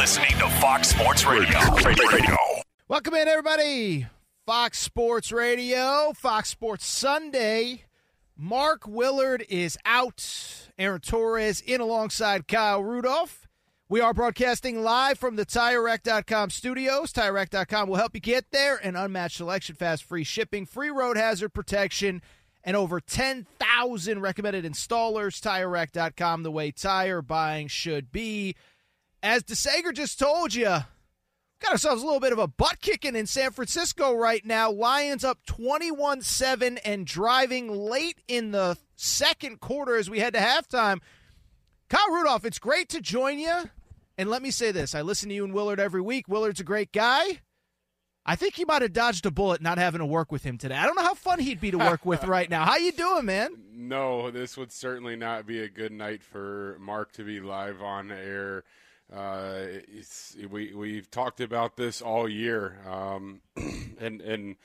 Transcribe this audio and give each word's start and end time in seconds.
Listening 0.00 0.30
to 0.38 0.48
Fox 0.62 0.88
Sports 0.88 1.26
Radio. 1.26 1.58
Radio. 1.84 2.36
Welcome 2.88 3.12
in, 3.12 3.28
everybody. 3.28 4.06
Fox 4.46 4.78
Sports 4.78 5.30
Radio, 5.30 6.14
Fox 6.16 6.48
Sports 6.48 6.86
Sunday. 6.86 7.84
Mark 8.34 8.86
Willard 8.86 9.44
is 9.50 9.76
out. 9.84 10.70
Aaron 10.78 11.02
Torres 11.02 11.60
in 11.60 11.82
alongside 11.82 12.48
Kyle 12.48 12.82
Rudolph. 12.82 13.46
We 13.90 14.00
are 14.00 14.14
broadcasting 14.14 14.82
live 14.82 15.18
from 15.18 15.36
the 15.36 15.44
TireRack.com 15.44 16.48
studios. 16.48 17.12
TireRack.com 17.12 17.86
will 17.86 17.96
help 17.96 18.14
you 18.14 18.22
get 18.22 18.46
there. 18.52 18.78
An 18.78 18.96
unmatched 18.96 19.36
selection, 19.36 19.74
fast 19.74 20.04
free 20.04 20.24
shipping, 20.24 20.64
free 20.64 20.88
road 20.88 21.18
hazard 21.18 21.50
protection, 21.50 22.22
and 22.64 22.74
over 22.74 23.00
10,000 23.00 24.20
recommended 24.20 24.64
installers. 24.64 25.42
TireRack.com, 25.42 26.42
the 26.42 26.50
way 26.50 26.70
tire 26.70 27.20
buying 27.20 27.68
should 27.68 28.10
be. 28.10 28.56
As 29.22 29.42
DeSager 29.42 29.92
just 29.92 30.18
told 30.18 30.54
you, 30.54 30.64
got 30.64 31.72
ourselves 31.72 32.02
a 32.02 32.04
little 32.04 32.20
bit 32.20 32.32
of 32.32 32.38
a 32.38 32.46
butt 32.46 32.80
kicking 32.80 33.14
in 33.14 33.26
San 33.26 33.50
Francisco 33.50 34.14
right 34.14 34.44
now. 34.44 34.70
Lions 34.70 35.24
up 35.24 35.44
21 35.46 36.22
7 36.22 36.78
and 36.78 37.06
driving 37.06 37.68
late 37.68 38.22
in 38.28 38.52
the 38.52 38.78
second 38.96 39.60
quarter 39.60 39.96
as 39.96 40.08
we 40.08 40.20
head 40.20 40.32
to 40.34 40.40
halftime. 40.40 41.00
Kyle 41.90 42.10
Rudolph, 42.10 42.44
it's 42.44 42.58
great 42.58 42.88
to 42.90 43.00
join 43.00 43.38
you. 43.38 43.64
And 44.16 44.30
let 44.30 44.42
me 44.42 44.50
say 44.50 44.72
this 44.72 44.94
I 44.94 45.02
listen 45.02 45.28
to 45.28 45.34
you 45.34 45.44
and 45.44 45.52
Willard 45.52 45.80
every 45.80 46.00
week. 46.00 46.26
Willard's 46.28 46.60
a 46.60 46.64
great 46.64 46.92
guy. 46.92 47.40
I 48.24 48.36
think 48.36 48.54
he 48.54 48.64
might 48.64 48.82
have 48.82 48.92
dodged 48.92 49.24
a 49.26 49.30
bullet 49.30 49.62
not 49.62 49.78
having 49.78 49.98
to 49.98 50.06
work 50.06 50.30
with 50.30 50.44
him 50.44 50.58
today. 50.58 50.76
I 50.76 50.86
don't 50.86 50.94
know 50.94 51.02
how 51.02 51.14
fun 51.14 51.40
he'd 51.40 51.60
be 51.60 51.70
to 51.70 51.78
work 51.78 52.04
with 52.04 52.24
right 52.24 52.48
now. 52.48 52.64
How 52.64 52.76
you 52.76 52.92
doing, 52.92 53.24
man? 53.24 53.50
No, 53.72 54.30
this 54.30 54.56
would 54.56 54.72
certainly 54.72 55.16
not 55.16 55.46
be 55.46 55.62
a 55.62 55.68
good 55.68 55.90
night 55.90 56.22
for 56.22 56.76
Mark 56.78 57.12
to 57.12 57.24
be 57.24 57.40
live 57.40 57.80
on 57.82 58.10
air 58.10 58.64
uh, 59.14 59.62
we 60.50 60.72
we've 60.74 61.10
talked 61.10 61.40
about 61.40 61.76
this 61.76 62.00
all 62.00 62.28
year, 62.28 62.78
um, 62.88 63.40
and 64.00 64.20
and 64.20 64.56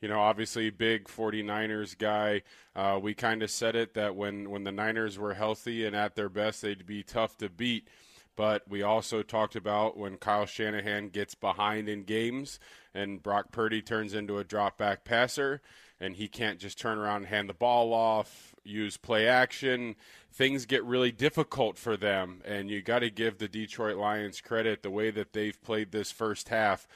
you 0.00 0.08
know 0.08 0.20
obviously 0.20 0.70
big 0.70 1.04
49ers 1.06 1.96
guy. 1.96 2.42
Uh, 2.76 2.98
we 3.00 3.14
kind 3.14 3.42
of 3.42 3.50
said 3.50 3.76
it 3.76 3.94
that 3.94 4.14
when 4.16 4.50
when 4.50 4.64
the 4.64 4.72
Niners 4.72 5.18
were 5.18 5.34
healthy 5.34 5.86
and 5.86 5.96
at 5.96 6.16
their 6.16 6.28
best, 6.28 6.62
they'd 6.62 6.86
be 6.86 7.02
tough 7.02 7.36
to 7.38 7.48
beat. 7.48 7.88
But 8.36 8.68
we 8.68 8.82
also 8.82 9.22
talked 9.22 9.54
about 9.54 9.96
when 9.96 10.16
Kyle 10.16 10.46
Shanahan 10.46 11.10
gets 11.10 11.34
behind 11.34 11.88
in 11.88 12.02
games 12.02 12.58
and 12.92 13.22
Brock 13.22 13.52
Purdy 13.52 13.80
turns 13.80 14.12
into 14.12 14.38
a 14.38 14.44
drop 14.44 14.76
back 14.76 15.04
passer 15.04 15.60
and 16.00 16.16
he 16.16 16.28
can't 16.28 16.58
just 16.58 16.78
turn 16.78 16.98
around 16.98 17.18
and 17.18 17.26
hand 17.26 17.48
the 17.48 17.54
ball 17.54 17.92
off, 17.94 18.53
use 18.64 18.96
play 18.96 19.28
action 19.28 19.94
things 20.34 20.66
get 20.66 20.84
really 20.84 21.12
difficult 21.12 21.78
for 21.78 21.96
them. 21.96 22.42
And 22.44 22.68
you 22.68 22.82
got 22.82 22.98
to 23.00 23.10
give 23.10 23.38
the 23.38 23.48
Detroit 23.48 23.96
Lions 23.96 24.40
credit 24.40 24.82
the 24.82 24.90
way 24.90 25.10
that 25.12 25.32
they've 25.32 25.60
played 25.62 25.92
this 25.92 26.10
first 26.10 26.48
half. 26.48 26.86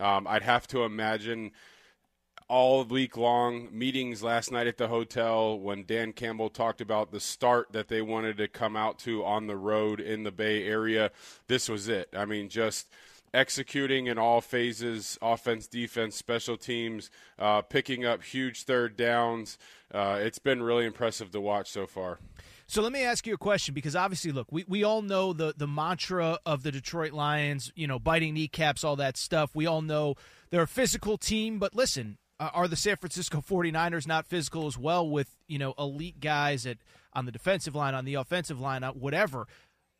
Um, 0.00 0.26
I'd 0.26 0.42
have 0.42 0.66
to 0.68 0.82
imagine 0.82 1.52
all 2.48 2.82
week 2.82 3.16
long 3.16 3.68
meetings 3.70 4.22
last 4.22 4.50
night 4.50 4.66
at 4.66 4.78
the 4.78 4.88
hotel 4.88 5.58
when 5.58 5.84
Dan 5.84 6.12
Campbell 6.12 6.48
talked 6.48 6.80
about 6.80 7.12
the 7.12 7.20
start 7.20 7.68
that 7.72 7.88
they 7.88 8.02
wanted 8.02 8.36
to 8.38 8.48
come 8.48 8.74
out 8.74 8.98
to 9.00 9.24
on 9.24 9.46
the 9.46 9.56
road 9.56 10.00
in 10.00 10.24
the 10.24 10.32
Bay 10.32 10.66
Area. 10.66 11.12
This 11.46 11.68
was 11.68 11.88
it. 11.88 12.08
I 12.16 12.24
mean, 12.24 12.48
just 12.48 12.88
executing 13.32 14.06
in 14.06 14.18
all 14.18 14.40
phases 14.40 15.18
offense, 15.20 15.66
defense, 15.66 16.16
special 16.16 16.56
teams, 16.56 17.10
uh, 17.38 17.62
picking 17.62 18.04
up 18.04 18.22
huge 18.22 18.64
third 18.64 18.96
downs. 18.96 19.58
Uh, 19.92 20.18
it's 20.20 20.38
been 20.38 20.62
really 20.62 20.86
impressive 20.86 21.30
to 21.32 21.40
watch 21.40 21.70
so 21.70 21.86
far. 21.86 22.18
So 22.66 22.82
let 22.82 22.92
me 22.92 23.02
ask 23.02 23.26
you 23.26 23.32
a 23.32 23.38
question 23.38 23.72
because 23.72 23.96
obviously, 23.96 24.30
look, 24.30 24.48
we, 24.50 24.64
we 24.68 24.84
all 24.84 25.00
know 25.00 25.32
the, 25.32 25.54
the 25.56 25.66
mantra 25.66 26.38
of 26.44 26.62
the 26.62 26.70
Detroit 26.70 27.12
Lions, 27.12 27.72
you 27.74 27.86
know, 27.86 27.98
biting 27.98 28.34
kneecaps, 28.34 28.84
all 28.84 28.96
that 28.96 29.16
stuff. 29.16 29.50
We 29.54 29.66
all 29.66 29.80
know 29.80 30.16
they're 30.50 30.62
a 30.62 30.68
physical 30.68 31.16
team, 31.16 31.58
but 31.58 31.74
listen, 31.74 32.18
uh, 32.38 32.50
are 32.52 32.68
the 32.68 32.76
San 32.76 32.96
Francisco 32.96 33.40
49ers 33.40 34.06
not 34.06 34.26
physical 34.26 34.66
as 34.66 34.76
well 34.76 35.08
with, 35.08 35.34
you 35.46 35.58
know, 35.58 35.72
elite 35.78 36.20
guys 36.20 36.66
at 36.66 36.76
on 37.14 37.24
the 37.24 37.32
defensive 37.32 37.74
line, 37.74 37.94
on 37.94 38.04
the 38.04 38.14
offensive 38.14 38.60
line, 38.60 38.84
uh, 38.84 38.92
whatever? 38.92 39.46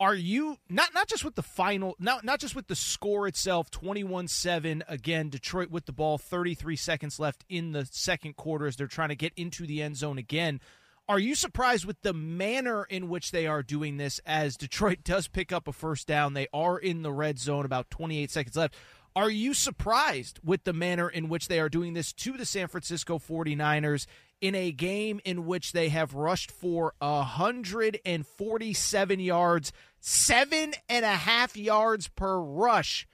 Are 0.00 0.14
you 0.14 0.58
not 0.68 0.94
not 0.94 1.08
just 1.08 1.24
with 1.24 1.34
the 1.34 1.42
final 1.42 1.96
not 1.98 2.24
not 2.24 2.38
just 2.38 2.54
with 2.54 2.68
the 2.68 2.76
score 2.76 3.26
itself 3.26 3.70
21-7 3.70 4.82
again 4.88 5.28
Detroit 5.28 5.70
with 5.70 5.86
the 5.86 5.92
ball 5.92 6.18
33 6.18 6.76
seconds 6.76 7.18
left 7.18 7.44
in 7.48 7.72
the 7.72 7.86
second 7.90 8.36
quarter 8.36 8.66
as 8.66 8.76
they're 8.76 8.86
trying 8.86 9.08
to 9.08 9.16
get 9.16 9.32
into 9.36 9.66
the 9.66 9.82
end 9.82 9.96
zone 9.96 10.16
again 10.16 10.60
are 11.08 11.18
you 11.18 11.34
surprised 11.34 11.86
with 11.86 12.02
the 12.02 12.12
manner 12.12 12.84
in 12.84 13.08
which 13.08 13.30
they 13.30 13.46
are 13.46 13.62
doing 13.62 13.96
this 13.96 14.20
as 14.26 14.58
Detroit 14.58 14.98
does 15.04 15.26
pick 15.26 15.52
up 15.52 15.66
a 15.66 15.72
first 15.72 16.06
down? 16.06 16.34
They 16.34 16.48
are 16.52 16.78
in 16.78 17.00
the 17.00 17.12
red 17.12 17.38
zone, 17.38 17.64
about 17.64 17.88
28 17.88 18.30
seconds 18.30 18.56
left. 18.56 18.76
Are 19.16 19.30
you 19.30 19.54
surprised 19.54 20.38
with 20.44 20.64
the 20.64 20.74
manner 20.74 21.08
in 21.08 21.30
which 21.30 21.48
they 21.48 21.60
are 21.60 21.70
doing 21.70 21.94
this 21.94 22.12
to 22.12 22.36
the 22.36 22.44
San 22.44 22.68
Francisco 22.68 23.18
49ers 23.18 24.04
in 24.40 24.54
a 24.54 24.70
game 24.70 25.20
in 25.24 25.46
which 25.46 25.72
they 25.72 25.88
have 25.88 26.14
rushed 26.14 26.50
for 26.50 26.94
147 26.98 29.20
yards, 29.20 29.72
seven 30.00 30.74
and 30.88 31.04
a 31.04 31.08
half 31.08 31.56
yards 31.56 32.08
per 32.08 32.38
rush? 32.38 33.06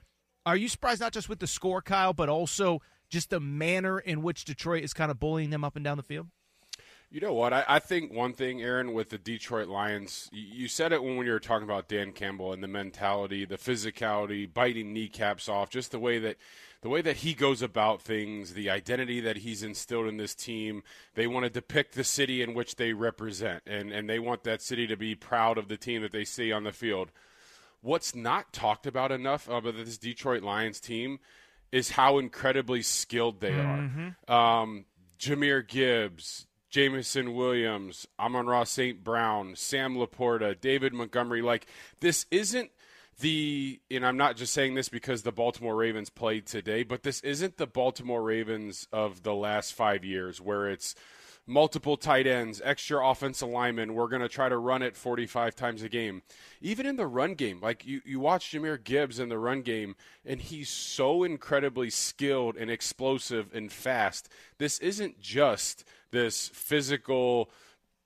Are 0.45 0.55
you 0.55 0.67
surprised 0.67 1.01
not 1.01 1.13
just 1.13 1.29
with 1.29 1.39
the 1.39 1.47
score, 1.47 1.81
Kyle, 1.81 2.13
but 2.13 2.29
also 2.29 2.81
just 3.09 3.29
the 3.29 3.39
manner 3.39 3.99
in 3.99 4.21
which 4.21 4.45
Detroit 4.45 4.83
is 4.83 4.93
kind 4.93 5.11
of 5.11 5.19
bullying 5.19 5.49
them 5.49 5.63
up 5.63 5.75
and 5.75 5.83
down 5.83 5.97
the 5.97 6.03
field? 6.03 6.27
You 7.11 7.21
know 7.21 7.33
what? 7.33 7.53
I, 7.53 7.63
I, 7.67 7.79
think 7.79 8.11
one 8.11 8.33
thing, 8.33 8.61
Aaron, 8.61 8.93
with 8.93 9.09
the 9.09 9.17
Detroit 9.17 9.67
Lions, 9.67 10.29
you, 10.33 10.63
you 10.63 10.67
said 10.67 10.91
it 10.91 11.03
when 11.03 11.25
you 11.25 11.31
were 11.31 11.39
talking 11.39 11.63
about 11.63 11.87
Dan 11.87 12.11
Campbell 12.11 12.51
and 12.51 12.63
the 12.63 12.67
mentality, 12.67 13.45
the 13.45 13.57
physicality, 13.57 14.51
biting 14.51 14.91
kneecaps 14.91 15.47
off, 15.47 15.69
just 15.69 15.91
the 15.91 15.99
way 15.99 16.19
that 16.19 16.37
the 16.81 16.89
way 16.89 17.01
that 17.01 17.17
he 17.17 17.33
goes 17.33 17.63
about 17.63 18.03
things, 18.03 18.53
the 18.53 18.69
identity 18.69 19.19
that 19.19 19.37
he's 19.37 19.63
instilled 19.63 20.05
in 20.05 20.17
this 20.17 20.35
team. 20.35 20.83
They 21.15 21.25
want 21.25 21.45
to 21.45 21.49
depict 21.49 21.95
the 21.95 22.03
city 22.03 22.43
in 22.43 22.53
which 22.53 22.75
they 22.75 22.93
represent, 22.93 23.63
and, 23.65 23.91
and 23.91 24.07
they 24.07 24.19
want 24.19 24.43
that 24.43 24.61
city 24.61 24.85
to 24.87 24.95
be 24.95 25.15
proud 25.15 25.57
of 25.57 25.67
the 25.67 25.77
team 25.77 26.03
that 26.03 26.11
they 26.11 26.25
see 26.25 26.51
on 26.51 26.63
the 26.63 26.71
field. 26.71 27.11
What's 27.81 28.13
not 28.13 28.53
talked 28.53 28.85
about 28.85 29.11
enough 29.11 29.47
about 29.47 29.75
this 29.75 29.97
Detroit 29.97 30.43
Lions 30.43 30.79
team 30.79 31.19
is 31.71 31.91
how 31.91 32.19
incredibly 32.19 32.81
skilled 32.83 33.41
they 33.41 33.51
mm-hmm. 33.51 34.31
are. 34.31 34.61
Um, 34.61 34.85
Jahmyr 35.19 35.67
Gibbs, 35.67 36.45
Jameson 36.75 37.33
Williams, 37.33 38.05
Amon-Ra 38.19 38.65
St. 38.65 39.01
Brown, 39.01 39.55
Sam 39.55 39.95
LaPorta, 39.95 40.59
David 40.59 40.93
Montgomery. 40.93 41.41
Like, 41.41 41.67
this 42.01 42.25
isn't 42.31 42.69
the, 43.21 43.79
and 43.89 44.05
I'm 44.05 44.17
not 44.17 44.35
just 44.35 44.51
saying 44.51 44.73
this 44.73 44.89
because 44.89 45.23
the 45.23 45.31
Baltimore 45.31 45.73
Ravens 45.73 46.09
played 46.09 46.45
today, 46.45 46.83
but 46.83 47.03
this 47.03 47.21
isn't 47.21 47.55
the 47.55 47.65
Baltimore 47.65 48.21
Ravens 48.21 48.89
of 48.91 49.23
the 49.23 49.33
last 49.33 49.73
five 49.73 50.03
years 50.03 50.41
where 50.41 50.67
it's 50.67 50.95
multiple 51.47 51.97
tight 51.97 52.27
ends, 52.27 52.61
extra 52.63 53.07
offensive 53.07 53.49
linemen. 53.49 53.93
We're 53.93 54.07
going 54.07 54.21
to 54.21 54.29
try 54.29 54.49
to 54.49 54.57
run 54.57 54.81
it 54.81 54.95
45 54.95 55.55
times 55.55 55.81
a 55.83 55.89
game. 55.89 56.23
Even 56.61 56.85
in 56.85 56.95
the 56.95 57.07
run 57.07 57.35
game, 57.35 57.59
like 57.61 57.85
you, 57.85 58.01
you 58.05 58.19
watch 58.19 58.51
Jahmyr 58.51 58.83
Gibbs 58.83 59.19
in 59.19 59.29
the 59.29 59.37
run 59.37 59.61
game, 59.61 59.95
and 60.25 60.41
he's 60.41 60.69
so 60.69 61.23
incredibly 61.23 61.89
skilled 61.89 62.55
and 62.57 62.69
explosive 62.69 63.53
and 63.53 63.71
fast. 63.71 64.29
This 64.57 64.79
isn't 64.79 65.19
just 65.19 65.83
this 66.11 66.49
physical– 66.49 67.49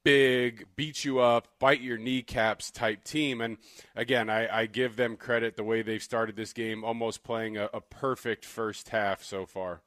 big, 0.04 0.66
beat 0.76 1.04
you 1.04 1.20
up, 1.20 1.48
bite 1.60 1.82
your 1.82 1.98
kneecaps 1.98 2.72
type 2.72 3.04
team. 3.04 3.42
And 3.42 3.58
again, 3.96 4.30
I, 4.30 4.62
I 4.62 4.66
give 4.66 4.96
them 4.96 5.16
credit 5.16 5.56
the 5.56 5.64
way 5.64 5.82
they've 5.82 6.02
started 6.02 6.36
this 6.36 6.54
game, 6.54 6.84
almost 6.84 7.24
playing 7.24 7.58
a, 7.58 7.70
a, 7.74 7.82
perfect 7.82 8.46
first 8.46 8.90
half 8.90 9.24
so 9.24 9.46
far. 9.46 9.82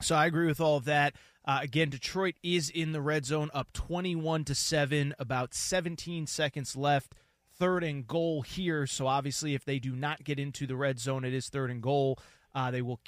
So 0.00 0.14
I 0.14 0.26
agree 0.26 0.46
with 0.46 0.60
all 0.60 0.76
of 0.76 0.84
that. 0.84 1.14
Uh, 1.48 1.60
again, 1.62 1.88
Detroit 1.88 2.34
is 2.42 2.68
in 2.68 2.92
the 2.92 3.00
red 3.00 3.24
zone, 3.24 3.50
up 3.54 3.72
twenty-one 3.72 4.44
to 4.44 4.54
seven, 4.54 5.14
about 5.18 5.54
seventeen 5.54 6.26
seconds 6.26 6.76
left. 6.76 7.14
Third 7.58 7.82
and 7.82 8.06
goal 8.06 8.42
here. 8.42 8.86
So 8.86 9.06
obviously, 9.06 9.54
if 9.54 9.64
they 9.64 9.78
do 9.78 9.96
not 9.96 10.22
get 10.22 10.38
into 10.38 10.66
the 10.66 10.76
red 10.76 11.00
zone, 11.00 11.24
it 11.24 11.32
is 11.32 11.48
third 11.48 11.70
and 11.70 11.82
goal. 11.82 12.18
Uh, 12.54 12.70
they 12.70 12.82
will, 12.82 13.00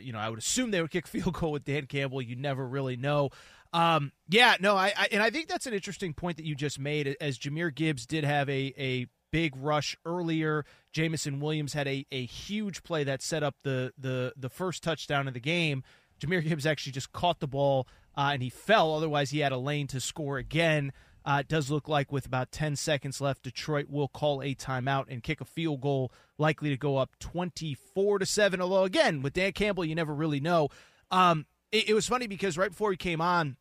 you 0.00 0.12
know, 0.12 0.18
I 0.18 0.28
would 0.28 0.38
assume 0.38 0.72
they 0.72 0.82
would 0.82 0.90
kick 0.90 1.06
field 1.08 1.32
goal 1.34 1.52
with 1.52 1.64
Dan 1.64 1.86
Campbell. 1.86 2.20
You 2.20 2.36
never 2.36 2.68
really 2.68 2.96
know. 2.96 3.30
Um, 3.72 4.12
yeah, 4.28 4.56
no, 4.60 4.76
I, 4.76 4.92
I, 4.96 5.08
and 5.10 5.22
I 5.22 5.30
think 5.30 5.48
that's 5.48 5.66
an 5.66 5.74
interesting 5.74 6.12
point 6.12 6.36
that 6.36 6.44
you 6.44 6.54
just 6.54 6.78
made. 6.78 7.16
As 7.18 7.38
Jahmyr 7.38 7.74
Gibbs 7.74 8.04
did 8.04 8.24
have 8.24 8.48
a 8.50 8.74
a 8.76 9.06
big 9.32 9.56
rush 9.56 9.96
earlier, 10.04 10.66
Jameson 10.92 11.40
Williams 11.40 11.72
had 11.72 11.88
a, 11.88 12.06
a 12.12 12.26
huge 12.26 12.82
play 12.82 13.04
that 13.04 13.22
set 13.22 13.42
up 13.42 13.56
the 13.62 13.92
the 13.96 14.34
the 14.36 14.50
first 14.50 14.82
touchdown 14.82 15.28
of 15.28 15.34
the 15.34 15.40
game. 15.40 15.82
Jahmyr 16.20 16.42
Gibbs 16.42 16.66
actually 16.66 16.92
just 16.92 17.12
caught 17.12 17.40
the 17.40 17.46
ball 17.46 17.86
uh, 18.16 18.30
and 18.32 18.42
he 18.42 18.50
fell. 18.50 18.94
Otherwise, 18.94 19.30
he 19.30 19.40
had 19.40 19.52
a 19.52 19.58
lane 19.58 19.86
to 19.88 20.00
score 20.00 20.38
again. 20.38 20.92
Uh, 21.24 21.38
it 21.40 21.48
does 21.48 21.70
look 21.70 21.88
like 21.88 22.12
with 22.12 22.24
about 22.24 22.52
10 22.52 22.76
seconds 22.76 23.20
left, 23.20 23.42
Detroit 23.42 23.86
will 23.90 24.06
call 24.06 24.40
a 24.42 24.54
timeout 24.54 25.06
and 25.08 25.24
kick 25.24 25.40
a 25.40 25.44
field 25.44 25.80
goal, 25.80 26.12
likely 26.38 26.70
to 26.70 26.76
go 26.76 26.98
up 26.98 27.10
24 27.18 28.20
to 28.20 28.26
7. 28.26 28.60
Although, 28.60 28.84
again, 28.84 29.22
with 29.22 29.32
Dan 29.32 29.50
Campbell, 29.50 29.84
you 29.84 29.96
never 29.96 30.14
really 30.14 30.38
know. 30.38 30.68
Um, 31.10 31.46
it, 31.72 31.90
it 31.90 31.94
was 31.94 32.06
funny 32.06 32.28
because 32.28 32.56
right 32.56 32.70
before 32.70 32.92
he 32.92 32.96
came 32.96 33.20
on, 33.20 33.56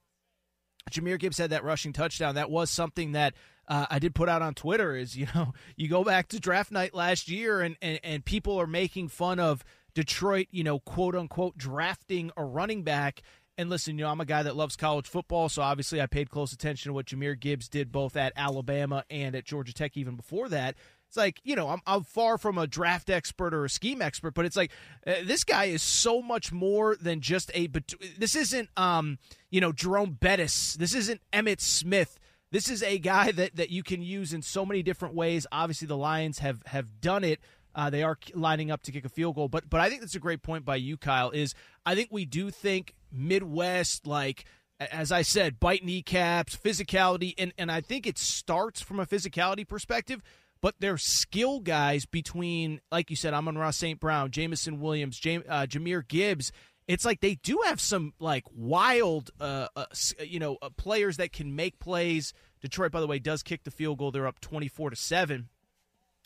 Jahmyr 0.91 1.19
Gibbs 1.19 1.39
had 1.39 1.49
that 1.49 1.63
rushing 1.63 1.91
touchdown. 1.91 2.35
That 2.35 2.51
was 2.51 2.69
something 2.69 3.13
that 3.13 3.33
uh, 3.67 3.87
I 3.89 3.97
did 3.97 4.13
put 4.13 4.29
out 4.29 4.43
on 4.43 4.53
Twitter. 4.53 4.95
Is 4.95 5.17
you 5.17 5.27
know 5.33 5.53
you 5.75 5.87
go 5.87 6.03
back 6.03 6.27
to 6.29 6.39
draft 6.39 6.71
night 6.71 6.93
last 6.93 7.27
year, 7.29 7.61
and, 7.61 7.75
and 7.81 7.99
and 8.03 8.23
people 8.23 8.59
are 8.59 8.67
making 8.67 9.07
fun 9.07 9.39
of 9.39 9.63
Detroit, 9.95 10.47
you 10.51 10.63
know, 10.63 10.79
quote 10.79 11.15
unquote 11.15 11.57
drafting 11.57 12.31
a 12.37 12.43
running 12.43 12.83
back. 12.83 13.23
And 13.57 13.69
listen, 13.69 13.97
you 13.97 14.03
know, 14.03 14.11
I'm 14.11 14.19
a 14.19 14.25
guy 14.25 14.43
that 14.43 14.57
loves 14.57 14.75
college 14.75 15.07
football, 15.07 15.47
so 15.47 15.61
obviously 15.61 16.01
I 16.01 16.07
paid 16.07 16.29
close 16.29 16.51
attention 16.51 16.89
to 16.89 16.93
what 16.93 17.05
Jahmyr 17.05 17.39
Gibbs 17.39 17.69
did 17.69 17.89
both 17.89 18.17
at 18.17 18.33
Alabama 18.35 19.05
and 19.09 19.33
at 19.33 19.45
Georgia 19.45 19.73
Tech 19.73 19.95
even 19.95 20.17
before 20.17 20.49
that. 20.49 20.75
It's 21.07 21.15
like, 21.15 21.39
you 21.45 21.55
know, 21.55 21.69
I'm, 21.69 21.79
I'm 21.87 22.03
far 22.03 22.37
from 22.37 22.57
a 22.57 22.67
draft 22.67 23.09
expert 23.09 23.53
or 23.53 23.63
a 23.63 23.69
scheme 23.69 24.01
expert, 24.01 24.33
but 24.33 24.43
it's 24.43 24.57
like 24.57 24.71
uh, 25.07 25.13
this 25.23 25.45
guy 25.45 25.65
is 25.65 25.81
so 25.81 26.21
much 26.21 26.51
more 26.51 26.97
than 26.97 27.21
just 27.21 27.49
a. 27.55 27.69
This 28.17 28.35
isn't, 28.35 28.69
um, 28.75 29.19
you 29.49 29.61
know, 29.61 29.71
Jerome 29.71 30.17
Bettis. 30.19 30.73
This 30.73 30.93
isn't 30.93 31.21
Emmitt 31.31 31.61
Smith. 31.61 32.19
This 32.51 32.69
is 32.69 32.83
a 32.83 32.99
guy 32.99 33.31
that, 33.31 33.55
that 33.55 33.69
you 33.69 33.83
can 33.83 34.01
use 34.01 34.33
in 34.33 34.41
so 34.41 34.65
many 34.65 34.83
different 34.83 35.15
ways. 35.15 35.47
Obviously, 35.51 35.87
the 35.87 35.97
Lions 35.97 36.39
have 36.39 36.61
have 36.65 36.99
done 36.99 37.23
it. 37.23 37.39
Uh, 37.75 37.89
they 37.89 38.03
are 38.03 38.17
lining 38.33 38.71
up 38.71 38.81
to 38.83 38.91
kick 38.91 39.05
a 39.05 39.09
field 39.09 39.35
goal, 39.35 39.49
but 39.49 39.69
but 39.69 39.81
I 39.81 39.89
think 39.89 40.01
that's 40.01 40.15
a 40.15 40.19
great 40.19 40.41
point 40.41 40.65
by 40.65 40.77
you, 40.77 40.97
Kyle. 40.97 41.29
Is 41.29 41.53
I 41.85 41.93
think 41.93 42.09
we 42.11 42.25
do 42.25 42.49
think 42.49 42.95
Midwest 43.11 44.07
like 44.07 44.45
as 44.79 45.11
I 45.11 45.21
said, 45.21 45.59
bite 45.59 45.83
kneecaps, 45.83 46.57
physicality, 46.57 47.33
and, 47.37 47.53
and 47.57 47.71
I 47.71 47.81
think 47.81 48.05
it 48.05 48.17
starts 48.17 48.81
from 48.81 48.99
a 48.99 49.05
physicality 49.05 49.67
perspective, 49.67 50.21
but 50.61 50.75
they're 50.79 50.97
skill 50.97 51.59
guys 51.59 52.05
between, 52.05 52.81
like 52.91 53.09
you 53.09 53.15
said, 53.15 53.33
Amon-Ra 53.33 53.71
St. 53.71 53.99
Brown, 53.99 54.31
Jameson 54.31 54.81
Williams, 54.81 55.17
Jam- 55.17 55.43
uh, 55.47 55.65
Jahmyr 55.65 56.05
Gibbs. 56.07 56.51
It's 56.87 57.05
like 57.05 57.21
they 57.21 57.35
do 57.35 57.61
have 57.65 57.79
some 57.79 58.13
like 58.19 58.43
wild, 58.53 59.31
uh, 59.39 59.67
uh, 59.75 59.85
you 60.23 60.39
know, 60.39 60.57
uh, 60.61 60.69
players 60.69 61.17
that 61.17 61.31
can 61.31 61.55
make 61.55 61.79
plays. 61.79 62.33
Detroit, 62.61 62.91
by 62.91 62.99
the 62.99 63.07
way, 63.07 63.17
does 63.17 63.43
kick 63.43 63.63
the 63.63 63.71
field 63.71 63.97
goal. 63.97 64.11
They're 64.11 64.27
up 64.27 64.39
twenty-four 64.39 64.91
to 64.91 64.95
seven, 64.95 65.49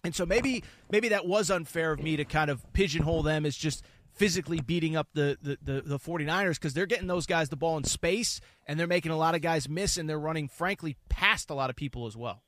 and 0.03 0.15
so 0.15 0.25
maybe 0.25 0.63
maybe 0.89 1.09
that 1.09 1.25
was 1.25 1.51
unfair 1.51 1.91
of 1.91 2.01
me 2.01 2.17
to 2.17 2.25
kind 2.25 2.49
of 2.49 2.71
pigeonhole 2.73 3.23
them 3.23 3.45
as 3.45 3.55
just 3.55 3.83
physically 4.19 4.59
beating 4.59 4.97
up 4.97 5.07
the, 5.13 5.37
the, 5.41 5.57
the, 5.63 5.81
the 5.81 5.97
49ers 5.97 6.55
because 6.55 6.73
they're 6.73 6.85
getting 6.85 7.07
those 7.07 7.25
guys 7.25 7.47
the 7.47 7.55
ball 7.55 7.77
in 7.77 7.85
space 7.85 8.41
and 8.67 8.77
they're 8.77 8.85
making 8.85 9.13
a 9.13 9.17
lot 9.17 9.33
of 9.33 9.41
guys 9.41 9.69
miss 9.69 9.97
and 9.97 10.09
they're 10.09 10.19
running, 10.19 10.49
frankly, 10.49 10.97
past 11.07 11.49
a 11.49 11.53
lot 11.53 11.69
of 11.69 11.77
people 11.77 12.05
as 12.05 12.17
well. 12.17 12.43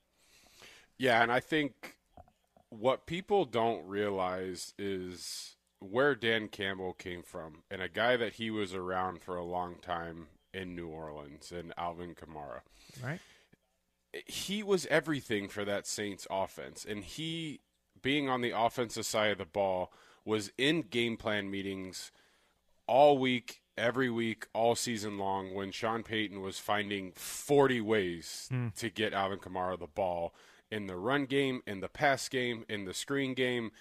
Yeah, 0.98 1.24
and 1.24 1.31
I 1.31 1.39
think 1.39 1.95
what 2.69 3.06
people 3.06 3.45
don't 3.45 3.88
realize 3.88 4.74
is 4.77 5.56
where 5.80 6.13
Dan 6.13 6.50
Campbell 6.50 6.94
came 6.94 7.24
from, 7.24 7.63
and 7.71 7.81
a 7.81 7.89
guy 7.89 8.18
that 8.18 8.33
he 8.33 8.51
was 8.51 8.75
around 8.75 9.21
for 9.21 9.36
a 9.36 9.44
long 9.44 9.75
time 9.81 10.27
in 10.54 10.75
New 10.75 10.89
Orleans, 10.89 11.51
and 11.51 11.74
Alvin 11.77 12.13
Kamara. 12.13 12.59
Right. 13.04 13.19
He 14.25 14.61
was 14.61 14.85
everything 14.87 15.47
for 15.47 15.63
that 15.65 15.87
Saints 15.87 16.27
offense, 16.29 16.85
and 16.87 17.03
he, 17.03 17.61
being 18.01 18.29
on 18.29 18.41
the 18.41 18.51
offensive 18.51 19.05
side 19.05 19.31
of 19.31 19.37
the 19.37 19.45
ball, 19.45 19.91
was 20.25 20.51
in 20.57 20.81
game 20.81 21.17
plan 21.17 21.49
meetings 21.49 22.11
all 22.87 23.17
week, 23.17 23.61
every 23.77 24.09
week, 24.09 24.47
all 24.53 24.75
season 24.75 25.17
long 25.17 25.53
when 25.53 25.71
Sean 25.71 26.03
Payton 26.03 26.41
was 26.41 26.59
finding 26.59 27.13
40 27.13 27.81
ways 27.81 28.49
mm. 28.51 28.73
to 28.75 28.89
get 28.89 29.13
Alvin 29.13 29.39
Kamara 29.39 29.79
the 29.79 29.87
ball 29.87 30.33
in 30.69 30.87
the 30.87 30.95
run 30.95 31.25
game, 31.25 31.61
in 31.65 31.79
the 31.79 31.89
pass 31.89 32.27
game, 32.29 32.65
in 32.69 32.85
the 32.85 32.93
screen 32.93 33.33
game. 33.33 33.71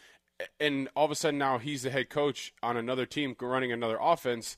And 0.58 0.88
all 0.96 1.04
of 1.04 1.10
a 1.10 1.14
sudden 1.14 1.38
now 1.38 1.58
he's 1.58 1.82
the 1.82 1.90
head 1.90 2.08
coach 2.08 2.52
on 2.62 2.76
another 2.76 3.06
team 3.06 3.36
running 3.40 3.72
another 3.72 3.98
offense. 4.00 4.56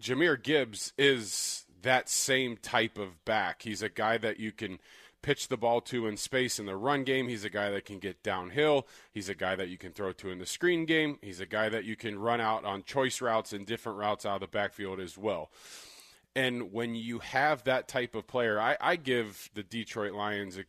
Jahmyr 0.00 0.42
Gibbs 0.42 0.92
is 0.98 1.65
that 1.82 2.08
same 2.08 2.56
type 2.56 2.98
of 2.98 3.24
back. 3.24 3.62
He's 3.62 3.82
a 3.82 3.88
guy 3.88 4.18
that 4.18 4.38
you 4.40 4.52
can 4.52 4.78
pitch 5.22 5.48
the 5.48 5.56
ball 5.56 5.80
to 5.80 6.06
in 6.06 6.16
space 6.16 6.58
in 6.58 6.66
the 6.66 6.76
run 6.76 7.02
game. 7.04 7.28
He's 7.28 7.44
a 7.44 7.50
guy 7.50 7.70
that 7.70 7.84
can 7.84 7.98
get 7.98 8.22
downhill. 8.22 8.86
He's 9.12 9.28
a 9.28 9.34
guy 9.34 9.56
that 9.56 9.68
you 9.68 9.76
can 9.76 9.92
throw 9.92 10.12
to 10.12 10.30
in 10.30 10.38
the 10.38 10.46
screen 10.46 10.84
game. 10.84 11.18
He's 11.22 11.40
a 11.40 11.46
guy 11.46 11.68
that 11.68 11.84
you 11.84 11.96
can 11.96 12.18
run 12.18 12.40
out 12.40 12.64
on 12.64 12.84
choice 12.84 13.20
routes 13.20 13.52
and 13.52 13.66
different 13.66 13.98
routes 13.98 14.24
out 14.24 14.36
of 14.36 14.40
the 14.40 14.46
backfield 14.46 15.00
as 15.00 15.18
well. 15.18 15.50
And 16.34 16.72
when 16.72 16.94
you 16.94 17.18
have 17.20 17.64
that 17.64 17.88
type 17.88 18.14
of 18.14 18.26
player, 18.26 18.60
I, 18.60 18.76
I 18.80 18.96
give 18.96 19.50
the 19.54 19.62
Detroit 19.62 20.12
Lions 20.12 20.58
a 20.58 20.64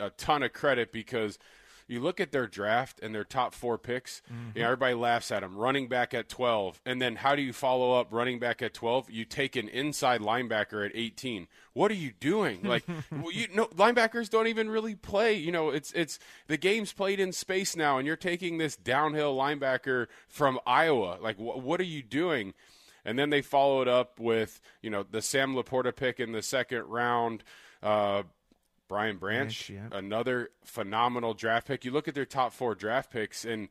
a 0.00 0.10
ton 0.10 0.42
of 0.42 0.52
credit 0.52 0.92
because 0.92 1.38
you 1.88 2.00
look 2.00 2.20
at 2.20 2.32
their 2.32 2.46
draft 2.46 3.00
and 3.02 3.14
their 3.14 3.24
top 3.24 3.54
four 3.54 3.78
picks, 3.78 4.20
mm-hmm. 4.30 4.50
you 4.54 4.62
know, 4.62 4.66
everybody 4.66 4.94
laughs 4.94 5.32
at 5.32 5.40
them. 5.40 5.56
Running 5.56 5.88
back 5.88 6.12
at 6.12 6.28
12. 6.28 6.80
And 6.84 7.00
then 7.00 7.16
how 7.16 7.34
do 7.34 7.42
you 7.42 7.52
follow 7.52 7.98
up 7.98 8.08
running 8.10 8.38
back 8.38 8.62
at 8.62 8.74
12? 8.74 9.10
You 9.10 9.24
take 9.24 9.56
an 9.56 9.68
inside 9.68 10.20
linebacker 10.20 10.84
at 10.84 10.92
18. 10.94 11.48
What 11.72 11.90
are 11.90 11.94
you 11.94 12.12
doing? 12.20 12.62
Like, 12.62 12.84
you 13.32 13.48
know, 13.54 13.66
linebackers 13.68 14.28
don't 14.28 14.46
even 14.46 14.70
really 14.70 14.94
play. 14.94 15.34
You 15.34 15.50
know, 15.50 15.70
it's, 15.70 15.90
it's, 15.92 16.18
the 16.46 16.58
game's 16.58 16.92
played 16.92 17.20
in 17.20 17.32
space 17.32 17.74
now, 17.74 17.98
and 17.98 18.06
you're 18.06 18.16
taking 18.16 18.58
this 18.58 18.76
downhill 18.76 19.34
linebacker 19.34 20.06
from 20.28 20.60
Iowa. 20.66 21.18
Like, 21.20 21.36
wh- 21.36 21.64
what 21.64 21.80
are 21.80 21.84
you 21.84 22.02
doing? 22.02 22.52
And 23.04 23.18
then 23.18 23.30
they 23.30 23.40
followed 23.40 23.88
up 23.88 24.20
with, 24.20 24.60
you 24.82 24.90
know, 24.90 25.02
the 25.02 25.22
Sam 25.22 25.54
LaPorta 25.54 25.96
pick 25.96 26.20
in 26.20 26.32
the 26.32 26.42
second 26.42 26.84
round. 26.84 27.42
Uh, 27.82 28.24
Brian 28.88 29.18
Branch, 29.18 29.68
Branch 29.68 29.90
yeah. 29.92 29.98
another 29.98 30.50
phenomenal 30.64 31.34
draft 31.34 31.66
pick. 31.66 31.84
You 31.84 31.92
look 31.92 32.08
at 32.08 32.14
their 32.14 32.24
top 32.24 32.52
four 32.52 32.74
draft 32.74 33.10
picks, 33.10 33.44
and 33.44 33.68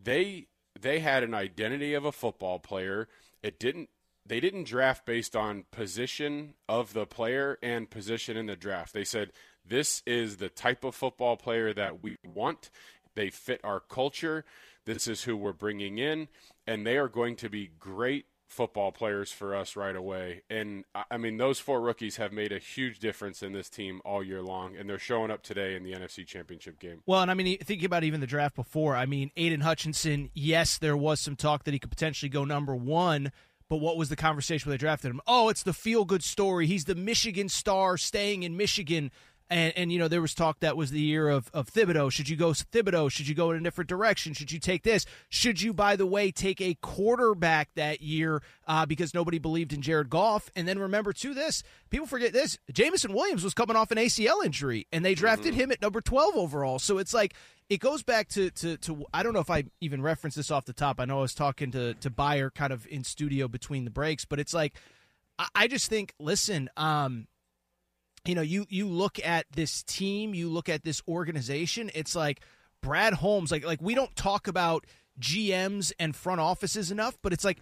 they 0.00 0.46
they 0.78 1.00
had 1.00 1.22
an 1.22 1.34
identity 1.34 1.94
of 1.94 2.04
a 2.04 2.12
football 2.12 2.58
player. 2.58 3.08
It 3.42 3.60
didn't. 3.60 3.90
They 4.26 4.40
didn't 4.40 4.64
draft 4.64 5.04
based 5.04 5.36
on 5.36 5.64
position 5.70 6.54
of 6.66 6.94
the 6.94 7.04
player 7.04 7.58
and 7.62 7.90
position 7.90 8.38
in 8.38 8.46
the 8.46 8.56
draft. 8.56 8.94
They 8.94 9.04
said 9.04 9.32
this 9.66 10.02
is 10.06 10.38
the 10.38 10.48
type 10.48 10.82
of 10.82 10.94
football 10.94 11.36
player 11.36 11.74
that 11.74 12.02
we 12.02 12.16
want. 12.24 12.70
They 13.14 13.28
fit 13.28 13.60
our 13.62 13.80
culture. 13.80 14.44
This 14.86 15.06
is 15.06 15.24
who 15.24 15.36
we're 15.36 15.52
bringing 15.52 15.98
in, 15.98 16.28
and 16.66 16.86
they 16.86 16.96
are 16.96 17.08
going 17.08 17.36
to 17.36 17.48
be 17.48 17.70
great 17.78 18.26
football 18.46 18.92
players 18.92 19.32
for 19.32 19.54
us 19.54 19.76
right 19.76 19.96
away. 19.96 20.42
And 20.48 20.84
I 21.10 21.16
mean, 21.16 21.38
those 21.38 21.58
four 21.58 21.80
rookies 21.80 22.16
have 22.16 22.32
made 22.32 22.52
a 22.52 22.58
huge 22.58 22.98
difference 22.98 23.42
in 23.42 23.52
this 23.52 23.68
team 23.68 24.00
all 24.04 24.22
year 24.22 24.42
long, 24.42 24.76
and 24.76 24.88
they're 24.88 24.98
showing 24.98 25.30
up 25.30 25.42
today 25.42 25.74
in 25.74 25.82
the 25.82 25.92
NFC 25.92 26.26
Championship 26.26 26.78
game. 26.78 27.02
Well, 27.06 27.22
and 27.22 27.30
I 27.30 27.34
mean, 27.34 27.58
thinking 27.58 27.86
about 27.86 28.04
even 28.04 28.20
the 28.20 28.26
draft 28.26 28.54
before, 28.54 28.96
I 28.96 29.06
mean, 29.06 29.30
Aiden 29.36 29.62
Hutchinson, 29.62 30.30
yes, 30.34 30.78
there 30.78 30.96
was 30.96 31.20
some 31.20 31.36
talk 31.36 31.64
that 31.64 31.74
he 31.74 31.80
could 31.80 31.90
potentially 31.90 32.28
go 32.28 32.44
number 32.44 32.74
one. 32.74 33.32
But 33.70 33.78
what 33.78 33.96
was 33.96 34.10
the 34.10 34.16
conversation 34.16 34.68
when 34.68 34.74
they 34.74 34.80
drafted 34.80 35.10
him? 35.10 35.22
Oh, 35.26 35.48
it's 35.48 35.62
the 35.62 35.72
feel 35.72 36.04
good 36.04 36.22
story. 36.22 36.66
He's 36.66 36.84
the 36.84 36.94
Michigan 36.94 37.48
star 37.48 37.96
staying 37.96 38.42
in 38.42 38.58
Michigan. 38.58 39.10
And, 39.50 39.74
and 39.76 39.92
you 39.92 39.98
know 39.98 40.08
there 40.08 40.22
was 40.22 40.34
talk 40.34 40.60
that 40.60 40.76
was 40.76 40.90
the 40.90 41.00
year 41.00 41.28
of, 41.28 41.50
of 41.52 41.70
Thibodeaux. 41.70 42.10
Should 42.10 42.28
you 42.28 42.36
go 42.36 42.50
Thibodeaux? 42.50 43.10
Should 43.10 43.28
you 43.28 43.34
go 43.34 43.50
in 43.50 43.58
a 43.58 43.60
different 43.60 43.88
direction? 43.88 44.32
Should 44.32 44.50
you 44.50 44.58
take 44.58 44.82
this? 44.82 45.04
Should 45.28 45.60
you, 45.60 45.74
by 45.74 45.96
the 45.96 46.06
way, 46.06 46.30
take 46.30 46.60
a 46.60 46.74
quarterback 46.80 47.68
that 47.74 48.00
year 48.00 48.42
uh, 48.66 48.86
because 48.86 49.12
nobody 49.12 49.38
believed 49.38 49.72
in 49.72 49.82
Jared 49.82 50.08
Goff? 50.08 50.50
And 50.56 50.66
then 50.66 50.78
remember 50.78 51.12
too, 51.12 51.34
this 51.34 51.62
people 51.90 52.06
forget 52.06 52.32
this: 52.32 52.58
Jameson 52.72 53.12
Williams 53.12 53.44
was 53.44 53.52
coming 53.52 53.76
off 53.76 53.90
an 53.90 53.98
ACL 53.98 54.44
injury, 54.44 54.86
and 54.92 55.04
they 55.04 55.14
drafted 55.14 55.52
mm-hmm. 55.52 55.60
him 55.60 55.72
at 55.72 55.82
number 55.82 56.00
twelve 56.00 56.36
overall. 56.36 56.78
So 56.78 56.96
it's 56.96 57.12
like 57.12 57.34
it 57.68 57.80
goes 57.80 58.02
back 58.02 58.28
to, 58.28 58.50
to 58.50 58.76
to 58.78 59.04
I 59.12 59.22
don't 59.22 59.34
know 59.34 59.40
if 59.40 59.50
I 59.50 59.64
even 59.80 60.02
referenced 60.02 60.36
this 60.36 60.50
off 60.50 60.64
the 60.64 60.72
top. 60.72 61.00
I 61.00 61.04
know 61.04 61.18
I 61.18 61.22
was 61.22 61.34
talking 61.34 61.70
to 61.72 61.94
to 61.94 62.10
Buyer 62.10 62.50
kind 62.50 62.72
of 62.72 62.86
in 62.86 63.04
studio 63.04 63.46
between 63.48 63.84
the 63.84 63.90
breaks, 63.90 64.24
but 64.24 64.38
it's 64.38 64.54
like 64.54 64.74
I, 65.38 65.48
I 65.54 65.68
just 65.68 65.88
think, 65.88 66.14
listen, 66.18 66.68
um, 66.76 67.26
you 68.26 68.34
know, 68.34 68.42
you 68.42 68.66
you 68.68 68.88
look 68.88 69.18
at 69.24 69.46
this 69.52 69.82
team, 69.82 70.34
you 70.34 70.48
look 70.48 70.68
at 70.68 70.82
this 70.82 71.02
organization, 71.06 71.90
it's 71.94 72.16
like 72.16 72.40
Brad 72.82 73.14
Holmes, 73.14 73.50
like 73.50 73.64
like 73.64 73.82
we 73.82 73.94
don't 73.94 74.14
talk 74.16 74.48
about 74.48 74.86
GMs 75.20 75.92
and 75.98 76.14
front 76.14 76.40
offices 76.40 76.90
enough, 76.90 77.16
but 77.22 77.32
it's 77.32 77.44
like 77.44 77.58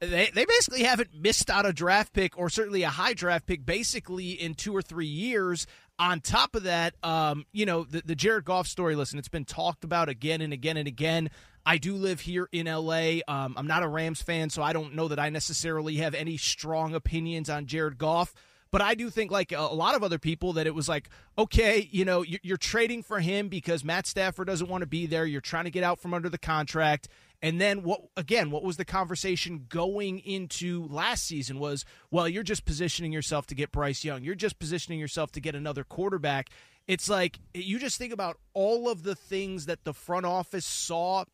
they, 0.00 0.30
they 0.34 0.44
basically 0.44 0.82
haven't 0.82 1.10
missed 1.14 1.50
out 1.50 1.66
a 1.66 1.72
draft 1.72 2.12
pick 2.12 2.36
or 2.38 2.48
certainly 2.48 2.82
a 2.82 2.88
high 2.88 3.14
draft 3.14 3.46
pick 3.46 3.64
basically 3.64 4.30
in 4.32 4.54
two 4.54 4.74
or 4.74 4.82
three 4.82 5.06
years. 5.06 5.66
On 5.98 6.20
top 6.20 6.56
of 6.56 6.64
that, 6.64 6.94
um, 7.04 7.44
you 7.52 7.64
know, 7.64 7.84
the, 7.84 8.02
the 8.04 8.16
Jared 8.16 8.44
Goff 8.44 8.66
story, 8.66 8.96
listen, 8.96 9.18
it's 9.18 9.28
been 9.28 9.44
talked 9.44 9.84
about 9.84 10.08
again 10.08 10.40
and 10.40 10.52
again 10.52 10.76
and 10.76 10.88
again. 10.88 11.30
I 11.64 11.78
do 11.78 11.94
live 11.94 12.20
here 12.20 12.48
in 12.50 12.66
LA. 12.66 13.18
Um, 13.28 13.54
I'm 13.56 13.68
not 13.68 13.84
a 13.84 13.88
Rams 13.88 14.20
fan, 14.20 14.50
so 14.50 14.62
I 14.62 14.72
don't 14.72 14.94
know 14.94 15.06
that 15.08 15.20
I 15.20 15.28
necessarily 15.28 15.96
have 15.96 16.14
any 16.14 16.36
strong 16.36 16.94
opinions 16.94 17.48
on 17.48 17.66
Jared 17.66 17.98
Goff. 17.98 18.34
But 18.72 18.80
I 18.80 18.94
do 18.94 19.10
think, 19.10 19.30
like 19.30 19.52
a 19.52 19.60
lot 19.60 19.94
of 19.94 20.02
other 20.02 20.18
people, 20.18 20.54
that 20.54 20.66
it 20.66 20.74
was 20.74 20.88
like, 20.88 21.10
okay, 21.38 21.88
you 21.92 22.06
know, 22.06 22.24
you're 22.24 22.56
trading 22.56 23.02
for 23.02 23.20
him 23.20 23.48
because 23.48 23.84
Matt 23.84 24.06
Stafford 24.06 24.46
doesn't 24.46 24.68
want 24.68 24.80
to 24.80 24.86
be 24.86 25.04
there. 25.04 25.26
You're 25.26 25.42
trying 25.42 25.64
to 25.64 25.70
get 25.70 25.84
out 25.84 26.00
from 26.00 26.14
under 26.14 26.30
the 26.30 26.38
contract. 26.38 27.06
And 27.42 27.60
then 27.60 27.82
what 27.82 28.00
again, 28.16 28.50
what 28.50 28.62
was 28.62 28.78
the 28.78 28.84
conversation 28.84 29.66
going 29.68 30.20
into 30.20 30.86
last 30.88 31.24
season 31.24 31.58
was, 31.58 31.84
well, 32.10 32.26
you're 32.26 32.42
just 32.42 32.64
positioning 32.64 33.12
yourself 33.12 33.46
to 33.48 33.54
get 33.54 33.72
Bryce 33.72 34.04
Young. 34.04 34.24
You're 34.24 34.34
just 34.34 34.58
positioning 34.58 34.98
yourself 34.98 35.32
to 35.32 35.40
get 35.40 35.54
another 35.54 35.84
quarterback. 35.84 36.48
It's 36.86 37.10
like 37.10 37.40
you 37.52 37.78
just 37.78 37.98
think 37.98 38.12
about 38.12 38.38
all 38.54 38.88
of 38.88 39.02
the 39.02 39.14
things 39.14 39.66
that 39.66 39.84
the 39.84 39.92
front 39.92 40.24
office 40.24 40.64
saw 40.64 41.24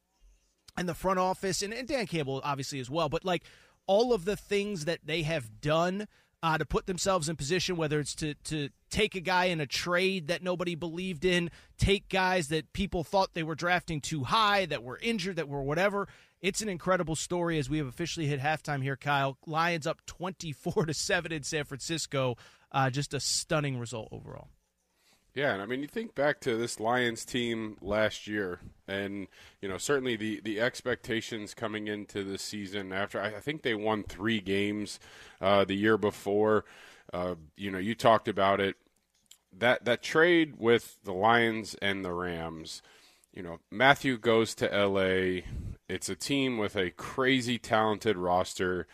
and 0.77 0.89
the 0.89 0.95
front 0.95 1.19
office 1.19 1.63
and, 1.63 1.73
and 1.73 1.87
Dan 1.87 2.07
Campbell 2.07 2.41
obviously 2.43 2.81
as 2.81 2.91
well, 2.91 3.09
but 3.09 3.25
like 3.25 3.45
all 3.87 4.13
of 4.13 4.25
the 4.25 4.37
things 4.37 4.87
that 4.87 5.01
they 5.05 5.23
have 5.23 5.61
done 5.61 6.09
uh, 6.43 6.59
to 6.59 6.65
put 6.65 6.87
themselves 6.87 7.29
in 7.29 7.37
position, 7.37 7.77
whether 7.77 7.99
it's 8.01 8.15
to 8.17 8.35
to 8.45 8.69
take 8.91 9.15
a 9.15 9.21
guy 9.21 9.47
in 9.47 9.61
a 9.61 9.67
trade 9.67 10.29
that 10.29 10.43
nobody 10.43 10.75
believed 10.75 11.25
in, 11.25 11.51
take 11.79 12.09
guys 12.09 12.49
that 12.49 12.73
people 12.73 13.05
thought 13.05 13.35
they 13.35 13.43
were 13.43 13.55
drafting 13.55 14.01
too 14.01 14.25
high, 14.25 14.67
that 14.67 14.83
were 14.83 14.99
injured, 15.03 15.37
that 15.37 15.49
were 15.49 15.63
whatever. 15.63 16.09
It's 16.41 16.63
an 16.63 16.69
incredible 16.69 17.17
story 17.17 17.59
as 17.59 17.69
we 17.69 17.79
have 17.79 17.89
officially 17.89 18.27
hit 18.27 18.41
halftime 18.41 18.83
here, 18.83 18.97
Kyle. 18.97 19.37
Lions 19.47 19.87
up 19.87 20.05
twenty 20.07 20.53
four 20.53 20.87
to 20.87 20.95
seven 20.95 21.33
in 21.33 21.43
San 21.43 21.65
Francisco. 21.65 22.37
Uh, 22.71 22.91
just 22.91 23.15
a 23.15 23.21
stunning 23.21 23.79
result 23.79 24.09
overall. 24.13 24.49
Yeah, 25.39 25.53
and 25.53 25.63
I 25.63 25.67
mean, 25.67 25.83
you 25.83 25.87
think 25.87 26.17
back 26.17 26.41
to 26.41 26.57
this 26.57 26.81
Lions 26.81 27.25
team 27.25 27.77
last 27.81 28.27
year, 28.27 28.59
and 28.89 29.29
you 29.63 29.69
know 29.69 29.79
certainly 29.79 30.17
the 30.17 30.41
the 30.41 30.61
expectations 30.61 31.55
coming 31.55 31.87
into 31.87 32.25
the 32.25 32.39
season 32.39 32.93
after 32.93 33.23
I, 33.23 33.39
think 33.39 33.63
they 33.63 33.77
won 33.77 34.03
three 34.03 34.41
games 34.41 34.99
uh, 35.41 35.65
the 35.65 35.77
year 35.77 35.97
before. 35.97 36.65
Uh, 37.13 37.37
you 37.57 37.71
know, 37.71 37.79
you 37.79 37.95
talked 37.95 38.27
about 38.27 38.61
it 38.61 38.79
that 39.57 39.85
that 39.85 40.03
trade 40.03 40.55
with 40.59 40.99
the 41.05 41.13
Lions 41.13 41.77
and 41.81 42.05
the 42.05 42.13
Rams. 42.13 42.83
You 43.33 43.45
know, 43.45 43.61
Matthew 43.71 44.19
goes 44.19 44.57
to 44.57 44.75
L.A. 44.75 45.45
It's 45.89 46.09
a 46.09 46.17
team 46.17 46.59
with 46.59 46.75
a 46.75 46.91
crazy 46.91 47.59
talented 47.59 48.17
roster 48.17 48.89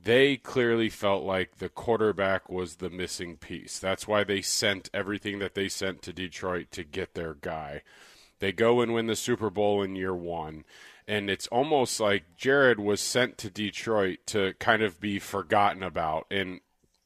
they 0.00 0.36
clearly 0.36 0.88
felt 0.88 1.24
like 1.24 1.58
the 1.58 1.68
quarterback 1.68 2.50
was 2.50 2.76
the 2.76 2.90
missing 2.90 3.36
piece. 3.36 3.78
That's 3.78 4.08
why 4.08 4.24
they 4.24 4.42
sent 4.42 4.90
everything 4.92 5.38
that 5.38 5.54
they 5.54 5.68
sent 5.68 6.02
to 6.02 6.12
Detroit 6.12 6.70
to 6.72 6.84
get 6.84 7.14
their 7.14 7.34
guy. 7.34 7.82
They 8.40 8.52
go 8.52 8.80
and 8.80 8.92
win 8.92 9.06
the 9.06 9.16
Super 9.16 9.50
Bowl 9.50 9.82
in 9.82 9.96
year 9.96 10.14
one. 10.14 10.64
And 11.06 11.30
it's 11.30 11.46
almost 11.48 12.00
like 12.00 12.36
Jared 12.36 12.80
was 12.80 13.00
sent 13.00 13.38
to 13.38 13.50
Detroit 13.50 14.18
to 14.26 14.54
kind 14.58 14.82
of 14.82 15.00
be 15.00 15.18
forgotten 15.18 15.82
about 15.82 16.26
and 16.30 16.60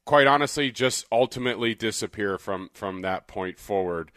quite 0.04 0.26
honestly 0.26 0.70
just 0.70 1.04
ultimately 1.12 1.74
disappear 1.74 2.38
from, 2.38 2.70
from 2.72 3.02
that 3.02 3.26
point 3.26 3.58
forward. 3.58 4.10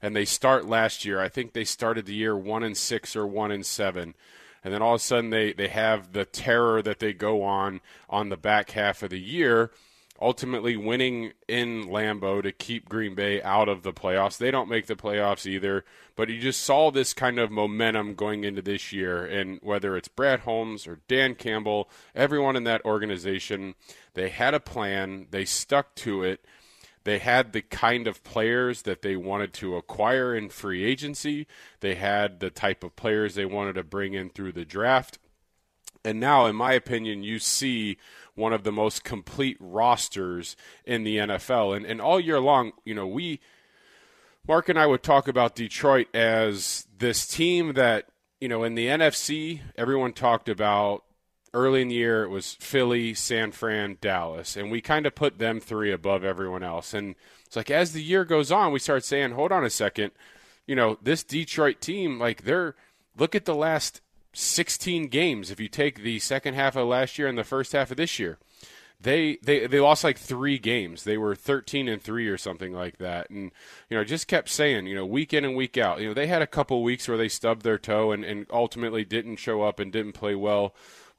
And 0.00 0.14
they 0.14 0.24
start 0.24 0.66
last 0.66 1.04
year. 1.04 1.20
I 1.20 1.28
think 1.28 1.52
they 1.52 1.64
started 1.64 2.06
the 2.06 2.14
year 2.14 2.36
one 2.36 2.62
and 2.62 2.76
six 2.76 3.16
or 3.16 3.26
one 3.26 3.50
and 3.50 3.64
seven 3.64 4.14
and 4.64 4.72
then 4.72 4.82
all 4.82 4.94
of 4.94 5.00
a 5.00 5.04
sudden 5.04 5.30
they, 5.30 5.52
they 5.52 5.68
have 5.68 6.12
the 6.12 6.24
terror 6.24 6.82
that 6.82 6.98
they 6.98 7.12
go 7.12 7.42
on 7.42 7.80
on 8.08 8.28
the 8.28 8.36
back 8.36 8.72
half 8.72 9.02
of 9.02 9.10
the 9.10 9.20
year, 9.20 9.70
ultimately 10.20 10.76
winning 10.76 11.32
in 11.48 11.84
Lambeau 11.88 12.42
to 12.42 12.52
keep 12.52 12.88
Green 12.88 13.14
Bay 13.14 13.42
out 13.42 13.68
of 13.68 13.82
the 13.82 13.92
playoffs. 13.92 14.38
They 14.38 14.50
don't 14.50 14.68
make 14.68 14.86
the 14.86 14.94
playoffs 14.94 15.46
either, 15.46 15.84
but 16.14 16.28
you 16.28 16.38
just 16.38 16.62
saw 16.62 16.90
this 16.90 17.12
kind 17.12 17.38
of 17.38 17.50
momentum 17.50 18.14
going 18.14 18.44
into 18.44 18.62
this 18.62 18.92
year, 18.92 19.24
and 19.24 19.58
whether 19.62 19.96
it's 19.96 20.08
Brad 20.08 20.40
Holmes 20.40 20.86
or 20.86 21.00
Dan 21.08 21.34
Campbell, 21.34 21.90
everyone 22.14 22.56
in 22.56 22.64
that 22.64 22.84
organization, 22.84 23.74
they 24.14 24.28
had 24.28 24.54
a 24.54 24.60
plan, 24.60 25.26
they 25.30 25.44
stuck 25.44 25.94
to 25.96 26.22
it 26.22 26.44
they 27.04 27.18
had 27.18 27.52
the 27.52 27.62
kind 27.62 28.06
of 28.06 28.22
players 28.22 28.82
that 28.82 29.02
they 29.02 29.16
wanted 29.16 29.52
to 29.54 29.76
acquire 29.76 30.34
in 30.34 30.48
free 30.48 30.84
agency. 30.84 31.46
They 31.80 31.96
had 31.96 32.40
the 32.40 32.50
type 32.50 32.84
of 32.84 32.96
players 32.96 33.34
they 33.34 33.44
wanted 33.44 33.74
to 33.74 33.84
bring 33.84 34.14
in 34.14 34.30
through 34.30 34.52
the 34.52 34.64
draft. 34.64 35.18
And 36.04 36.18
now, 36.18 36.46
in 36.46 36.56
my 36.56 36.72
opinion, 36.72 37.22
you 37.22 37.38
see 37.38 37.96
one 38.34 38.52
of 38.52 38.64
the 38.64 38.72
most 38.72 39.04
complete 39.04 39.56
rosters 39.60 40.56
in 40.84 41.04
the 41.04 41.18
NFL. 41.18 41.76
And, 41.76 41.86
and 41.86 42.00
all 42.00 42.18
year 42.18 42.40
long, 42.40 42.72
you 42.84 42.94
know, 42.94 43.06
we, 43.06 43.40
Mark 44.46 44.68
and 44.68 44.78
I 44.78 44.86
would 44.86 45.02
talk 45.02 45.28
about 45.28 45.54
Detroit 45.54 46.08
as 46.14 46.86
this 46.98 47.26
team 47.26 47.74
that, 47.74 48.06
you 48.40 48.48
know, 48.48 48.64
in 48.64 48.74
the 48.74 48.86
NFC, 48.86 49.60
everyone 49.76 50.12
talked 50.12 50.48
about 50.48 51.04
early 51.54 51.82
in 51.82 51.88
the 51.88 51.94
year 51.94 52.24
it 52.24 52.30
was 52.30 52.54
Philly, 52.54 53.14
San 53.14 53.52
Fran, 53.52 53.98
Dallas, 54.00 54.56
and 54.56 54.70
we 54.70 54.80
kind 54.80 55.06
of 55.06 55.14
put 55.14 55.38
them 55.38 55.60
three 55.60 55.92
above 55.92 56.24
everyone 56.24 56.62
else. 56.62 56.94
And 56.94 57.14
it's 57.46 57.56
like 57.56 57.70
as 57.70 57.92
the 57.92 58.02
year 58.02 58.24
goes 58.24 58.50
on, 58.50 58.72
we 58.72 58.78
start 58.78 59.04
saying, 59.04 59.32
"Hold 59.32 59.52
on 59.52 59.64
a 59.64 59.70
second, 59.70 60.12
you 60.66 60.74
know, 60.74 60.98
this 61.02 61.22
Detroit 61.22 61.80
team, 61.80 62.18
like 62.18 62.44
they're 62.44 62.74
look 63.16 63.34
at 63.34 63.44
the 63.44 63.54
last 63.54 64.00
16 64.32 65.08
games. 65.08 65.50
If 65.50 65.60
you 65.60 65.68
take 65.68 66.02
the 66.02 66.18
second 66.18 66.54
half 66.54 66.76
of 66.76 66.88
last 66.88 67.18
year 67.18 67.28
and 67.28 67.36
the 67.36 67.44
first 67.44 67.72
half 67.72 67.90
of 67.90 67.96
this 67.96 68.18
year." 68.18 68.38
They, 69.00 69.38
they 69.42 69.66
they 69.66 69.80
lost 69.80 70.04
like 70.04 70.16
three 70.16 70.60
games. 70.60 71.02
They 71.02 71.18
were 71.18 71.34
13 71.34 71.88
and 71.88 72.00
three 72.00 72.28
or 72.28 72.38
something 72.38 72.72
like 72.72 72.98
that, 72.98 73.30
and 73.30 73.50
you 73.90 73.96
know 73.96 74.04
just 74.04 74.28
kept 74.28 74.48
saying 74.48 74.86
you 74.86 74.94
know 74.94 75.04
week 75.04 75.34
in 75.34 75.44
and 75.44 75.56
week 75.56 75.76
out. 75.76 76.00
You 76.00 76.06
know 76.06 76.14
they 76.14 76.28
had 76.28 76.40
a 76.40 76.46
couple 76.46 76.84
weeks 76.84 77.08
where 77.08 77.18
they 77.18 77.28
stubbed 77.28 77.62
their 77.62 77.78
toe 77.78 78.12
and, 78.12 78.24
and 78.24 78.46
ultimately 78.48 79.04
didn't 79.04 79.36
show 79.36 79.62
up 79.62 79.80
and 79.80 79.90
didn't 79.90 80.12
play 80.12 80.36
well 80.36 80.72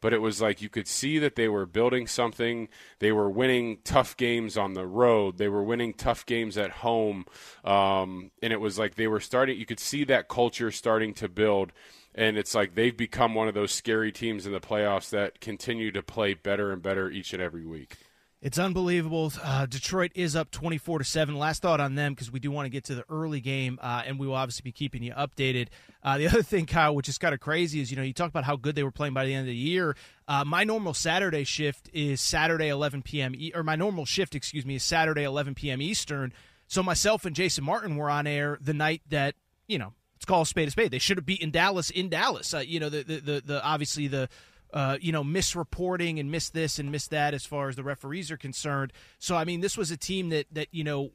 but 0.03 0.11
it 0.11 0.21
was 0.21 0.41
like 0.41 0.61
you 0.61 0.67
could 0.67 0.85
see 0.85 1.17
that 1.17 1.37
they 1.37 1.47
were 1.47 1.65
building 1.65 2.07
something. 2.07 2.67
They 2.99 3.13
were 3.13 3.29
winning 3.29 3.77
tough 3.85 4.17
games 4.17 4.57
on 4.57 4.73
the 4.73 4.85
road. 4.85 5.37
They 5.37 5.47
were 5.47 5.63
winning 5.63 5.93
tough 5.93 6.25
games 6.25 6.57
at 6.57 6.71
home, 6.71 7.25
um, 7.63 8.29
and 8.41 8.51
it 8.51 8.59
was 8.59 8.77
like 8.77 8.95
they 8.95 9.07
were 9.07 9.21
starting. 9.21 9.57
You 9.57 9.65
could 9.65 9.79
see 9.79 10.03
that 10.03 10.27
culture 10.27 10.71
starting 10.71 11.13
to 11.13 11.29
build, 11.29 11.71
and 12.13 12.37
it's 12.37 12.53
like 12.53 12.75
they've 12.75 12.95
become 12.95 13.33
one 13.33 13.47
of 13.47 13.53
those 13.53 13.71
scary 13.71 14.11
teams 14.11 14.45
in 14.45 14.51
the 14.51 14.59
playoffs 14.59 15.09
that 15.11 15.39
continue 15.39 15.89
to 15.93 16.03
play 16.03 16.33
better 16.33 16.73
and 16.73 16.81
better 16.81 17.09
each 17.09 17.31
and 17.31 17.41
every 17.41 17.65
week. 17.65 17.95
It's 18.43 18.59
unbelievable. 18.59 19.31
Uh, 19.41 19.65
Detroit 19.67 20.11
is 20.15 20.35
up 20.35 20.51
24 20.51 20.99
to 20.99 21.05
7. 21.05 21.33
Last 21.33 21.61
thought 21.61 21.79
on 21.79 21.95
them 21.95 22.11
because 22.11 22.29
we 22.29 22.41
do 22.41 22.51
want 22.51 22.65
to 22.65 22.69
get 22.69 22.83
to 22.85 22.95
the 22.95 23.05
early 23.07 23.39
game, 23.39 23.79
uh, 23.81 24.03
and 24.05 24.19
we 24.19 24.27
will 24.27 24.35
obviously 24.35 24.63
be 24.63 24.73
keeping 24.73 25.01
you 25.01 25.13
updated. 25.13 25.69
Uh, 26.03 26.17
the 26.17 26.27
other 26.27 26.43
thing, 26.43 26.65
Kyle, 26.65 26.93
which 26.93 27.07
is 27.07 27.17
kind 27.17 27.33
of 27.33 27.39
crazy, 27.39 27.79
is 27.79 27.89
you 27.89 27.95
know, 27.95 28.03
you 28.03 28.11
talk 28.11 28.27
about 28.27 28.43
how 28.43 28.57
good 28.57 28.75
they 28.75 28.83
were 28.83 28.91
playing 28.91 29.13
by 29.13 29.23
the 29.23 29.33
end 29.33 29.43
of 29.43 29.47
the 29.47 29.55
year. 29.55 29.95
Uh, 30.27 30.43
my 30.43 30.65
normal 30.65 30.93
Saturday 30.93 31.45
shift 31.45 31.89
is 31.93 32.19
Saturday 32.19 32.67
11 32.67 33.03
p.m. 33.03 33.33
E- 33.33 33.53
or 33.55 33.63
my 33.63 33.77
normal 33.77 34.03
shift, 34.03 34.35
excuse 34.35 34.65
me, 34.65 34.75
is 34.75 34.83
Saturday 34.83 35.23
11 35.23 35.55
p.m. 35.55 35.81
Eastern. 35.81 36.33
So 36.67 36.83
myself 36.83 37.23
and 37.23 37.33
Jason 37.33 37.63
Martin 37.63 37.95
were 37.95 38.09
on 38.09 38.27
air 38.27 38.57
the 38.59 38.73
night 38.73 39.03
that, 39.07 39.35
you 39.67 39.77
know, 39.77 39.93
it's 40.17 40.25
called 40.25 40.49
spade 40.49 40.67
a 40.67 40.71
spade. 40.71 40.91
They 40.91 40.99
should 40.99 41.15
have 41.15 41.25
beaten 41.25 41.49
Dallas 41.49 41.89
in 41.89 42.09
Dallas. 42.09 42.53
Uh, 42.53 42.57
you 42.57 42.81
know, 42.81 42.89
the, 42.89 43.03
the, 43.03 43.19
the, 43.21 43.43
the 43.45 43.63
obviously 43.63 44.07
the 44.07 44.27
uh, 44.73 44.97
you 44.99 45.11
know, 45.11 45.23
misreporting 45.23 46.19
and 46.19 46.31
miss 46.31 46.49
this 46.49 46.79
and 46.79 46.91
miss 46.91 47.07
that 47.07 47.33
as 47.33 47.45
far 47.45 47.69
as 47.69 47.75
the 47.75 47.83
referees 47.83 48.31
are 48.31 48.37
concerned. 48.37 48.91
So, 49.19 49.35
I 49.35 49.45
mean, 49.45 49.61
this 49.61 49.77
was 49.77 49.91
a 49.91 49.97
team 49.97 50.29
that 50.29 50.47
that 50.51 50.67
you 50.71 50.83
know. 50.83 51.11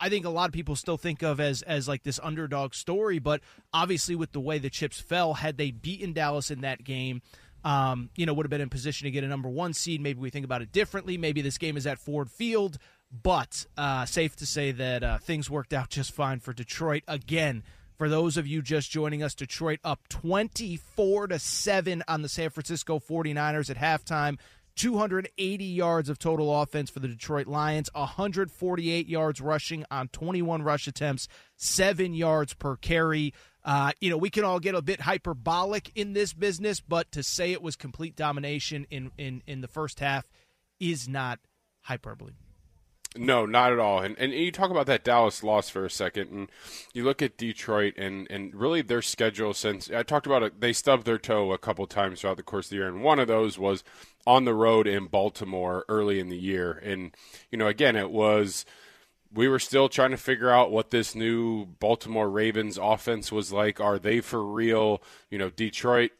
I 0.00 0.08
think 0.08 0.26
a 0.26 0.30
lot 0.30 0.48
of 0.48 0.52
people 0.52 0.76
still 0.76 0.98
think 0.98 1.22
of 1.22 1.40
as 1.40 1.62
as 1.62 1.88
like 1.88 2.02
this 2.02 2.20
underdog 2.22 2.74
story, 2.74 3.20
but 3.20 3.40
obviously 3.72 4.16
with 4.16 4.32
the 4.32 4.40
way 4.40 4.58
the 4.58 4.68
chips 4.68 5.00
fell, 5.00 5.34
had 5.34 5.56
they 5.56 5.70
beaten 5.70 6.12
Dallas 6.12 6.50
in 6.50 6.60
that 6.62 6.84
game, 6.84 7.22
um, 7.64 8.10
you 8.16 8.26
know, 8.26 8.34
would 8.34 8.44
have 8.44 8.50
been 8.50 8.60
in 8.60 8.68
position 8.68 9.06
to 9.06 9.10
get 9.10 9.24
a 9.24 9.28
number 9.28 9.48
one 9.48 9.72
seed. 9.72 10.00
Maybe 10.00 10.20
we 10.20 10.30
think 10.30 10.44
about 10.44 10.62
it 10.62 10.72
differently. 10.72 11.16
Maybe 11.16 11.40
this 11.40 11.58
game 11.58 11.76
is 11.76 11.86
at 11.86 11.98
Ford 11.98 12.30
Field, 12.30 12.76
but 13.10 13.66
uh, 13.76 14.04
safe 14.04 14.36
to 14.36 14.46
say 14.46 14.72
that 14.72 15.02
uh, 15.02 15.18
things 15.18 15.48
worked 15.48 15.72
out 15.72 15.90
just 15.90 16.12
fine 16.12 16.40
for 16.40 16.52
Detroit 16.52 17.04
again. 17.08 17.62
For 17.96 18.08
those 18.08 18.36
of 18.36 18.46
you 18.46 18.60
just 18.60 18.90
joining 18.90 19.22
us, 19.22 19.34
Detroit 19.34 19.78
up 19.84 20.08
24 20.08 21.28
to 21.28 21.38
7 21.38 22.02
on 22.08 22.22
the 22.22 22.28
San 22.28 22.50
Francisco 22.50 22.98
49ers 22.98 23.70
at 23.70 23.76
halftime. 23.76 24.38
280 24.76 25.64
yards 25.64 26.08
of 26.08 26.18
total 26.18 26.60
offense 26.60 26.90
for 26.90 26.98
the 26.98 27.06
Detroit 27.06 27.46
Lions, 27.46 27.88
148 27.92 29.08
yards 29.08 29.40
rushing 29.40 29.84
on 29.90 30.08
21 30.08 30.62
rush 30.62 30.88
attempts, 30.88 31.28
7 31.56 32.12
yards 32.12 32.54
per 32.54 32.76
carry. 32.76 33.32
Uh, 33.64 33.92
you 34.00 34.10
know, 34.10 34.16
we 34.16 34.30
can 34.30 34.42
all 34.42 34.58
get 34.58 34.74
a 34.74 34.82
bit 34.82 35.00
hyperbolic 35.00 35.92
in 35.94 36.12
this 36.12 36.32
business, 36.32 36.80
but 36.80 37.12
to 37.12 37.22
say 37.22 37.52
it 37.52 37.62
was 37.62 37.76
complete 37.76 38.16
domination 38.16 38.86
in, 38.90 39.12
in, 39.16 39.42
in 39.46 39.60
the 39.60 39.68
first 39.68 40.00
half 40.00 40.28
is 40.80 41.08
not 41.08 41.38
hyperbole. 41.82 42.32
No, 43.16 43.46
not 43.46 43.72
at 43.72 43.78
all. 43.78 44.00
And 44.00 44.18
and 44.18 44.32
you 44.32 44.50
talk 44.50 44.70
about 44.70 44.86
that 44.86 45.04
Dallas 45.04 45.44
loss 45.44 45.68
for 45.68 45.84
a 45.84 45.90
second, 45.90 46.30
and 46.30 46.50
you 46.92 47.04
look 47.04 47.22
at 47.22 47.36
Detroit 47.36 47.94
and 47.96 48.26
and 48.28 48.52
really 48.54 48.82
their 48.82 49.02
schedule. 49.02 49.54
Since 49.54 49.88
I 49.90 50.02
talked 50.02 50.26
about 50.26 50.42
it, 50.42 50.60
they 50.60 50.72
stubbed 50.72 51.06
their 51.06 51.18
toe 51.18 51.52
a 51.52 51.58
couple 51.58 51.86
times 51.86 52.20
throughout 52.20 52.38
the 52.38 52.42
course 52.42 52.66
of 52.66 52.70
the 52.70 52.76
year, 52.76 52.88
and 52.88 53.02
one 53.02 53.20
of 53.20 53.28
those 53.28 53.56
was 53.56 53.84
on 54.26 54.44
the 54.44 54.54
road 54.54 54.88
in 54.88 55.06
Baltimore 55.06 55.84
early 55.88 56.18
in 56.18 56.28
the 56.28 56.38
year. 56.38 56.72
And 56.72 57.14
you 57.52 57.58
know, 57.58 57.68
again, 57.68 57.94
it 57.94 58.10
was 58.10 58.64
we 59.32 59.46
were 59.46 59.60
still 59.60 59.88
trying 59.88 60.10
to 60.10 60.16
figure 60.16 60.50
out 60.50 60.72
what 60.72 60.90
this 60.90 61.14
new 61.14 61.66
Baltimore 61.66 62.28
Ravens 62.28 62.78
offense 62.82 63.30
was 63.30 63.52
like. 63.52 63.80
Are 63.80 63.98
they 63.98 64.20
for 64.20 64.44
real? 64.44 65.00
You 65.30 65.38
know, 65.38 65.50
Detroit 65.50 66.10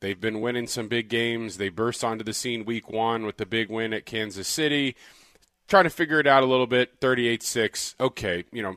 They've 0.00 0.20
been 0.20 0.42
winning 0.42 0.66
some 0.66 0.88
big 0.88 1.08
games. 1.08 1.56
They 1.56 1.70
burst 1.70 2.04
onto 2.04 2.24
the 2.24 2.34
scene 2.34 2.66
week 2.66 2.90
one 2.90 3.24
with 3.24 3.38
the 3.38 3.46
big 3.46 3.70
win 3.70 3.94
at 3.94 4.04
Kansas 4.04 4.46
City 4.46 4.96
trying 5.68 5.84
to 5.84 5.90
figure 5.90 6.20
it 6.20 6.26
out 6.26 6.42
a 6.42 6.46
little 6.46 6.66
bit. 6.66 7.00
38-6. 7.00 7.94
Okay, 8.00 8.44
you 8.52 8.62
know, 8.62 8.76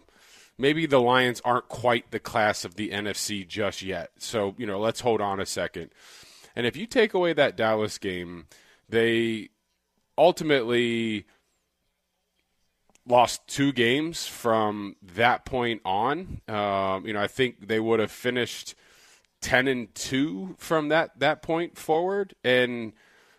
maybe 0.58 0.86
the 0.86 1.00
Lions 1.00 1.42
aren't 1.44 1.70
quite 1.70 2.12
the 2.12 2.20
class 2.20 2.66
of 2.66 2.76
the 2.76 2.90
NFC 2.90 3.48
just 3.48 3.82
yet. 3.82 4.12
So, 4.18 4.56
you 4.58 4.66
know, 4.66 4.80
let's 4.80 5.02
hold 5.02 5.22
on 5.22 5.40
a 5.40 5.46
second. 5.46 5.92
And 6.56 6.66
if 6.66 6.76
you 6.76 6.88
take 6.88 7.14
away 7.14 7.34
that 7.34 7.56
Dallas 7.56 7.98
game, 7.98 8.48
they 8.90 9.50
ultimately 10.18 11.26
lost 13.08 13.48
two 13.48 13.72
games 13.72 14.28
from 14.28 14.96
that 15.02 15.46
point 15.46 15.82
on. 15.86 16.42
Um, 16.48 17.06
you 17.06 17.14
know, 17.14 17.22
I 17.22 17.28
think 17.28 17.68
they 17.68 17.80
would 17.80 18.00
have 18.00 18.12
finished 18.12 18.76
ten 19.42 19.68
and 19.68 19.94
two 19.94 20.56
from 20.58 20.90
that 20.90 21.20
that 21.20 21.42
point 21.42 21.78
forward, 21.78 22.34
and 22.44 22.94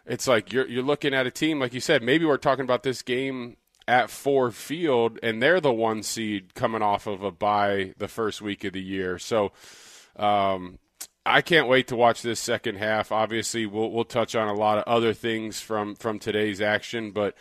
it's 0.08 0.26
like 0.26 0.52
you're 0.52 0.66
you're 0.66 0.82
looking 0.82 1.14
at 1.14 1.26
a 1.26 1.30
team 1.30 1.60
like 1.60 1.72
you 1.72 1.80
said. 1.80 2.02
Maybe 2.02 2.24
we're 2.24 2.36
talking 2.36 2.64
about 2.64 2.82
this 2.82 3.02
game 3.02 3.56
at 3.86 4.10
Ford 4.10 4.54
Field, 4.54 5.18
and 5.22 5.42
they're 5.42 5.60
the 5.60 5.72
one 5.72 6.02
seed 6.02 6.54
coming 6.54 6.82
off 6.82 7.06
of 7.06 7.22
a 7.22 7.30
bye 7.30 7.94
the 7.98 8.08
first 8.08 8.42
week 8.42 8.64
of 8.64 8.72
the 8.72 8.82
year. 8.82 9.18
So. 9.18 9.52
Um, 10.16 10.78
I 11.24 11.42
can't 11.42 11.68
wait 11.68 11.88
to 11.88 11.96
watch 11.96 12.22
this 12.22 12.40
second 12.40 12.76
half. 12.76 13.12
Obviously, 13.12 13.66
we'll 13.66 13.90
we'll 13.90 14.04
touch 14.04 14.34
on 14.34 14.48
a 14.48 14.54
lot 14.54 14.78
of 14.78 14.84
other 14.84 15.12
things 15.12 15.60
from 15.60 15.94
from 15.94 16.18
today's 16.18 16.60
action, 16.62 17.10
but 17.10 17.36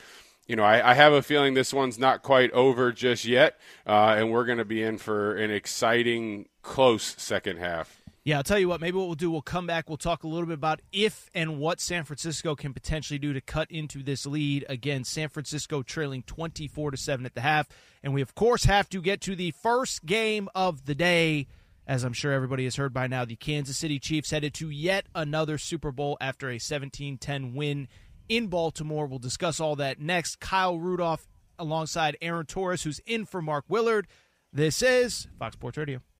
you 0.47 0.55
know, 0.55 0.63
I, 0.63 0.91
I 0.91 0.93
have 0.93 1.13
a 1.13 1.21
feeling 1.21 1.53
this 1.53 1.73
one's 1.73 1.99
not 1.99 2.23
quite 2.23 2.51
over 2.51 2.91
just 2.91 3.25
yet, 3.25 3.59
uh, 3.85 4.15
and 4.17 4.31
we're 4.31 4.45
going 4.45 4.57
to 4.59 4.65
be 4.65 4.81
in 4.81 4.97
for 4.97 5.35
an 5.35 5.51
exciting, 5.51 6.47
close 6.61 7.15
second 7.17 7.57
half. 7.57 8.01
Yeah, 8.27 8.35
I'll 8.35 8.43
tell 8.43 8.59
you 8.59 8.67
what, 8.67 8.81
maybe 8.81 8.97
what 8.97 9.05
we'll 9.05 9.15
do, 9.15 9.31
we'll 9.31 9.41
come 9.41 9.67
back, 9.67 9.87
we'll 9.87 9.95
talk 9.95 10.25
a 10.25 10.27
little 10.27 10.47
bit 10.47 10.55
about 10.55 10.81
if 10.91 11.29
and 11.33 11.59
what 11.59 11.79
San 11.79 12.03
Francisco 12.03 12.55
can 12.55 12.73
potentially 12.73 13.17
do 13.17 13.31
to 13.31 13.39
cut 13.39 13.71
into 13.71 14.03
this 14.03 14.25
lead. 14.25 14.65
Again, 14.67 15.05
San 15.05 15.29
Francisco 15.29 15.81
trailing 15.81 16.23
24 16.23 16.91
to 16.91 16.97
7 16.97 17.25
at 17.25 17.35
the 17.35 17.39
half. 17.39 17.69
And 18.03 18.13
we, 18.13 18.21
of 18.21 18.35
course, 18.35 18.65
have 18.65 18.89
to 18.89 19.01
get 19.01 19.21
to 19.21 19.35
the 19.37 19.51
first 19.51 20.05
game 20.05 20.49
of 20.53 20.87
the 20.87 20.93
day. 20.93 21.47
As 21.87 22.03
I'm 22.03 22.11
sure 22.11 22.33
everybody 22.33 22.65
has 22.65 22.75
heard 22.75 22.93
by 22.93 23.07
now, 23.07 23.23
the 23.23 23.37
Kansas 23.37 23.77
City 23.77 23.97
Chiefs 23.97 24.31
headed 24.31 24.53
to 24.55 24.69
yet 24.69 25.05
another 25.15 25.57
Super 25.57 25.93
Bowl 25.93 26.17
after 26.19 26.49
a 26.49 26.59
17 26.59 27.17
10 27.17 27.53
win 27.53 27.87
in 28.27 28.47
Baltimore. 28.47 29.05
We'll 29.05 29.19
discuss 29.19 29.61
all 29.61 29.77
that 29.77 30.01
next. 30.01 30.41
Kyle 30.41 30.77
Rudolph 30.77 31.29
alongside 31.57 32.17
Aaron 32.21 32.45
Torres, 32.45 32.83
who's 32.83 32.99
in 33.05 33.25
for 33.25 33.41
Mark 33.41 33.63
Willard. 33.69 34.05
This 34.51 34.81
is 34.81 35.29
Fox 35.39 35.53
Sports 35.53 35.77
Radio. 35.77 36.01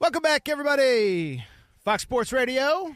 Welcome 0.00 0.22
back, 0.22 0.48
everybody. 0.48 1.44
Fox 1.84 2.02
Sports 2.04 2.32
Radio. 2.32 2.94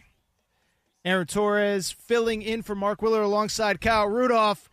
Aaron 1.05 1.27
Torres 1.27 1.91
filling 1.91 2.43
in 2.43 2.63
for 2.63 2.77
Mark 2.77 3.03
Willard 3.03 3.25
alongside 3.25 3.81
Kyle 3.81 4.07
Rudolph. 4.07 4.71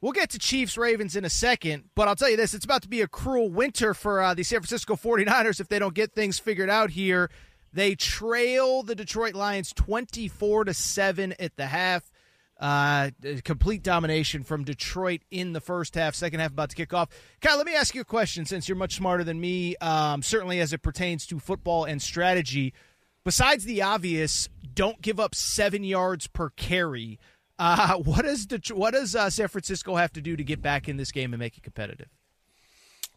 We'll 0.00 0.12
get 0.12 0.30
to 0.30 0.38
Chiefs 0.38 0.78
Ravens 0.78 1.16
in 1.16 1.24
a 1.24 1.28
second, 1.28 1.90
but 1.96 2.06
I'll 2.06 2.14
tell 2.14 2.30
you 2.30 2.36
this 2.36 2.54
it's 2.54 2.64
about 2.64 2.82
to 2.82 2.88
be 2.88 3.00
a 3.00 3.08
cruel 3.08 3.50
winter 3.50 3.94
for 3.94 4.20
uh, 4.20 4.32
the 4.32 4.44
San 4.44 4.60
Francisco 4.60 4.94
49ers 4.96 5.58
if 5.58 5.66
they 5.66 5.80
don't 5.80 5.92
get 5.92 6.12
things 6.12 6.38
figured 6.38 6.70
out 6.70 6.90
here. 6.90 7.30
They 7.72 7.96
trail 7.96 8.84
the 8.84 8.94
Detroit 8.94 9.34
Lions 9.34 9.72
24 9.72 10.66
to 10.66 10.74
7 10.74 11.34
at 11.40 11.56
the 11.56 11.66
half. 11.66 12.11
Uh, 12.62 13.10
complete 13.42 13.82
domination 13.82 14.44
from 14.44 14.62
Detroit 14.62 15.22
in 15.32 15.52
the 15.52 15.60
first 15.60 15.96
half. 15.96 16.14
Second 16.14 16.38
half 16.38 16.52
about 16.52 16.70
to 16.70 16.76
kick 16.76 16.94
off. 16.94 17.08
Kyle, 17.40 17.56
let 17.56 17.66
me 17.66 17.74
ask 17.74 17.92
you 17.92 18.02
a 18.02 18.04
question 18.04 18.44
since 18.44 18.68
you're 18.68 18.76
much 18.76 18.94
smarter 18.94 19.24
than 19.24 19.40
me, 19.40 19.74
um, 19.78 20.22
certainly 20.22 20.60
as 20.60 20.72
it 20.72 20.78
pertains 20.78 21.26
to 21.26 21.40
football 21.40 21.84
and 21.84 22.00
strategy. 22.00 22.72
Besides 23.24 23.64
the 23.64 23.82
obvious, 23.82 24.48
don't 24.74 25.02
give 25.02 25.18
up 25.18 25.34
seven 25.34 25.82
yards 25.82 26.28
per 26.28 26.50
carry. 26.50 27.18
Uh, 27.58 27.94
what 28.04 28.22
does 28.22 28.46
Detroit, 28.46 28.78
what 28.78 28.94
does 28.94 29.16
uh, 29.16 29.28
San 29.28 29.48
Francisco 29.48 29.96
have 29.96 30.12
to 30.12 30.20
do 30.20 30.36
to 30.36 30.44
get 30.44 30.62
back 30.62 30.88
in 30.88 30.96
this 30.98 31.10
game 31.10 31.32
and 31.32 31.40
make 31.40 31.56
it 31.56 31.64
competitive? 31.64 32.10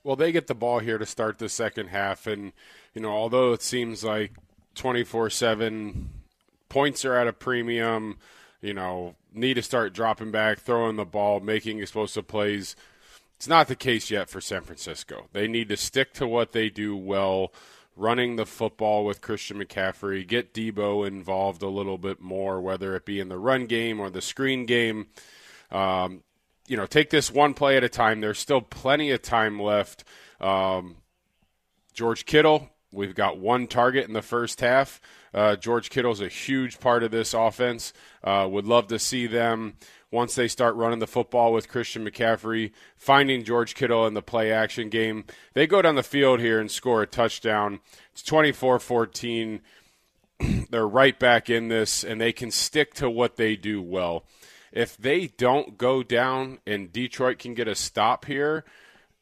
Well, 0.04 0.16
they 0.16 0.32
get 0.32 0.48
the 0.48 0.56
ball 0.56 0.80
here 0.80 0.98
to 0.98 1.06
start 1.06 1.38
the 1.38 1.50
second 1.50 1.90
half, 1.90 2.26
and 2.26 2.52
you 2.96 3.02
know, 3.02 3.12
although 3.12 3.54
it 3.54 3.62
seems 3.62 4.04
like 4.04 4.34
twenty 4.74 5.04
four 5.04 5.30
seven 5.30 6.10
points 6.70 7.06
are 7.06 7.16
at 7.16 7.28
a 7.28 7.34
premium, 7.34 8.18
you 8.62 8.74
know, 8.74 9.16
need 9.36 9.56
to 9.56 9.62
start 9.62 9.94
dropping 9.94 10.32
back, 10.32 10.60
throwing 10.60 10.96
the 10.96 11.06
ball, 11.06 11.40
making 11.40 11.80
explosive 11.80 12.28
plays. 12.28 12.76
It's 13.36 13.48
not 13.48 13.68
the 13.68 13.76
case 13.76 14.10
yet 14.10 14.30
for 14.30 14.40
San 14.40 14.62
Francisco. 14.62 15.28
They 15.34 15.48
need 15.48 15.70
to 15.70 15.78
stick 15.78 16.14
to 16.14 16.28
what 16.28 16.54
they 16.54 16.70
do 16.70 16.96
well, 16.96 17.52
running 17.96 18.36
the 18.36 18.46
football 18.46 19.06
with 19.06 19.22
Christian 19.22 19.58
McCaffrey, 19.58 20.26
get 20.26 20.54
Deebo 20.54 21.08
involved 21.08 21.62
a 21.62 21.68
little 21.68 21.98
bit 21.98 22.22
more, 22.22 22.62
whether 22.62 22.96
it 22.96 23.06
be 23.06 23.20
in 23.20 23.30
the 23.30 23.38
run 23.38 23.66
game 23.66 24.00
or 24.00 24.10
the 24.10 24.22
screen 24.22 24.66
game. 24.66 25.08
Um, 25.72 26.24
you 26.68 26.78
know, 26.78 26.86
take 26.86 27.10
this 27.10 27.32
one 27.32 27.54
play 27.54 27.78
at 27.78 27.84
a 27.84 27.90
time. 27.90 28.22
There's 28.22 28.40
still 28.40 28.62
plenty 28.62 29.12
of 29.12 29.22
time 29.22 29.60
left. 29.62 30.04
Um, 30.40 30.98
George 31.94 32.26
Kittle, 32.26 32.70
we've 32.92 33.16
got 33.16 33.38
one 33.38 33.68
target 33.68 34.08
in 34.08 34.14
the 34.14 34.22
first 34.22 34.62
half. 34.62 35.00
Uh, 35.36 35.58
George 35.58 35.90
Kittle's 35.90 36.22
a 36.22 36.30
huge 36.30 36.80
part 36.80 37.04
of 37.04 37.12
this 37.12 37.34
offense. 37.34 37.92
Uh, 38.24 38.48
would 38.50 38.66
love 38.66 38.88
to 38.88 38.98
see 38.98 39.28
them 39.28 39.74
once 40.10 40.34
they 40.34 40.48
start 40.48 40.76
running 40.76 41.00
the 41.00 41.08
football 41.08 41.52
with 41.52 41.68
Christian 41.68 42.08
McCaffrey, 42.08 42.72
finding 42.96 43.44
George 43.44 43.76
Kittle 43.76 44.08
in 44.08 44.14
the 44.14 44.22
play 44.22 44.50
action 44.50 44.88
game. 44.88 45.26
They 45.54 45.68
go 45.68 45.82
down 45.82 45.96
the 45.96 46.04
field 46.04 46.40
here 46.40 46.60
and 46.60 46.72
score 46.72 47.02
a 47.02 47.08
touchdown. 47.08 47.82
It's 48.14 48.24
24 48.24 48.80
14. 48.80 49.62
They're 50.70 50.88
right 50.88 51.20
back 51.20 51.50
in 51.50 51.68
this, 51.68 52.06
and 52.06 52.22
they 52.22 52.32
can 52.32 52.50
stick 52.50 52.94
to 52.96 53.10
what 53.10 53.36
they 53.36 53.58
do 53.58 53.82
well. 53.82 54.26
If 54.72 54.96
they 54.96 55.28
don't 55.28 55.78
go 55.78 56.02
down 56.02 56.60
and 56.66 56.92
Detroit 56.92 57.40
can 57.40 57.54
get 57.54 57.68
a 57.68 57.76
stop 57.76 58.24
here, 58.26 58.64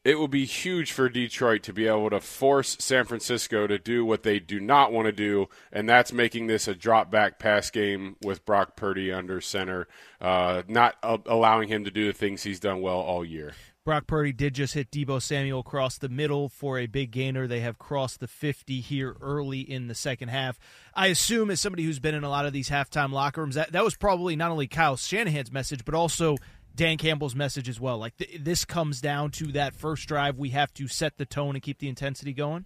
it 0.04 0.18
will 0.18 0.28
be 0.28 0.44
huge 0.44 0.92
for 0.92 1.08
Detroit 1.08 1.62
to 1.62 1.72
be 1.72 1.86
able 1.86 2.10
to 2.10 2.20
force 2.20 2.76
San 2.78 3.06
Francisco 3.06 3.66
to 3.66 3.78
do 3.78 4.04
what 4.04 4.22
they 4.22 4.38
do 4.38 4.60
not 4.60 4.92
want 4.92 5.06
to 5.06 5.12
do, 5.12 5.48
and 5.72 5.88
that's 5.88 6.12
making 6.12 6.46
this 6.46 6.68
a 6.68 6.74
drop 6.74 7.10
back 7.10 7.38
pass 7.38 7.70
game 7.70 8.16
with 8.22 8.44
Brock 8.44 8.76
Purdy 8.76 9.10
under 9.10 9.40
center, 9.40 9.88
uh, 10.20 10.62
not 10.68 10.96
uh, 11.02 11.16
allowing 11.26 11.68
him 11.68 11.84
to 11.84 11.90
do 11.90 12.06
the 12.06 12.12
things 12.12 12.42
he's 12.42 12.60
done 12.60 12.82
well 12.82 13.00
all 13.00 13.24
year. 13.24 13.54
Brock 13.84 14.06
Purdy 14.06 14.32
did 14.32 14.54
just 14.54 14.72
hit 14.72 14.90
Deebo 14.90 15.20
Samuel 15.20 15.60
across 15.60 15.98
the 15.98 16.08
middle 16.08 16.48
for 16.48 16.78
a 16.78 16.86
big 16.86 17.10
gainer. 17.10 17.46
They 17.46 17.60
have 17.60 17.78
crossed 17.78 18.18
the 18.18 18.26
50 18.26 18.80
here 18.80 19.14
early 19.20 19.60
in 19.60 19.88
the 19.88 19.94
second 19.94 20.28
half. 20.28 20.58
I 20.94 21.08
assume, 21.08 21.50
as 21.50 21.60
somebody 21.60 21.84
who's 21.84 21.98
been 21.98 22.14
in 22.14 22.24
a 22.24 22.30
lot 22.30 22.46
of 22.46 22.54
these 22.54 22.70
halftime 22.70 23.12
locker 23.12 23.42
rooms, 23.42 23.56
that, 23.56 23.72
that 23.72 23.84
was 23.84 23.94
probably 23.94 24.36
not 24.36 24.50
only 24.50 24.68
Kyle 24.68 24.96
Shanahan's 24.96 25.52
message, 25.52 25.84
but 25.84 25.94
also 25.94 26.36
Dan 26.76 26.98
Campbell's 26.98 27.34
message 27.34 27.68
as 27.68 27.80
well. 27.80 27.98
Like 27.98 28.16
th- 28.16 28.40
this 28.42 28.64
comes 28.64 29.00
down 29.00 29.30
to 29.32 29.52
that 29.52 29.74
first 29.74 30.08
drive. 30.08 30.38
We 30.38 30.50
have 30.50 30.72
to 30.74 30.88
set 30.88 31.18
the 31.18 31.24
tone 31.24 31.54
and 31.54 31.62
keep 31.62 31.78
the 31.78 31.88
intensity 31.88 32.32
going. 32.32 32.64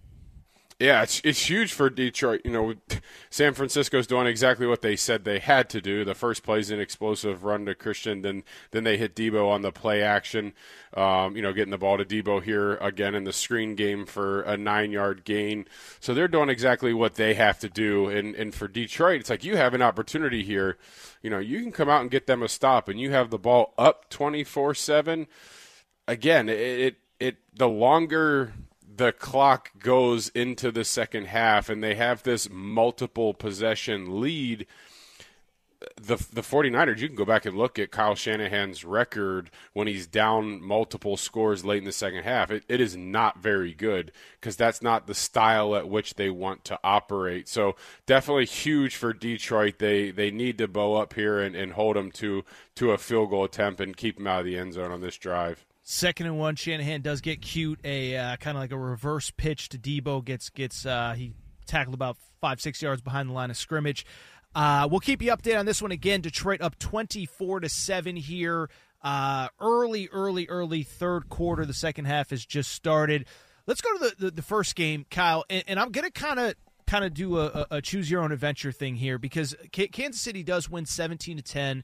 Yeah, 0.79 1.03
it's 1.03 1.19
it's 1.25 1.49
huge 1.49 1.73
for 1.73 1.89
Detroit. 1.89 2.39
You 2.45 2.51
know, 2.51 2.73
San 3.29 3.53
Francisco's 3.53 4.07
doing 4.07 4.27
exactly 4.27 4.65
what 4.65 4.81
they 4.81 4.95
said 4.95 5.25
they 5.25 5.39
had 5.39 5.69
to 5.71 5.81
do. 5.81 6.05
The 6.05 6.15
first 6.15 6.41
play 6.41 6.59
is 6.59 6.71
an 6.71 6.79
explosive 6.79 7.43
run 7.43 7.65
to 7.65 7.75
Christian, 7.75 8.21
then 8.21 8.43
then 8.71 8.85
they 8.85 8.95
hit 8.97 9.13
Deebo 9.13 9.49
on 9.49 9.61
the 9.61 9.73
play 9.73 10.01
action. 10.01 10.53
Um, 10.93 11.35
you 11.35 11.41
know, 11.41 11.51
getting 11.51 11.71
the 11.71 11.77
ball 11.77 11.97
to 11.97 12.05
Deebo 12.05 12.41
here 12.41 12.75
again 12.75 13.13
in 13.13 13.25
the 13.25 13.33
screen 13.33 13.75
game 13.75 14.05
for 14.05 14.41
a 14.43 14.55
nine 14.55 14.91
yard 14.93 15.25
gain. 15.25 15.65
So 15.99 16.13
they're 16.13 16.29
doing 16.29 16.47
exactly 16.47 16.93
what 16.93 17.15
they 17.15 17.33
have 17.33 17.59
to 17.59 17.67
do. 17.67 18.07
And 18.07 18.33
and 18.35 18.55
for 18.55 18.69
Detroit, 18.69 19.19
it's 19.19 19.29
like 19.29 19.43
you 19.43 19.57
have 19.57 19.73
an 19.73 19.81
opportunity 19.81 20.43
here. 20.43 20.77
You 21.21 21.29
know, 21.29 21.39
you 21.39 21.61
can 21.61 21.73
come 21.73 21.89
out 21.89 22.01
and 22.03 22.09
get 22.09 22.25
them 22.25 22.41
a 22.41 22.47
stop, 22.47 22.87
and 22.87 22.97
you 22.97 23.11
have 23.11 23.31
the 23.31 23.37
ball 23.39 23.73
up 23.77 24.09
twenty 24.09 24.45
four 24.45 24.73
seven. 24.73 25.27
Again, 26.07 26.47
it, 26.47 26.57
it 26.57 26.95
it 27.19 27.37
the 27.53 27.67
longer 27.67 28.53
the 28.99 29.13
clock 29.13 29.71
goes 29.79 30.27
into 30.29 30.71
the 30.71 30.83
second 30.83 31.27
half 31.27 31.69
and 31.69 31.81
they 31.81 31.95
have 31.95 32.21
this 32.23 32.49
multiple 32.51 33.33
possession 33.33 34.19
lead 34.19 34.67
the 35.95 36.17
the 36.33 36.41
49ers 36.41 36.99
you 36.99 37.07
can 37.07 37.15
go 37.15 37.23
back 37.23 37.45
and 37.45 37.57
look 37.57 37.79
at 37.79 37.91
Kyle 37.91 38.13
Shanahan's 38.13 38.83
record 38.83 39.49
when 39.71 39.87
he's 39.87 40.05
down 40.05 40.61
multiple 40.61 41.15
scores 41.15 41.63
late 41.63 41.77
in 41.77 41.85
the 41.85 41.93
second 41.93 42.23
half. 42.23 42.51
It, 42.51 42.65
it 42.67 42.81
is 42.81 42.97
not 42.97 43.39
very 43.39 43.73
good 43.73 44.11
because 44.41 44.57
that's 44.57 44.81
not 44.81 45.07
the 45.07 45.15
style 45.15 45.77
at 45.77 45.87
which 45.87 46.15
they 46.15 46.29
want 46.29 46.65
to 46.65 46.77
operate. 46.83 47.47
So 47.47 47.77
definitely 48.05 48.47
huge 48.47 48.97
for 48.97 49.13
Detroit. 49.13 49.79
They 49.79 50.11
they 50.11 50.31
need 50.31 50.57
to 50.57 50.67
bow 50.67 50.97
up 50.97 51.13
here 51.13 51.39
and, 51.39 51.55
and 51.55 51.71
hold 51.71 51.95
them 51.95 52.11
to 52.11 52.43
to 52.75 52.91
a 52.91 52.97
field 52.97 53.29
goal 53.29 53.45
attempt 53.45 53.79
and 53.79 53.95
keep 53.95 54.17
them 54.17 54.27
out 54.27 54.41
of 54.41 54.45
the 54.45 54.57
end 54.57 54.73
zone 54.73 54.91
on 54.91 54.99
this 54.99 55.17
drive 55.17 55.65
Second 55.91 56.27
and 56.27 56.37
one, 56.37 56.55
Shanahan 56.55 57.01
does 57.01 57.19
get 57.19 57.41
cute. 57.41 57.79
A 57.83 58.15
uh, 58.15 58.35
kind 58.35 58.55
of 58.55 58.61
like 58.61 58.71
a 58.71 58.77
reverse 58.77 59.31
pitch 59.31 59.69
to 59.69 59.79
Deebo. 59.79 60.23
gets 60.23 60.51
gets 60.51 60.85
uh, 60.85 61.15
he 61.17 61.33
tackled 61.65 61.95
about 61.95 62.15
five 62.39 62.61
six 62.61 62.79
yards 62.79 63.01
behind 63.01 63.27
the 63.27 63.33
line 63.33 63.49
of 63.49 63.57
scrimmage. 63.57 64.05
Uh, 64.53 64.87
we'll 64.89 64.99
keep 64.99 65.19
you 65.19 65.31
updated 65.31 65.57
on 65.57 65.65
this 65.65 65.81
one 65.81 65.91
again. 65.91 66.21
Detroit 66.21 66.61
up 66.61 66.77
twenty 66.77 67.25
four 67.25 67.59
to 67.59 67.69
seven 67.69 68.15
here. 68.15 68.69
Uh, 69.01 69.47
early, 69.59 70.07
early, 70.11 70.47
early 70.47 70.83
third 70.83 71.27
quarter. 71.27 71.65
The 71.65 71.73
second 71.73 72.05
half 72.05 72.29
has 72.29 72.45
just 72.45 72.71
started. 72.71 73.25
Let's 73.65 73.81
go 73.81 73.91
to 73.97 73.99
the 73.99 74.25
the, 74.25 74.31
the 74.31 74.41
first 74.43 74.75
game, 74.75 75.07
Kyle, 75.09 75.43
and, 75.49 75.63
and 75.67 75.79
I'm 75.79 75.91
gonna 75.91 76.11
kind 76.11 76.39
of 76.39 76.53
kind 76.85 77.03
of 77.03 77.15
do 77.15 77.39
a, 77.39 77.65
a, 77.71 77.81
choose 77.81 78.11
your 78.11 78.21
own 78.21 78.31
adventure 78.31 78.71
thing 78.71 78.95
here 78.95 79.17
because 79.17 79.55
Kansas 79.71 80.21
City 80.21 80.43
does 80.43 80.69
win 80.69 80.85
17 80.85 81.37
to 81.37 81.43
10 81.43 81.83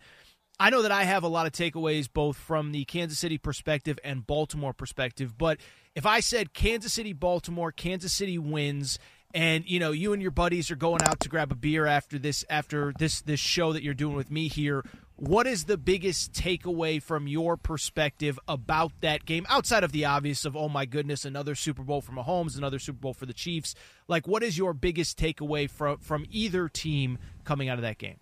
I 0.59 0.69
know 0.69 0.83
that 0.83 0.91
I 0.91 1.03
have 1.03 1.23
a 1.23 1.27
lot 1.27 1.47
of 1.47 1.51
takeaways 1.51 2.07
both 2.11 2.37
from 2.37 2.71
the 2.71 2.85
Kansas 2.85 3.19
City 3.19 3.37
perspective 3.37 3.99
and 4.03 4.25
Baltimore 4.25 4.73
perspective, 4.73 5.37
but 5.37 5.59
if 5.95 6.05
I 6.05 6.21
said 6.21 6.53
Kansas 6.53 6.93
City, 6.93 7.13
Baltimore, 7.13 7.71
Kansas 7.71 8.13
City 8.13 8.37
wins, 8.37 8.97
and 9.33 9.69
you 9.69 9.79
know 9.81 9.91
you 9.91 10.13
and 10.13 10.21
your 10.21 10.31
buddies 10.31 10.71
are 10.71 10.77
going 10.77 11.01
out 11.03 11.19
to 11.19 11.29
grab 11.29 11.51
a 11.51 11.55
beer 11.55 11.85
after 11.85 12.17
this 12.17 12.45
after 12.49 12.93
this 12.97 13.21
this 13.21 13.39
show 13.39 13.73
that 13.73 13.83
you're 13.83 13.93
doing 13.93 14.15
with 14.15 14.31
me 14.31 14.47
here, 14.47 14.85
what 15.17 15.45
is 15.45 15.65
the 15.65 15.77
biggest 15.77 16.31
takeaway 16.31 17.03
from 17.03 17.27
your 17.27 17.57
perspective 17.57 18.39
about 18.47 18.93
that 19.01 19.25
game 19.25 19.45
outside 19.49 19.83
of 19.83 19.91
the 19.91 20.05
obvious 20.05 20.45
of 20.45 20.55
oh 20.55 20.69
my 20.69 20.85
goodness 20.85 21.25
another 21.25 21.53
Super 21.53 21.83
Bowl 21.83 21.99
for 21.99 22.13
Mahomes, 22.13 22.57
another 22.57 22.79
Super 22.79 22.99
Bowl 22.99 23.13
for 23.13 23.25
the 23.25 23.33
Chiefs? 23.33 23.75
Like 24.07 24.25
what 24.25 24.41
is 24.41 24.57
your 24.57 24.73
biggest 24.73 25.19
takeaway 25.19 25.69
from 25.69 25.97
from 25.97 26.25
either 26.29 26.69
team 26.69 27.17
coming 27.43 27.67
out 27.67 27.77
of 27.77 27.81
that 27.81 27.97
game? 27.97 28.19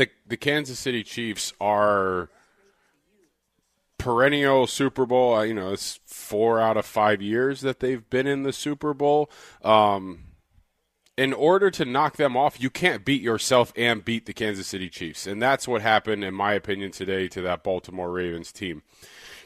The 0.00 0.10
the 0.26 0.36
Kansas 0.36 0.78
City 0.78 1.04
Chiefs 1.04 1.52
are 1.60 2.30
perennial 3.98 4.66
Super 4.66 5.04
Bowl. 5.04 5.34
Uh, 5.34 5.42
you 5.42 5.54
know, 5.54 5.72
it's 5.72 6.00
four 6.06 6.58
out 6.58 6.78
of 6.78 6.86
five 6.86 7.20
years 7.20 7.60
that 7.60 7.80
they've 7.80 8.08
been 8.08 8.26
in 8.26 8.42
the 8.42 8.52
Super 8.52 8.94
Bowl. 8.94 9.30
Um, 9.62 10.24
in 11.18 11.34
order 11.34 11.70
to 11.70 11.84
knock 11.84 12.16
them 12.16 12.34
off, 12.34 12.62
you 12.62 12.70
can't 12.70 13.04
beat 13.04 13.20
yourself 13.20 13.74
and 13.76 14.02
beat 14.02 14.24
the 14.24 14.32
Kansas 14.32 14.66
City 14.66 14.88
Chiefs, 14.88 15.26
and 15.26 15.42
that's 15.42 15.68
what 15.68 15.82
happened, 15.82 16.24
in 16.24 16.32
my 16.32 16.54
opinion, 16.54 16.92
today 16.92 17.28
to 17.28 17.42
that 17.42 17.62
Baltimore 17.62 18.10
Ravens 18.10 18.52
team. 18.52 18.82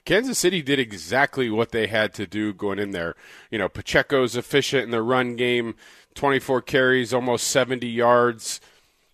Kansas 0.05 0.39
City 0.39 0.63
did 0.63 0.79
exactly 0.79 1.51
what 1.51 1.73
they 1.73 1.89
had 1.89 2.15
to 2.15 2.29
do 2.29 2.53
going 2.53 2.79
in 2.79 2.93
there. 2.93 3.17
You 3.51 3.59
know, 3.59 3.69
Pacheco's 3.69 4.37
efficient 4.37 4.85
in 4.85 4.91
the 4.93 5.03
run 5.03 5.35
game, 5.35 5.75
24 6.15 6.63
carries, 6.63 7.13
almost 7.13 7.49
70 7.49 7.89
yards. 7.89 8.61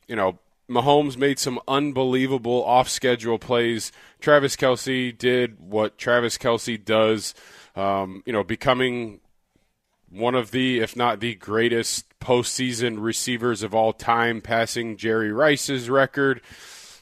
You 0.07 0.17
know, 0.17 0.39
Mahomes 0.71 1.17
made 1.17 1.39
some 1.39 1.59
unbelievable 1.67 2.65
off 2.65 2.89
schedule 2.89 3.39
plays. 3.39 3.91
Travis 4.21 4.55
Kelce 4.55 5.17
did 5.17 5.59
what 5.59 5.99
Travis 5.99 6.39
Kelce 6.39 6.83
does, 6.83 7.35
um, 7.75 8.23
you 8.25 8.33
know, 8.33 8.45
becoming 8.45 9.21
one 10.09 10.35
of 10.35 10.53
the, 10.53 10.79
if 10.79 10.97
not 10.97 11.21
the 11.21 11.35
greatest 11.35 12.07
postseason 12.21 12.99
receivers 13.01 13.63
of 13.63 13.75
all 13.75 13.93
time, 13.93 14.41
passing 14.41 14.97
Jerry 14.97 15.33
Rice's 15.33 15.91
record. 15.91 16.41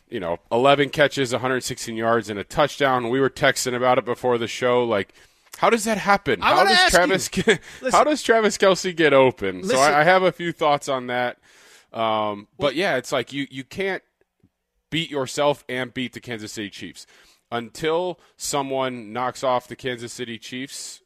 You 0.09 0.21
know, 0.21 0.39
11 0.51 0.89
catches, 0.89 1.33
116 1.33 1.95
yards, 1.95 2.31
and 2.31 2.39
a 2.39 2.45
touchdown. 2.45 3.11
We 3.11 3.21
were 3.21 3.29
texting 3.29 3.75
about 3.75 3.99
it 3.99 4.07
before 4.07 4.39
the 4.39 4.49
show. 4.49 4.83
Like, 4.85 5.13
how 5.59 5.69
does 5.69 5.85
that 5.85 5.99
happen? 5.99 6.41
how 6.41 6.65
does 6.65 6.91
Travis? 6.91 7.29
Get, 7.29 7.61
how 7.93 8.05
does 8.05 8.23
Travis 8.23 8.57
Kelce 8.57 8.97
get 8.97 9.13
open? 9.13 9.63
Listen. 9.63 9.77
So 9.77 9.83
I, 9.83 10.01
I 10.01 10.05
have 10.05 10.23
a 10.23 10.33
few 10.33 10.53
thoughts 10.53 10.89
on 10.89 11.09
that. 11.09 11.37
Um, 11.93 12.49
but 12.59 12.75
yeah, 12.75 12.97
it's 12.97 13.13
like 13.13 13.33
you 13.33 13.47
you 13.51 13.65
can't 13.65 14.03
beat 14.91 15.11
yourself 15.11 15.65
and 15.69 15.93
beat 15.93 16.13
the 16.13 16.21
Kansas 16.21 16.53
City 16.53 16.71
Chiefs 16.71 17.07
until 17.51 18.19
someone 18.37 19.13
knocks 19.13 19.43
off 19.43 19.69
the 19.69 19.77
Kansas 19.77 20.13
City 20.13 20.39
Chiefs. 20.39 21.03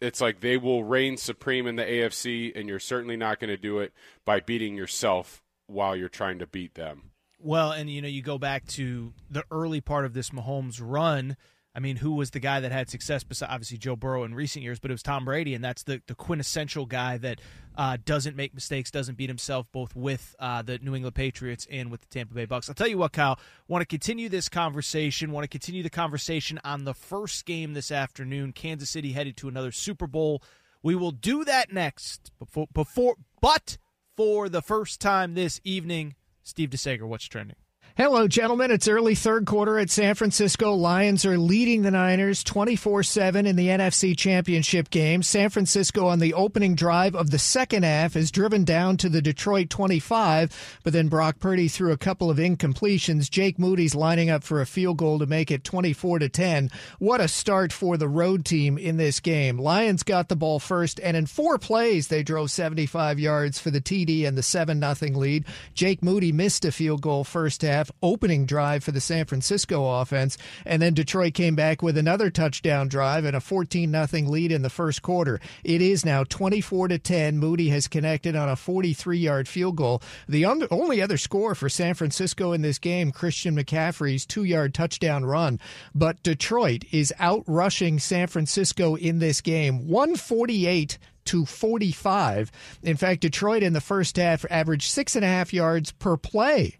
It's 0.00 0.20
like 0.20 0.40
they 0.40 0.56
will 0.56 0.84
reign 0.84 1.16
supreme 1.16 1.66
in 1.66 1.76
the 1.76 1.84
AFC, 1.84 2.56
and 2.56 2.68
you're 2.68 2.78
certainly 2.78 3.16
not 3.16 3.40
going 3.40 3.48
to 3.48 3.56
do 3.56 3.78
it 3.78 3.92
by 4.24 4.40
beating 4.40 4.76
yourself 4.76 5.42
while 5.66 5.96
you're 5.96 6.08
trying 6.08 6.38
to 6.38 6.46
beat 6.46 6.74
them. 6.74 7.10
Well, 7.40 7.72
and 7.72 7.90
you 7.90 8.02
know, 8.02 8.08
you 8.08 8.22
go 8.22 8.38
back 8.38 8.66
to 8.68 9.12
the 9.30 9.44
early 9.50 9.80
part 9.80 10.04
of 10.04 10.14
this 10.14 10.30
Mahomes 10.30 10.80
run. 10.82 11.36
I 11.78 11.80
mean, 11.80 11.94
who 11.94 12.14
was 12.14 12.30
the 12.30 12.40
guy 12.40 12.58
that 12.58 12.72
had 12.72 12.90
success? 12.90 13.22
Besides 13.22 13.52
obviously 13.52 13.78
Joe 13.78 13.94
Burrow 13.94 14.24
in 14.24 14.34
recent 14.34 14.64
years, 14.64 14.80
but 14.80 14.90
it 14.90 14.94
was 14.94 15.02
Tom 15.04 15.24
Brady, 15.24 15.54
and 15.54 15.62
that's 15.62 15.84
the 15.84 16.02
the 16.08 16.16
quintessential 16.16 16.86
guy 16.86 17.18
that 17.18 17.40
uh, 17.76 17.98
doesn't 18.04 18.34
make 18.34 18.52
mistakes, 18.52 18.90
doesn't 18.90 19.16
beat 19.16 19.30
himself, 19.30 19.68
both 19.70 19.94
with 19.94 20.34
uh, 20.40 20.60
the 20.60 20.80
New 20.80 20.96
England 20.96 21.14
Patriots 21.14 21.68
and 21.70 21.88
with 21.88 22.00
the 22.00 22.08
Tampa 22.08 22.34
Bay 22.34 22.46
Bucks. 22.46 22.68
I'll 22.68 22.74
tell 22.74 22.88
you 22.88 22.98
what, 22.98 23.12
Kyle. 23.12 23.38
Want 23.68 23.82
to 23.82 23.86
continue 23.86 24.28
this 24.28 24.48
conversation? 24.48 25.30
Want 25.30 25.44
to 25.44 25.48
continue 25.48 25.84
the 25.84 25.88
conversation 25.88 26.58
on 26.64 26.82
the 26.82 26.94
first 26.94 27.46
game 27.46 27.74
this 27.74 27.92
afternoon? 27.92 28.54
Kansas 28.54 28.90
City 28.90 29.12
headed 29.12 29.36
to 29.36 29.46
another 29.46 29.70
Super 29.70 30.08
Bowl. 30.08 30.42
We 30.82 30.96
will 30.96 31.12
do 31.12 31.44
that 31.44 31.72
next. 31.72 32.32
Before, 32.40 32.66
before, 32.74 33.14
but 33.40 33.78
for 34.16 34.48
the 34.48 34.62
first 34.62 35.00
time 35.00 35.34
this 35.34 35.60
evening, 35.62 36.16
Steve 36.42 36.70
DeSager, 36.70 37.02
what's 37.02 37.26
trending? 37.26 37.54
Hello, 38.00 38.28
gentlemen. 38.28 38.70
It's 38.70 38.86
early 38.86 39.16
third 39.16 39.44
quarter 39.44 39.76
at 39.76 39.90
San 39.90 40.14
Francisco. 40.14 40.72
Lions 40.72 41.26
are 41.26 41.36
leading 41.36 41.82
the 41.82 41.90
Niners 41.90 42.44
24 42.44 43.02
7 43.02 43.44
in 43.44 43.56
the 43.56 43.66
NFC 43.66 44.16
Championship 44.16 44.90
game. 44.90 45.20
San 45.24 45.50
Francisco 45.50 46.06
on 46.06 46.20
the 46.20 46.32
opening 46.34 46.76
drive 46.76 47.16
of 47.16 47.32
the 47.32 47.40
second 47.40 47.82
half 47.82 48.14
is 48.14 48.30
driven 48.30 48.62
down 48.62 48.98
to 48.98 49.08
the 49.08 49.20
Detroit 49.20 49.68
25, 49.68 50.78
but 50.84 50.92
then 50.92 51.08
Brock 51.08 51.40
Purdy 51.40 51.66
threw 51.66 51.90
a 51.90 51.96
couple 51.96 52.30
of 52.30 52.36
incompletions. 52.38 53.28
Jake 53.28 53.58
Moody's 53.58 53.96
lining 53.96 54.30
up 54.30 54.44
for 54.44 54.60
a 54.60 54.66
field 54.66 54.98
goal 54.98 55.18
to 55.18 55.26
make 55.26 55.50
it 55.50 55.64
24 55.64 56.20
10. 56.20 56.70
What 57.00 57.20
a 57.20 57.26
start 57.26 57.72
for 57.72 57.96
the 57.96 58.08
road 58.08 58.44
team 58.44 58.78
in 58.78 58.96
this 58.96 59.18
game. 59.18 59.58
Lions 59.58 60.04
got 60.04 60.28
the 60.28 60.36
ball 60.36 60.60
first, 60.60 61.00
and 61.02 61.16
in 61.16 61.26
four 61.26 61.58
plays, 61.58 62.06
they 62.06 62.22
drove 62.22 62.52
75 62.52 63.18
yards 63.18 63.58
for 63.58 63.72
the 63.72 63.80
TD 63.80 64.24
and 64.24 64.38
the 64.38 64.42
7 64.44 64.80
0 64.80 65.18
lead. 65.18 65.46
Jake 65.74 66.00
Moody 66.00 66.30
missed 66.30 66.64
a 66.64 66.70
field 66.70 67.02
goal 67.02 67.24
first 67.24 67.62
half 67.62 67.87
opening 68.02 68.46
drive 68.46 68.84
for 68.84 68.92
the 68.92 69.00
San 69.00 69.24
Francisco 69.24 70.00
offense. 70.00 70.38
And 70.64 70.80
then 70.82 70.94
Detroit 70.94 71.34
came 71.34 71.54
back 71.54 71.82
with 71.82 71.98
another 71.98 72.30
touchdown 72.30 72.88
drive 72.88 73.24
and 73.24 73.36
a 73.36 73.40
14 73.40 73.92
0 73.92 74.28
lead 74.28 74.52
in 74.52 74.62
the 74.62 74.70
first 74.70 75.02
quarter. 75.02 75.40
It 75.64 75.80
is 75.80 76.04
now 76.04 76.24
24 76.24 76.88
to 76.88 76.98
10. 76.98 77.38
Moody 77.38 77.68
has 77.70 77.88
connected 77.88 78.36
on 78.36 78.48
a 78.48 78.56
43 78.56 79.18
yard 79.18 79.48
field 79.48 79.76
goal. 79.76 80.02
The 80.28 80.44
only 80.44 81.02
other 81.02 81.16
score 81.16 81.54
for 81.54 81.68
San 81.68 81.94
Francisco 81.94 82.52
in 82.52 82.62
this 82.62 82.78
game, 82.78 83.12
Christian 83.12 83.56
McCaffrey's 83.56 84.26
two 84.26 84.44
yard 84.44 84.74
touchdown 84.74 85.24
run. 85.24 85.60
But 85.94 86.22
Detroit 86.22 86.84
is 86.90 87.12
out 87.18 87.44
rushing 87.46 87.98
San 87.98 88.26
Francisco 88.26 88.94
in 88.94 89.18
this 89.18 89.40
game 89.40 89.88
148 89.88 90.98
to 91.28 91.44
45. 91.44 92.50
In 92.82 92.96
fact, 92.96 93.20
Detroit 93.20 93.62
in 93.62 93.74
the 93.74 93.82
first 93.82 94.16
half 94.16 94.46
averaged 94.50 94.90
six 94.90 95.14
and 95.14 95.24
a 95.24 95.28
half 95.28 95.52
yards 95.52 95.92
per 95.92 96.16
play. 96.16 96.76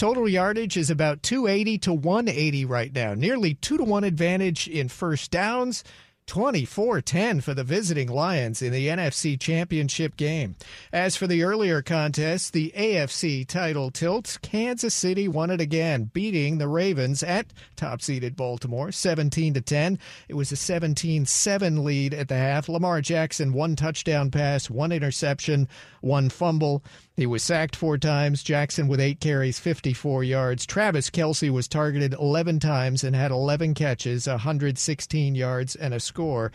Total 0.00 0.26
yardage 0.26 0.78
is 0.78 0.88
about 0.88 1.22
280 1.22 1.76
to 1.76 1.92
180 1.92 2.64
right 2.64 2.90
now. 2.94 3.12
Nearly 3.12 3.52
2 3.52 3.76
to 3.76 3.84
1 3.84 4.02
advantage 4.02 4.66
in 4.66 4.88
first 4.88 5.30
downs. 5.30 5.84
24 6.26 7.00
10 7.00 7.40
for 7.40 7.54
the 7.54 7.64
visiting 7.64 8.06
Lions 8.06 8.62
in 8.62 8.72
the 8.72 8.86
NFC 8.86 9.38
Championship 9.38 10.16
game. 10.16 10.54
As 10.92 11.16
for 11.16 11.26
the 11.26 11.42
earlier 11.42 11.82
contest, 11.82 12.52
the 12.52 12.72
AFC 12.76 13.44
title 13.46 13.90
tilt, 13.90 14.38
Kansas 14.40 14.94
City 14.94 15.26
won 15.26 15.50
it 15.50 15.60
again, 15.60 16.04
beating 16.14 16.58
the 16.58 16.68
Ravens 16.68 17.24
at 17.24 17.52
top 17.74 18.00
seeded 18.00 18.36
Baltimore 18.36 18.92
17 18.92 19.54
to 19.54 19.60
10. 19.60 19.98
It 20.28 20.34
was 20.34 20.52
a 20.52 20.56
17 20.56 21.26
7 21.26 21.84
lead 21.84 22.14
at 22.14 22.28
the 22.28 22.36
half. 22.36 22.68
Lamar 22.68 23.00
Jackson, 23.00 23.52
one 23.52 23.74
touchdown 23.74 24.30
pass, 24.30 24.70
one 24.70 24.92
interception, 24.92 25.68
one 26.00 26.30
fumble. 26.30 26.84
He 27.20 27.26
was 27.26 27.42
sacked 27.42 27.76
four 27.76 27.98
times. 27.98 28.42
Jackson 28.42 28.88
with 28.88 28.98
eight 28.98 29.20
carries, 29.20 29.58
54 29.58 30.24
yards. 30.24 30.64
Travis 30.64 31.10
Kelce 31.10 31.50
was 31.50 31.68
targeted 31.68 32.14
11 32.14 32.60
times 32.60 33.04
and 33.04 33.14
had 33.14 33.30
11 33.30 33.74
catches, 33.74 34.26
116 34.26 35.34
yards, 35.34 35.76
and 35.76 35.92
a 35.92 36.00
score. 36.00 36.50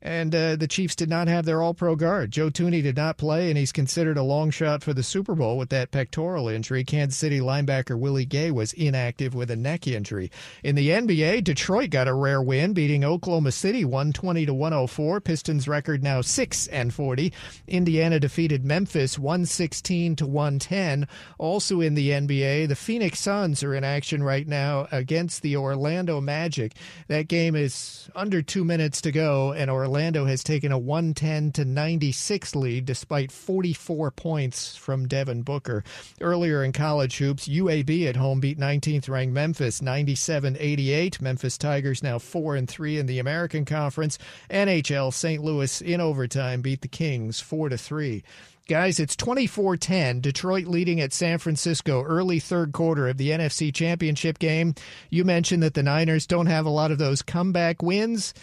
And 0.00 0.32
uh, 0.32 0.54
the 0.54 0.68
Chiefs 0.68 0.94
did 0.94 1.08
not 1.08 1.26
have 1.26 1.44
their 1.44 1.60
all 1.60 1.74
pro 1.74 1.96
guard. 1.96 2.30
Joe 2.30 2.50
Thuney 2.50 2.82
did 2.82 2.96
not 2.96 3.16
play, 3.16 3.48
and 3.48 3.58
he's 3.58 3.72
considered 3.72 4.16
a 4.16 4.22
long 4.22 4.50
shot 4.50 4.84
for 4.84 4.94
the 4.94 5.02
Super 5.02 5.34
Bowl 5.34 5.58
with 5.58 5.70
that 5.70 5.90
pectoral 5.90 6.48
injury. 6.48 6.84
Kansas 6.84 7.18
City 7.18 7.40
linebacker 7.40 7.98
Willie 7.98 8.24
Gay 8.24 8.52
was 8.52 8.72
inactive 8.74 9.34
with 9.34 9.50
a 9.50 9.56
neck 9.56 9.88
injury. 9.88 10.30
In 10.62 10.76
the 10.76 10.90
NBA, 10.90 11.42
Detroit 11.42 11.90
got 11.90 12.06
a 12.06 12.14
rare 12.14 12.40
win, 12.40 12.74
beating 12.74 13.04
Oklahoma 13.04 13.50
City 13.50 13.84
120 13.84 14.46
to 14.46 14.54
104. 14.54 15.20
Pistons 15.20 15.66
record 15.66 16.04
now 16.04 16.20
6 16.20 16.66
and 16.68 16.94
40. 16.94 17.32
Indiana 17.66 18.20
defeated 18.20 18.64
Memphis 18.64 19.18
116 19.18 20.14
to 20.16 20.26
110. 20.26 21.08
Also 21.38 21.80
in 21.80 21.94
the 21.94 22.10
NBA, 22.10 22.68
the 22.68 22.76
Phoenix 22.76 23.18
Suns 23.18 23.64
are 23.64 23.74
in 23.74 23.82
action 23.82 24.22
right 24.22 24.46
now 24.46 24.86
against 24.92 25.42
the 25.42 25.56
Orlando 25.56 26.20
Magic. 26.20 26.74
That 27.08 27.26
game 27.26 27.56
is 27.56 28.08
under 28.14 28.42
two 28.42 28.64
minutes 28.64 29.00
to 29.00 29.10
go, 29.10 29.52
and 29.52 29.68
Orlando 29.68 29.87
Orlando 29.88 30.26
has 30.26 30.44
taken 30.44 30.70
a 30.70 30.76
110 30.76 31.52
to 31.52 31.64
96 31.64 32.54
lead 32.54 32.84
despite 32.84 33.32
44 33.32 34.10
points 34.10 34.76
from 34.76 35.08
Devin 35.08 35.40
Booker. 35.40 35.82
Earlier 36.20 36.62
in 36.62 36.72
college 36.72 37.16
hoops, 37.16 37.48
UAB 37.48 38.06
at 38.06 38.16
home 38.16 38.38
beat 38.38 38.58
19th 38.58 39.08
ranked 39.08 39.32
Memphis 39.32 39.80
97-88. 39.80 41.22
Memphis 41.22 41.56
Tigers 41.56 42.02
now 42.02 42.18
4 42.18 42.56
and 42.56 42.68
3 42.68 42.98
in 42.98 43.06
the 43.06 43.18
American 43.18 43.64
Conference. 43.64 44.18
NHL 44.50 45.10
St. 45.10 45.42
Louis 45.42 45.80
in 45.80 46.02
overtime 46.02 46.60
beat 46.60 46.82
the 46.82 46.88
Kings 46.88 47.40
4 47.40 47.70
to 47.70 47.78
3. 47.78 48.22
Guys, 48.68 49.00
it's 49.00 49.16
24 49.16 49.78
10. 49.78 50.20
Detroit 50.20 50.66
leading 50.66 51.00
at 51.00 51.14
San 51.14 51.38
Francisco, 51.38 52.02
early 52.02 52.40
third 52.40 52.74
quarter 52.74 53.08
of 53.08 53.16
the 53.16 53.30
NFC 53.30 53.74
Championship 53.74 54.38
game. 54.38 54.74
You 55.08 55.24
mentioned 55.24 55.62
that 55.62 55.72
the 55.72 55.82
Niners 55.82 56.26
don't 56.26 56.44
have 56.44 56.66
a 56.66 56.70
lot 56.70 56.90
of 56.90 56.98
those 56.98 57.22
comeback 57.22 57.82
wins. 57.82 58.34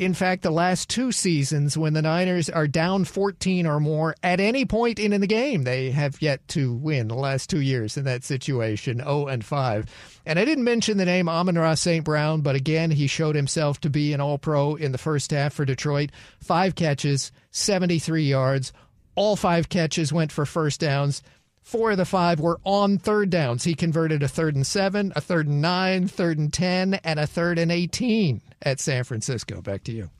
In 0.00 0.14
fact, 0.14 0.42
the 0.42 0.50
last 0.50 0.88
two 0.88 1.12
seasons, 1.12 1.76
when 1.76 1.92
the 1.92 2.00
Niners 2.00 2.48
are 2.48 2.66
down 2.66 3.04
14 3.04 3.66
or 3.66 3.80
more 3.80 4.14
at 4.22 4.40
any 4.40 4.64
point 4.64 4.98
in, 4.98 5.20
the 5.20 5.26
game, 5.26 5.64
they 5.64 5.90
have 5.90 6.22
yet 6.22 6.48
to 6.48 6.72
win 6.72 7.08
the 7.08 7.14
last 7.14 7.50
two 7.50 7.60
years 7.60 7.98
in 7.98 8.04
that 8.06 8.24
situation, 8.24 8.96
0 8.96 9.26
and 9.26 9.44
5. 9.44 10.22
And 10.24 10.38
I 10.38 10.46
didn't 10.46 10.64
mention 10.64 10.96
the 10.96 11.04
name 11.04 11.28
Amon-Ra 11.28 11.74
St. 11.74 12.02
Brown, 12.02 12.40
but 12.40 12.56
again, 12.56 12.90
he 12.90 13.06
showed 13.06 13.36
himself 13.36 13.78
to 13.82 13.90
be 13.90 14.14
an 14.14 14.22
all 14.22 14.38
pro 14.38 14.74
in 14.74 14.92
the 14.92 14.96
first 14.96 15.32
half 15.32 15.52
for 15.52 15.66
Detroit. 15.66 16.12
Five 16.38 16.76
catches, 16.76 17.30
73 17.50 18.22
yards. 18.22 18.72
All 19.16 19.36
five 19.36 19.68
catches 19.68 20.14
went 20.14 20.32
for 20.32 20.46
first 20.46 20.80
downs. 20.80 21.22
Four 21.70 21.92
of 21.92 21.98
the 21.98 22.04
five 22.04 22.40
were 22.40 22.58
on 22.64 22.98
third 22.98 23.30
downs. 23.30 23.62
He 23.62 23.76
converted 23.76 24.24
a 24.24 24.28
third 24.28 24.56
and 24.56 24.66
seven, 24.66 25.12
a 25.14 25.20
third 25.20 25.46
and 25.46 25.62
nine, 25.62 26.08
third 26.08 26.36
and 26.36 26.52
10, 26.52 26.94
and 26.94 27.20
a 27.20 27.28
third 27.28 27.60
and 27.60 27.70
18 27.70 28.42
at 28.60 28.80
San 28.80 29.04
Francisco. 29.04 29.62
Back 29.62 29.84
to 29.84 29.92
you. 29.92 30.10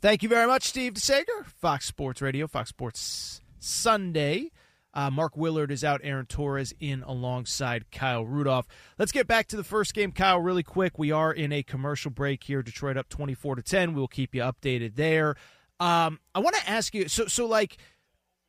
Thank 0.00 0.22
you 0.22 0.30
very 0.30 0.46
much, 0.46 0.62
Steve 0.62 0.94
DeSager. 0.94 1.44
Fox 1.60 1.84
Sports 1.84 2.22
Radio, 2.22 2.46
Fox 2.46 2.70
Sports 2.70 3.42
Sunday. 3.58 4.52
Uh, 4.94 5.10
Mark 5.10 5.36
Willard 5.36 5.70
is 5.70 5.84
out. 5.84 6.00
Aaron 6.02 6.24
Torres 6.24 6.72
in 6.80 7.02
alongside 7.02 7.90
Kyle 7.90 8.24
Rudolph. 8.24 8.66
Let's 8.98 9.12
get 9.12 9.26
back 9.26 9.48
to 9.48 9.56
the 9.58 9.64
first 9.64 9.92
game, 9.92 10.12
Kyle, 10.12 10.40
really 10.40 10.62
quick. 10.62 10.98
We 10.98 11.12
are 11.12 11.30
in 11.30 11.52
a 11.52 11.62
commercial 11.62 12.10
break 12.10 12.42
here. 12.42 12.62
Detroit 12.62 12.96
up 12.96 13.10
24 13.10 13.56
to 13.56 13.62
10. 13.62 13.92
We'll 13.92 14.08
keep 14.08 14.34
you 14.34 14.40
updated 14.40 14.94
there. 14.94 15.36
Um, 15.78 16.20
I 16.34 16.38
want 16.38 16.56
to 16.56 16.70
ask 16.70 16.94
you 16.94 17.06
so, 17.08 17.26
so 17.26 17.44
like, 17.44 17.76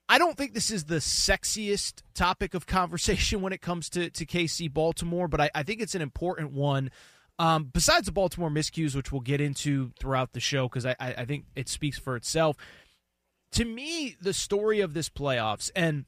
I 0.10 0.18
don't 0.20 0.38
think 0.38 0.54
this 0.54 0.72
is 0.72 0.86
the 0.86 0.96
sexiest 0.96 2.02
topic 2.14 2.54
of 2.54 2.66
conversation 2.68 3.42
when 3.42 3.54
it 3.54 3.62
comes 3.62 3.90
to, 3.92 4.10
to 4.10 4.26
KC 4.26 4.74
Baltimore, 4.74 5.28
but 5.28 5.42
I, 5.42 5.50
I 5.54 5.64
think 5.64 5.82
it's 5.82 5.96
an 5.96 6.02
important 6.02 6.52
one 6.52 6.92
um, 7.40 7.70
besides 7.72 8.08
the 8.08 8.12
Baltimore 8.12 8.50
miscues, 8.50 8.96
which 8.96 9.12
we'll 9.12 9.22
get 9.22 9.42
into 9.42 9.92
throughout 10.00 10.34
the 10.34 10.40
show, 10.40 10.68
because 10.68 10.86
I, 10.86 10.96
I 11.00 11.26
think 11.26 11.46
it 11.56 11.70
speaks 11.70 12.00
for 12.00 12.16
itself. 12.16 12.58
To 13.52 13.66
me, 13.66 14.16
the 14.20 14.34
story 14.34 14.82
of 14.82 14.94
this 14.94 15.10
playoffs, 15.10 15.70
and 15.76 16.06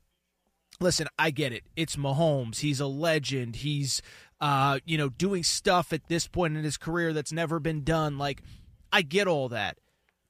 listen, 0.80 1.08
I 1.18 1.30
get 1.30 1.54
it. 1.54 1.64
It's 1.76 1.96
Mahomes. 1.96 2.60
He's 2.60 2.80
a 2.80 2.88
legend. 2.88 3.58
He's, 3.58 4.02
uh, 4.42 4.80
you 4.86 4.98
know, 4.98 5.10
doing 5.10 5.44
stuff 5.44 5.94
at 5.94 6.08
this 6.08 6.28
point 6.28 6.58
in 6.58 6.64
his 6.64 6.78
career 6.78 7.14
that's 7.14 7.32
never 7.32 7.60
been 7.60 7.84
done. 7.84 8.18
Like, 8.18 8.42
I 8.92 9.04
get 9.04 9.28
all 9.28 9.50
that. 9.50 9.78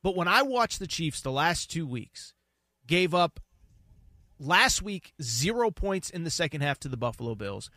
But 0.03 0.15
when 0.15 0.27
I 0.27 0.41
watched 0.41 0.79
the 0.79 0.87
Chiefs 0.87 1.21
the 1.21 1.31
last 1.31 1.71
two 1.71 1.87
weeks, 1.87 2.33
gave 2.87 3.13
up 3.13 3.39
last 4.39 4.81
week 4.81 5.13
zero 5.21 5.71
points 5.71 6.09
in 6.09 6.23
the 6.23 6.29
second 6.29 6.61
half 6.61 6.79
to 6.79 6.87
the 6.87 6.97
Buffalo 6.97 7.35
Bills 7.35 7.69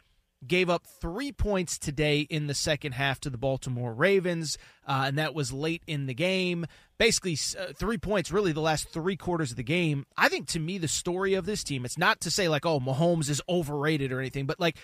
gave 0.47 0.69
up 0.69 0.87
three 0.87 1.33
points 1.33 1.79
today 1.79 2.21
in 2.21 2.47
the 2.47 2.55
second 2.55 2.93
half 2.93 3.21
to 3.21 3.31
the 3.31 3.39
Baltimore 3.39 3.93
Ravens, 3.93 4.59
uh, 4.87 5.05
and 5.07 5.19
that 5.19 5.35
was 5.35 5.53
late 5.53 5.83
in 5.87 6.07
the 6.07 6.15
game. 6.15 6.67
Basically, 6.99 7.39
uh, 7.59 7.73
three 7.75 7.99
points, 7.99 8.33
really, 8.33 8.53
the 8.53 8.61
last 8.61 8.89
three 8.89 9.17
quarters 9.17 9.51
of 9.51 9.57
the 9.57 9.63
game. 9.63 10.07
I 10.17 10.29
think 10.29 10.49
to 10.49 10.61
me, 10.61 10.79
the 10.79 10.89
story 10.89 11.35
of 11.35 11.47
this 11.47 11.63
team, 11.65 11.85
it's 11.85 11.99
not 11.99 12.21
to 12.23 12.31
say 12.31 12.49
like, 12.49 12.67
oh, 12.67 12.81
Mahomes 12.81 13.31
is 13.31 13.43
overrated 13.49 14.13
or 14.13 14.21
anything, 14.21 14.47
but 14.47 14.61
like, 14.61 14.77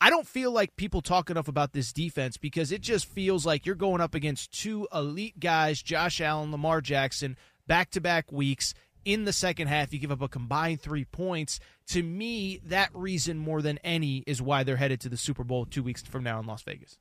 I 0.00 0.10
don't 0.10 0.26
feel 0.26 0.52
like 0.52 0.76
people 0.76 1.00
talk 1.00 1.30
enough 1.30 1.48
about 1.48 1.72
this 1.72 1.92
defense 1.92 2.36
because 2.36 2.70
it 2.70 2.82
just 2.82 3.06
feels 3.06 3.46
like 3.46 3.64
you're 3.64 3.74
going 3.74 4.02
up 4.02 4.14
against 4.14 4.52
two 4.52 4.86
elite 4.92 5.40
guys, 5.40 5.80
Josh 5.80 6.20
Allen, 6.20 6.52
Lamar 6.52 6.82
Jackson, 6.82 7.38
back 7.66 7.90
to 7.92 8.00
back 8.02 8.30
weeks 8.30 8.74
in 9.06 9.24
the 9.24 9.32
second 9.32 9.68
half, 9.68 9.92
you 9.94 10.00
give 10.00 10.10
up 10.10 10.20
a 10.20 10.28
combined 10.28 10.82
three 10.82 11.04
points. 11.04 11.60
To 11.88 12.02
me, 12.02 12.60
that 12.66 12.90
reason 12.92 13.38
more 13.38 13.62
than 13.62 13.78
any 13.78 14.24
is 14.26 14.42
why 14.42 14.64
they're 14.64 14.76
headed 14.76 15.00
to 15.02 15.08
the 15.08 15.16
Super 15.16 15.44
Bowl 15.44 15.64
two 15.64 15.84
weeks 15.84 16.02
from 16.02 16.24
now 16.24 16.40
in 16.40 16.46
Las 16.46 16.62
Vegas. 16.62 16.98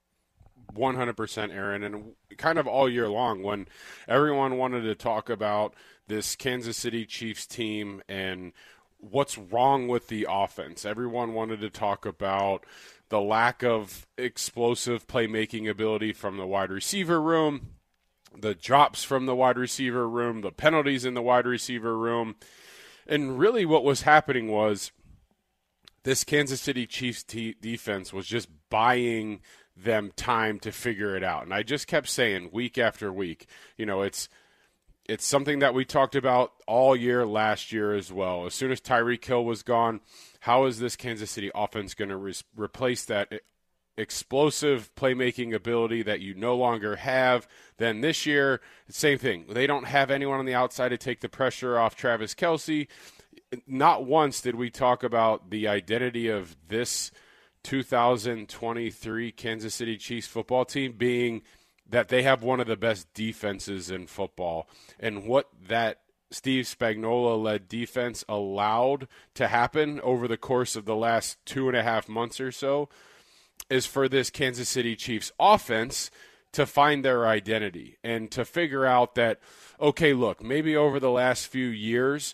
100% 0.73 1.53
Aaron 1.53 1.83
and 1.83 2.13
kind 2.37 2.59
of 2.59 2.67
all 2.67 2.87
year 2.87 3.09
long 3.09 3.41
when 3.41 3.67
everyone 4.07 4.57
wanted 4.57 4.81
to 4.81 4.93
talk 4.93 5.29
about 5.29 5.73
this 6.07 6.35
Kansas 6.35 6.77
City 6.77 7.05
Chiefs 7.05 7.47
team 7.47 8.03
and 8.07 8.51
what's 8.99 9.37
wrong 9.37 9.87
with 9.87 10.07
the 10.07 10.27
offense. 10.29 10.85
Everyone 10.85 11.33
wanted 11.33 11.59
to 11.61 11.69
talk 11.69 12.05
about 12.05 12.65
the 13.09 13.21
lack 13.21 13.63
of 13.63 14.05
explosive 14.17 15.07
playmaking 15.07 15.69
ability 15.69 16.13
from 16.13 16.37
the 16.37 16.45
wide 16.45 16.71
receiver 16.71 17.21
room, 17.21 17.74
the 18.37 18.55
drops 18.55 19.03
from 19.03 19.25
the 19.25 19.35
wide 19.35 19.57
receiver 19.57 20.07
room, 20.07 20.41
the 20.41 20.51
penalties 20.51 21.05
in 21.05 21.13
the 21.13 21.21
wide 21.21 21.45
receiver 21.45 21.97
room. 21.97 22.35
And 23.07 23.37
really 23.37 23.65
what 23.65 23.83
was 23.83 24.01
happening 24.01 24.49
was 24.49 24.91
this 26.03 26.23
Kansas 26.23 26.61
City 26.61 26.85
Chiefs 26.85 27.23
t- 27.23 27.55
defense 27.59 28.13
was 28.13 28.27
just 28.27 28.49
buying 28.69 29.41
them 29.75 30.11
time 30.15 30.59
to 30.59 30.71
figure 30.71 31.15
it 31.15 31.23
out. 31.23 31.43
And 31.43 31.53
I 31.53 31.63
just 31.63 31.87
kept 31.87 32.07
saying 32.07 32.49
week 32.51 32.77
after 32.77 33.11
week, 33.11 33.47
you 33.77 33.85
know, 33.85 34.01
it's 34.01 34.29
it's 35.07 35.25
something 35.25 35.59
that 35.59 35.73
we 35.75 35.85
talked 35.85 36.15
about 36.15 36.53
all 36.65 36.95
year 36.95 37.25
last 37.27 37.71
year 37.71 37.93
as 37.93 38.11
well. 38.11 38.47
As 38.47 38.55
soon 38.55 38.71
as 38.71 38.81
Tyreek 38.81 39.23
Hill 39.23 39.45
was 39.45 39.61
gone, 39.61 40.01
how 40.39 40.65
is 40.65 40.79
this 40.79 40.95
Kansas 40.95 41.29
City 41.29 41.51
offense 41.53 41.93
going 41.93 42.09
to 42.09 42.17
re- 42.17 42.33
replace 42.55 43.05
that 43.05 43.41
explosive 43.97 44.93
playmaking 44.95 45.53
ability 45.53 46.03
that 46.03 46.19
you 46.19 46.33
no 46.33 46.55
longer 46.55 46.97
have? 46.97 47.47
Then 47.77 48.01
this 48.01 48.25
year, 48.25 48.61
same 48.89 49.17
thing. 49.17 49.45
They 49.49 49.67
don't 49.67 49.87
have 49.87 50.11
anyone 50.11 50.39
on 50.39 50.45
the 50.45 50.53
outside 50.53 50.89
to 50.89 50.97
take 50.97 51.21
the 51.21 51.29
pressure 51.29 51.77
off 51.77 51.95
Travis 51.95 52.33
Kelce. 52.33 52.87
Not 53.67 54.05
once 54.05 54.41
did 54.41 54.55
we 54.55 54.69
talk 54.69 55.03
about 55.03 55.49
the 55.49 55.67
identity 55.67 56.27
of 56.27 56.55
this 56.67 57.11
2023 57.63 59.31
Kansas 59.31 59.73
City 59.73 59.97
Chiefs 59.97 60.27
football 60.27 60.65
team 60.65 60.93
being 60.93 61.41
that 61.87 62.09
they 62.09 62.23
have 62.23 62.43
one 62.43 62.59
of 62.59 62.67
the 62.67 62.77
best 62.77 63.11
defenses 63.13 63.89
in 63.91 64.07
football. 64.07 64.67
And 64.99 65.25
what 65.25 65.49
that 65.67 66.01
Steve 66.31 66.65
Spagnuolo 66.65 67.41
led 67.41 67.67
defense 67.67 68.25
allowed 68.27 69.07
to 69.35 69.47
happen 69.47 69.99
over 70.01 70.27
the 70.27 70.37
course 70.37 70.75
of 70.75 70.85
the 70.85 70.95
last 70.95 71.37
two 71.45 71.67
and 71.67 71.77
a 71.77 71.83
half 71.83 72.09
months 72.09 72.39
or 72.39 72.51
so 72.51 72.89
is 73.69 73.85
for 73.85 74.07
this 74.07 74.29
Kansas 74.29 74.69
City 74.69 74.95
Chiefs 74.95 75.31
offense 75.39 76.11
to 76.51 76.65
find 76.65 77.03
their 77.03 77.27
identity 77.27 77.97
and 78.03 78.31
to 78.31 78.45
figure 78.45 78.85
out 78.85 79.15
that, 79.15 79.39
okay, 79.79 80.13
look, 80.13 80.43
maybe 80.43 80.75
over 80.75 80.99
the 80.99 81.11
last 81.11 81.47
few 81.47 81.67
years, 81.67 82.33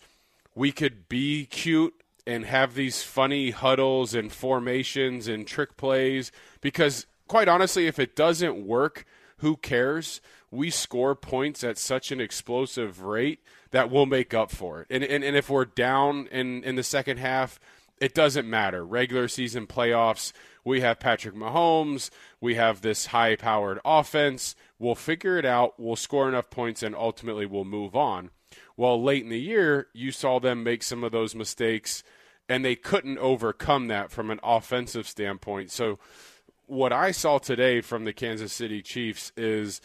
we 0.53 0.71
could 0.71 1.09
be 1.09 1.45
cute 1.45 1.93
and 2.27 2.45
have 2.45 2.75
these 2.75 3.01
funny 3.01 3.49
huddles 3.49 4.13
and 4.13 4.31
formations 4.31 5.27
and 5.27 5.47
trick 5.47 5.75
plays 5.75 6.31
because 6.61 7.07
quite 7.27 7.47
honestly 7.47 7.87
if 7.87 7.97
it 7.97 8.15
doesn't 8.15 8.65
work 8.65 9.05
who 9.37 9.57
cares? 9.57 10.21
We 10.51 10.69
score 10.69 11.15
points 11.15 11.63
at 11.63 11.79
such 11.79 12.11
an 12.11 12.21
explosive 12.21 13.01
rate 13.01 13.39
that 13.71 13.89
we'll 13.89 14.05
make 14.05 14.35
up 14.35 14.51
for 14.51 14.81
it. 14.81 14.87
And, 14.91 15.03
and, 15.03 15.23
and 15.23 15.35
if 15.35 15.49
we're 15.49 15.65
down 15.65 16.27
in, 16.27 16.63
in 16.63 16.75
the 16.75 16.83
second 16.83 17.17
half 17.17 17.59
it 17.99 18.13
doesn't 18.13 18.49
matter. 18.49 18.83
Regular 18.83 19.27
season 19.27 19.67
playoffs 19.67 20.33
we 20.63 20.81
have 20.81 20.99
patrick 20.99 21.35
mahomes. 21.35 22.09
We 22.39 22.55
have 22.55 22.81
this 22.81 23.07
high 23.07 23.35
powered 23.35 23.79
offense. 23.83 24.55
We'll 24.79 24.95
figure 24.95 25.37
it 25.37 25.45
out. 25.45 25.79
We'll 25.79 25.95
score 25.95 26.29
enough 26.29 26.49
points 26.49 26.83
and 26.83 26.95
ultimately 26.95 27.45
we'll 27.45 27.65
move 27.65 27.95
on. 27.95 28.29
Well, 28.77 29.01
late 29.01 29.23
in 29.23 29.29
the 29.29 29.39
year, 29.39 29.87
you 29.93 30.11
saw 30.11 30.39
them 30.39 30.63
make 30.63 30.83
some 30.83 31.03
of 31.03 31.11
those 31.11 31.35
mistakes, 31.35 32.03
and 32.49 32.65
they 32.65 32.75
couldn't 32.75 33.17
overcome 33.19 33.87
that 33.87 34.11
from 34.11 34.31
an 34.31 34.39
offensive 34.43 35.07
standpoint. 35.07 35.71
So, 35.71 35.99
what 36.65 36.93
I 36.93 37.11
saw 37.11 37.37
today 37.37 37.81
from 37.81 38.05
the 38.05 38.13
Kansas 38.13 38.53
City 38.53 38.81
Chiefs 38.81 39.33
is 39.35 39.81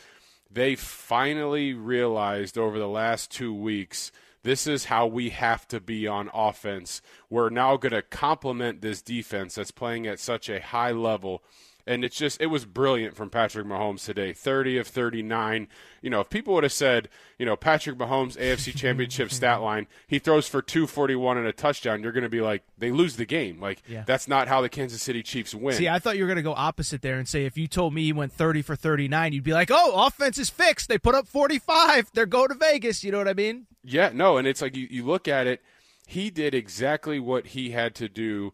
they 0.51 0.77
finally 0.77 1.75
realized 1.75 2.57
over 2.57 2.79
the 2.79 2.89
last 2.89 3.31
two 3.31 3.53
weeks 3.53 4.13
this 4.47 4.69
is 4.69 4.85
how 4.85 5.09
we 5.09 5.31
have 5.31 5.67
to 5.67 5.81
be 5.81 6.07
on 6.07 6.31
offense. 6.33 7.03
We're 7.29 7.51
now 7.51 7.77
going 7.77 7.91
to 7.91 8.03
complement 8.03 8.81
this 8.81 9.03
defense 9.03 9.57
that's 9.57 9.73
playing 9.73 10.07
at 10.07 10.21
such 10.21 10.49
a 10.49 10.61
high 10.61 10.93
level 10.93 11.43
and 11.87 12.05
it's 12.05 12.17
just 12.17 12.41
it 12.41 12.47
was 12.47 12.65
brilliant 12.65 13.15
from 13.15 13.31
Patrick 13.31 13.67
Mahomes 13.67 14.05
today. 14.05 14.33
30 14.33 14.79
of 14.79 14.89
39. 14.89 15.69
You 16.03 16.11
know, 16.11 16.21
if 16.21 16.29
people 16.29 16.55
would 16.55 16.65
have 16.65 16.73
said, 16.73 17.09
you 17.39 17.47
know, 17.47 17.55
Patrick 17.55 17.97
Mahomes 17.97 18.37
AFC 18.41 18.75
Championship 18.75 19.31
stat 19.31 19.63
line, 19.63 19.87
he 20.07 20.19
throws 20.19 20.49
for 20.49 20.61
241 20.61 21.39
and 21.39 21.47
a 21.47 21.53
touchdown, 21.53 22.03
you're 22.03 22.13
going 22.13 22.25
to 22.25 22.29
be 22.29 22.41
like 22.41 22.63
they 22.77 22.91
lose 22.91 23.17
the 23.17 23.25
game. 23.25 23.61
Like 23.61 23.83
yeah. 23.89 24.03
that's 24.05 24.27
not 24.27 24.49
how 24.49 24.61
the 24.61 24.69
Kansas 24.69 25.03
City 25.03 25.23
Chiefs 25.23 25.55
win. 25.55 25.77
See, 25.77 25.89
I 25.89 25.99
thought 25.99 26.17
you 26.17 26.25
were 26.25 26.29
going 26.29 26.37
to 26.37 26.43
go 26.43 26.55
opposite 26.55 27.03
there 27.03 27.19
and 27.19 27.29
say 27.29 27.45
if 27.45 27.57
you 27.57 27.69
told 27.69 27.95
me 27.95 28.03
he 28.03 28.13
went 28.13 28.33
30 28.33 28.63
for 28.63 28.75
39, 28.75 29.33
you'd 29.33 29.45
be 29.45 29.53
like, 29.53 29.71
"Oh, 29.73 30.07
offense 30.07 30.39
is 30.39 30.51
fixed. 30.51 30.89
They 30.89 30.99
put 30.99 31.15
up 31.15 31.29
45. 31.29 32.11
They're 32.13 32.27
going 32.27 32.49
to 32.49 32.55
Vegas." 32.55 33.05
You 33.05 33.13
know 33.13 33.19
what 33.19 33.29
I 33.29 33.35
mean? 33.35 33.67
Yeah, 33.85 34.11
no, 34.13 34.37
and 34.37 34.49
it's 34.49 34.61
like 34.61 34.77
you, 34.77 34.89
you 34.91 35.05
look 35.05 35.29
at 35.29 35.47
it, 35.47 35.63
he 36.07 36.31
did 36.31 36.55
exactly 36.55 37.21
what 37.21 37.49
he 37.49 37.71
had 37.71 37.95
to 37.97 38.09
do 38.09 38.53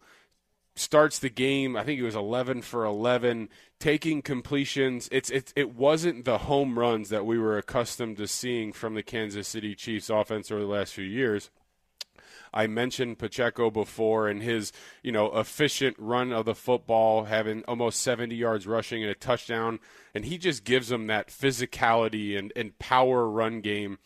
starts 0.75 1.19
the 1.19 1.29
game. 1.29 1.75
I 1.75 1.83
think 1.83 1.99
it 1.99 2.03
was 2.03 2.15
11 2.15 2.61
for 2.63 2.85
11, 2.85 3.49
taking 3.79 4.21
completions. 4.21 5.09
It's 5.11 5.29
it 5.29 5.53
it 5.55 5.75
wasn't 5.75 6.25
the 6.25 6.39
home 6.39 6.79
runs 6.79 7.09
that 7.09 7.25
we 7.25 7.37
were 7.37 7.57
accustomed 7.57 8.17
to 8.17 8.27
seeing 8.27 8.73
from 8.73 8.95
the 8.95 9.03
Kansas 9.03 9.47
City 9.47 9.75
Chiefs 9.75 10.09
offense 10.09 10.51
over 10.51 10.61
the 10.61 10.67
last 10.67 10.93
few 10.93 11.05
years. 11.05 11.49
I 12.53 12.67
mentioned 12.67 13.17
Pacheco 13.17 13.71
before 13.71 14.27
and 14.27 14.41
his, 14.41 14.71
you 15.01 15.11
know, 15.11 15.35
efficient 15.37 15.95
run 15.97 16.31
of 16.31 16.45
the 16.45 16.53
football, 16.53 17.25
having 17.25 17.63
almost 17.67 18.01
70 18.01 18.35
yards 18.35 18.67
rushing 18.67 19.01
and 19.01 19.11
a 19.11 19.15
touchdown, 19.15 19.79
and 20.13 20.25
he 20.25 20.37
just 20.37 20.63
gives 20.63 20.89
them 20.89 21.07
that 21.07 21.29
physicality 21.29 22.37
and, 22.37 22.53
and 22.55 22.77
power 22.77 23.27
run 23.27 23.61
game 23.61 23.97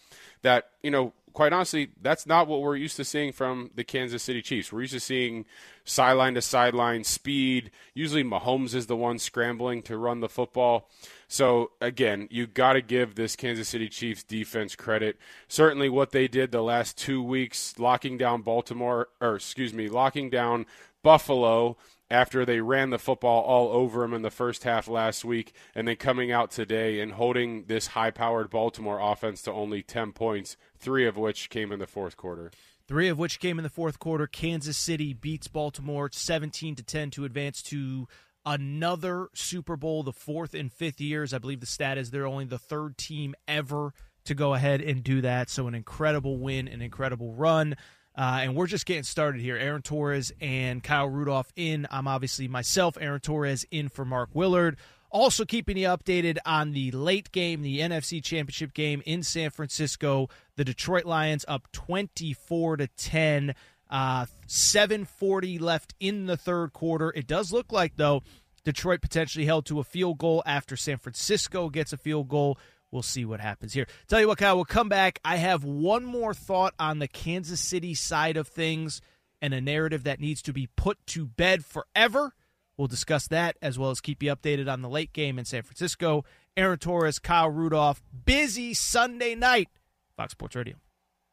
that, 0.44 0.70
you 0.82 0.92
know, 0.92 1.14
quite 1.38 1.54
honestly, 1.54 1.90
that's 2.02 2.26
not 2.26 2.48
what 2.48 2.62
we're 2.62 2.76
used 2.76 2.96
to 2.96 3.06
seeing 3.06 3.32
from 3.32 3.70
the 3.76 3.84
Kansas 3.84 4.24
City 4.24 4.42
Chiefs. 4.42 4.74
We're 4.74 4.82
used 4.82 4.94
to 4.94 5.00
seeing 5.00 5.46
sideline 5.86 6.34
to 6.34 6.42
sideline 6.42 7.04
speed. 7.04 7.70
Usually 7.94 8.24
Mahomes 8.24 8.74
is 8.74 8.88
the 8.88 8.96
one 8.96 9.20
scrambling 9.20 9.84
to 9.84 10.00
run 10.00 10.20
the 10.20 10.30
football. 10.30 10.90
So 11.28 11.74
again, 11.80 12.28
you 12.32 12.48
got 12.48 12.74
to 12.74 12.82
give 12.82 13.14
this 13.14 13.36
Kansas 13.36 13.70
City 13.70 13.88
Chiefs 13.88 14.24
defense 14.24 14.76
credit. 14.76 15.20
Certainly 15.48 15.90
what 15.90 16.10
they 16.10 16.28
did 16.28 16.52
the 16.52 16.64
last 16.64 16.98
2 16.98 17.22
weeks 17.22 17.78
locking 17.78 18.18
down 18.18 18.42
Baltimore 18.42 19.10
or 19.22 19.36
excuse 19.36 19.76
me, 19.76 19.90
locking 19.90 20.32
down 20.32 20.66
Buffalo 21.04 21.78
after 22.10 22.46
they 22.46 22.62
ran 22.62 22.90
the 22.90 23.00
football 23.00 23.44
all 23.44 23.70
over 23.72 24.04
him 24.04 24.14
in 24.14 24.22
the 24.22 24.32
first 24.32 24.64
half 24.64 24.88
last 24.88 25.26
week, 25.26 25.54
and 25.76 25.88
then 25.88 25.96
coming 25.96 26.32
out 26.32 26.52
today 26.52 27.00
and 27.00 27.14
holding 27.14 27.66
this 27.66 27.88
high 27.88 28.12
powered 28.12 28.50
Baltimore 28.50 29.00
offense 29.00 29.42
to 29.44 29.52
only 29.52 29.82
10 29.82 30.14
points, 30.14 30.58
three 30.78 31.06
of 31.06 31.18
which 31.18 31.50
came 31.50 31.72
in 31.72 31.80
the 31.80 31.88
fourth 31.88 32.18
quarter. 32.18 32.52
Three 32.88 33.10
of 33.10 33.18
which 33.18 33.40
came 33.40 33.60
in 33.60 33.64
the 33.64 33.70
fourth 33.70 34.00
quarter. 34.00 34.28
Kansas 34.28 34.78
City 34.78 35.14
beats 35.14 35.50
Baltimore 35.50 36.10
17 36.12 36.76
to 36.76 36.84
10 36.84 37.12
to 37.12 37.26
advance 37.26 37.62
to 37.64 38.08
another 38.46 39.28
Super 39.34 39.76
Bowl, 39.76 40.04
the 40.04 40.14
fourth 40.14 40.54
and 40.54 40.72
fifth 40.72 41.02
years. 41.02 41.34
I 41.34 41.38
believe 41.38 41.60
the 41.60 41.66
stat 41.66 41.98
is 41.98 42.12
they're 42.12 42.26
only 42.26 42.46
the 42.46 42.58
third 42.58 42.98
team 42.98 43.36
ever 43.46 43.94
to 44.24 44.34
go 44.34 44.54
ahead 44.54 44.82
and 44.82 45.04
do 45.04 45.20
that. 45.22 45.50
So, 45.50 45.68
an 45.68 45.76
incredible 45.76 46.38
win, 46.38 46.70
an 46.70 46.82
incredible 46.82 47.34
run. 47.34 47.76
Uh, 48.18 48.40
and 48.42 48.56
we're 48.56 48.68
just 48.68 48.88
getting 48.88 49.04
started 49.04 49.40
here. 49.42 49.56
Aaron 49.58 49.84
Torres 49.84 50.32
and 50.42 50.84
Kyle 50.84 51.08
Rudolph 51.08 51.54
in. 51.56 51.86
I'm 51.92 52.08
obviously 52.08 52.48
myself, 52.48 52.98
Aaron 53.00 53.20
Torres, 53.20 53.66
in 53.70 53.90
for 53.90 54.06
Mark 54.06 54.30
Willard. 54.34 54.78
Also, 55.10 55.46
keeping 55.46 55.78
you 55.78 55.88
updated 55.88 56.38
on 56.46 56.72
the 56.72 56.92
late 56.92 57.32
game, 57.32 57.62
the 57.62 57.80
NFC 57.80 58.22
Championship 58.22 58.74
game 58.74 59.02
in 59.06 59.24
San 59.24 59.52
Francisco. 59.52 60.30
The 60.56 60.66
Detroit 60.66 61.06
Lions 61.06 61.46
up 61.48 61.72
24 61.72 62.78
to 62.78 62.88
10. 62.88 63.54
Uh, 63.90 64.26
740 64.48 65.60
left 65.60 65.94
in 66.00 66.26
the 66.26 66.36
third 66.36 66.74
quarter. 66.74 67.14
It 67.16 67.28
does 67.28 67.54
look 67.54 67.72
like, 67.72 67.96
though, 67.96 68.22
Detroit 68.66 69.00
potentially 69.00 69.46
held 69.46 69.66
to 69.68 69.80
a 69.80 69.84
field 69.84 70.18
goal 70.18 70.44
after 70.46 70.76
San 70.76 70.98
Francisco 70.98 71.70
gets 71.70 71.94
a 71.94 71.98
field 71.98 72.28
goal 72.28 72.58
we'll 72.92 73.04
see 73.04 73.26
what 73.26 73.40
happens 73.40 73.74
here. 73.74 73.88
Tell 74.08 74.20
you 74.20 74.28
what, 74.28 74.38
Kyle, 74.38 74.56
we'll 74.56 74.66
come 74.66 74.90
back. 74.90 75.20
I 75.24 75.38
have 75.38 75.64
one 75.64 76.06
more 76.06 76.34
thought 76.34 76.74
on 76.80 77.00
the 77.00 77.08
Kansas 77.08 77.60
City 77.60 77.94
side 77.94 78.38
of 78.38 78.48
things 78.48 79.02
and 79.42 79.54
a 79.54 79.62
narrative 79.62 80.04
that 80.04 80.20
needs 80.20 80.42
to 80.44 80.54
be 80.54 80.68
put 80.76 80.98
to 81.08 81.26
bed 81.26 81.64
forever. 81.66 82.34
We'll 82.78 82.88
discuss 82.88 83.28
that 83.30 83.58
as 83.62 83.80
well 83.80 83.90
as 83.90 84.02
keep 84.02 84.22
you 84.22 84.34
updated 84.36 84.72
on 84.72 84.82
the 84.82 84.90
late 84.90 85.14
game 85.14 85.40
in 85.40 85.46
San 85.46 85.64
Francisco. 85.64 86.26
Aaron 86.56 86.78
Torres, 86.78 87.20
Kyle 87.20 87.50
Rudolph, 87.50 88.02
busy 88.26 88.74
Sunday 88.74 89.36
night. 89.36 89.70
Fox 90.16 90.32
Sports 90.32 90.56
Radio. 90.56 90.76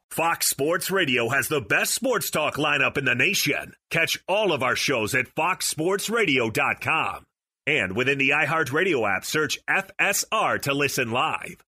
Fox 0.09 0.47
Sports 0.47 0.91
Radio 0.91 1.29
has 1.29 1.47
the 1.47 1.61
best 1.61 1.93
sports 1.93 2.29
talk 2.29 2.55
lineup 2.55 2.97
in 2.97 3.05
the 3.05 3.15
nation. 3.15 3.73
Catch 3.89 4.23
all 4.27 4.51
of 4.53 4.63
our 4.63 4.75
shows 4.75 5.13
at 5.15 5.33
foxsportsradio.com. 5.35 7.25
And 7.67 7.95
within 7.95 8.19
the 8.19 8.29
iHeartRadio 8.29 9.09
app, 9.09 9.25
search 9.25 9.57
FSR 9.67 10.61
to 10.63 10.73
listen 10.73 11.11
live. 11.11 11.63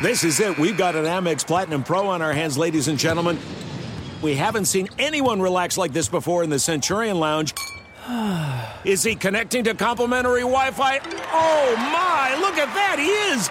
This 0.00 0.22
is 0.22 0.38
it. 0.38 0.58
We've 0.58 0.78
got 0.78 0.94
an 0.94 1.04
Amex 1.04 1.44
Platinum 1.44 1.82
Pro 1.82 2.06
on 2.06 2.22
our 2.22 2.32
hands, 2.32 2.56
ladies 2.56 2.86
and 2.86 2.96
gentlemen. 2.98 3.38
We 4.22 4.34
haven't 4.34 4.66
seen 4.66 4.88
anyone 4.98 5.42
relax 5.42 5.76
like 5.76 5.92
this 5.92 6.08
before 6.08 6.44
in 6.44 6.50
the 6.50 6.58
Centurion 6.58 7.18
Lounge. 7.18 7.52
Is 8.84 9.02
he 9.02 9.16
connecting 9.16 9.64
to 9.64 9.74
complimentary 9.74 10.42
Wi 10.42 10.70
Fi? 10.70 11.00
Oh 11.32 11.74
my, 11.76 12.38
look 12.40 12.56
at 12.56 12.72
that! 12.74 12.98
He 13.00 13.08
is! 13.34 13.50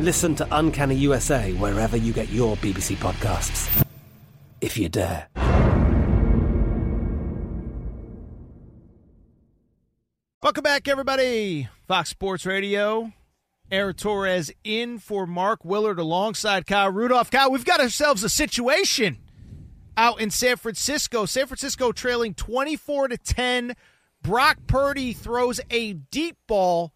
Listen 0.00 0.34
to 0.36 0.48
Uncanny 0.50 0.94
USA 0.94 1.52
wherever 1.52 1.94
you 1.94 2.14
get 2.14 2.30
your 2.30 2.56
BBC 2.56 2.96
podcasts, 2.96 3.84
if 4.62 4.78
you 4.78 4.88
dare. 4.88 5.28
Welcome 10.42 10.62
back, 10.62 10.88
everybody. 10.88 11.68
Fox 11.86 12.08
Sports 12.08 12.46
Radio. 12.46 13.12
Aaron 13.70 13.94
Torres 13.94 14.50
in 14.64 14.98
for 14.98 15.26
Mark 15.26 15.66
Willard 15.66 15.98
alongside 15.98 16.66
Kyle 16.66 16.90
Rudolph. 16.90 17.30
Kyle, 17.30 17.50
we've 17.50 17.66
got 17.66 17.80
ourselves 17.80 18.24
a 18.24 18.30
situation 18.30 19.18
out 19.98 20.18
in 20.18 20.30
San 20.30 20.56
Francisco. 20.56 21.26
San 21.26 21.46
Francisco 21.46 21.92
trailing 21.92 22.32
24 22.32 23.08
to 23.08 23.18
10. 23.18 23.76
Brock 24.22 24.56
Purdy 24.66 25.12
throws 25.12 25.60
a 25.70 25.92
deep 25.92 26.38
ball. 26.46 26.94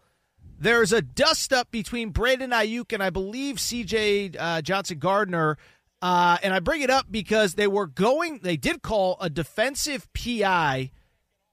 There's 0.65 0.91
a 0.91 1.03
dust 1.03 1.53
up 1.53 1.69
between 1.69 2.09
Brandon 2.09 2.49
Aiyuk 2.49 2.91
and 2.91 3.03
I 3.03 3.11
believe 3.11 3.57
CJ 3.57 4.35
uh, 4.39 4.63
Johnson 4.63 4.97
Gardner. 4.97 5.59
Uh, 6.01 6.39
and 6.41 6.55
I 6.55 6.59
bring 6.59 6.81
it 6.81 6.89
up 6.89 7.05
because 7.11 7.53
they 7.53 7.67
were 7.67 7.85
going, 7.85 8.39
they 8.41 8.57
did 8.57 8.81
call 8.81 9.15
a 9.21 9.29
defensive 9.29 10.11
PI 10.15 10.89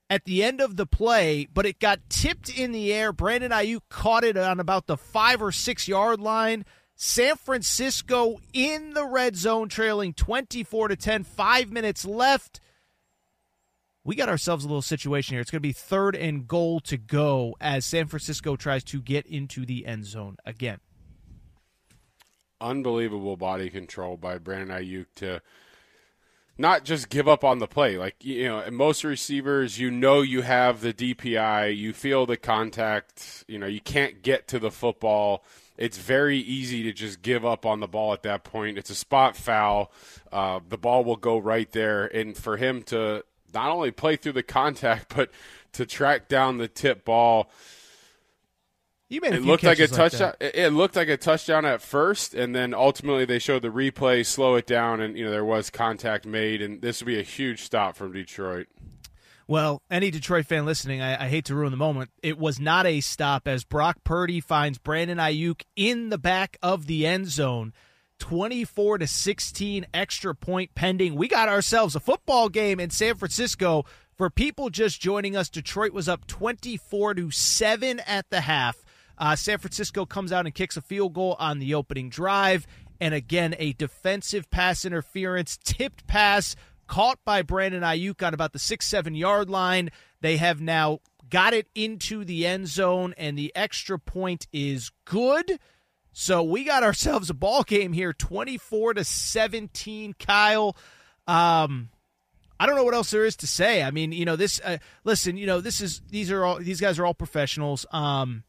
at 0.09 0.25
the 0.25 0.43
end 0.43 0.63
of 0.63 0.77
the 0.77 0.87
play, 0.87 1.47
but 1.53 1.67
it 1.67 1.79
got 1.79 2.09
tipped 2.09 2.49
in 2.49 2.73
the 2.73 2.91
air. 2.91 3.13
Brandon 3.13 3.51
Aiyuk 3.51 3.83
caught 3.91 4.25
it 4.25 4.39
on 4.39 4.59
about 4.59 4.87
the 4.87 4.97
five 4.97 5.43
or 5.43 5.53
six 5.53 5.87
yard 5.87 6.19
line. 6.19 6.65
San 6.97 7.37
Francisco 7.37 8.41
in 8.55 8.95
the 8.95 9.05
red 9.05 9.37
zone, 9.37 9.69
trailing 9.69 10.15
24 10.15 10.89
to 10.89 10.97
10, 10.97 11.25
five 11.25 11.71
minutes 11.71 12.07
left. 12.07 12.61
We 14.05 14.17
got 14.17 14.29
ourselves 14.29 14.65
a 14.65 14.69
little 14.69 14.83
situation 14.83 15.35
here. 15.35 15.41
It's 15.41 15.51
going 15.51 15.61
to 15.61 15.69
be 15.69 15.73
third 15.73 16.17
and 16.17 16.49
goal 16.49 16.81
to 16.81 16.97
go 16.97 17.57
as 17.61 17.85
San 17.85 18.09
Francisco 18.09 18.57
tries 18.57 18.83
to 18.85 19.01
get 19.01 19.27
into 19.27 19.65
the 19.65 19.87
end 19.87 20.07
zone 20.07 20.37
again. 20.45 20.81
Unbelievable 22.61 23.37
body 23.37 23.71
control 23.71 24.17
by 24.17 24.39
Brandon 24.39 24.77
Aiyuk 24.77 25.07
to 25.17 25.41
not 26.59 26.85
just 26.85 27.09
give 27.09 27.29
up 27.29 27.45
on 27.45 27.59
the 27.59 27.67
play. 27.67 27.97
Like 27.97 28.25
you 28.25 28.49
know, 28.49 28.69
most 28.71 29.05
receivers, 29.05 29.79
you 29.79 29.91
know, 29.91 30.21
you 30.21 30.43
have 30.43 30.81
the 30.81 30.93
DPI, 30.93 31.77
you 31.77 31.93
feel 31.93 32.27
the 32.27 32.37
contact. 32.37 33.45
You 33.49 33.59
know, 33.59 33.67
you 33.67 33.81
can't 33.81 34.23
get 34.23 34.49
to 34.49 34.59
the 34.59 34.71
football. 34.71 35.45
It's 35.79 35.99
very 35.99 36.39
easy 36.39 36.83
to 36.85 36.93
just 36.93 37.23
give 37.23 37.45
up 37.45 37.65
on 37.65 37.81
the 37.81 37.89
ball 37.89 38.13
at 38.13 38.23
that 38.25 38.45
point. 38.45 38.79
It's 38.79 38.91
a 38.91 38.95
spot 38.95 39.37
foul. 39.37 39.91
Uh, 40.31 40.61
the 40.69 40.79
ball 40.79 41.03
will 41.05 41.17
go 41.17 41.39
right 41.39 41.71
there, 41.73 42.07
and 42.07 42.37
for 42.37 42.57
him 42.57 42.83
to 42.85 43.25
not 43.53 43.71
only 43.71 43.91
play 43.91 44.17
through 44.17 44.33
the 44.33 44.43
contact, 44.43 45.15
but 45.17 45.31
to 45.73 45.87
track 45.87 46.29
down 46.29 46.59
the 46.59 46.69
tip 46.69 47.05
ball. 47.05 47.51
You 49.09 49.21
made 49.21 49.35
it 49.35 49.43
looked 49.43 49.63
like 49.63 49.79
a 49.79 49.89
touchdown. 49.89 50.33
Like 50.41 50.55
it 50.55 50.71
looked 50.71 50.97
like 50.97 51.09
a 51.09 51.19
touchdown 51.19 51.67
at 51.67 51.83
first, 51.83 52.33
and 52.33 52.55
then 52.55 52.73
ultimately 52.73 53.27
they 53.27 53.39
showed 53.39 53.61
the 53.61 53.69
replay, 53.69 54.25
slow 54.25 54.55
it 54.55 54.67
down, 54.67 55.03
and 55.03 55.19
you 55.19 55.25
know 55.25 55.31
there 55.31 55.45
was 55.45 55.69
contact 55.69 56.25
made, 56.25 56.63
and 56.63 56.81
this 56.81 57.01
would 57.01 57.07
be 57.07 57.21
a 57.21 57.25
huge 57.25 57.61
stop 57.61 57.95
from 57.95 58.13
Detroit. 58.13 58.69
Well, 59.47 59.83
any 59.91 60.11
Detroit 60.11 60.47
fan 60.47 60.65
listening, 60.65 61.03
I, 61.03 61.27
I, 61.27 61.29
hate 61.29 61.45
to 61.47 61.55
ruin 61.55 61.73
the 61.73 61.77
moment. 61.77 62.11
It 62.23 62.39
was 62.39 62.59
not 62.59 62.87
a 62.87 63.01
stop 63.01 63.47
as 63.47 63.65
Brock 63.65 63.99
Purdy 64.03 64.41
finds 64.41 64.79
Brandon 64.79 65.19
Aiyuk 65.19 65.63
in 65.77 66.09
the 66.09 66.17
back 66.17 66.57
of 66.63 66.87
the 66.87 67.07
end 67.07 67.27
zone. 67.27 67.75
24 68.23 68.99
to 68.99 69.07
16 69.09 69.85
extra 69.93 70.33
point 70.33 70.73
pending. 70.77 71.17
We 71.17 71.27
got 71.27 71.49
ourselves 71.49 71.97
a 71.97 72.01
football 72.01 72.49
game 72.49 72.79
in 72.79 72.91
San 72.91 73.17
Francisco. 73.17 73.85
For 74.17 74.31
people 74.31 74.71
just 74.71 75.01
joining 75.01 75.35
us, 75.35 75.49
Detroit 75.49 75.93
was 75.93 76.09
up 76.09 76.29
24 76.29 77.15
to 77.15 77.33
7 77.33 77.99
at 78.07 78.31
the 78.31 78.43
half. 78.43 78.77
Uh, 79.19 79.35
San 79.35 79.59
Francisco 79.59 80.07
comes 80.07 80.31
out 80.31 80.47
and 80.47 80.55
kicks 80.55 80.77
a 80.77 80.81
field 80.81 81.15
goal 81.15 81.35
on 81.41 81.59
the 81.59 81.75
opening 81.75 82.11
drive. 82.11 82.65
And 83.01 83.13
again, 83.13 83.57
a 83.59 83.73
defensive 83.73 84.49
pass 84.51 84.85
interference, 84.85 85.59
tipped 85.65 86.07
pass 86.07 86.55
caught 86.87 87.19
by 87.25 87.43
Brandon 87.43 87.83
Aiyuk 87.83 88.25
on 88.25 88.35
about 88.35 88.53
the 88.53 88.61
six, 88.61 88.87
seven 88.87 89.17
yard 89.17 89.51
line. 89.51 89.91
They 90.21 90.37
have 90.37 90.61
now 90.61 91.01
got 91.29 91.55
it 91.55 91.67
into 91.75 92.25
the 92.25 92.47
end 92.47 92.69
zone, 92.69 93.15
and 93.17 93.37
the 93.37 93.51
extra 93.57 93.99
point 93.99 94.47
is 94.53 94.93
good. 95.07 95.59
So 96.13 96.43
we 96.43 96.65
got 96.65 96.83
ourselves 96.83 97.31
a 97.31 97.35
ball 97.35 97.63
game 97.63 97.93
here, 97.93 98.13
24 98.13 98.95
to 98.95 99.05
17. 99.05 100.15
Kyle, 100.19 100.77
um, 101.27 101.89
I 102.61 102.67
don't 102.67 102.77
know 102.77 102.85
what 102.85 102.95
else 102.95 103.11
there 103.11 103.25
is 103.25 103.37
to 103.37 103.47
say. 103.47 103.83
I 103.83 103.91
mean, 103.91 104.13
you 104.13 104.25
know, 104.25 104.37
this. 104.37 104.61
Uh, 104.63 104.79
listen, 105.05 105.37
you 105.37 105.47
know, 105.47 105.61
this 105.61 105.81
is 105.81 106.03
these 106.11 106.31
are 106.31 106.45
all 106.45 106.59
these 106.59 106.81
guys 106.81 106.99
are 106.99 107.07
all 107.07 107.15
professionals. 107.15 107.87
Um, 107.93 108.45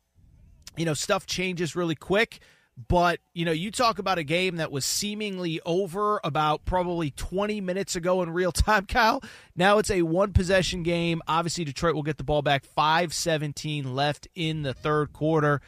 you 0.75 0.85
know, 0.85 0.93
stuff 0.93 1.25
changes 1.25 1.75
really 1.75 1.95
quick. 1.95 2.39
But, 2.87 3.19
you 3.33 3.45
know, 3.45 3.51
you 3.51 3.69
talk 3.69 3.99
about 3.99 4.17
a 4.17 4.23
game 4.23 4.55
that 4.55 4.71
was 4.71 4.83
seemingly 4.83 5.61
over 5.63 6.19
about 6.23 6.65
probably 6.65 7.11
20 7.11 7.61
minutes 7.61 7.95
ago 7.95 8.23
in 8.23 8.31
real 8.31 8.51
time, 8.51 8.85
Kyle. 8.87 9.21
Now 9.55 9.77
it's 9.77 9.91
a 9.91 10.01
one 10.01 10.33
possession 10.33 10.81
game. 10.81 11.21
Obviously, 11.27 11.65
Detroit 11.65 11.93
will 11.93 12.03
get 12.03 12.17
the 12.17 12.23
ball 12.23 12.41
back. 12.41 12.65
5 12.65 13.13
17 13.13 13.93
left 13.95 14.27
in 14.33 14.63
the 14.63 14.73
third 14.73 15.13
quarter. 15.13 15.61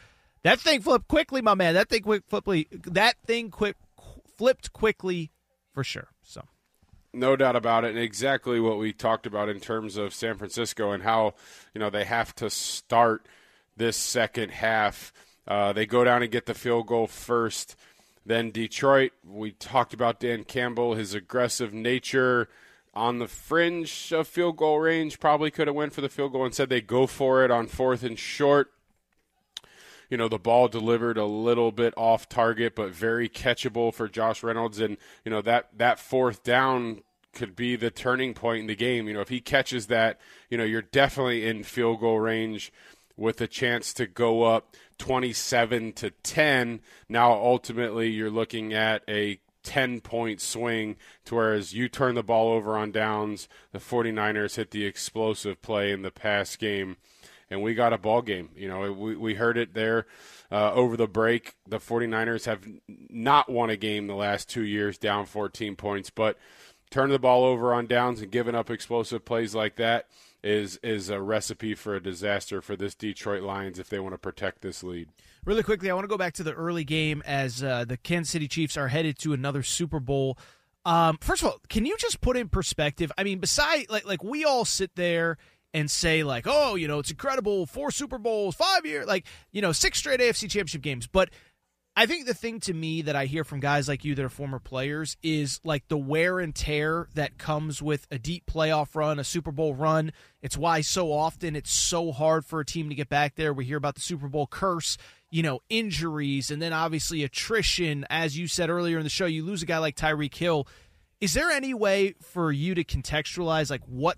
That 0.46 0.60
thing 0.60 0.80
flipped 0.80 1.08
quickly, 1.08 1.42
my 1.42 1.56
man. 1.56 1.74
That 1.74 1.90
thing 1.90 2.04
quick. 2.04 2.22
That 2.84 3.16
thing 3.26 3.50
quick 3.50 3.78
flipped 4.38 4.72
quickly 4.74 5.32
for 5.74 5.84
sure. 5.84 6.10
So, 6.22 6.44
no 7.12 7.36
doubt 7.36 7.56
about 7.56 7.84
it, 7.84 7.96
and 7.96 7.98
exactly 7.98 8.60
what 8.60 8.78
we 8.78 8.94
talked 8.94 9.26
about 9.26 9.50
in 9.50 9.60
terms 9.60 9.98
of 9.98 10.14
San 10.14 10.38
Francisco 10.38 10.92
and 10.92 11.02
how 11.02 11.34
you 11.74 11.80
know 11.80 11.90
they 11.90 12.04
have 12.04 12.36
to 12.36 12.52
start 12.52 13.28
this 13.76 13.98
second 13.98 14.52
half. 14.52 15.12
Uh, 15.48 15.74
they 15.74 15.88
go 15.88 16.04
down 16.04 16.22
and 16.22 16.32
get 16.32 16.46
the 16.46 16.54
field 16.54 16.86
goal 16.86 17.08
first. 17.08 17.76
Then 18.24 18.52
Detroit, 18.52 19.14
we 19.28 19.52
talked 19.52 19.96
about 19.96 20.20
Dan 20.20 20.44
Campbell, 20.44 20.94
his 20.94 21.16
aggressive 21.16 21.74
nature 21.74 22.50
on 22.94 23.18
the 23.18 23.28
fringe 23.28 24.14
of 24.14 24.28
field 24.28 24.58
goal 24.58 24.80
range, 24.80 25.20
probably 25.20 25.50
could 25.50 25.66
have 25.66 25.76
went 25.76 25.94
for 25.94 26.02
the 26.02 26.10
field 26.10 26.34
goal. 26.34 26.46
Instead, 26.46 26.70
they 26.70 26.82
go 26.82 27.08
for 27.08 27.44
it 27.44 27.50
on 27.50 27.66
fourth 27.66 28.04
and 28.04 28.20
short 28.20 28.75
you 30.10 30.18
know, 30.18 30.28
the 30.28 30.40
ball 30.40 30.68
delivered 30.68 31.18
a 31.18 31.26
little 31.26 31.72
bit 31.72 31.94
off 31.98 32.30
target, 32.30 32.76
but 32.76 32.92
very 32.92 33.30
catchable 33.30 33.94
for 33.94 34.08
Josh 34.08 34.44
Reynolds. 34.44 34.80
And, 34.80 34.98
you 35.24 35.32
know, 35.32 35.42
that, 35.42 35.70
that 35.78 36.00
fourth 36.00 36.44
down 36.44 37.02
could 37.34 37.56
be 37.56 37.76
the 37.76 37.92
turning 37.92 38.34
point 38.34 38.62
in 38.62 38.68
the 38.68 38.76
game. 38.76 39.08
You 39.08 39.16
know, 39.16 39.22
if 39.22 39.30
he 39.30 39.42
catches 39.42 39.88
that, 39.88 40.20
you 40.50 40.58
know, 40.58 40.64
you're 40.64 40.82
definitely 40.82 41.46
in 41.46 41.64
field 41.64 42.00
goal 42.00 42.20
range 42.20 42.72
with 43.18 43.40
a 43.42 43.48
chance 43.48 43.94
to 43.94 44.08
go 44.08 44.44
up 44.44 44.76
27 44.98 45.94
to 45.94 46.10
10. 46.12 46.82
Now, 47.08 47.34
ultimately, 47.34 48.10
you're 48.10 48.30
looking 48.30 48.74
at 48.74 49.04
a 49.08 49.40
10 49.64 50.00
point 50.00 50.40
swing 50.40 50.96
to 51.26 51.36
whereas 51.36 51.74
you 51.74 51.90
turn 51.90 52.16
the 52.16 52.24
ball 52.24 52.54
over 52.54 52.78
on 52.78 52.92
downs, 52.92 53.50
the 53.72 53.80
49ers 53.80 54.56
hit 54.56 54.72
the 54.72 54.86
explosive 54.86 55.62
play 55.62 55.92
in 55.92 56.04
the 56.04 56.12
pass 56.12 56.56
game 56.56 56.98
and 57.50 57.62
we 57.62 57.74
got 57.74 57.94
a 57.94 57.98
ball 57.98 58.22
game. 58.22 58.50
You 58.56 58.68
know, 58.68 58.92
we, 58.92 59.16
we 59.16 59.36
heard 59.36 59.58
it 59.58 59.74
there 59.74 60.08
uh, 60.52 60.74
over 60.74 60.98
the 60.98 61.08
break. 61.08 61.56
The 61.68 61.80
49ers 61.80 62.46
have 62.46 62.66
not 62.88 63.50
won 63.50 63.70
a 63.70 63.78
game 63.78 64.08
the 64.08 64.16
last 64.16 64.50
two 64.50 64.64
years 64.64 64.98
down 64.98 65.26
14 65.26 65.76
points, 65.76 66.10
but 66.10 66.38
turning 66.90 67.14
the 67.14 67.20
ball 67.20 67.44
over 67.44 67.74
on 67.74 67.88
downs 67.88 68.22
and 68.22 68.32
giving 68.32 68.56
up 68.56 68.70
explosive 68.70 69.26
plays 69.26 69.54
like 69.56 69.76
that 69.76 70.08
is 70.44 70.80
is 70.84 71.10
a 71.10 71.20
recipe 71.20 71.74
for 71.74 71.96
a 71.96 72.02
disaster 72.02 72.62
for 72.62 72.76
this 72.76 72.94
Detroit 72.94 73.42
Lions 73.42 73.80
if 73.80 73.90
they 73.90 74.00
want 74.00 74.14
to 74.14 74.20
protect 74.20 74.62
this 74.62 74.84
lead. 74.84 75.10
Really 75.44 75.64
quickly, 75.64 75.90
I 75.90 75.96
want 75.96 76.04
to 76.04 76.08
go 76.08 76.20
back 76.20 76.34
to 76.36 76.44
the 76.44 76.54
early 76.54 76.84
game 76.84 77.24
as 77.26 77.64
uh, 77.64 77.84
the 77.86 77.98
Kansas 77.98 78.32
City 78.32 78.48
Chiefs 78.48 78.78
are 78.78 78.88
headed 78.88 79.18
to 79.20 79.34
another 79.34 79.64
Super 79.64 80.00
Bowl. 80.00 80.38
Um, 80.86 81.18
first 81.20 81.42
of 81.42 81.48
all, 81.48 81.60
can 81.68 81.84
you 81.86 81.98
just 81.98 82.22
put 82.22 82.38
in 82.38 82.48
perspective? 82.48 83.12
I 83.18 83.24
mean, 83.24 83.40
beside 83.40 83.90
like 83.90 84.06
like 84.06 84.24
we 84.24 84.46
all 84.46 84.66
sit 84.66 84.96
there 84.96 85.40
and 85.76 85.92
say 85.92 86.24
like, 86.24 86.46
oh, 86.48 86.76
you 86.76 86.88
know, 86.88 87.00
it's 87.00 87.12
incredible, 87.12 87.66
four 87.66 87.92
Super 87.92 88.18
Bowls, 88.18 88.56
five 88.56 88.86
years, 88.86 89.06
like 89.06 89.28
you 89.52 89.62
know, 89.62 89.74
six 89.74 90.00
straight 90.00 90.22
AFC 90.22 90.50
Championship 90.50 90.82
games, 90.82 91.06
but 91.06 91.30
I 91.98 92.06
think 92.06 92.26
the 92.26 92.34
thing 92.34 92.60
to 92.62 92.74
me 92.74 93.04
that 93.04 93.16
I 93.16 93.26
hear 93.26 93.46
from 93.46 93.62
guys 93.62 93.88
like 93.88 94.04
you 94.04 94.16
that 94.16 94.26
are 94.26 94.30
former 94.30 94.60
players 94.60 95.16
is 95.22 95.62
like 95.64 95.88
the 95.88 95.98
wear 95.98 96.40
and 96.40 96.54
tear 96.54 97.08
that 97.16 97.38
comes 97.38 97.82
with 97.82 98.06
a 98.12 98.18
deep 98.18 98.46
playoff 98.46 98.96
run, 98.96 99.18
a 99.18 99.24
Super 99.24 99.52
Bowl 99.52 99.74
run. 99.74 100.12
It's 100.42 100.58
why 100.58 100.82
so 100.82 101.14
often 101.14 101.56
it's 101.56 101.72
so 101.72 102.12
hard 102.12 102.46
for 102.46 102.60
a 102.60 102.66
team 102.66 102.90
to 102.90 102.96
get 102.96 103.08
back 103.08 103.36
there. 103.36 103.54
We 103.54 103.64
hear 103.64 103.78
about 103.78 103.96
the 103.96 104.02
Super 104.02 104.28
Bowl 104.28 104.46
curse, 104.46 104.98
you 105.30 105.42
know, 105.42 105.60
injuries, 105.70 106.52
and 106.52 106.62
then 106.62 106.74
obviously 106.74 107.24
attrition. 107.24 108.06
As 108.10 108.38
you 108.38 108.48
said 108.50 108.70
earlier 108.70 108.98
in 108.98 109.06
the 109.06 109.10
show, 109.10 109.26
you 109.26 109.46
lose 109.46 109.64
a 109.64 109.66
guy 109.66 109.78
like 109.78 109.96
Tyreek 109.96 110.36
Hill. 110.36 110.68
Is 111.22 111.34
there 111.34 111.50
any 111.50 111.74
way 111.74 112.16
for 112.22 112.52
you 112.52 112.76
to 112.76 112.84
contextualize 112.84 113.70
like 113.70 113.84
what 113.86 114.18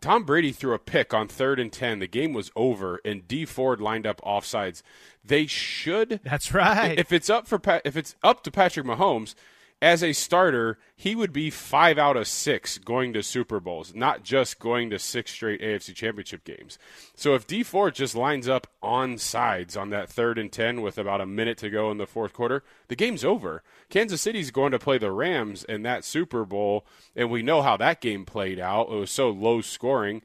Tom 0.00 0.24
Brady 0.24 0.52
threw 0.52 0.74
a 0.74 0.78
pick 0.78 1.14
on 1.14 1.28
third 1.28 1.58
and 1.58 1.72
10. 1.72 1.98
The 1.98 2.06
game 2.06 2.32
was 2.32 2.50
over, 2.56 3.00
and 3.04 3.26
Dee 3.26 3.44
Ford 3.44 3.80
lined 3.80 4.06
up 4.06 4.20
offsides. 4.22 4.82
They 5.24 5.46
should. 5.46 6.20
That's 6.24 6.52
right. 6.52 6.98
If 6.98 7.12
it's 7.12 7.30
up 7.30 7.46
for 7.46 7.60
if 7.84 7.96
it's 7.96 8.14
up 8.22 8.42
to 8.44 8.50
Patrick 8.50 8.86
Mahomes, 8.86 9.34
as 9.82 10.02
a 10.02 10.14
starter, 10.14 10.78
he 10.94 11.14
would 11.14 11.32
be 11.34 11.50
five 11.50 11.98
out 11.98 12.16
of 12.16 12.26
six 12.26 12.78
going 12.78 13.12
to 13.12 13.22
Super 13.22 13.60
Bowls, 13.60 13.94
not 13.94 14.22
just 14.22 14.58
going 14.58 14.88
to 14.88 14.98
six 14.98 15.32
straight 15.32 15.60
AFC 15.60 15.94
Championship 15.94 16.44
games. 16.44 16.78
So 17.14 17.34
if 17.34 17.46
Dee 17.46 17.62
Ford 17.62 17.94
just 17.94 18.14
lines 18.14 18.48
up 18.48 18.66
on 18.82 19.18
sides 19.18 19.76
on 19.76 19.90
that 19.90 20.08
third 20.08 20.38
and 20.38 20.50
10 20.50 20.80
with 20.80 20.96
about 20.96 21.20
a 21.20 21.26
minute 21.26 21.58
to 21.58 21.68
go 21.68 21.90
in 21.90 21.98
the 21.98 22.06
fourth 22.06 22.32
quarter, 22.32 22.64
the 22.88 22.96
game's 22.96 23.24
over. 23.24 23.62
Kansas 23.90 24.22
City's 24.22 24.50
going 24.50 24.72
to 24.72 24.78
play 24.78 24.96
the 24.96 25.12
Rams 25.12 25.62
in 25.64 25.82
that 25.82 26.04
Super 26.04 26.46
Bowl, 26.46 26.86
and 27.14 27.30
we 27.30 27.42
know 27.42 27.60
how 27.60 27.76
that 27.76 28.00
game 28.00 28.24
played 28.24 28.58
out. 28.58 28.88
It 28.90 28.96
was 28.96 29.10
so 29.10 29.28
low 29.28 29.60
scoring. 29.60 30.22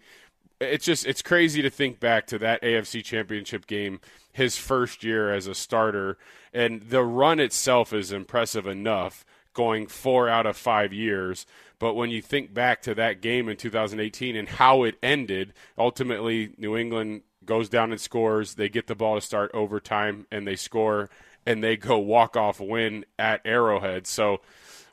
It's 0.61 0.85
just 0.85 1.05
it's 1.05 1.21
crazy 1.21 1.61
to 1.61 1.69
think 1.69 1.99
back 1.99 2.25
to 2.27 2.39
that 2.39 2.61
AFC 2.61 3.03
Championship 3.03 3.67
game, 3.67 3.99
his 4.31 4.55
first 4.55 5.03
year 5.03 5.33
as 5.33 5.47
a 5.47 5.55
starter, 5.55 6.17
and 6.53 6.83
the 6.83 7.03
run 7.03 7.39
itself 7.39 7.91
is 7.91 8.11
impressive 8.11 8.65
enough 8.65 9.25
going 9.53 9.87
four 9.87 10.29
out 10.29 10.45
of 10.45 10.57
five 10.57 10.93
years. 10.93 11.45
But 11.79 11.95
when 11.95 12.09
you 12.11 12.21
think 12.21 12.53
back 12.53 12.81
to 12.83 12.95
that 12.95 13.21
game 13.21 13.49
in 13.49 13.57
2018 13.57 14.35
and 14.35 14.47
how 14.47 14.83
it 14.83 14.97
ended, 15.01 15.53
ultimately 15.77 16.53
New 16.57 16.77
England 16.77 17.23
goes 17.43 17.69
down 17.69 17.91
and 17.91 17.99
scores. 17.99 18.55
They 18.55 18.69
get 18.69 18.87
the 18.87 18.95
ball 18.95 19.15
to 19.15 19.21
start 19.21 19.51
overtime 19.53 20.27
and 20.31 20.47
they 20.47 20.55
score 20.55 21.09
and 21.45 21.63
they 21.63 21.77
go 21.77 21.97
walk 21.97 22.37
off 22.37 22.59
win 22.59 23.05
at 23.17 23.41
Arrowhead. 23.45 24.05
So 24.05 24.41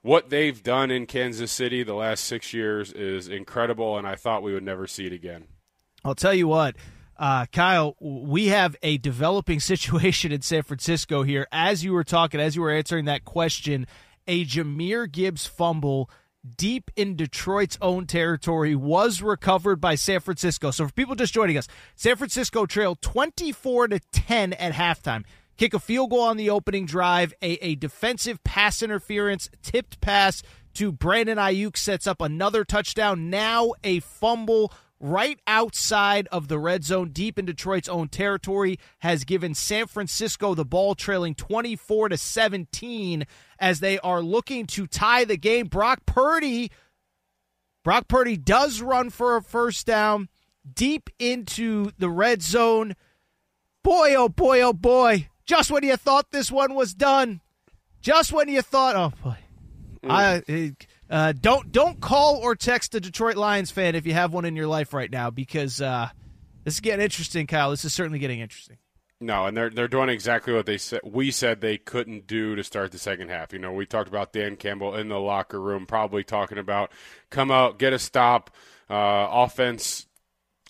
what 0.03 0.31
they've 0.31 0.63
done 0.63 0.91
in 0.91 1.07
Kansas 1.07 1.53
City 1.53 1.83
the 1.83 1.95
last 1.95 2.25
six 2.25 2.55
years 2.55 2.93
is 2.93 3.29
incredible, 3.29 3.99
and 3.99 4.07
I 4.07 4.15
thought 4.15 4.43
we 4.43 4.55
would 4.55 4.63
never 4.63 4.87
see 4.87 5.07
it 5.07 5.13
again. 5.13 5.45
I'll 6.05 6.15
tell 6.15 6.35
you 6.35 6.49
what. 6.49 6.77
Uh, 7.19 7.47
Kyle, 7.53 7.97
we 8.01 8.47
have 8.47 8.77
a 8.83 8.97
developing 8.99 9.61
situation 9.61 10.33
in 10.33 10.43
San 10.43 10.63
Francisco 10.63 11.23
here. 11.23 11.47
As 11.51 11.85
you 11.85 11.93
were 11.93 12.05
talking, 12.05 12.41
as 12.41 12.55
you 12.57 12.63
were 12.63 12.71
answering 12.71 13.07
that 13.07 13.25
question, 13.25 13.87
a 14.29 14.45
Jahmyr 14.45 15.11
Gibbs 15.11 15.47
fumble 15.47 16.09
deep 16.57 16.91
in 16.95 17.17
Detroit's 17.17 17.79
own 17.81 18.07
territory 18.07 18.75
was 18.75 19.23
recovered 19.23 19.81
by 19.81 19.95
San 19.97 20.21
Francisco. 20.21 20.71
So 20.71 20.87
for 20.87 20.93
people 20.93 21.15
just 21.15 21.35
joining 21.35 21.59
us, 21.59 21.67
San 21.97 22.17
Francisco 22.17 22.67
trailed 22.67 23.03
24 23.03 23.89
to 23.89 24.01
10 24.13 24.53
at 24.53 24.75
halftime. 24.75 25.25
Kick 25.57 25.75
a 25.75 25.81
field 25.81 26.11
goal 26.11 26.21
on 26.21 26.37
the 26.37 26.51
opening 26.51 26.87
drive, 26.87 27.35
a, 27.43 27.55
a 27.65 27.75
defensive 27.75 28.45
pass 28.45 28.81
interference, 28.83 29.51
tipped 29.63 30.01
pass 30.01 30.43
to 30.75 30.93
Brandon 30.93 31.39
Aiyuk 31.39 31.77
sets 31.77 32.07
up 32.07 32.21
another 32.21 32.65
touchdown. 32.65 33.31
Now 33.31 33.73
a 33.83 33.99
fumble 33.99 34.73
right 35.01 35.39
outside 35.47 36.29
of 36.33 36.49
the 36.49 36.59
red 36.59 36.85
zone, 36.85 37.11
deep 37.11 37.39
in 37.39 37.45
Detroit's 37.45 37.89
own 37.89 38.09
territory, 38.09 38.79
has 38.99 39.25
given 39.25 39.55
San 39.55 39.87
Francisco 39.87 40.55
the 40.55 40.65
ball 40.65 40.95
trailing 40.95 41.35
24 41.35 42.11
to 42.11 42.17
17 42.17 43.27
as 43.59 43.81
they 43.81 43.99
are 44.01 44.21
looking 44.21 44.67
to 44.67 44.87
tie 44.87 45.25
the 45.25 45.37
game. 45.37 45.67
Brock 45.67 46.01
Purdy 46.07 46.71
Brock 47.85 48.09
Purdy 48.09 48.37
does 48.37 48.83
run 48.83 49.11
for 49.11 49.37
a 49.37 49.43
first 49.43 49.87
down 49.87 50.29
deep 50.75 51.09
into 51.19 51.91
the 51.99 52.11
red 52.11 52.43
zone. 52.43 52.95
Boy, 53.83 54.15
oh 54.15 54.29
boy, 54.29 54.61
oh 54.61 54.73
boy. 54.73 55.29
Just 55.47 55.71
when 55.71 55.85
you 55.85 55.97
thought 55.97 56.31
this 56.31 56.51
one 56.51 56.75
was 56.75 56.93
done. 56.93 57.41
Just 58.01 58.33
when 58.33 58.49
you 58.49 58.63
thought, 58.63 58.97
oh 58.97 59.13
boy. 59.23 59.39
Mm. 60.03 60.11
I 60.11 60.73
uh, 61.11 61.33
don't 61.33 61.73
don't 61.73 62.01
call 62.01 62.37
or 62.37 62.55
text 62.55 62.95
a 62.95 63.01
Detroit 63.01 63.37
Lions 63.37 63.71
fan 63.71 63.95
if 63.95 64.07
you 64.07 64.15
have 64.15 64.33
one 64.33 64.45
in 64.45 64.57
your 64.57 64.67
life 64.67 64.93
right 64.93 65.11
now 65.11 65.31
because 65.31 65.81
uh, 65.81 66.09
this 66.65 66.75
is 66.75 66.81
getting 66.81 67.03
interesting, 67.03 67.47
Kyle. 67.47 67.71
This 67.71 67.85
is 67.85 67.93
certainly 67.93 68.19
getting 68.19 68.41
interesting. 68.41 68.77
No, 69.21 69.47
and 69.47 69.57
they're 69.57 69.71
they're 69.71 69.89
doing 69.89 70.11
exactly 70.11 70.53
what 70.53 70.67
they 70.67 70.79
said. 70.79 71.01
We 71.05 71.31
said 71.31 71.61
they 71.61 71.79
couldn't 71.79 72.27
do 72.27 72.55
to 72.55 72.63
start 72.63 72.93
the 72.93 72.99
second 72.99 73.31
half. 73.31 73.53
You 73.53 73.59
know, 73.59 73.73
we 73.73 73.87
talked 73.87 74.09
about 74.09 74.33
Dan 74.33 74.57
Campbell 74.57 74.95
in 74.95 75.09
the 75.09 75.19
locker 75.19 75.61
room, 75.61 75.87
probably 75.87 76.23
talking 76.23 76.59
about 76.59 76.93
come 77.31 77.51
out, 77.51 77.79
get 77.79 77.93
a 77.93 77.99
stop, 77.99 78.51
uh, 78.89 79.27
offense 79.31 80.08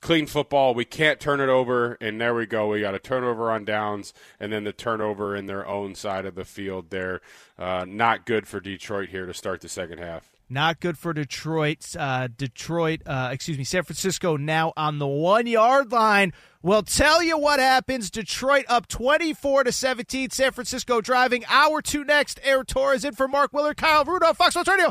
clean 0.00 0.26
football. 0.26 0.74
We 0.74 0.84
can't 0.84 1.20
turn 1.20 1.40
it 1.40 1.48
over, 1.48 1.96
and 2.00 2.20
there 2.20 2.34
we 2.34 2.46
go. 2.46 2.68
We 2.68 2.80
got 2.80 2.94
a 2.94 2.98
turnover 2.98 3.50
on 3.50 3.64
downs, 3.64 4.12
and 4.38 4.52
then 4.52 4.64
the 4.64 4.72
turnover 4.72 5.34
in 5.36 5.46
their 5.46 5.66
own 5.66 5.94
side 5.94 6.26
of 6.26 6.34
the 6.34 6.44
field. 6.44 6.90
There, 6.90 7.20
uh, 7.58 7.84
not 7.88 8.26
good 8.26 8.46
for 8.46 8.60
Detroit 8.60 9.10
here 9.10 9.26
to 9.26 9.34
start 9.34 9.60
the 9.60 9.68
second 9.68 9.98
half. 9.98 10.28
Not 10.50 10.80
good 10.80 10.96
for 10.96 11.12
Detroit. 11.12 11.94
Uh, 11.98 12.28
Detroit, 12.34 13.02
uh, 13.04 13.28
excuse 13.32 13.58
me, 13.58 13.64
San 13.64 13.82
Francisco 13.82 14.36
now 14.36 14.72
on 14.76 14.98
the 14.98 15.06
one 15.06 15.46
yard 15.46 15.92
line. 15.92 16.32
We'll 16.62 16.82
tell 16.82 17.22
you 17.22 17.38
what 17.38 17.60
happens. 17.60 18.10
Detroit 18.10 18.64
up 18.68 18.88
24 18.88 19.64
to 19.64 19.72
17. 19.72 20.30
San 20.30 20.52
Francisco 20.52 21.00
driving. 21.00 21.44
Hour 21.48 21.82
two 21.82 22.02
next. 22.02 22.40
Aaron 22.42 22.64
Torres 22.64 23.04
in 23.04 23.14
for 23.14 23.28
Mark 23.28 23.52
Willard. 23.52 23.76
Kyle 23.76 24.04
Rudolph, 24.04 24.38
Fox 24.38 24.54
Sports 24.54 24.68
Radio. 24.70 24.90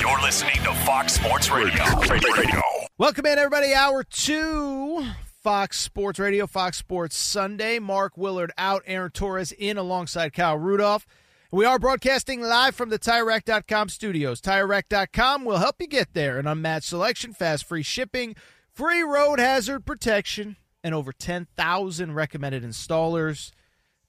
You're 0.00 0.20
listening 0.22 0.56
to 0.64 0.74
Fox 0.84 1.12
Sports 1.14 1.50
Radio. 1.50 1.84
Radio. 2.08 2.81
Welcome 3.02 3.26
in, 3.26 3.36
everybody. 3.36 3.74
Hour 3.74 4.04
two. 4.04 5.04
Fox 5.42 5.80
Sports 5.80 6.20
Radio, 6.20 6.46
Fox 6.46 6.76
Sports 6.76 7.16
Sunday. 7.16 7.80
Mark 7.80 8.16
Willard 8.16 8.52
out, 8.56 8.84
Aaron 8.86 9.10
Torres 9.10 9.50
in 9.50 9.76
alongside 9.76 10.32
Kyle 10.32 10.56
Rudolph. 10.56 11.04
We 11.50 11.64
are 11.64 11.80
broadcasting 11.80 12.42
live 12.42 12.76
from 12.76 12.90
the 12.90 13.00
TireRack.com 13.00 13.88
studios. 13.88 14.40
TireRack.com 14.40 15.44
will 15.44 15.58
help 15.58 15.80
you 15.80 15.88
get 15.88 16.14
there. 16.14 16.38
An 16.38 16.46
unmatched 16.46 16.86
selection, 16.86 17.32
fast 17.32 17.66
free 17.66 17.82
shipping, 17.82 18.36
free 18.72 19.02
road 19.02 19.40
hazard 19.40 19.84
protection, 19.84 20.54
and 20.84 20.94
over 20.94 21.12
10,000 21.12 22.14
recommended 22.14 22.62
installers. 22.62 23.50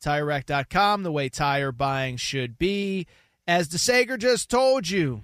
TireRack.com, 0.06 1.02
the 1.02 1.12
way 1.12 1.30
tire 1.30 1.72
buying 1.72 2.18
should 2.18 2.60
be. 2.60 3.08
As 3.48 3.70
DeSager 3.70 4.20
just 4.20 4.52
told 4.52 4.88
you, 4.88 5.24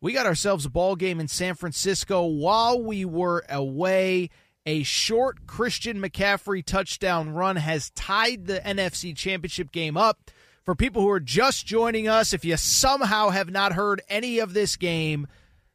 we 0.00 0.12
got 0.12 0.26
ourselves 0.26 0.64
a 0.64 0.70
ball 0.70 0.96
game 0.96 1.20
in 1.20 1.28
San 1.28 1.54
Francisco 1.54 2.24
while 2.24 2.82
we 2.82 3.04
were 3.04 3.44
away. 3.48 4.30
A 4.66 4.82
short 4.82 5.46
Christian 5.46 5.98
McCaffrey 5.98 6.62
touchdown 6.64 7.30
run 7.30 7.56
has 7.56 7.90
tied 7.90 8.46
the 8.46 8.60
NFC 8.60 9.16
Championship 9.16 9.72
game 9.72 9.96
up 9.96 10.30
for 10.68 10.74
people 10.74 11.00
who 11.00 11.08
are 11.08 11.18
just 11.18 11.64
joining 11.64 12.08
us, 12.08 12.34
if 12.34 12.44
you 12.44 12.54
somehow 12.58 13.30
have 13.30 13.48
not 13.48 13.72
heard 13.72 14.02
any 14.06 14.38
of 14.38 14.52
this 14.52 14.76
game, 14.76 15.26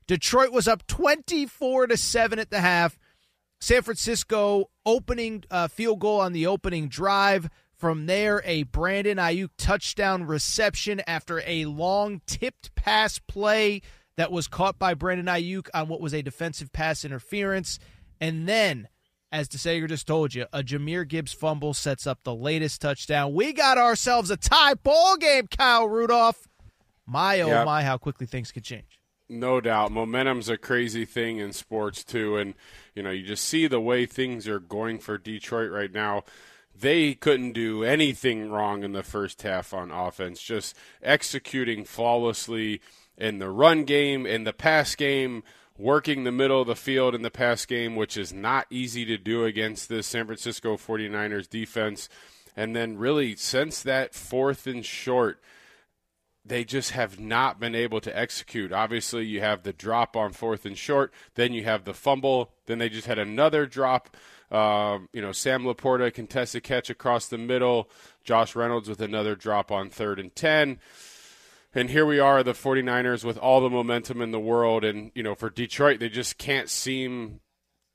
Detroit 0.05 0.51
was 0.51 0.67
up 0.67 0.85
24 0.85 1.87
to 1.87 1.97
7 1.97 2.37
at 2.37 2.51
the 2.51 2.61
half. 2.61 2.99
San 3.59 3.81
Francisco 3.81 4.69
opening 4.85 5.45
uh, 5.49 5.67
field 5.67 5.99
goal 5.99 6.19
on 6.19 6.31
the 6.31 6.45
opening 6.45 6.89
drive. 6.89 7.49
From 7.75 8.05
there, 8.05 8.43
a 8.45 8.63
Brandon 8.63 9.17
Aiyuk 9.17 9.49
touchdown 9.57 10.25
reception 10.25 11.01
after 11.07 11.41
a 11.43 11.65
long 11.65 12.21
tipped 12.27 12.75
pass 12.75 13.17
play 13.17 13.81
that 14.17 14.31
was 14.31 14.47
caught 14.47 14.77
by 14.79 14.93
Brandon 14.93 15.25
Aiyuk 15.27 15.69
on 15.73 15.87
what 15.87 16.01
was 16.01 16.13
a 16.13 16.21
defensive 16.21 16.71
pass 16.71 17.03
interference. 17.03 17.79
And 18.19 18.47
then 18.47 18.87
as 19.33 19.49
DeSager 19.49 19.89
just 19.89 20.05
told 20.05 20.35
you, 20.35 20.45
a 20.53 20.61
Jahmyr 20.61 21.07
Gibbs 21.07 21.33
fumble 21.33 21.73
sets 21.73 22.05
up 22.05 22.19
the 22.23 22.35
latest 22.35 22.81
touchdown. 22.81 23.33
We 23.33 23.51
got 23.51 23.79
ourselves 23.79 24.29
a 24.29 24.37
tie 24.37 24.75
ball 24.75 25.17
game, 25.17 25.47
Kyle 25.47 25.87
Rudolph. 25.87 26.47
My 27.07 27.41
oh 27.41 27.47
yep. 27.47 27.65
my, 27.65 27.83
how 27.83 27.97
quickly 27.97 28.27
things 28.27 28.51
could 28.51 28.63
change. 28.63 28.99
No 29.27 29.59
doubt. 29.59 29.91
Momentum's 29.91 30.49
a 30.49 30.57
crazy 30.57 31.03
thing 31.03 31.39
in 31.39 31.51
sports 31.51 32.03
too. 32.03 32.37
And, 32.37 32.53
you 32.93 33.01
know, 33.01 33.09
you 33.09 33.25
just 33.25 33.45
see 33.45 33.65
the 33.65 33.81
way 33.81 34.05
things 34.05 34.47
are 34.47 34.59
going 34.59 34.99
for 34.99 35.17
Detroit 35.17 35.71
right 35.71 35.91
now. 35.91 36.23
They 36.75 37.15
couldn't 37.15 37.53
do 37.53 37.83
anything 37.83 38.51
wrong 38.51 38.83
in 38.83 38.93
the 38.93 39.03
first 39.03 39.41
half 39.41 39.73
on 39.73 39.89
offense, 39.89 40.41
just 40.41 40.75
executing 41.01 41.85
flawlessly 41.85 42.81
in 43.17 43.39
the 43.39 43.49
run 43.49 43.83
game, 43.83 44.25
in 44.25 44.43
the 44.43 44.53
pass 44.53 44.95
game 44.95 45.43
working 45.77 46.23
the 46.23 46.31
middle 46.31 46.61
of 46.61 46.67
the 46.67 46.75
field 46.75 47.15
in 47.15 47.21
the 47.21 47.31
pass 47.31 47.65
game, 47.65 47.95
which 47.95 48.17
is 48.17 48.31
not 48.31 48.67
easy 48.69 49.05
to 49.05 49.17
do 49.17 49.45
against 49.45 49.89
the 49.89 50.03
San 50.03 50.25
Francisco 50.25 50.77
49ers 50.77 51.49
defense. 51.49 52.09
And 52.55 52.75
then, 52.75 52.97
really, 52.97 53.35
since 53.35 53.81
that 53.81 54.13
fourth 54.13 54.67
and 54.67 54.85
short, 54.85 55.41
they 56.45 56.63
just 56.63 56.91
have 56.91 57.19
not 57.19 57.59
been 57.59 57.73
able 57.73 57.99
to 58.01 58.15
execute. 58.17 58.71
Obviously, 58.71 59.25
you 59.25 59.39
have 59.39 59.63
the 59.63 59.73
drop 59.73 60.15
on 60.15 60.33
fourth 60.33 60.65
and 60.65 60.77
short, 60.77 61.11
then 61.35 61.53
you 61.53 61.63
have 61.63 61.85
the 61.85 61.93
fumble, 61.93 62.51
then 62.67 62.77
they 62.77 62.89
just 62.89 63.07
had 63.07 63.17
another 63.17 63.65
drop. 63.65 64.15
Um, 64.51 65.09
you 65.13 65.21
know, 65.21 65.31
Sam 65.31 65.63
LaPorta 65.63 66.13
contested 66.13 66.61
catch 66.61 66.91
across 66.91 67.27
the 67.27 67.39
middle, 67.39 67.89
Josh 68.23 68.55
Reynolds 68.55 68.87
with 68.87 69.01
another 69.01 69.35
drop 69.35 69.71
on 69.71 69.89
third 69.89 70.19
and 70.19 70.35
10 70.35 70.79
and 71.73 71.89
here 71.89 72.05
we 72.05 72.19
are 72.19 72.43
the 72.43 72.53
49ers 72.53 73.23
with 73.23 73.37
all 73.37 73.61
the 73.61 73.69
momentum 73.69 74.21
in 74.21 74.31
the 74.31 74.39
world. 74.39 74.83
And 74.83 75.11
you 75.15 75.23
know 75.23 75.35
for 75.35 75.49
Detroit 75.49 75.99
they 75.99 76.09
just 76.09 76.37
can't 76.37 76.69
seem 76.69 77.39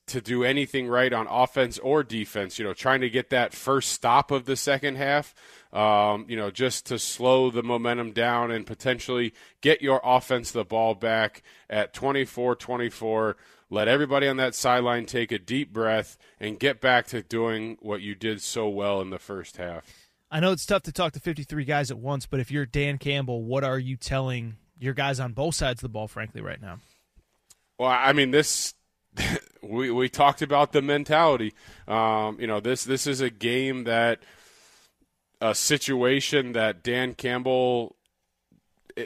to 0.08 0.20
do 0.20 0.42
anything 0.42 0.88
right 0.88 1.12
on 1.12 1.26
offense 1.28 1.78
or 1.78 2.02
defense 2.02 2.58
you 2.58 2.64
know 2.64 2.72
trying 2.72 3.00
to 3.00 3.10
get 3.10 3.30
that 3.30 3.52
first 3.52 3.92
stop 3.92 4.30
of 4.30 4.46
the 4.46 4.56
second 4.56 4.96
half 4.96 5.34
um, 5.72 6.24
you 6.28 6.36
know 6.36 6.50
just 6.50 6.86
to 6.86 6.98
slow 6.98 7.50
the 7.50 7.62
momentum 7.62 8.12
down 8.12 8.50
and 8.50 8.66
potentially 8.66 9.32
get 9.60 9.82
your 9.82 10.00
offense 10.02 10.50
the 10.50 10.64
ball 10.64 10.94
back 10.94 11.42
at 11.68 11.92
24-24 11.92 13.34
let 13.70 13.86
everybody 13.86 14.26
on 14.26 14.38
that 14.38 14.54
sideline 14.54 15.04
take 15.04 15.30
a 15.30 15.38
deep 15.38 15.72
breath 15.72 16.16
and 16.40 16.58
get 16.58 16.80
back 16.80 17.06
to 17.06 17.22
doing 17.22 17.76
what 17.80 18.00
you 18.00 18.14
did 18.14 18.40
so 18.40 18.66
well 18.66 19.02
in 19.02 19.10
the 19.10 19.18
first 19.18 19.58
half 19.58 20.07
I 20.30 20.40
know 20.40 20.52
it's 20.52 20.66
tough 20.66 20.82
to 20.82 20.92
talk 20.92 21.12
to 21.14 21.20
53 21.20 21.64
guys 21.64 21.90
at 21.90 21.98
once, 21.98 22.26
but 22.26 22.40
if 22.40 22.50
you're 22.50 22.66
Dan 22.66 22.98
Campbell, 22.98 23.42
what 23.42 23.64
are 23.64 23.78
you 23.78 23.96
telling 23.96 24.56
your 24.78 24.94
guys 24.94 25.20
on 25.20 25.32
both 25.32 25.54
sides 25.54 25.78
of 25.78 25.82
the 25.82 25.88
ball, 25.88 26.06
frankly, 26.06 26.40
right 26.40 26.60
now? 26.60 26.78
Well, 27.78 27.90
I 27.90 28.12
mean, 28.12 28.30
this 28.30 28.74
we 29.62 29.90
we 29.90 30.08
talked 30.08 30.42
about 30.42 30.72
the 30.72 30.82
mentality. 30.82 31.54
Um, 31.86 32.38
you 32.40 32.46
know, 32.46 32.60
this 32.60 32.84
this 32.84 33.06
is 33.06 33.20
a 33.20 33.30
game 33.30 33.84
that 33.84 34.22
a 35.40 35.54
situation 35.54 36.52
that 36.52 36.82
Dan 36.82 37.14
Campbell 37.14 37.96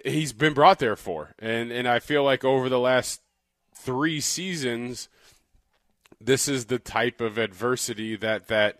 he's 0.05 0.33
been 0.33 0.55
brought 0.55 0.79
there 0.79 0.97
for, 0.97 1.35
and 1.39 1.71
and 1.71 1.87
I 1.87 1.99
feel 1.99 2.25
like 2.25 2.45
over 2.45 2.69
the 2.69 2.81
last 2.81 3.21
three 3.75 4.21
seasons, 4.21 5.09
this 6.21 6.49
is 6.49 6.67
the 6.67 6.79
type 6.79 7.21
of 7.21 7.39
adversity 7.39 8.17
that 8.17 8.49
that 8.49 8.79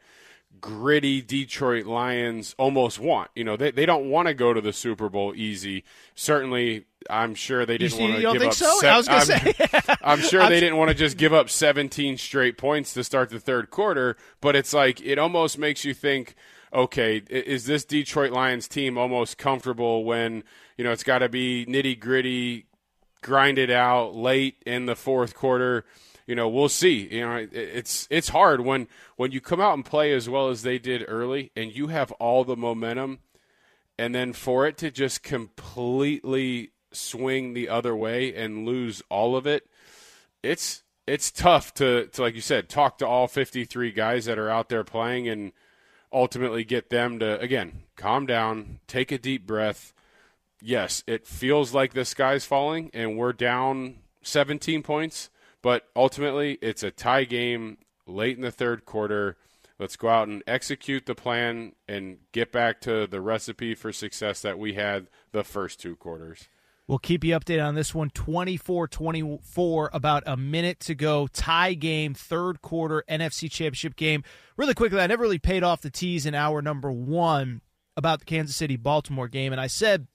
gritty 0.63 1.21
Detroit 1.21 1.85
Lions 1.85 2.55
almost 2.57 2.99
want. 2.99 3.31
You 3.35 3.45
know, 3.45 3.59
they, 3.59 3.71
they 3.71 3.85
don't 3.85 4.09
want 4.09 4.29
to 4.29 4.35
go 4.35 4.55
to 4.55 4.63
the 4.63 4.73
Super 4.73 5.11
Bowl 5.11 5.35
easy. 5.37 5.85
Certainly, 6.15 6.87
I'm 7.11 7.35
sure 7.35 7.67
they 7.67 7.77
didn't 7.77 7.99
want 7.99 8.15
to 8.15 8.33
give 8.33 8.43
up. 8.43 8.55
So? 8.55 8.79
Se- 8.81 8.89
I 8.89 8.97
was 8.97 9.09
going 9.09 9.21
to 9.21 9.27
say. 9.27 9.95
I'm 10.03 10.21
sure 10.21 10.49
they 10.49 10.61
didn't 10.61 10.79
want 10.79 10.89
to 10.89 10.95
just 10.95 11.19
give 11.19 11.35
up 11.35 11.51
17 11.51 12.17
straight 12.17 12.57
points 12.57 12.95
to 12.95 13.05
start 13.05 13.29
the 13.29 13.41
third 13.41 13.69
quarter. 13.69 14.17
But 14.41 14.57
it's 14.57 14.73
like 14.73 15.03
it 15.03 15.19
almost 15.19 15.59
makes 15.59 15.85
you 15.85 15.93
think. 15.93 16.35
Okay, 16.73 17.19
is 17.29 17.67
this 17.67 17.85
Detroit 17.85 18.33
Lions 18.33 18.67
team 18.67 18.97
almost 18.97 19.37
comfortable 19.37 20.05
when 20.05 20.43
you 20.79 20.85
know 20.85 20.91
it's 20.91 21.03
got 21.03 21.19
to 21.19 21.29
be 21.29 21.67
nitty 21.67 22.01
gritty, 22.01 22.65
grind 23.21 23.59
it 23.59 23.69
out 23.69 24.15
late 24.15 24.63
in 24.65 24.87
the 24.87 24.97
fourth 24.97 25.35
quarter? 25.35 25.85
You 26.27 26.35
know, 26.35 26.49
we'll 26.49 26.69
see. 26.69 27.09
You 27.11 27.21
know, 27.21 27.49
it's 27.53 28.07
it's 28.11 28.29
hard 28.29 28.61
when 28.61 28.89
when 29.17 29.33
you 29.33 29.41
come 29.41 29.61
out 29.61 29.75
and 29.75 29.85
play 29.85 30.13
as 30.13 30.29
well 30.29 30.49
as 30.49 30.63
they 30.63 30.79
did 30.79 31.05
early, 31.09 31.51
and 31.57 31.75
you 31.75 31.89
have 31.89 32.13
all 32.13 32.45
the 32.45 32.57
momentum, 32.57 33.21
and 33.99 34.15
then 34.15 34.33
for 34.33 34.67
it 34.67 34.77
to 34.79 34.91
just 34.91 35.23
completely 35.23 36.71
swing 36.93 37.55
the 37.55 37.69
other 37.69 37.97
way 37.97 38.35
and 38.35 38.67
lose 38.67 39.03
all 39.09 39.37
of 39.37 39.47
it, 39.47 39.67
it's 40.43 40.83
it's 41.07 41.31
tough 41.31 41.75
to, 41.75 42.07
to 42.09 42.23
like 42.23 42.35
you 42.35 42.41
said, 42.41 42.69
talk 42.69 42.99
to 42.99 43.07
all 43.07 43.27
53 43.27 43.91
guys 43.93 44.27
that 44.27 44.39
are 44.39 44.51
out 44.51 44.69
there 44.69 44.85
playing 44.85 45.29
and 45.29 45.53
ultimately 46.13 46.65
get 46.65 46.91
them 46.91 47.19
to 47.19 47.41
again 47.41 47.83
calm 47.97 48.27
down, 48.27 48.79
take 48.87 49.11
a 49.11 49.19
deep 49.19 49.47
breath. 49.47 49.93
Yes, 50.61 51.03
it 51.09 51.27
feels 51.27 51.75
like 51.75 51.93
the 51.93 52.05
sky's 52.05 52.45
falling 52.45 52.91
and 52.95 53.19
we're 53.19 53.33
down 53.33 53.97
17 54.23 54.83
points 54.83 55.29
but 55.63 55.89
ultimately, 55.95 56.59
it's 56.61 56.83
a 56.83 56.91
tie 56.91 57.25
game 57.25 57.79
late 58.07 58.37
in 58.37 58.43
the 58.43 58.51
third 58.51 58.85
quarter. 58.85 59.37
Let's 59.79 59.97
go 59.97 60.09
out 60.09 60.29
and 60.29 60.43
execute 60.47 61.07
the 61.07 61.15
plan 61.15 61.73
and 61.89 62.19
get 62.33 62.53
back 62.53 62.81
to 62.83 63.07
the 63.07 63.21
recipe 63.21 63.75
for 63.75 63.93
success 63.93 64.43
that 64.43 64.59
we 64.59 64.75
had 64.75 65.09
the 65.33 65.43
first 65.43 65.81
two 65.81 65.97
quarters. 65.97 66.49
We'll 66.89 66.99
keep 66.99 67.25
you 67.25 67.35
updated 67.39 67.67
on 67.67 67.75
this 67.75 67.95
one. 67.95 68.11
24 68.11 68.89
24, 68.89 69.91
about 69.93 70.25
a 70.27 70.37
minute 70.37 70.81
to 70.81 70.95
go. 70.95 71.27
Tie 71.29 71.75
game, 71.75 72.13
third 72.13 72.61
quarter 72.61 73.05
NFC 73.09 73.51
Championship 73.51 73.97
game. 73.97 74.25
Really 74.57 74.75
quickly, 74.75 75.01
I 75.01 75.07
never 75.07 75.23
really 75.23 75.39
paid 75.39 75.63
off 75.63 75.81
the 75.81 75.91
tease 75.91 76.27
in 76.27 76.35
hour 76.35 76.61
number 76.61 76.91
one 76.91 77.61
about 77.97 78.19
the 78.19 78.25
Kansas 78.25 78.57
City 78.57 78.77
Baltimore 78.77 79.29
game. 79.29 79.53
And 79.53 79.61
I 79.61 79.69
said, 79.69 80.07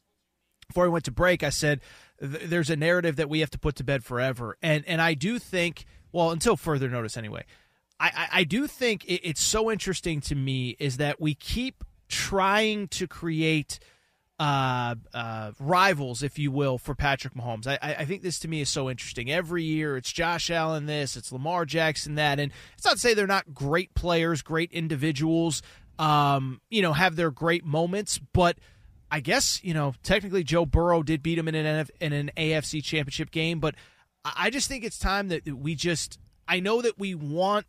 before 0.68 0.84
we 0.84 0.90
went 0.90 1.06
to 1.06 1.12
break, 1.12 1.42
I 1.42 1.50
said, 1.50 1.80
there's 2.20 2.70
a 2.70 2.76
narrative 2.76 3.16
that 3.18 3.30
we 3.30 3.40
have 3.42 3.50
to 3.52 3.60
put 3.60 3.76
to 3.76 3.84
bed 3.84 4.04
forever. 4.04 4.58
And 4.62 4.84
and 4.88 5.02
I 5.02 5.14
do 5.14 5.40
think, 5.40 5.86
well, 6.12 6.32
until 6.32 6.56
further 6.56 6.90
notice 6.90 7.18
anyway, 7.18 7.46
I, 8.00 8.08
I, 8.08 8.28
I 8.40 8.44
do 8.44 8.68
think 8.68 9.06
it, 9.06 9.28
it's 9.28 9.44
so 9.44 9.72
interesting 9.72 10.22
to 10.22 10.36
me 10.36 10.76
is 10.80 10.98
that 10.98 11.20
we 11.22 11.34
keep 11.34 11.84
trying 12.08 12.88
to 12.90 13.08
create 13.08 13.80
uh, 14.40 14.96
uh, 15.14 15.52
rivals, 15.60 16.22
if 16.22 16.38
you 16.38 16.52
will, 16.52 16.78
for 16.78 16.94
Patrick 16.94 17.34
Mahomes. 17.34 17.66
I, 17.68 17.80
I 17.82 18.06
think 18.06 18.22
this 18.22 18.40
to 18.40 18.48
me 18.48 18.62
is 18.62 18.70
so 18.70 18.90
interesting. 18.90 19.32
Every 19.32 19.64
year, 19.64 19.98
it's 19.98 20.12
Josh 20.12 20.52
Allen 20.52 20.86
this, 20.86 21.18
it's 21.18 21.32
Lamar 21.32 21.66
Jackson 21.66 22.16
that, 22.16 22.40
and 22.40 22.52
it's 22.78 22.86
not 22.86 22.94
to 22.94 23.00
say 23.00 23.14
they're 23.14 23.26
not 23.28 23.54
great 23.54 23.94
players, 23.96 24.42
great 24.42 24.72
individuals. 24.72 25.62
Um, 25.98 26.62
you 26.70 26.84
know, 26.84 26.94
have 26.94 27.16
their 27.16 27.32
great 27.32 27.66
moments, 27.66 28.20
but 28.32 28.60
I 29.10 29.20
guess 29.20 29.64
you 29.64 29.74
know 29.74 29.94
technically 30.04 30.44
Joe 30.44 30.66
Burrow 30.66 31.04
did 31.04 31.24
beat 31.24 31.38
him 31.38 31.48
in 31.48 31.56
an 31.56 31.88
in 32.00 32.14
an 32.14 32.32
AFC 32.38 32.84
Championship 32.84 33.32
game, 33.32 33.60
but 33.60 33.76
I 34.24 34.50
just 34.50 34.68
think 34.68 34.84
it's 34.84 35.00
time 35.00 35.30
that 35.30 35.48
we 35.48 35.76
just. 35.76 36.20
I 36.48 36.62
know 36.62 36.82
that 36.82 36.98
we 36.98 37.14
want 37.14 37.66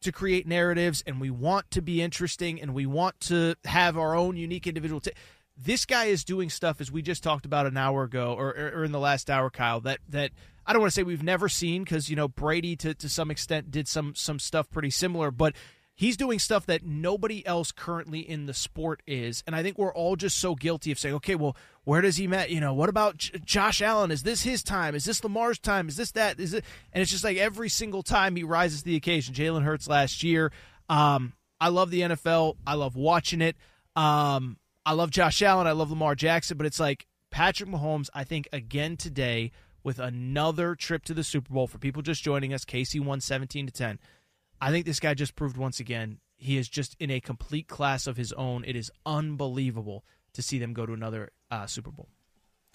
to 0.00 0.12
create 0.12 0.46
narratives 0.46 1.02
and 1.06 1.20
we 1.20 1.30
want 1.30 1.70
to 1.70 1.82
be 1.82 2.00
interesting 2.02 2.60
and 2.60 2.74
we 2.74 2.86
want 2.86 3.18
to 3.20 3.54
have 3.64 3.98
our 3.98 4.14
own 4.14 4.36
unique 4.36 4.66
individual. 4.66 5.00
T- 5.00 5.12
this 5.56 5.86
guy 5.86 6.06
is 6.06 6.24
doing 6.24 6.50
stuff 6.50 6.80
as 6.80 6.90
we 6.90 7.00
just 7.00 7.22
talked 7.22 7.46
about 7.46 7.66
an 7.66 7.76
hour 7.76 8.02
ago 8.02 8.34
or, 8.36 8.50
or 8.50 8.84
in 8.84 8.92
the 8.92 8.98
last 8.98 9.30
hour, 9.30 9.50
Kyle. 9.50 9.80
That 9.80 10.00
that 10.08 10.32
I 10.66 10.72
don't 10.72 10.80
want 10.80 10.92
to 10.92 10.94
say 10.94 11.02
we've 11.02 11.22
never 11.22 11.48
seen 11.48 11.84
because 11.84 12.10
you 12.10 12.16
know 12.16 12.28
Brady 12.28 12.76
to 12.76 12.94
to 12.94 13.08
some 13.08 13.30
extent 13.30 13.70
did 13.70 13.88
some 13.88 14.14
some 14.14 14.38
stuff 14.38 14.70
pretty 14.70 14.90
similar, 14.90 15.30
but 15.30 15.54
he's 15.94 16.16
doing 16.16 16.38
stuff 16.38 16.66
that 16.66 16.84
nobody 16.84 17.46
else 17.46 17.72
currently 17.72 18.20
in 18.20 18.46
the 18.46 18.54
sport 18.54 19.02
is. 19.06 19.42
And 19.46 19.54
i 19.54 19.62
think 19.62 19.78
we're 19.78 19.94
all 19.94 20.16
just 20.16 20.38
so 20.38 20.54
guilty 20.54 20.90
of 20.92 20.98
saying 20.98 21.14
okay 21.16 21.34
well 21.34 21.56
where 21.84 22.00
does 22.00 22.16
he 22.16 22.26
met? 22.26 22.48
You 22.50 22.60
know 22.60 22.72
what 22.72 22.88
about 22.88 23.18
J- 23.18 23.38
josh 23.44 23.82
allen? 23.82 24.10
Is 24.10 24.22
this 24.22 24.42
his 24.42 24.62
time? 24.62 24.94
Is 24.94 25.04
this 25.04 25.22
lamar's 25.22 25.58
time? 25.58 25.88
Is 25.88 25.96
this 25.96 26.12
that? 26.12 26.40
Is 26.40 26.54
it? 26.54 26.64
And 26.92 27.02
it's 27.02 27.10
just 27.10 27.24
like 27.24 27.36
every 27.36 27.68
single 27.68 28.02
time 28.02 28.36
he 28.36 28.42
rises 28.42 28.80
to 28.80 28.86
the 28.86 28.96
occasion 28.96 29.34
jalen 29.34 29.62
hurts 29.62 29.88
last 29.88 30.22
year. 30.22 30.52
Um, 30.88 31.34
i 31.60 31.68
love 31.68 31.90
the 31.90 32.00
nfl 32.00 32.56
i 32.66 32.74
love 32.74 32.96
watching 32.96 33.40
it. 33.40 33.56
Um, 33.96 34.58
I 34.86 34.92
love 34.92 35.10
Josh 35.10 35.40
Allen. 35.40 35.66
I 35.66 35.72
love 35.72 35.90
Lamar 35.90 36.14
Jackson, 36.14 36.58
but 36.58 36.66
it's 36.66 36.80
like 36.80 37.06
Patrick 37.30 37.70
Mahomes, 37.70 38.10
I 38.12 38.24
think, 38.24 38.48
again 38.52 38.96
today 38.96 39.50
with 39.82 39.98
another 39.98 40.74
trip 40.74 41.04
to 41.04 41.14
the 41.14 41.24
Super 41.24 41.52
Bowl 41.52 41.66
for 41.66 41.78
people 41.78 42.02
just 42.02 42.22
joining 42.22 42.52
us. 42.52 42.64
KC 42.64 43.00
won 43.00 43.20
17 43.20 43.66
to 43.66 43.72
10. 43.72 43.98
I 44.60 44.70
think 44.70 44.86
this 44.86 45.00
guy 45.00 45.14
just 45.14 45.36
proved 45.36 45.56
once 45.56 45.80
again 45.80 46.18
he 46.36 46.58
is 46.58 46.68
just 46.68 46.96
in 46.98 47.10
a 47.10 47.20
complete 47.20 47.68
class 47.68 48.06
of 48.06 48.16
his 48.16 48.32
own. 48.32 48.64
It 48.64 48.76
is 48.76 48.90
unbelievable 49.06 50.04
to 50.34 50.42
see 50.42 50.58
them 50.58 50.74
go 50.74 50.84
to 50.84 50.92
another 50.92 51.30
uh, 51.50 51.66
Super 51.66 51.90
Bowl. 51.90 52.08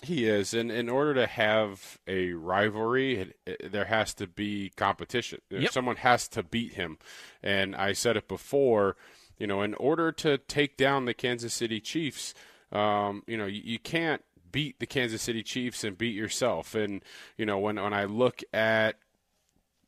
He 0.01 0.25
is, 0.25 0.53
and 0.53 0.71
in 0.71 0.87
order 0.87 1.13
to 1.15 1.27
have 1.27 1.99
a 2.07 2.31
rivalry, 2.31 3.33
there 3.61 3.85
has 3.85 4.13
to 4.13 4.27
be 4.27 4.71
competition. 4.77 5.41
Yep. 5.49 5.71
Someone 5.73 5.97
has 5.97 6.29
to 6.29 6.41
beat 6.41 6.73
him, 6.73 6.99
and 7.43 7.75
I 7.75 7.91
said 7.91 8.15
it 8.15 8.29
before 8.29 8.95
you 9.39 9.47
know, 9.47 9.61
in 9.61 9.73
order 9.75 10.11
to 10.11 10.37
take 10.37 10.77
down 10.77 11.05
the 11.05 11.13
Kansas 11.13 11.53
City 11.53 11.79
Chiefs, 11.79 12.33
um, 12.71 13.23
you 13.25 13.37
know, 13.37 13.45
you, 13.45 13.61
you 13.63 13.79
can't 13.79 14.21
beat 14.51 14.79
the 14.79 14.85
Kansas 14.85 15.21
City 15.21 15.41
Chiefs 15.41 15.83
and 15.83 15.97
beat 15.97 16.13
yourself. 16.13 16.75
And 16.75 17.01
you 17.37 17.45
know, 17.45 17.57
when 17.57 17.81
when 17.81 17.93
I 17.93 18.03
look 18.03 18.43
at 18.53 18.97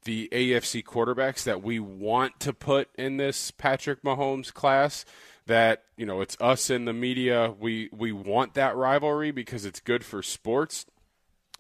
the 0.04 0.30
AFC 0.32 0.84
quarterbacks 0.84 1.44
that 1.44 1.62
we 1.62 1.80
want 1.80 2.40
to 2.40 2.54
put 2.54 2.90
in 2.98 3.18
this 3.18 3.52
Patrick 3.52 4.04
Mahomes 4.04 4.54
class, 4.54 5.06
that 5.46 5.84
you 5.98 6.06
know 6.06 6.22
it's 6.22 6.38
us 6.40 6.70
in 6.70 6.86
the 6.86 6.94
media. 6.94 7.54
We 7.60 7.90
we 7.92 8.12
want 8.12 8.54
that 8.56 8.76
rivalry 8.76 9.32
because 9.32 9.66
it's 9.66 9.80
good 9.80 10.04
for 10.04 10.22
sports. 10.24 10.86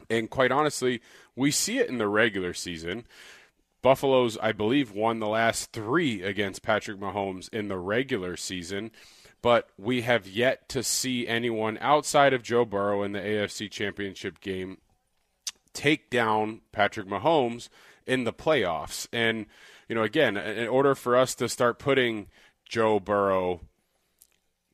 And 0.10 0.30
quite 0.30 0.52
honestly, 0.52 1.02
we 1.36 1.52
see 1.52 1.78
it 1.78 1.90
in 1.90 1.98
the 1.98 2.08
regular 2.08 2.54
season. 2.54 3.06
Buffalo's, 3.82 4.38
I 4.38 4.52
believe, 4.52 4.92
won 4.92 5.20
the 5.20 5.28
last 5.28 5.72
three 5.72 6.22
against 6.22 6.62
Patrick 6.62 7.00
Mahomes 7.00 7.50
in 7.52 7.68
the 7.68 7.78
regular 7.78 8.38
season, 8.38 8.92
but 9.42 9.70
we 9.78 10.02
have 10.02 10.28
yet 10.28 10.70
to 10.70 10.84
see 10.84 11.28
anyone 11.28 11.80
outside 11.82 12.34
of 12.34 12.44
Joe 12.44 12.64
Burrow 12.66 13.02
in 13.02 13.12
the 13.12 13.20
AFC 13.20 13.72
Championship 13.72 14.40
game 14.40 14.78
take 15.74 16.10
down 16.10 16.62
Patrick 16.72 17.08
Mahomes 17.08 17.70
in 18.06 18.24
the 18.24 18.34
playoffs. 18.34 19.08
And, 19.12 19.46
you 19.88 19.96
know, 19.96 20.04
again, 20.04 20.38
in 20.38 20.68
order 20.68 20.96
for 20.96 21.16
us 21.16 21.36
to 21.36 21.50
start 21.50 21.80
putting 21.80 22.28
Joe 22.68 23.00
Burrow, 23.00 23.62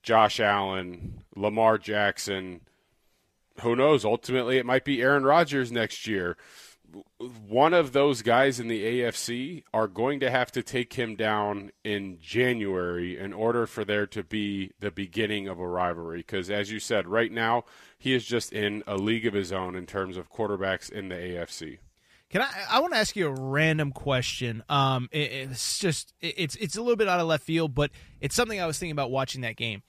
Josh 0.04 0.40
Allen, 0.40 1.24
Lamar 1.36 1.78
Jackson, 1.78 2.62
who 3.62 3.76
knows, 3.76 4.06
ultimately 4.06 4.58
it 4.58 4.66
might 4.66 4.86
be 4.86 5.02
Aaron 5.02 5.24
Rodgers 5.24 5.72
next 5.72 6.08
year 6.08 6.38
one 7.48 7.74
of 7.74 7.92
those 7.92 8.22
guys 8.22 8.60
in 8.60 8.68
the 8.68 8.84
AFC 8.84 9.64
are 9.74 9.88
going 9.88 10.20
to 10.22 10.32
have 10.32 10.52
to 10.54 10.64
take 10.64 10.94
him 10.94 11.16
down 11.16 11.72
in 11.84 12.18
January 12.22 13.18
in 13.18 13.34
order 13.34 13.68
for 13.68 13.84
there 13.84 14.08
to 14.08 14.24
be 14.24 14.72
the 14.80 14.92
beginning 14.92 15.48
of 15.48 15.60
a 15.60 15.68
rivalry. 15.68 16.20
Because, 16.20 16.50
as 16.50 16.72
you 16.72 16.80
said, 16.80 17.08
right 17.08 17.32
now 17.32 17.66
he 17.98 18.14
is 18.14 18.26
just 18.26 18.54
in 18.54 18.84
a 18.88 18.96
league 18.96 19.26
of 19.26 19.34
his 19.34 19.52
own 19.52 19.76
in 19.76 19.86
terms 19.86 20.18
of 20.18 20.32
quarterbacks 20.32 20.90
in 20.90 21.10
the 21.10 21.16
AFC. 21.16 21.80
Can 22.30 22.42
I? 22.42 22.50
I 22.70 22.80
want 22.80 22.94
to 22.94 23.00
ask 23.00 23.16
you 23.16 23.28
a 23.28 23.32
random 23.32 23.92
question. 23.92 24.64
Um, 24.68 25.08
it, 25.12 25.32
it's 25.32 25.80
just 25.80 26.14
it's 26.20 26.56
it's 26.58 26.76
a 26.76 26.82
little 26.82 26.98
bit 26.98 27.08
out 27.08 27.20
of 27.20 27.28
left 27.28 27.44
field, 27.44 27.74
but 27.74 27.92
it's 28.20 28.36
something 28.36 28.60
I 28.60 28.66
was 28.66 28.78
thinking 28.78 28.92
about 28.92 29.12
watching 29.12 29.42
that 29.42 29.56
game. 29.56 29.82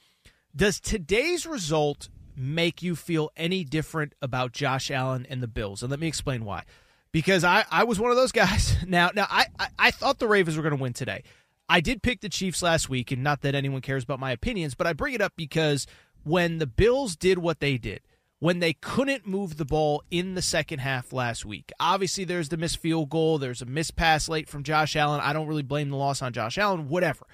Does 0.55 0.81
today's 0.81 1.47
result 1.47 2.09
make 2.37 2.83
you 2.83 2.95
feel 2.95 3.31
any 3.37 3.65
different 3.65 4.15
about 4.23 4.53
Josh 4.53 4.91
Allen 4.91 5.27
and 5.29 5.43
the 5.43 5.49
Bills? 5.49 5.83
And 5.83 5.91
let 5.91 5.99
me 5.99 6.07
explain 6.07 6.45
why 6.45 6.65
because 7.13 7.45
I, 7.45 7.65
I 7.71 7.85
was 7.85 7.99
one 7.99 8.11
of 8.11 8.17
those 8.17 8.33
guys. 8.33 8.77
Now 8.87 9.11
now 9.15 9.27
I, 9.29 9.47
I, 9.59 9.69
I 9.79 9.91
thought 9.91 10.19
the 10.19 10.29
Ravens 10.29 10.57
were 10.57 10.63
going 10.63 10.77
to 10.77 10.83
win 10.83 10.93
today. 10.93 11.25
I 11.69 11.81
did 11.81 12.03
pick 12.03 12.21
the 12.21 12.31
Chiefs 12.31 12.63
last 12.63 12.89
week, 12.89 13.11
and 13.11 13.23
not 13.23 13.43
that 13.43 13.55
anyone 13.55 13.83
cares 13.83 14.05
about 14.05 14.19
my 14.21 14.31
opinions, 14.31 14.75
but 14.75 14.87
I 14.87 14.95
bring 14.95 15.13
it 15.13 15.21
up 15.21 15.35
because 15.37 15.87
when 16.25 16.59
the 16.59 16.67
Bills 16.67 17.15
did 17.15 17.39
what 17.39 17.61
they 17.61 17.77
did, 17.77 18.01
when 18.41 18.61
they 18.61 18.73
couldn't 18.73 19.27
move 19.27 19.57
the 19.57 19.65
ball 19.65 20.03
in 20.11 20.35
the 20.35 20.43
second 20.43 20.79
half 20.79 21.13
last 21.13 21.45
week, 21.45 21.73
obviously 21.81 22.25
there's 22.25 22.49
the 22.49 22.57
missed 22.57 22.79
field 22.79 23.11
goal, 23.11 23.39
there's 23.39 23.63
a 23.63 23.67
missed 23.67 23.97
pass 23.97 24.29
late 24.29 24.49
from 24.49 24.63
Josh 24.63 24.95
Allen. 24.95 25.21
I 25.21 25.33
don't 25.33 25.49
really 25.49 25.63
blame 25.63 25.91
the 25.91 25.97
loss 25.97 26.23
on 26.23 26.33
Josh 26.33 26.59
Allen, 26.59 26.89
whatever. 26.89 27.27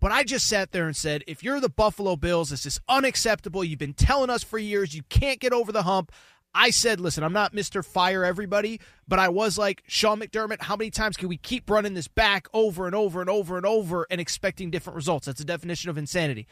But 0.00 0.10
I 0.10 0.24
just 0.24 0.48
sat 0.48 0.72
there 0.72 0.86
and 0.86 0.96
said, 0.96 1.22
if 1.28 1.44
you're 1.44 1.60
the 1.60 1.68
Buffalo 1.68 2.16
Bills, 2.16 2.50
this 2.50 2.66
is 2.66 2.80
unacceptable. 2.88 3.62
You've 3.62 3.78
been 3.78 3.94
telling 3.94 4.30
us 4.30 4.42
for 4.42 4.58
years 4.58 4.94
you 4.94 5.04
can't 5.04 5.38
get 5.38 5.52
over 5.52 5.70
the 5.70 5.84
hump. 5.84 6.10
I 6.54 6.70
said, 6.70 7.00
listen, 7.00 7.24
I'm 7.24 7.32
not 7.32 7.54
Mr. 7.54 7.84
Fire 7.84 8.24
Everybody, 8.24 8.80
but 9.08 9.18
I 9.18 9.28
was 9.28 9.56
like, 9.56 9.82
Sean 9.86 10.20
McDermott, 10.20 10.60
how 10.62 10.76
many 10.76 10.90
times 10.90 11.16
can 11.16 11.28
we 11.28 11.36
keep 11.38 11.70
running 11.70 11.94
this 11.94 12.08
back 12.08 12.46
over 12.52 12.86
and 12.86 12.94
over 12.94 13.20
and 13.20 13.30
over 13.30 13.56
and 13.56 13.64
over 13.64 14.06
and 14.10 14.20
expecting 14.20 14.70
different 14.70 14.96
results? 14.96 15.26
That's 15.26 15.40
a 15.40 15.46
definition 15.46 15.88
of 15.88 15.96
insanity. 15.96 16.46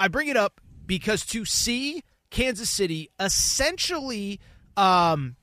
I 0.00 0.08
bring 0.08 0.28
it 0.28 0.36
up 0.36 0.60
because 0.86 1.24
to 1.26 1.44
see 1.44 2.02
Kansas 2.30 2.70
City 2.70 3.10
essentially, 3.18 4.40
um, 4.76 5.36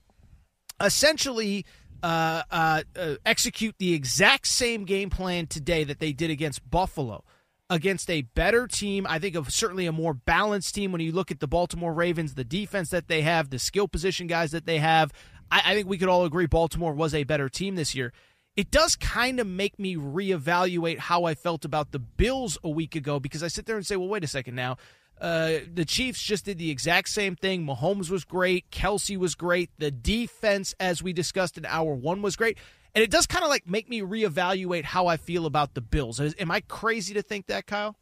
essentially, 0.80 1.66
uh, 2.04 2.44
uh, 2.52 2.84
uh, 2.96 3.16
execute 3.26 3.76
the 3.80 3.94
exact 3.94 4.48
same 4.48 4.86
game 4.86 5.10
plan 5.10 5.48
today 5.48 5.84
that 5.84 6.00
they 6.00 6.14
did 6.14 6.30
against 6.30 6.70
Buffalo 6.70 7.24
against 7.70 8.10
a 8.10 8.22
better 8.22 8.68
team. 8.68 9.06
I 9.10 9.20
think 9.20 9.36
of 9.36 9.52
certainly 9.52 9.86
a 9.86 9.92
more 9.92 10.14
balanced 10.14 10.76
team 10.76 10.92
when 10.92 11.02
you 11.02 11.12
look 11.12 11.32
at 11.32 11.40
the 11.40 11.48
Baltimore 11.48 11.94
Ravens, 11.94 12.36
the 12.36 12.44
defense 12.44 12.90
that 12.90 13.08
they 13.08 13.22
have, 13.22 13.50
the 13.50 13.60
skill 13.60 13.88
position 13.88 14.28
guys 14.28 14.52
that 14.52 14.66
they 14.66 14.80
have. 14.80 15.12
I, 15.52 15.62
I 15.66 15.74
think 15.74 15.88
we 15.88 15.98
could 15.98 16.10
all 16.10 16.26
agree 16.26 16.46
Baltimore 16.46 16.94
was 16.94 17.14
a 17.14 17.24
better 17.24 17.50
team 17.50 17.76
this 17.76 17.96
year. 17.96 18.14
It 18.56 18.72
does 18.72 18.96
kind 18.96 19.40
of 19.40 19.48
make 19.48 19.78
me 19.78 19.98
reevaluate 19.98 21.00
how 21.00 21.26
I 21.26 21.36
felt 21.36 21.66
about 21.66 21.92
the 21.92 22.00
Bills 22.00 22.58
a 22.64 22.70
week 22.70 22.96
ago 22.96 23.20
because 23.20 23.44
I 23.44 23.50
sit 23.50 23.66
there 23.66 23.76
and 23.76 23.86
say, 23.86 23.98
well, 23.98 24.08
wait 24.08 24.24
a 24.24 24.28
second 24.28 24.56
now. 24.56 24.78
Uh, 25.20 25.60
the 25.74 25.86
Chiefs 25.86 26.22
just 26.22 26.46
did 26.46 26.58
the 26.58 26.70
exact 26.70 27.10
same 27.10 27.36
thing. 27.36 27.66
Mahomes 27.66 28.10
was 28.10 28.24
great. 28.24 28.70
Kelce 28.70 29.18
was 29.18 29.36
great. 29.36 29.70
The 29.78 29.92
defense, 29.92 30.76
as 30.80 31.02
we 31.02 31.14
discussed 31.14 31.58
in 31.58 31.66
hour 31.66 31.94
one, 31.94 32.22
was 32.22 32.36
great. 32.36 32.58
And 32.94 33.04
it 33.04 33.12
does 33.12 33.26
kind 33.26 33.44
of 33.44 33.50
like 33.50 33.70
make 33.70 33.90
me 33.90 34.02
reevaluate 34.02 34.84
how 34.84 35.08
I 35.08 35.18
feel 35.18 35.46
about 35.46 35.74
the 35.74 35.82
Bills. 35.82 36.20
Am 36.20 36.52
I 36.52 36.62
crazy 36.62 37.14
to 37.14 37.22
think 37.22 37.48
that, 37.48 37.66
Kyle? 37.66 37.98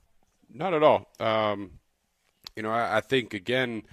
Not 0.53 0.73
at 0.73 0.83
all. 0.83 1.07
Um, 1.19 1.79
you 2.55 2.61
know, 2.61 2.71
I, 2.71 2.97
I 2.97 3.01
think 3.01 3.33
again, 3.33 3.83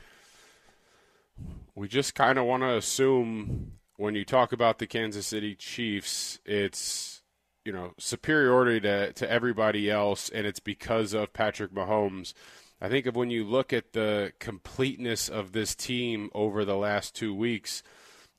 we 1.75 1.89
just 1.89 2.15
kind 2.15 2.39
of 2.39 2.45
want 2.45 2.63
to 2.63 2.77
assume 2.77 3.73
when 3.97 4.15
you 4.15 4.25
talk 4.25 4.53
about 4.53 4.79
the 4.79 4.87
Kansas 4.87 5.27
City 5.27 5.55
Chiefs, 5.55 6.39
it's 6.45 7.23
you 7.65 7.73
know 7.73 7.93
superiority 7.99 8.81
to 8.81 9.13
to 9.15 9.31
everybody 9.31 9.91
else, 9.91 10.29
and 10.29 10.47
it's 10.47 10.61
because 10.61 11.13
of 11.13 11.33
Patrick 11.33 11.73
Mahomes. 11.73 12.35
I 12.81 12.89
think 12.89 13.07
of 13.07 13.17
when 13.17 13.31
you 13.31 13.45
look 13.45 13.73
at 13.73 13.93
the 13.93 14.33
completeness 14.39 15.29
of 15.29 15.53
this 15.53 15.75
team 15.75 16.31
over 16.35 16.65
the 16.65 16.77
last 16.77 17.15
two 17.15 17.35
weeks 17.35 17.83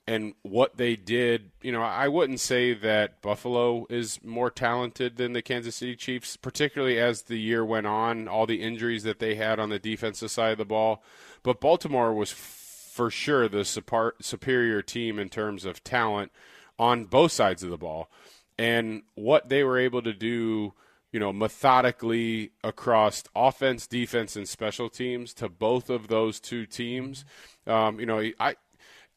and 0.08 0.34
what 0.42 0.78
they 0.78 0.96
did, 0.96 1.52
you 1.62 1.72
know, 1.72 1.84
I 1.84 2.08
wouldn't 2.08 2.40
say 2.40 2.74
that 2.74 3.22
Buffalo 3.22 3.86
is 3.90 4.20
more 4.24 4.50
talented 4.50 5.18
than 5.18 5.34
the 5.34 5.44
Kansas 5.44 5.76
City 5.76 5.96
Chiefs, 5.96 6.38
particularly 6.38 7.00
as 7.00 7.24
the 7.24 7.40
year 7.40 7.64
went 7.64 7.86
on, 7.86 8.28
all 8.28 8.48
the 8.48 8.62
injuries 8.62 9.04
that 9.04 9.20
they 9.20 9.36
had 9.36 9.60
on 9.60 9.70
the 9.70 9.80
defensive 9.80 10.32
side 10.32 10.54
of 10.54 10.58
the 10.58 10.66
ball. 10.66 11.04
But 11.44 11.62
Baltimore 11.62 12.14
was 12.14 12.32
for 12.32 13.12
sure 13.12 13.48
the 13.48 13.64
superior 13.64 14.82
team 14.82 15.20
in 15.20 15.30
terms 15.30 15.66
of 15.66 15.84
talent 15.84 16.32
on 16.80 17.06
both 17.06 17.32
sides 17.32 17.62
of 17.62 17.70
the 17.70 17.78
ball. 17.78 18.10
And 18.58 19.04
what 19.14 19.50
they 19.50 19.64
were 19.64 19.78
able 19.78 20.02
to 20.02 20.14
do 20.14 20.74
you 21.12 21.20
know, 21.20 21.34
methodically 21.34 22.52
across 22.64 23.24
offense, 23.36 23.88
defense, 23.88 24.36
and 24.36 24.48
special 24.48 24.90
teams 24.90 25.34
to 25.36 25.50
both 25.50 25.90
of 25.90 26.08
those 26.08 26.40
two 26.40 26.66
teams. 26.66 27.26
Um, 27.68 28.00
you 28.00 28.06
know, 28.06 28.20
I, 28.40 28.56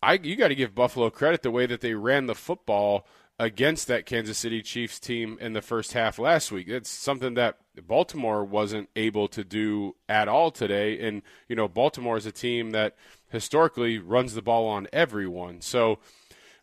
I, 0.03 0.15
you 0.15 0.37
got 0.37 0.49
to 0.49 0.55
give 0.55 0.75
Buffalo 0.75 1.11
credit 1.11 1.43
the 1.43 1.51
way 1.51 1.67
that 1.67 1.81
they 1.81 1.95
ran 1.95 2.27
the 2.27 2.35
football 2.35 3.07
against 3.39 3.89
that 3.89 4.07
Kansas 4.07 4.39
City 4.39 4.63
Chiefs 4.63 5.01
team 5.01 5.39
in 5.41 5.55
the 5.55 5.63
first 5.63 5.93
half 5.93 6.19
last 6.19 6.53
week. 6.53 6.69
It's 6.69 6.91
something 6.91 7.35
that 7.35 7.59
Baltimore 7.87 8.45
wasn't 8.45 8.89
able 8.95 9.27
to 9.29 9.43
do 9.43 9.97
at 10.09 10.29
all 10.29 10.51
today. 10.51 11.01
And, 11.01 11.23
you 11.49 11.57
know, 11.57 11.67
Baltimore 11.67 12.17
is 12.17 12.27
a 12.27 12.33
team 12.33 12.71
that 12.71 12.97
historically 13.29 13.99
runs 13.99 14.35
the 14.35 14.43
ball 14.43 14.69
on 14.69 14.87
everyone. 14.93 15.61
So 15.61 15.99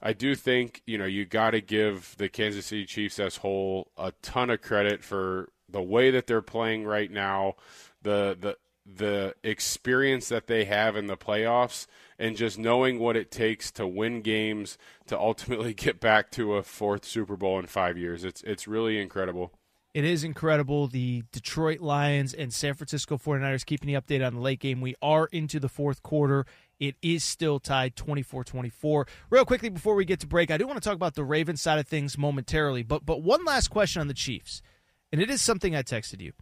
I 0.02 0.14
do 0.14 0.36
think, 0.36 0.82
you 0.86 0.98
know, 0.98 1.06
you 1.06 1.26
got 1.26 1.52
to 1.52 1.62
give 1.62 2.16
the 2.18 2.28
Kansas 2.28 2.68
City 2.68 2.86
Chiefs 2.86 3.20
as 3.20 3.38
whole 3.38 3.92
a 3.98 4.14
ton 4.22 4.50
of 4.50 4.62
credit 4.62 5.04
for 5.04 5.50
the 5.70 5.82
way 5.82 6.12
that 6.12 6.28
they're 6.28 6.42
playing 6.42 6.86
right 6.86 7.12
now, 7.12 7.56
the 8.02 8.38
the 8.40 8.58
the 8.84 9.36
experience 9.44 10.28
that 10.30 10.48
they 10.48 10.66
have 10.66 10.96
in 10.96 11.06
the 11.06 11.16
playoffs 11.16 11.86
and 12.18 12.36
just 12.36 12.58
knowing 12.58 12.98
what 12.98 13.16
it 13.16 13.30
takes 13.30 13.72
to 13.72 13.86
win 13.86 14.22
games 14.22 14.78
to 15.06 15.18
ultimately 15.18 15.74
get 15.76 16.00
back 16.00 16.32
to 16.32 16.56
a 16.56 16.64
fourth 16.64 17.06
Super 17.06 17.38
Bowl 17.38 17.60
in 17.60 17.68
5 17.68 17.98
years. 17.98 18.24
It's 18.24 18.42
it's 18.42 18.68
really 18.68 19.00
incredible. 19.00 19.54
It 19.94 20.06
is 20.06 20.24
incredible. 20.24 20.88
The 20.88 21.24
Detroit 21.34 21.82
Lions 21.82 22.34
and 22.34 22.54
San 22.54 22.76
Francisco 22.76 23.18
49ers 23.18 23.66
keeping 23.66 23.94
the 23.94 24.00
update 24.00 24.26
on 24.26 24.34
the 24.34 24.40
late 24.40 24.62
game. 24.62 24.80
We 24.80 24.96
are 25.02 25.28
into 25.34 25.60
the 25.60 25.68
fourth 25.68 26.02
quarter. 26.02 26.46
It 26.82 26.96
is 27.04 27.24
still 27.24 27.60
tied 27.60 27.96
24 27.96 28.44
24. 28.44 29.08
Real 29.30 29.46
quickly 29.46 29.70
before 29.70 29.94
we 29.94 30.04
get 30.04 30.20
to 30.22 30.28
break, 30.28 30.50
I 30.50 30.58
do 30.58 30.66
want 30.66 30.82
to 30.82 30.84
talk 30.84 30.96
about 30.96 31.14
the 31.14 31.24
Ravens 31.24 31.62
side 31.62 31.78
of 31.78 31.88
things 31.88 32.18
momentarily, 32.18 32.82
but, 32.82 33.06
but 33.06 33.22
one 33.22 33.46
last 33.46 33.68
question 33.68 34.02
on 34.02 34.08
the 34.08 34.16
Chiefs, 34.16 34.64
and 35.12 35.22
it 35.22 35.30
is 35.30 35.44
something 35.44 35.76
I 35.76 35.84
texted 35.84 36.22
you. 36.22 36.34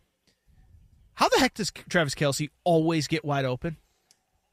How 1.16 1.28
the 1.28 1.40
heck 1.40 1.56
does 1.56 1.72
Travis 1.90 2.16
Kelce 2.16 2.48
always 2.64 3.08
get 3.08 3.26
wide 3.26 3.44
open? 3.44 3.76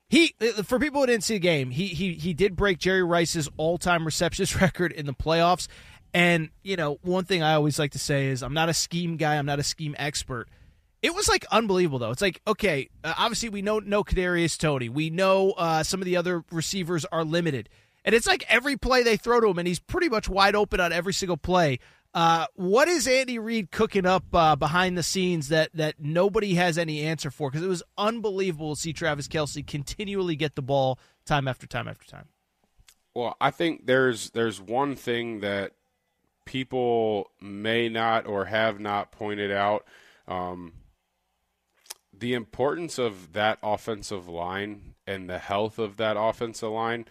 He 0.09 0.34
uh, 0.41 0.64
for 0.64 0.80
people 0.80 1.03
who 1.03 1.07
didn't 1.07 1.22
see 1.22 1.34
the 1.34 1.41
game, 1.41 1.70
he 1.70 1.87
he 1.87 2.14
he 2.14 2.34
did 2.34 2.57
break 2.57 2.78
Jerry 2.78 3.05
Rice's 3.05 3.49
all-time 3.57 4.05
receptions 4.05 4.61
record 4.61 4.91
in 4.91 5.07
the 5.07 5.14
playoffs. 5.14 5.68
And 6.12 6.51
you 6.64 6.74
know, 6.74 6.99
one 7.03 7.24
thing 7.24 7.45
I 7.45 7.55
always 7.55 7.78
like 7.78 7.93
to 7.93 8.01
say 8.01 8.26
is 8.26 8.43
I'm 8.43 8.55
not 8.55 8.68
a 8.68 8.74
scheme 8.74 9.16
guy, 9.16 9.37
I'm 9.37 9.47
not 9.47 9.61
a 9.61 9.64
scheme 9.64 9.95
expert. 9.99 10.49
It 11.07 11.15
was 11.15 11.29
like 11.29 11.47
unbelievable 11.53 12.01
though. 12.01 12.11
It's 12.11 12.21
like 12.21 12.41
okay, 12.49 12.89
uh, 13.05 13.15
obviously 13.17 13.49
we 13.49 13.63
know 13.63 13.79
no 13.79 14.03
Kadarius 14.03 14.59
Toney, 14.59 14.89
we 14.89 15.09
know 15.09 15.53
uh, 15.53 15.85
some 15.85 16.01
of 16.01 16.05
the 16.05 16.17
other 16.17 16.43
receivers 16.51 17.05
are 17.05 17.23
limited, 17.23 17.69
and 18.05 18.13
it's 18.13 18.27
like 18.27 18.45
every 18.49 18.77
play 18.77 19.05
they 19.05 19.17
throw 19.17 19.41
to 19.41 19.47
him, 19.47 19.59
and 19.61 19.69
he's 19.69 19.79
pretty 19.79 20.09
much 20.09 20.29
wide 20.29 20.57
open 20.57 20.81
on 20.81 20.93
every 20.93 21.13
single 21.13 21.37
play. 21.37 21.79
Uh, 22.13 22.47
what 22.57 22.89
is 22.89 23.07
Andy 23.07 23.39
Reid 23.39 23.71
cooking 23.71 24.05
up 24.05 24.25
uh, 24.33 24.57
behind 24.57 24.99
the 24.99 25.05
scenes 25.05 25.47
that 25.51 25.71
that 25.75 25.95
nobody 26.01 26.55
has 26.55 26.77
any 26.77 27.03
answer 27.03 27.31
for? 27.31 27.53
Because 27.53 27.65
it 27.65 27.69
was 27.69 27.85
unbelievable 27.97 28.75
to 28.75 28.81
see 28.81 28.93
Travis 28.93 29.29
Kelce 29.29 29.65
continually 29.65 30.35
get 30.35 30.57
the 30.57 30.63
ball 30.63 30.99
time 31.25 31.47
after 31.47 31.69
time 31.69 31.87
after 31.87 32.05
time. 32.05 32.27
Well, 33.15 33.37
I 33.41 33.53
think 33.53 33.87
there's 33.87 34.31
there's 34.31 34.61
one 34.61 34.97
thing 34.97 35.39
that 35.39 35.71
people 36.47 37.31
may 37.41 37.89
not 37.89 38.27
or 38.27 38.47
have 38.47 38.81
not 38.81 39.13
pointed 39.13 39.53
out. 39.53 39.87
Um, 40.27 40.73
the 42.19 42.35
importance 42.35 42.99
of 42.99 43.33
that 43.33 43.59
offensive 43.62 44.29
line 44.29 44.95
and 45.07 45.29
the 45.29 45.39
health 45.39 45.79
of 45.79 45.97
that 45.97 46.17
offensive 46.19 46.71
line 46.71 47.07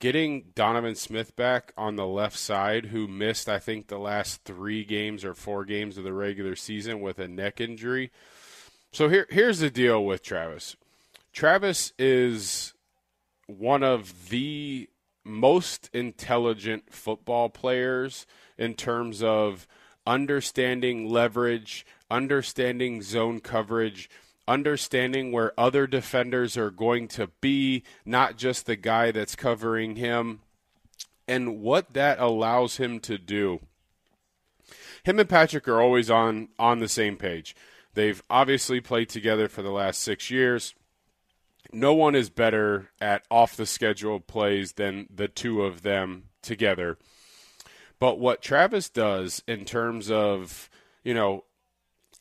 getting 0.00 0.44
Donovan 0.54 0.94
Smith 0.94 1.34
back 1.34 1.72
on 1.76 1.96
the 1.96 2.06
left 2.06 2.38
side, 2.38 2.86
who 2.86 3.08
missed, 3.08 3.48
I 3.48 3.58
think, 3.58 3.88
the 3.88 3.98
last 3.98 4.44
three 4.44 4.84
games 4.84 5.24
or 5.24 5.34
four 5.34 5.64
games 5.64 5.98
of 5.98 6.04
the 6.04 6.12
regular 6.12 6.54
season 6.54 7.00
with 7.00 7.18
a 7.18 7.28
neck 7.28 7.60
injury. 7.60 8.10
So 8.92 9.08
here, 9.08 9.26
here's 9.30 9.58
the 9.58 9.70
deal 9.70 10.04
with 10.04 10.22
Travis. 10.22 10.76
Travis 11.32 11.92
is 11.98 12.74
one 13.46 13.82
of 13.82 14.28
the 14.28 14.88
most 15.24 15.90
intelligent 15.92 16.92
football 16.92 17.48
players 17.48 18.26
in 18.56 18.74
terms 18.74 19.22
of 19.22 19.66
understanding 20.06 21.08
leverage, 21.10 21.84
understanding 22.10 23.02
zone 23.02 23.40
coverage 23.40 24.08
understanding 24.48 25.30
where 25.30 25.52
other 25.60 25.86
defenders 25.86 26.56
are 26.56 26.70
going 26.70 27.06
to 27.08 27.28
be, 27.40 27.84
not 28.04 28.36
just 28.36 28.66
the 28.66 28.76
guy 28.76 29.12
that's 29.12 29.36
covering 29.36 29.96
him, 29.96 30.40
and 31.28 31.60
what 31.60 31.92
that 31.92 32.18
allows 32.18 32.78
him 32.78 32.98
to 33.00 33.18
do. 33.18 33.60
Him 35.04 35.20
and 35.20 35.28
Patrick 35.28 35.68
are 35.68 35.80
always 35.80 36.10
on 36.10 36.48
on 36.58 36.80
the 36.80 36.88
same 36.88 37.16
page. 37.16 37.54
They've 37.94 38.22
obviously 38.30 38.80
played 38.80 39.08
together 39.08 39.48
for 39.48 39.62
the 39.62 39.70
last 39.70 40.02
6 40.02 40.30
years. 40.30 40.74
No 41.70 41.92
one 41.92 42.14
is 42.14 42.30
better 42.30 42.90
at 43.00 43.24
off 43.30 43.56
the 43.56 43.66
schedule 43.66 44.20
plays 44.20 44.72
than 44.72 45.08
the 45.14 45.28
two 45.28 45.62
of 45.62 45.82
them 45.82 46.24
together. 46.40 46.96
But 47.98 48.18
what 48.18 48.40
Travis 48.40 48.88
does 48.88 49.42
in 49.46 49.64
terms 49.64 50.10
of, 50.10 50.70
you 51.04 51.12
know, 51.12 51.44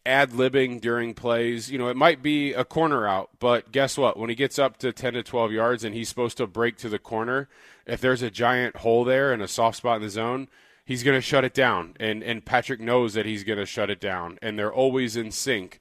ad 0.07 0.31
libbing 0.31 0.81
during 0.81 1.13
plays. 1.13 1.69
You 1.69 1.77
know, 1.77 1.89
it 1.89 1.97
might 1.97 2.23
be 2.23 2.53
a 2.53 2.63
corner 2.63 3.07
out, 3.07 3.29
but 3.39 3.71
guess 3.71 3.97
what? 3.97 4.17
When 4.17 4.29
he 4.29 4.35
gets 4.35 4.57
up 4.57 4.77
to 4.77 4.91
10 4.91 5.13
to 5.13 5.23
12 5.23 5.51
yards 5.51 5.83
and 5.83 5.93
he's 5.93 6.09
supposed 6.09 6.37
to 6.37 6.47
break 6.47 6.77
to 6.77 6.89
the 6.89 6.97
corner, 6.97 7.49
if 7.85 8.01
there's 8.01 8.21
a 8.21 8.31
giant 8.31 8.77
hole 8.77 9.03
there 9.03 9.33
and 9.33 9.41
a 9.43 9.47
soft 9.47 9.77
spot 9.77 9.97
in 9.97 10.03
the 10.03 10.09
zone, 10.09 10.47
he's 10.85 11.03
going 11.03 11.17
to 11.17 11.21
shut 11.21 11.43
it 11.43 11.53
down. 11.53 11.95
And, 11.99 12.23
and 12.23 12.45
Patrick 12.45 12.79
knows 12.79 13.13
that 13.13 13.25
he's 13.25 13.43
going 13.43 13.59
to 13.59 13.65
shut 13.65 13.89
it 13.89 13.99
down. 13.99 14.39
And 14.41 14.57
they're 14.57 14.73
always 14.73 15.15
in 15.15 15.31
sync. 15.31 15.79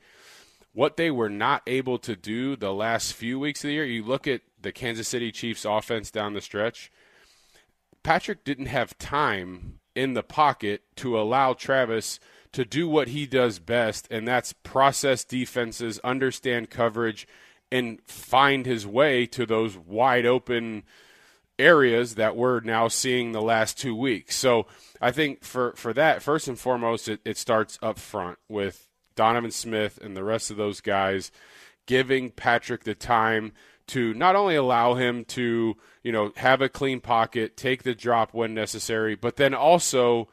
What 0.72 0.97
they 0.97 1.11
were 1.11 1.31
not 1.31 1.62
able 1.66 1.99
to 2.01 2.16
do 2.16 2.57
the 2.57 2.74
last 2.74 3.14
few 3.14 3.39
weeks 3.39 3.64
of 3.64 3.68
the 3.68 3.74
year, 3.74 3.85
you 3.85 4.05
look 4.05 4.27
at 4.27 4.43
the 4.61 4.72
Kansas 4.72 5.09
City 5.09 5.33
Chiefs 5.33 5.64
offense 5.64 6.11
down 6.11 6.35
the 6.35 6.41
stretch, 6.41 6.93
Patrick 8.03 8.45
didn't 8.45 8.66
have 8.66 8.99
time 8.99 9.79
in 9.95 10.14
the 10.14 10.22
pocket 10.22 10.83
to 10.97 11.18
allow 11.18 11.53
Travis– 11.53 12.18
to 12.57 12.64
do 12.64 12.88
what 12.88 13.09
he 13.09 13.26
does 13.26 13.59
best, 13.59 14.09
and 14.11 14.26
that's 14.26 14.54
process 14.54 15.24
defenses, 15.24 15.98
understand 16.02 16.70
coverage, 16.70 17.28
and 17.70 18.00
find 18.07 18.64
his 18.64 18.86
way 18.86 19.26
to 19.26 19.44
those 19.44 19.76
wide 19.76 20.24
open 20.24 20.82
areas 21.59 22.14
that 22.14 22.34
we're 22.34 22.61
now 22.61 22.88
seeing 22.88 23.32
the 23.32 23.42
last 23.42 23.78
two 23.78 23.94
weeks. 23.94 24.36
So 24.36 24.66
I 25.02 25.11
think 25.11 25.44
for, 25.44 25.74
for 25.76 25.92
that, 25.92 26.22
first 26.22 26.48
and 26.48 26.59
foremost, 26.59 27.11
it, 27.11 27.20
it 27.26 27.36
starts 27.36 27.78
up 27.82 27.98
front 27.98 28.38
with 28.48 28.88
Donovan 29.16 29.50
Smith 29.50 29.98
and 30.02 30.16
the 30.16 30.24
rest 30.24 30.50
of 30.50 30.57
those 30.57 30.80
guys 30.80 31.30
giving 31.84 32.30
Patrick 32.30 32.84
the 32.84 32.94
time 32.94 33.52
to 33.88 34.14
not 34.14 34.34
only 34.34 34.57
allow 34.57 34.94
him 34.94 35.26
to, 35.26 35.76
you 36.02 36.11
know, 36.11 36.32
have 36.36 36.62
a 36.62 36.70
clean 36.70 37.00
pocket, 37.00 37.54
take 37.54 37.82
the 37.82 37.94
drop 37.94 38.32
when 38.32 38.54
necessary, 38.54 39.14
but 39.14 39.36
then 39.36 39.52
also 39.52 40.30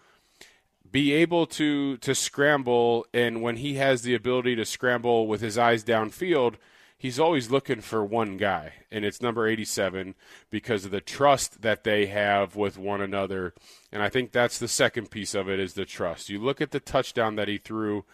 be 0.94 1.12
able 1.12 1.46
to 1.48 1.98
to 1.98 2.16
scramble 2.16 3.06
and 3.14 3.42
when 3.42 3.58
he 3.58 3.74
has 3.74 4.04
the 4.04 4.14
ability 4.14 4.56
to 4.56 4.64
scramble 4.64 5.28
with 5.28 5.42
his 5.42 5.58
eyes 5.58 5.84
downfield 5.84 6.56
he's 7.04 7.20
always 7.20 7.52
looking 7.52 7.82
for 7.82 8.06
one 8.06 8.38
guy 8.38 8.72
and 8.90 9.04
it's 9.04 9.22
number 9.22 9.46
87 9.46 10.16
because 10.50 10.86
of 10.86 10.92
the 10.92 11.02
trust 11.02 11.62
that 11.62 11.84
they 11.84 12.06
have 12.06 12.56
with 12.56 12.78
one 12.78 13.02
another. 13.02 13.54
And 13.92 14.02
i 14.02 14.08
think 14.08 14.32
that's 14.32 14.58
the 14.58 14.70
second 14.70 15.12
piece 15.12 15.36
of 15.36 15.50
it 15.50 15.60
is 15.60 15.74
the 15.74 15.84
trust. 15.84 16.30
You 16.30 16.40
look 16.40 16.62
at 16.62 16.72
the 16.72 16.80
touchdown 16.80 17.36
that 17.36 17.50
he 17.50 17.58
threw 17.58 18.06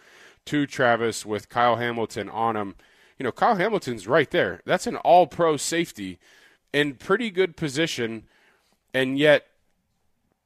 to 0.46 0.66
travis 0.66 1.24
with 1.24 1.48
kyle 1.48 1.76
hamilton 1.76 2.28
on 2.28 2.56
him. 2.56 2.74
You 3.16 3.22
know 3.22 3.30
kyle 3.30 3.54
hamilton's 3.54 4.08
right 4.08 4.30
there. 4.30 4.60
That's 4.64 4.88
an 4.88 4.96
all 4.96 5.28
pro 5.28 5.56
safety 5.56 6.18
in 6.72 6.94
pretty 6.94 7.30
good 7.30 7.56
position 7.56 8.24
and 8.92 9.16
yet 9.16 9.46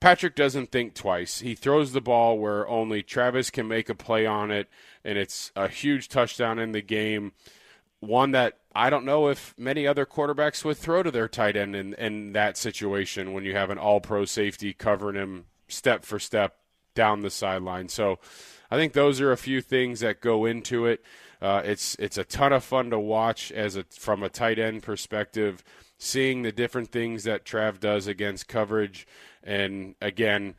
Patrick 0.04 0.34
doesn't 0.34 0.70
think 0.70 0.92
twice. 0.92 1.40
He 1.40 1.54
throws 1.54 1.92
the 1.92 2.00
ball 2.02 2.38
where 2.38 2.68
only 2.68 3.02
Travis 3.02 3.48
can 3.48 3.66
make 3.66 3.88
a 3.88 3.94
play 3.94 4.26
on 4.26 4.50
it, 4.50 4.68
and 5.02 5.16
it's 5.16 5.50
a 5.56 5.66
huge 5.66 6.10
touchdown 6.10 6.58
in 6.58 6.72
the 6.72 6.82
game. 6.82 7.32
One 8.00 8.32
that 8.32 8.58
I 8.74 8.90
don't 8.90 9.06
know 9.06 9.28
if 9.28 9.54
many 9.56 9.86
other 9.86 10.04
quarterbacks 10.04 10.62
would 10.62 10.76
throw 10.76 11.02
to 11.02 11.10
their 11.10 11.26
tight 11.26 11.56
end 11.56 11.74
in, 11.74 11.94
in 11.94 12.34
that 12.34 12.58
situation 12.58 13.32
when 13.32 13.44
you 13.44 13.54
have 13.54 13.70
an 13.70 13.78
all 13.78 14.02
pro 14.02 14.26
safety 14.26 14.74
covering 14.74 15.16
him 15.16 15.46
step 15.68 16.04
for 16.04 16.18
step 16.18 16.58
down 16.94 17.22
the 17.22 17.30
sideline. 17.30 17.88
So 17.88 18.18
I 18.70 18.76
think 18.76 18.92
those 18.92 19.22
are 19.22 19.32
a 19.32 19.38
few 19.38 19.62
things 19.62 20.00
that 20.00 20.20
go 20.20 20.44
into 20.44 20.84
it. 20.84 21.02
Uh, 21.40 21.62
it's 21.64 21.94
it's 21.98 22.18
a 22.18 22.24
ton 22.24 22.52
of 22.52 22.62
fun 22.62 22.90
to 22.90 22.98
watch 22.98 23.50
as 23.52 23.74
a 23.74 23.84
from 23.84 24.22
a 24.22 24.28
tight 24.28 24.58
end 24.58 24.82
perspective, 24.82 25.64
seeing 25.96 26.42
the 26.42 26.52
different 26.52 26.92
things 26.92 27.24
that 27.24 27.46
Trav 27.46 27.80
does 27.80 28.06
against 28.06 28.48
coverage 28.48 29.06
and 29.44 29.94
again, 30.00 30.54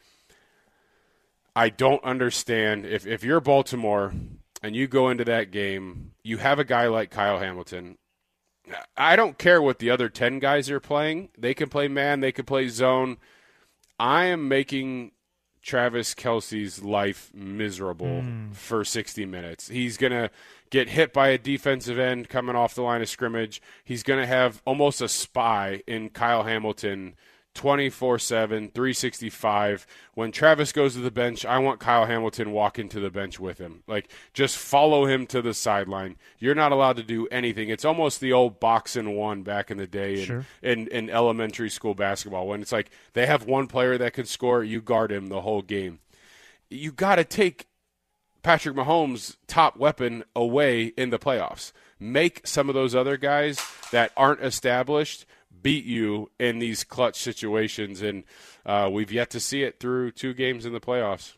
I 1.55 1.69
don't 1.69 2.03
understand 2.03 2.85
if, 2.85 3.07
if 3.07 3.23
you're 3.23 3.39
Baltimore 3.39 4.13
and 4.61 4.75
you 4.75 4.87
go 4.87 5.09
into 5.09 5.25
that 5.25 5.51
game, 5.51 6.11
you 6.23 6.37
have 6.37 6.59
a 6.59 6.63
guy 6.63 6.87
like 6.87 7.09
Kyle 7.11 7.39
Hamilton. 7.39 7.97
I 8.97 9.15
don't 9.15 9.37
care 9.37 9.61
what 9.61 9.79
the 9.79 9.89
other 9.89 10.09
10 10.09 10.39
guys 10.39 10.69
are 10.69 10.79
playing. 10.79 11.29
They 11.37 11.53
can 11.53 11.69
play 11.69 11.87
man, 11.87 12.19
they 12.19 12.31
can 12.31 12.45
play 12.45 12.67
zone. 12.67 13.17
I 13.99 14.25
am 14.25 14.47
making 14.47 15.11
Travis 15.61 16.13
Kelce's 16.13 16.83
life 16.83 17.31
miserable 17.33 18.21
mm. 18.21 18.53
for 18.53 18.83
60 18.83 19.25
minutes. 19.25 19.69
He's 19.69 19.97
going 19.97 20.11
to 20.11 20.29
get 20.69 20.89
hit 20.89 21.13
by 21.13 21.29
a 21.29 21.37
defensive 21.37 21.97
end 21.97 22.29
coming 22.29 22.55
off 22.55 22.75
the 22.75 22.81
line 22.81 23.01
of 23.01 23.09
scrimmage. 23.09 23.61
He's 23.83 24.03
going 24.03 24.19
to 24.19 24.27
have 24.27 24.61
almost 24.65 25.01
a 25.01 25.07
spy 25.07 25.81
in 25.87 26.09
Kyle 26.09 26.43
Hamilton 26.43 27.15
24 27.55 28.19
7, 28.19 28.69
365. 28.69 29.87
When 30.13 30.31
Travis 30.31 30.71
goes 30.71 30.93
to 30.93 30.99
the 30.99 31.09
bench, 31.09 31.45
I 31.45 31.57
want 31.57 31.79
Kyle 31.79 32.05
Hamilton 32.05 32.51
walking 32.51 32.87
to 32.89 32.99
the 32.99 33.09
bench 33.09 33.39
with 33.39 33.57
him. 33.57 33.81
Like, 33.87 34.09
just 34.33 34.57
follow 34.57 35.05
him 35.05 35.25
to 35.27 35.41
the 35.41 35.53
sideline. 35.53 36.17
You're 36.37 36.53
not 36.53 36.71
allowed 36.71 36.97
to 36.97 37.03
do 37.03 37.27
anything. 37.27 37.69
It's 37.69 37.85
almost 37.85 38.19
the 38.19 38.33
old 38.33 38.59
box 38.59 38.95
and 38.95 39.15
one 39.15 39.41
back 39.41 39.71
in 39.71 39.77
the 39.77 39.87
day 39.87 40.19
in, 40.19 40.25
sure. 40.25 40.45
in, 40.61 40.87
in 40.89 41.09
elementary 41.09 41.69
school 41.69 41.95
basketball 41.95 42.47
when 42.47 42.61
it's 42.61 42.71
like 42.71 42.91
they 43.13 43.25
have 43.25 43.45
one 43.45 43.67
player 43.67 43.97
that 43.97 44.13
can 44.13 44.25
score, 44.25 44.63
you 44.63 44.81
guard 44.81 45.11
him 45.11 45.27
the 45.27 45.41
whole 45.41 45.61
game. 45.61 45.99
You 46.69 46.91
got 46.91 47.15
to 47.15 47.23
take 47.23 47.67
Patrick 48.43 48.75
Mahomes' 48.75 49.37
top 49.47 49.77
weapon 49.77 50.23
away 50.35 50.87
in 50.97 51.09
the 51.09 51.17
playoffs. 51.17 51.71
Make 51.99 52.45
some 52.45 52.69
of 52.69 52.75
those 52.75 52.93
other 52.93 53.17
guys 53.17 53.59
that 53.91 54.11
aren't 54.17 54.43
established 54.43 55.25
beat 55.65 55.83
you 55.83 56.29
in 56.39 56.59
these 56.59 56.83
clutch 56.83 57.15
situations, 57.15 58.03
and 58.03 58.23
uh, 58.67 58.87
we've 58.91 59.11
yet 59.11 59.31
to 59.31 59.39
see 59.39 59.63
it 59.63 59.79
through 59.79 60.11
two 60.11 60.31
games 60.31 60.63
in 60.63 60.73
the 60.73 60.79
playoffs. 60.79 61.33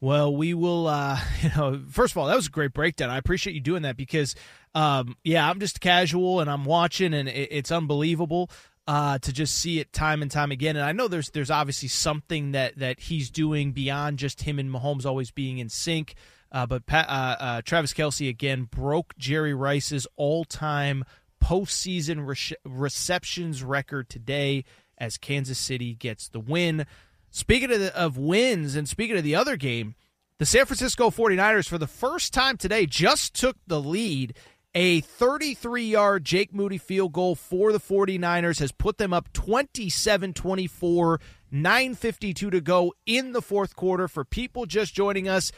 Well, 0.00 0.34
we 0.34 0.54
will. 0.54 0.88
Uh, 0.88 1.20
you 1.40 1.50
know, 1.56 1.80
first 1.88 2.12
of 2.12 2.18
all, 2.18 2.26
that 2.26 2.34
was 2.34 2.48
a 2.48 2.50
great 2.50 2.72
breakdown. 2.72 3.10
I 3.10 3.16
appreciate 3.16 3.54
you 3.54 3.60
doing 3.60 3.82
that 3.82 3.96
because, 3.96 4.34
um, 4.74 5.16
yeah, 5.22 5.48
I'm 5.48 5.60
just 5.60 5.80
casual 5.80 6.40
and 6.40 6.50
I'm 6.50 6.64
watching, 6.64 7.14
and 7.14 7.28
it, 7.28 7.48
it's 7.52 7.70
unbelievable 7.70 8.50
uh, 8.88 9.18
to 9.18 9.32
just 9.32 9.54
see 9.54 9.78
it 9.78 9.92
time 9.92 10.20
and 10.20 10.32
time 10.32 10.50
again. 10.50 10.74
And 10.74 10.84
I 10.84 10.90
know 10.90 11.06
there's 11.06 11.30
there's 11.30 11.50
obviously 11.50 11.88
something 11.88 12.50
that 12.50 12.76
that 12.80 12.98
he's 12.98 13.30
doing 13.30 13.70
beyond 13.70 14.18
just 14.18 14.42
him 14.42 14.58
and 14.58 14.68
Mahomes 14.68 15.06
always 15.06 15.30
being 15.30 15.58
in 15.58 15.68
sync. 15.68 16.16
Uh, 16.50 16.66
but 16.66 16.82
uh, 16.90 16.96
uh, 16.96 17.62
Travis 17.62 17.92
Kelce 17.92 18.28
again 18.28 18.64
broke 18.64 19.16
Jerry 19.16 19.54
Rice's 19.54 20.08
all-time 20.16 21.04
postseason 21.42 22.26
re- 22.26 22.56
receptions 22.64 23.62
record 23.62 24.08
today 24.08 24.64
as 24.98 25.16
Kansas 25.16 25.58
City 25.58 25.94
gets 25.94 26.28
the 26.28 26.40
win. 26.40 26.86
Speaking 27.30 27.72
of, 27.72 27.80
the, 27.80 27.96
of 27.96 28.16
wins 28.18 28.76
and 28.76 28.88
speaking 28.88 29.16
of 29.16 29.24
the 29.24 29.34
other 29.34 29.56
game, 29.56 29.94
the 30.38 30.46
San 30.46 30.66
Francisco 30.66 31.10
49ers 31.10 31.68
for 31.68 31.78
the 31.78 31.86
first 31.86 32.32
time 32.32 32.56
today 32.56 32.86
just 32.86 33.34
took 33.34 33.56
the 33.66 33.80
lead. 33.80 34.34
A 34.74 35.00
33 35.00 35.84
yard 35.84 36.24
Jake 36.24 36.54
Moody 36.54 36.78
field 36.78 37.12
goal 37.12 37.34
for 37.34 37.72
the 37.72 37.80
49ers 37.80 38.60
has 38.60 38.70
put 38.70 38.98
them 38.98 39.12
up 39.12 39.32
27 39.32 40.32
24, 40.32 41.20
9.52 41.52 42.50
to 42.52 42.60
go 42.60 42.94
in 43.04 43.32
the 43.32 43.42
fourth 43.42 43.74
quarter. 43.74 44.06
For 44.06 44.24
people 44.24 44.66
just 44.66 44.94
joining 44.94 45.28
us, 45.28 45.50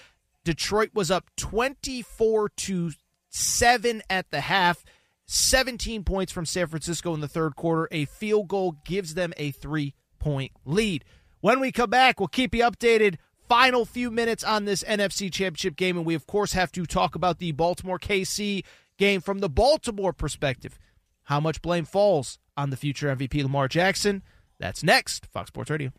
Detroit 0.45 0.91
was 0.95 1.11
up 1.11 1.31
24 1.37 2.49
to 2.49 2.93
7 3.29 4.03
at 4.09 4.31
the 4.31 4.41
half. 4.41 4.85
17 5.27 6.05
points 6.05 6.33
from 6.33 6.47
San 6.47 6.67
Francisco 6.67 7.15
in 7.15 7.21
the 7.21 7.29
third 7.29 7.57
quarter. 7.57 7.89
A 7.91 8.05
field 8.07 8.49
goal 8.49 8.77
gives 8.85 9.15
them 9.15 9.33
a 9.37 9.51
three 9.53 9.95
point 10.19 10.53
lead. 10.65 11.05
When 11.41 11.61
we 11.61 11.73
come 11.73 11.91
back, 11.91 12.21
we'll 12.21 12.29
keep 12.29 12.55
you 12.55 12.63
updated. 12.63 13.17
Final 13.49 13.85
few 13.85 14.11
minutes 14.11 14.45
on 14.45 14.65
this 14.65 14.83
NFC 14.85 15.31
Championship 15.33 15.77
game. 15.77 15.97
And 15.97 16.07
we, 16.07 16.15
of 16.15 16.27
course, 16.27 16.53
have 16.53 16.73
to 16.73 16.87
talk 16.87 17.15
about 17.15 17.39
the 17.39 17.53
Baltimore 17.53 17.99
KC 17.99 18.65
game 18.99 19.21
from 19.21 19.41
the 19.41 19.49
Baltimore 19.51 20.13
perspective. 20.13 20.79
How 21.25 21.41
much 21.41 21.61
blame 21.63 21.85
falls 21.85 22.39
on 22.57 22.71
the 22.71 22.77
future 22.77 23.15
MVP 23.15 23.43
Lamar 23.43 23.69
Jackson? 23.69 24.23
That's 24.59 24.83
next. 24.83 25.27
Fox 25.27 25.49
Sports 25.49 25.71
Radio. 25.71 25.93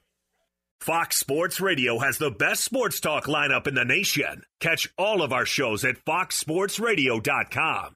Fox 0.80 1.18
Sports 1.18 1.62
Radio 1.62 2.00
has 2.00 2.18
the 2.18 2.32
best 2.32 2.64
sports 2.64 3.00
talk 3.00 3.26
lineup 3.26 3.68
in 3.68 3.76
the 3.76 3.86
nation. 3.86 4.44
Catch 4.60 4.94
all 4.98 5.22
of 5.22 5.32
our 5.32 5.46
shows 5.46 5.86
at 5.86 6.04
foxsportsradio.com. 6.04 7.96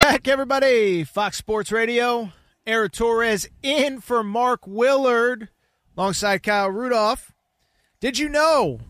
Back, 0.00 0.28
everybody. 0.28 1.04
Fox 1.04 1.36
Sports 1.36 1.70
Radio. 1.70 2.32
Aaron 2.66 2.88
Torres 2.88 3.46
in 3.62 4.00
for 4.00 4.24
Mark 4.24 4.66
Willard 4.66 5.50
alongside 5.94 6.42
Kyle 6.42 6.70
Rudolph. 6.70 7.32
Did 8.00 8.18
you 8.18 8.30
know 8.30 8.80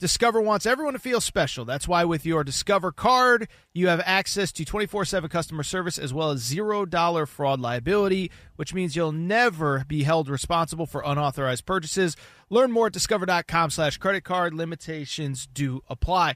Discover 0.00 0.40
wants 0.40 0.66
everyone 0.66 0.94
to 0.94 0.98
feel 0.98 1.20
special? 1.20 1.64
That's 1.64 1.86
why 1.86 2.04
with 2.04 2.26
your 2.26 2.42
Discover 2.42 2.90
card, 2.90 3.46
you 3.74 3.86
have 3.86 4.02
access 4.04 4.50
to 4.52 4.64
24 4.64 5.04
7 5.04 5.30
customer 5.30 5.62
service 5.62 5.98
as 5.98 6.12
well 6.12 6.32
as 6.32 6.42
$0 6.52 7.28
fraud 7.28 7.60
liability, 7.60 8.32
which 8.56 8.74
means 8.74 8.96
you'll 8.96 9.12
never 9.12 9.84
be 9.86 10.02
held 10.02 10.28
responsible 10.28 10.86
for 10.86 11.00
unauthorized 11.06 11.64
purchases. 11.64 12.16
Learn 12.50 12.72
more 12.72 12.88
at 12.88 12.92
discover.com 12.92 13.70
slash 13.70 13.98
credit 13.98 14.24
card. 14.24 14.52
Limitations 14.52 15.46
do 15.46 15.82
apply. 15.88 16.34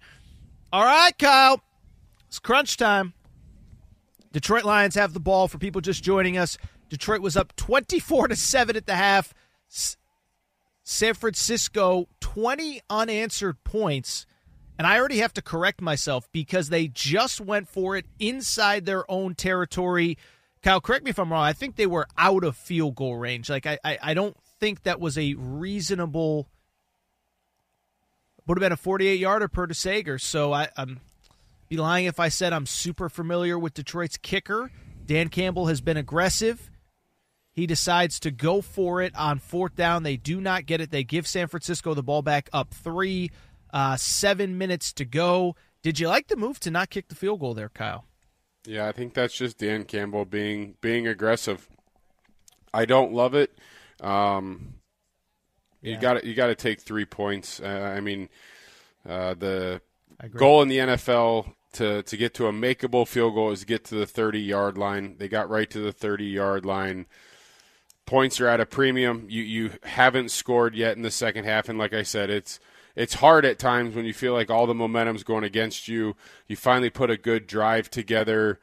All 0.72 0.84
right, 0.84 1.18
Kyle. 1.18 1.60
It's 2.28 2.38
crunch 2.38 2.76
time. 2.76 3.14
Detroit 4.32 4.64
Lions 4.64 4.94
have 4.94 5.12
the 5.12 5.20
ball 5.20 5.48
for 5.48 5.58
people 5.58 5.80
just 5.80 6.04
joining 6.04 6.38
us. 6.38 6.56
Detroit 6.88 7.20
was 7.20 7.36
up 7.36 7.54
24 7.56 8.28
to 8.28 8.36
7 8.36 8.76
at 8.76 8.86
the 8.86 8.94
half. 8.94 9.34
San 10.82 11.14
Francisco 11.14 12.08
20 12.20 12.80
unanswered 12.88 13.62
points. 13.64 14.26
And 14.78 14.86
I 14.86 14.98
already 14.98 15.18
have 15.18 15.34
to 15.34 15.42
correct 15.42 15.80
myself 15.80 16.28
because 16.32 16.68
they 16.68 16.88
just 16.88 17.40
went 17.40 17.68
for 17.68 17.96
it 17.96 18.06
inside 18.18 18.86
their 18.86 19.08
own 19.10 19.34
territory. 19.34 20.16
Kyle, 20.62 20.80
correct 20.80 21.04
me 21.04 21.10
if 21.10 21.18
I'm 21.18 21.32
wrong. 21.32 21.44
I 21.44 21.52
think 21.52 21.76
they 21.76 21.86
were 21.86 22.06
out 22.16 22.44
of 22.44 22.56
field 22.56 22.94
goal 22.94 23.16
range. 23.16 23.50
Like 23.50 23.66
I, 23.66 23.78
I, 23.84 23.98
I 24.02 24.14
don't 24.14 24.36
think 24.58 24.84
that 24.84 25.00
was 25.00 25.18
a 25.18 25.34
reasonable. 25.34 26.48
Would 28.46 28.58
have 28.58 28.62
been 28.62 28.72
a 28.72 28.76
48 28.76 29.18
yarder 29.18 29.48
per 29.48 29.66
DeSager. 29.66 30.20
So 30.20 30.52
I, 30.52 30.68
I'm 30.76 31.00
be 31.70 31.76
lying 31.76 32.06
if 32.06 32.18
I 32.18 32.28
said 32.28 32.52
I'm 32.52 32.66
super 32.66 33.08
familiar 33.08 33.56
with 33.56 33.74
Detroit's 33.74 34.16
kicker. 34.16 34.72
Dan 35.06 35.28
Campbell 35.28 35.66
has 35.66 35.80
been 35.80 35.96
aggressive. 35.96 36.68
He 37.52 37.66
decides 37.66 38.18
to 38.20 38.32
go 38.32 38.60
for 38.60 39.00
it 39.00 39.14
on 39.16 39.38
fourth 39.38 39.76
down. 39.76 40.02
They 40.02 40.16
do 40.16 40.40
not 40.40 40.66
get 40.66 40.80
it. 40.80 40.90
They 40.90 41.04
give 41.04 41.28
San 41.28 41.46
Francisco 41.46 41.94
the 41.94 42.02
ball 42.02 42.22
back 42.22 42.50
up 42.52 42.74
three, 42.74 43.30
uh, 43.72 43.96
seven 43.96 44.58
minutes 44.58 44.92
to 44.94 45.04
go. 45.04 45.54
Did 45.82 46.00
you 46.00 46.08
like 46.08 46.26
the 46.26 46.36
move 46.36 46.58
to 46.60 46.72
not 46.72 46.90
kick 46.90 47.08
the 47.08 47.14
field 47.14 47.38
goal 47.38 47.54
there, 47.54 47.68
Kyle? 47.68 48.04
Yeah, 48.66 48.88
I 48.88 48.92
think 48.92 49.14
that's 49.14 49.34
just 49.34 49.58
Dan 49.58 49.84
Campbell 49.84 50.24
being 50.24 50.74
being 50.80 51.06
aggressive. 51.06 51.68
I 52.74 52.84
don't 52.84 53.12
love 53.12 53.34
it. 53.34 53.56
Um, 54.00 54.74
you 55.82 55.96
got 55.98 56.14
to 56.14 56.26
you 56.26 56.34
got 56.34 56.48
to 56.48 56.56
take 56.56 56.80
three 56.80 57.04
points. 57.04 57.60
Uh, 57.60 57.92
I 57.96 58.00
mean, 58.00 58.28
uh, 59.08 59.34
the 59.34 59.80
goal 60.36 60.62
in 60.62 60.68
the 60.68 60.78
NFL 60.78 61.54
to 61.72 62.02
to 62.02 62.16
get 62.16 62.34
to 62.34 62.46
a 62.46 62.52
makeable 62.52 63.06
field 63.06 63.34
goal 63.34 63.50
is 63.50 63.64
get 63.64 63.84
to 63.86 63.94
the 63.94 64.06
30 64.06 64.40
yard 64.40 64.78
line. 64.78 65.16
They 65.18 65.28
got 65.28 65.48
right 65.48 65.70
to 65.70 65.80
the 65.80 65.92
30 65.92 66.24
yard 66.24 66.64
line. 66.64 67.06
Points 68.06 68.40
are 68.40 68.48
at 68.48 68.60
a 68.60 68.66
premium. 68.66 69.26
You 69.28 69.42
you 69.42 69.70
haven't 69.84 70.30
scored 70.30 70.74
yet 70.74 70.96
in 70.96 71.02
the 71.02 71.10
second 71.10 71.44
half, 71.44 71.68
and 71.68 71.78
like 71.78 71.92
I 71.92 72.02
said, 72.02 72.30
it's 72.30 72.58
it's 72.96 73.14
hard 73.14 73.44
at 73.44 73.58
times 73.58 73.94
when 73.94 74.04
you 74.04 74.12
feel 74.12 74.32
like 74.32 74.50
all 74.50 74.66
the 74.66 74.74
momentum's 74.74 75.22
going 75.22 75.44
against 75.44 75.86
you. 75.86 76.16
You 76.48 76.56
finally 76.56 76.90
put 76.90 77.10
a 77.10 77.16
good 77.16 77.46
drive 77.46 77.88
together. 77.88 78.58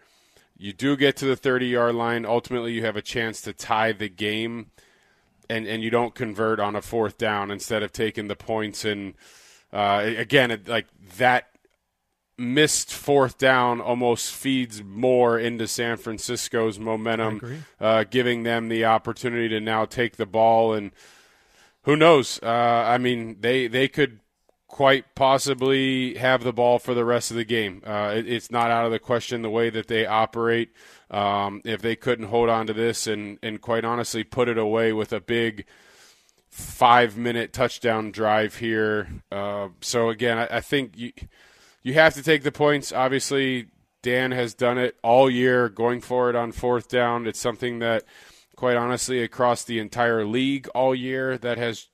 You 0.57 0.73
do 0.73 0.97
get 0.97 1.15
to 1.17 1.25
the 1.25 1.35
30 1.35 1.67
yard 1.67 1.95
line. 1.95 2.25
Ultimately, 2.25 2.73
you 2.73 2.83
have 2.83 2.97
a 2.97 3.01
chance 3.01 3.41
to 3.41 3.53
tie 3.53 3.93
the 3.93 4.09
game, 4.09 4.71
and, 5.49 5.65
and 5.65 5.81
you 5.81 5.89
don't 5.89 6.13
convert 6.15 6.59
on 6.59 6.75
a 6.75 6.81
fourth 6.81 7.17
down 7.17 7.51
instead 7.51 7.83
of 7.83 7.93
taking 7.93 8.27
the 8.27 8.35
points. 8.35 8.83
And 8.83 9.13
uh, 9.71 10.03
again, 10.05 10.61
like 10.67 10.87
that 11.17 11.47
missed 12.37 12.93
fourth 12.93 13.37
down 13.37 13.81
almost 13.81 14.31
feeds 14.31 14.83
more 14.83 15.39
into 15.39 15.67
San 15.67 15.97
Francisco's 15.97 16.77
momentum, 16.77 17.63
uh, 17.79 18.03
giving 18.03 18.43
them 18.43 18.69
the 18.69 18.85
opportunity 18.85 19.49
to 19.49 19.59
now 19.59 19.85
take 19.85 20.17
the 20.17 20.25
ball. 20.25 20.73
And 20.73 20.91
who 21.83 21.95
knows? 21.95 22.39
Uh, 22.43 22.47
I 22.87 22.97
mean, 22.97 23.37
they, 23.39 23.67
they 23.67 23.87
could 23.87 24.19
quite 24.67 25.15
possibly 25.15 26.15
have 26.15 26.43
the 26.43 26.53
ball 26.53 26.77
for 26.77 26.93
the 26.93 27.05
rest 27.05 27.31
of 27.31 27.37
the 27.37 27.45
game. 27.45 27.81
Uh, 27.85 28.13
it, 28.15 28.27
it's 28.27 28.51
not 28.51 28.69
out 28.69 28.85
of 28.85 28.91
the 28.91 28.99
question 28.99 29.41
the 29.41 29.49
way 29.49 29.69
that 29.69 29.87
they 29.87 30.05
operate. 30.05 30.69
Um, 31.09 31.61
if 31.63 31.81
they 31.81 31.95
couldn't 31.95 32.27
hold 32.27 32.49
on 32.49 32.67
to 32.67 32.73
this 32.73 33.07
and, 33.07 33.39
and 33.41 33.61
quite 33.61 33.85
honestly 33.85 34.23
put 34.23 34.49
it 34.49 34.57
away 34.57 34.91
with 34.91 35.13
a 35.13 35.21
big 35.21 35.65
five 36.49 37.17
minute 37.17 37.53
touchdown 37.53 38.11
drive 38.11 38.57
here. 38.57 39.07
Uh, 39.31 39.69
so 39.79 40.09
again, 40.09 40.37
I, 40.37 40.57
I 40.57 40.61
think 40.61 40.97
you 40.97 41.13
you 41.87 41.93
have 41.93 42.13
to 42.15 42.21
take 42.23 42.43
the 42.43 42.51
points. 42.51 42.91
Obviously, 42.91 43.67
Dan 44.03 44.31
has 44.31 44.53
done 44.53 44.77
it 44.77 44.97
all 45.03 45.29
year, 45.29 45.69
going 45.69 46.01
for 46.01 46.29
it 46.29 46.35
on 46.35 46.51
fourth 46.51 46.89
down. 46.89 47.25
It's 47.27 47.39
something 47.39 47.79
that, 47.79 48.03
quite 48.57 48.75
honestly, 48.75 49.23
across 49.23 49.63
the 49.63 49.79
entire 49.79 50.25
league 50.25 50.67
all 50.75 50.93
year, 50.93 51.37
that 51.37 51.57
has 51.57 51.87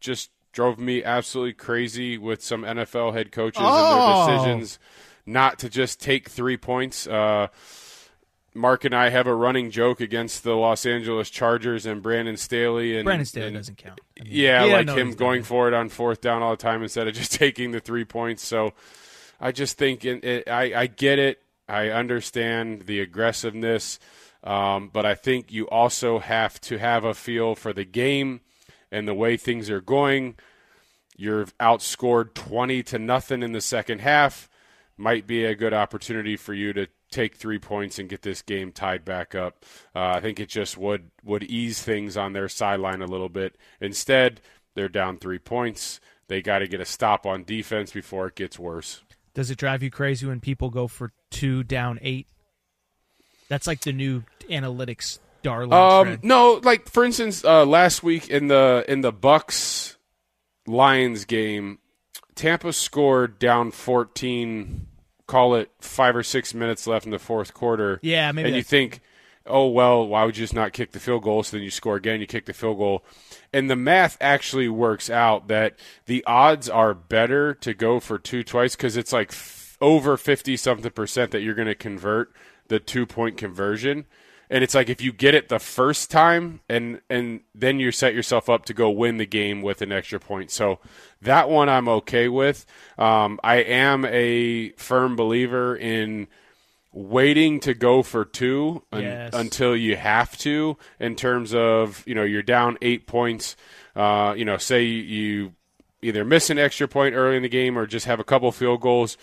just 0.00 0.30
drove 0.52 0.78
me 0.78 1.02
absolutely 1.02 1.54
crazy 1.54 2.18
with 2.18 2.42
some 2.42 2.62
NFL 2.62 3.14
head 3.14 3.32
coaches 3.32 3.62
Oh. 3.64 4.26
and 4.26 4.28
their 4.28 4.36
decisions 4.46 4.78
not 5.24 5.58
to 5.60 5.68
just 5.70 6.00
take 6.00 6.28
three 6.28 6.56
points. 6.56 7.06
Uh, 7.06 7.46
Mark 8.54 8.84
and 8.84 8.94
I 8.94 9.10
have 9.10 9.26
a 9.26 9.34
running 9.34 9.70
joke 9.70 10.00
against 10.00 10.42
the 10.42 10.54
Los 10.56 10.84
Angeles 10.84 11.30
Chargers 11.30 11.86
and 11.86 12.02
Brandon 12.02 12.36
Staley. 12.36 12.96
And 12.96 13.04
Brandon 13.04 13.24
Staley 13.26 13.46
and- 13.48 13.56
doesn't 13.56 13.76
count. 13.78 14.00
I 14.20 14.24
mean, 14.24 14.32
yeah, 14.34 14.64
yeah, 14.64 14.72
like 14.74 14.86
no, 14.86 14.96
him 14.96 15.12
going 15.12 15.42
for 15.42 15.68
it 15.68 15.74
on 15.74 15.88
fourth 15.90 16.20
down 16.20 16.42
all 16.42 16.50
the 16.50 16.56
time 16.56 16.82
instead 16.82 17.06
of 17.08 17.14
just 17.14 17.32
taking 17.44 17.70
the 17.70 17.80
three 17.80 18.04
points. 18.04 18.44
So 18.44 18.72
I 19.40 19.52
just 19.52 19.78
think 19.78 20.04
it, 20.04 20.24
it, 20.24 20.48
I, 20.48 20.82
I 20.82 20.86
get 20.86 21.18
it. 21.18 21.42
I 21.68 21.90
understand 21.90 22.86
the 22.86 23.00
aggressiveness, 23.00 23.98
um, 24.42 24.88
but 24.92 25.04
I 25.04 25.14
think 25.14 25.52
you 25.52 25.68
also 25.68 26.18
have 26.18 26.60
to 26.62 26.78
have 26.78 27.04
a 27.04 27.12
feel 27.12 27.54
for 27.54 27.72
the 27.72 27.84
game 27.84 28.40
and 28.90 29.06
the 29.06 29.14
way 29.14 29.36
things 29.36 29.68
are 29.68 29.82
going. 29.82 30.36
You're 31.16 31.46
outscored 31.60 32.32
twenty 32.34 32.82
to 32.84 32.98
nothing 32.98 33.42
in 33.42 33.52
the 33.52 33.60
second 33.60 34.00
half. 34.00 34.48
Might 34.96 35.26
be 35.26 35.44
a 35.44 35.54
good 35.54 35.74
opportunity 35.74 36.36
for 36.36 36.54
you 36.54 36.72
to 36.72 36.86
take 37.10 37.36
three 37.36 37.58
points 37.58 37.98
and 37.98 38.08
get 38.08 38.22
this 38.22 38.42
game 38.42 38.72
tied 38.72 39.04
back 39.04 39.34
up. 39.34 39.64
Uh, 39.94 40.12
I 40.16 40.20
think 40.20 40.40
it 40.40 40.48
just 40.48 40.78
would 40.78 41.10
would 41.22 41.42
ease 41.44 41.82
things 41.82 42.16
on 42.16 42.32
their 42.32 42.48
sideline 42.48 43.02
a 43.02 43.06
little 43.06 43.28
bit. 43.28 43.56
Instead, 43.80 44.40
they're 44.74 44.88
down 44.88 45.18
three 45.18 45.38
points. 45.38 46.00
They 46.28 46.40
got 46.40 46.60
to 46.60 46.68
get 46.68 46.80
a 46.80 46.84
stop 46.84 47.26
on 47.26 47.44
defense 47.44 47.92
before 47.92 48.28
it 48.28 48.36
gets 48.36 48.58
worse. 48.58 49.02
Does 49.38 49.52
it 49.52 49.56
drive 49.56 49.84
you 49.84 49.90
crazy 49.92 50.26
when 50.26 50.40
people 50.40 50.68
go 50.68 50.88
for 50.88 51.12
two 51.30 51.62
down 51.62 52.00
eight? 52.02 52.26
That's 53.48 53.68
like 53.68 53.82
the 53.82 53.92
new 53.92 54.24
analytics 54.50 55.20
darling 55.44 55.72
Um, 55.72 56.06
trend. 56.06 56.24
no, 56.24 56.60
like 56.64 56.88
for 56.90 57.04
instance, 57.04 57.44
uh, 57.44 57.64
last 57.64 58.02
week 58.02 58.28
in 58.28 58.48
the 58.48 58.84
in 58.88 59.02
the 59.02 59.12
Bucks 59.12 59.96
Lions 60.66 61.24
game, 61.24 61.78
Tampa 62.34 62.72
scored 62.72 63.38
down 63.38 63.70
fourteen. 63.70 64.88
Call 65.28 65.54
it 65.54 65.70
five 65.80 66.16
or 66.16 66.24
six 66.24 66.52
minutes 66.52 66.88
left 66.88 67.04
in 67.06 67.12
the 67.12 67.18
fourth 67.20 67.54
quarter. 67.54 68.00
Yeah, 68.02 68.32
maybe 68.32 68.48
And 68.48 68.56
you 68.56 68.64
think, 68.64 69.02
oh 69.48 69.68
well, 69.68 70.06
why 70.06 70.24
would 70.24 70.36
you 70.36 70.44
just 70.44 70.54
not 70.54 70.72
kick 70.72 70.92
the 70.92 71.00
field 71.00 71.22
goal? 71.22 71.42
So 71.42 71.56
then 71.56 71.64
you 71.64 71.70
score 71.70 71.96
again, 71.96 72.20
you 72.20 72.26
kick 72.26 72.46
the 72.46 72.52
field 72.52 72.78
goal, 72.78 73.04
and 73.52 73.70
the 73.70 73.76
math 73.76 74.16
actually 74.20 74.68
works 74.68 75.10
out 75.10 75.48
that 75.48 75.78
the 76.06 76.24
odds 76.24 76.68
are 76.68 76.94
better 76.94 77.54
to 77.54 77.74
go 77.74 78.00
for 78.00 78.18
two 78.18 78.42
twice 78.42 78.76
because 78.76 78.96
it's 78.96 79.12
like 79.12 79.30
f- 79.30 79.76
over 79.80 80.16
fifty 80.16 80.56
something 80.56 80.90
percent 80.90 81.30
that 81.30 81.40
you're 81.40 81.54
going 81.54 81.68
to 81.68 81.74
convert 81.74 82.32
the 82.68 82.78
two 82.78 83.06
point 83.06 83.36
conversion. 83.36 84.06
And 84.50 84.64
it's 84.64 84.74
like 84.74 84.88
if 84.88 85.02
you 85.02 85.12
get 85.12 85.34
it 85.34 85.48
the 85.48 85.58
first 85.58 86.10
time, 86.10 86.60
and 86.68 87.00
and 87.10 87.40
then 87.54 87.80
you 87.80 87.92
set 87.92 88.14
yourself 88.14 88.48
up 88.48 88.64
to 88.66 88.74
go 88.74 88.88
win 88.88 89.18
the 89.18 89.26
game 89.26 89.60
with 89.60 89.82
an 89.82 89.92
extra 89.92 90.18
point. 90.18 90.50
So 90.50 90.78
that 91.20 91.50
one 91.50 91.68
I'm 91.68 91.88
okay 91.88 92.28
with. 92.28 92.64
Um, 92.96 93.38
I 93.44 93.56
am 93.56 94.06
a 94.06 94.70
firm 94.70 95.16
believer 95.16 95.76
in 95.76 96.28
waiting 96.92 97.60
to 97.60 97.74
go 97.74 98.02
for 98.02 98.24
two 98.24 98.82
un- 98.92 99.02
until 99.34 99.76
you 99.76 99.96
have 99.96 100.36
to. 100.38 100.76
In 100.98 101.16
terms 101.16 101.54
of 101.54 102.02
you 102.06 102.14
know 102.14 102.24
you're 102.24 102.42
down 102.42 102.78
eight 102.82 103.06
points. 103.06 103.56
Uh, 103.94 104.34
you 104.36 104.44
know, 104.44 104.56
say 104.56 104.84
you 104.84 105.54
either 106.02 106.24
miss 106.24 106.50
an 106.50 106.58
extra 106.58 106.86
point 106.86 107.14
early 107.14 107.36
in 107.36 107.42
the 107.42 107.48
game 107.48 107.76
or 107.78 107.86
just 107.86 108.06
have 108.06 108.20
a 108.20 108.24
couple 108.24 108.50
field 108.52 108.80
goals. 108.80 109.16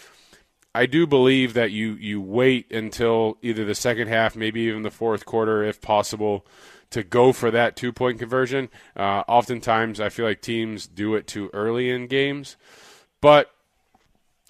I 0.74 0.86
do 0.88 1.08
believe 1.08 1.54
that 1.54 1.72
you 1.72 1.94
you 1.94 2.22
wait 2.22 2.70
until 2.72 3.38
either 3.42 3.64
the 3.64 3.76
second 3.76 4.10
half, 4.10 4.36
maybe 4.36 4.62
even 4.62 4.84
the 4.84 4.92
fourth 4.92 5.26
quarter, 5.26 5.64
if 5.64 5.80
possible, 5.80 6.46
to 6.90 7.02
go 7.02 7.32
for 7.32 7.50
that 7.52 7.78
two 7.78 7.94
point 7.94 8.20
conversion. 8.20 8.70
Uh, 8.96 9.24
oftentimes, 9.28 10.02
I 10.02 10.10
feel 10.10 10.26
like 10.26 10.42
teams 10.42 10.86
do 10.86 11.16
it 11.16 11.28
too 11.28 11.50
early 11.54 11.90
in 11.90 12.08
games, 12.08 12.58
but 13.22 13.55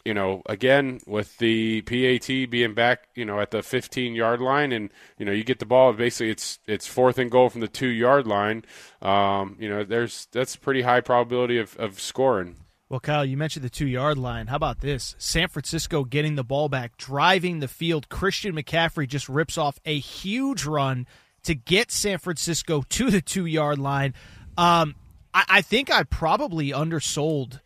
you 0.06 0.14
know, 0.14 0.44
again 0.46 1.00
with 1.08 1.38
the 1.40 1.82
PAT 1.82 2.50
being 2.50 2.74
back, 2.74 3.10
you 3.16 3.26
know, 3.26 3.42
at 3.42 3.52
the 3.52 3.64
15 3.64 4.14
yard 4.14 4.40
line, 4.40 4.72
and 4.72 4.92
you 5.18 5.26
know, 5.26 5.32
you 5.32 5.44
get 5.44 5.60
the 5.60 5.66
ball. 5.66 5.92
Basically, 5.94 6.30
it's 6.30 6.60
it's 6.68 6.88
fourth 6.88 7.18
and 7.18 7.32
goal 7.32 7.50
from 7.50 7.62
the 7.62 7.68
two 7.68 7.88
yard 7.88 8.28
line. 8.28 8.64
Um, 9.02 9.58
you 9.60 9.68
know, 9.68 9.84
there's 9.84 10.28
that's 10.32 10.56
pretty 10.56 10.84
high 10.84 11.02
probability 11.02 11.58
of, 11.58 11.76
of 11.78 12.00
scoring. 12.00 12.58
Well, 12.88 13.00
Kyle, 13.00 13.26
you 13.26 13.36
mentioned 13.36 13.66
the 13.66 13.70
two 13.70 13.88
yard 13.88 14.20
line. 14.20 14.48
How 14.48 14.58
about 14.58 14.82
this? 14.82 15.16
San 15.18 15.48
Francisco 15.48 16.04
getting 16.04 16.36
the 16.36 16.44
ball 16.44 16.70
back, 16.70 16.98
driving 16.98 17.60
the 17.60 17.68
field. 17.68 18.08
Christian 18.10 18.56
McCaffrey 18.56 19.08
just 19.08 19.28
rips 19.28 19.58
off 19.58 19.80
a 19.86 19.98
huge 19.98 20.66
run 20.66 21.08
to 21.44 21.56
get 21.56 21.92
San 21.92 22.20
Francisco 22.20 22.84
to 22.90 23.10
the 23.10 23.22
two 23.22 23.48
yard 23.48 23.80
line. 23.80 24.14
Um, 24.56 24.96
I, 25.34 25.46
I 25.48 25.62
think 25.62 25.92
I 25.92 26.04
probably 26.04 26.72
undersold 26.72 27.60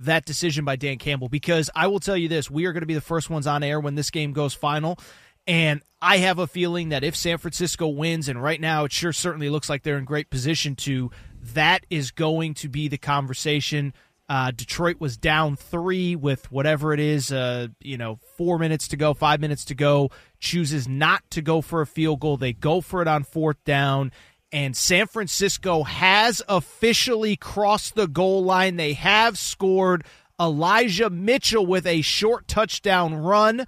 that 0.00 0.24
decision 0.24 0.64
by 0.64 0.76
Dan 0.76 0.98
Campbell 0.98 1.28
because 1.28 1.70
I 1.74 1.86
will 1.86 2.00
tell 2.00 2.16
you 2.16 2.28
this 2.28 2.50
we 2.50 2.66
are 2.66 2.72
going 2.72 2.82
to 2.82 2.86
be 2.86 2.94
the 2.94 3.00
first 3.00 3.30
ones 3.30 3.46
on 3.46 3.62
air 3.62 3.78
when 3.78 3.94
this 3.94 4.10
game 4.10 4.32
goes 4.32 4.54
final. 4.54 4.98
And 5.46 5.82
I 6.02 6.18
have 6.18 6.38
a 6.38 6.46
feeling 6.46 6.90
that 6.90 7.04
if 7.04 7.16
San 7.16 7.38
Francisco 7.38 7.88
wins, 7.88 8.28
and 8.28 8.42
right 8.42 8.60
now 8.60 8.84
it 8.84 8.92
sure 8.92 9.12
certainly 9.12 9.50
looks 9.50 9.68
like 9.68 9.82
they're 9.82 9.98
in 9.98 10.04
great 10.04 10.30
position 10.30 10.76
to, 10.76 11.10
that 11.54 11.84
is 11.90 12.10
going 12.10 12.54
to 12.54 12.68
be 12.68 12.88
the 12.88 12.98
conversation. 12.98 13.92
Uh, 14.28 14.52
Detroit 14.52 15.00
was 15.00 15.16
down 15.16 15.56
three 15.56 16.14
with 16.14 16.52
whatever 16.52 16.92
it 16.92 17.00
is, 17.00 17.32
uh, 17.32 17.66
you 17.80 17.98
know, 17.98 18.20
four 18.36 18.58
minutes 18.58 18.86
to 18.88 18.96
go, 18.96 19.12
five 19.12 19.40
minutes 19.40 19.64
to 19.66 19.74
go, 19.74 20.10
chooses 20.38 20.86
not 20.86 21.28
to 21.30 21.42
go 21.42 21.60
for 21.60 21.80
a 21.80 21.86
field 21.86 22.20
goal. 22.20 22.36
They 22.36 22.52
go 22.52 22.80
for 22.80 23.02
it 23.02 23.08
on 23.08 23.24
fourth 23.24 23.62
down, 23.64 24.12
and 24.52 24.76
San 24.76 25.06
Francisco 25.06 25.84
has 25.84 26.42
officially 26.48 27.36
crossed 27.36 27.94
the 27.94 28.08
goal 28.08 28.44
line. 28.44 28.76
They 28.76 28.94
have 28.94 29.38
scored. 29.38 30.04
Elijah 30.40 31.10
Mitchell 31.10 31.66
with 31.66 31.86
a 31.86 32.00
short 32.00 32.48
touchdown 32.48 33.14
run. 33.14 33.66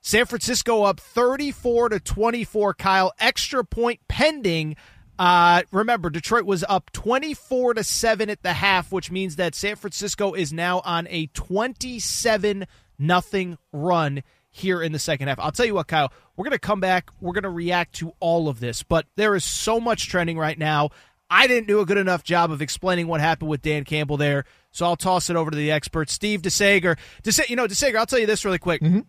San 0.00 0.24
Francisco 0.24 0.84
up 0.84 1.00
34 1.00 1.90
to 1.90 2.00
24. 2.00 2.74
Kyle, 2.74 3.12
extra 3.20 3.64
point 3.64 4.00
pending. 4.08 4.76
Uh, 5.18 5.62
remember, 5.70 6.08
Detroit 6.08 6.44
was 6.44 6.64
up 6.68 6.90
24 6.92 7.74
to 7.74 7.84
7 7.84 8.30
at 8.30 8.42
the 8.42 8.54
half, 8.54 8.90
which 8.90 9.10
means 9.10 9.36
that 9.36 9.54
San 9.54 9.76
Francisco 9.76 10.32
is 10.32 10.52
now 10.52 10.80
on 10.84 11.06
a 11.10 11.26
27 11.28 12.66
nothing 12.98 13.58
run 13.72 14.22
here 14.58 14.82
in 14.82 14.92
the 14.92 14.98
second 14.98 15.28
half. 15.28 15.38
I'll 15.38 15.52
tell 15.52 15.66
you 15.66 15.74
what, 15.74 15.88
Kyle, 15.88 16.12
we're 16.36 16.44
going 16.44 16.52
to 16.52 16.58
come 16.58 16.80
back. 16.80 17.10
We're 17.20 17.32
going 17.32 17.44
to 17.44 17.50
react 17.50 17.94
to 17.96 18.12
all 18.20 18.48
of 18.48 18.60
this, 18.60 18.82
but 18.82 19.06
there 19.16 19.34
is 19.34 19.44
so 19.44 19.80
much 19.80 20.08
trending 20.08 20.38
right 20.38 20.58
now. 20.58 20.90
I 21.30 21.46
didn't 21.46 21.68
do 21.68 21.80
a 21.80 21.86
good 21.86 21.98
enough 21.98 22.24
job 22.24 22.50
of 22.50 22.62
explaining 22.62 23.06
what 23.06 23.20
happened 23.20 23.50
with 23.50 23.62
Dan 23.62 23.84
Campbell 23.84 24.16
there, 24.16 24.44
so 24.70 24.86
I'll 24.86 24.96
toss 24.96 25.28
it 25.28 25.36
over 25.36 25.50
to 25.50 25.56
the 25.56 25.70
expert, 25.70 26.10
Steve 26.10 26.42
DeSager. 26.42 26.96
Desa- 27.22 27.48
you 27.48 27.56
know, 27.56 27.66
DeSager, 27.66 27.96
I'll 27.96 28.06
tell 28.06 28.18
you 28.18 28.26
this 28.26 28.44
really 28.44 28.58
quick. 28.58 28.80
Mm-hmm. 28.80 29.00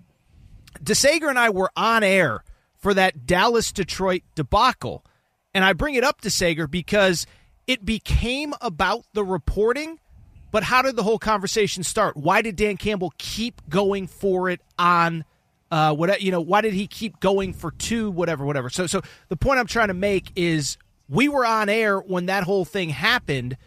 DeSager 0.84 1.30
and 1.30 1.40
I 1.40 1.50
were 1.50 1.72
on 1.76 2.04
air 2.04 2.44
for 2.78 2.94
that 2.94 3.26
Dallas 3.26 3.72
Detroit 3.72 4.24
debacle. 4.36 5.06
And 5.54 5.66
I 5.66 5.74
bring 5.74 5.96
it 5.96 6.04
up 6.04 6.22
to 6.22 6.30
Sager 6.30 6.68
because 6.68 7.26
it 7.68 7.86
became 7.86 8.54
about 8.62 9.06
the 9.14 9.24
reporting, 9.24 10.00
but 10.52 10.64
how 10.64 10.82
did 10.82 10.96
the 10.96 11.04
whole 11.04 11.20
conversation 11.20 11.84
start? 11.84 12.16
Why 12.16 12.42
did 12.42 12.56
Dan 12.56 12.78
Campbell 12.78 13.14
keep 13.18 13.62
going 13.70 14.08
for 14.08 14.50
it 14.50 14.62
on 14.78 15.26
uh 15.72 15.94
what 15.94 16.22
you 16.22 16.32
know, 16.32 16.42
why 16.42 16.62
did 16.62 16.74
he 16.74 16.88
keep 16.88 17.20
going 17.20 17.54
for 17.54 17.72
two 17.72 18.12
whatever 18.12 18.46
whatever. 18.46 18.70
So 18.70 18.88
so 18.88 19.02
the 19.28 19.38
point 19.38 19.60
I'm 19.60 19.68
trying 19.68 19.90
to 19.90 19.94
make 19.94 20.32
is 20.36 20.78
we 21.08 21.28
were 21.28 21.46
on 21.46 21.70
air 21.70 22.00
when 22.00 22.28
that 22.28 22.44
whole 22.44 22.66
thing 22.66 22.90
happened 22.90 23.58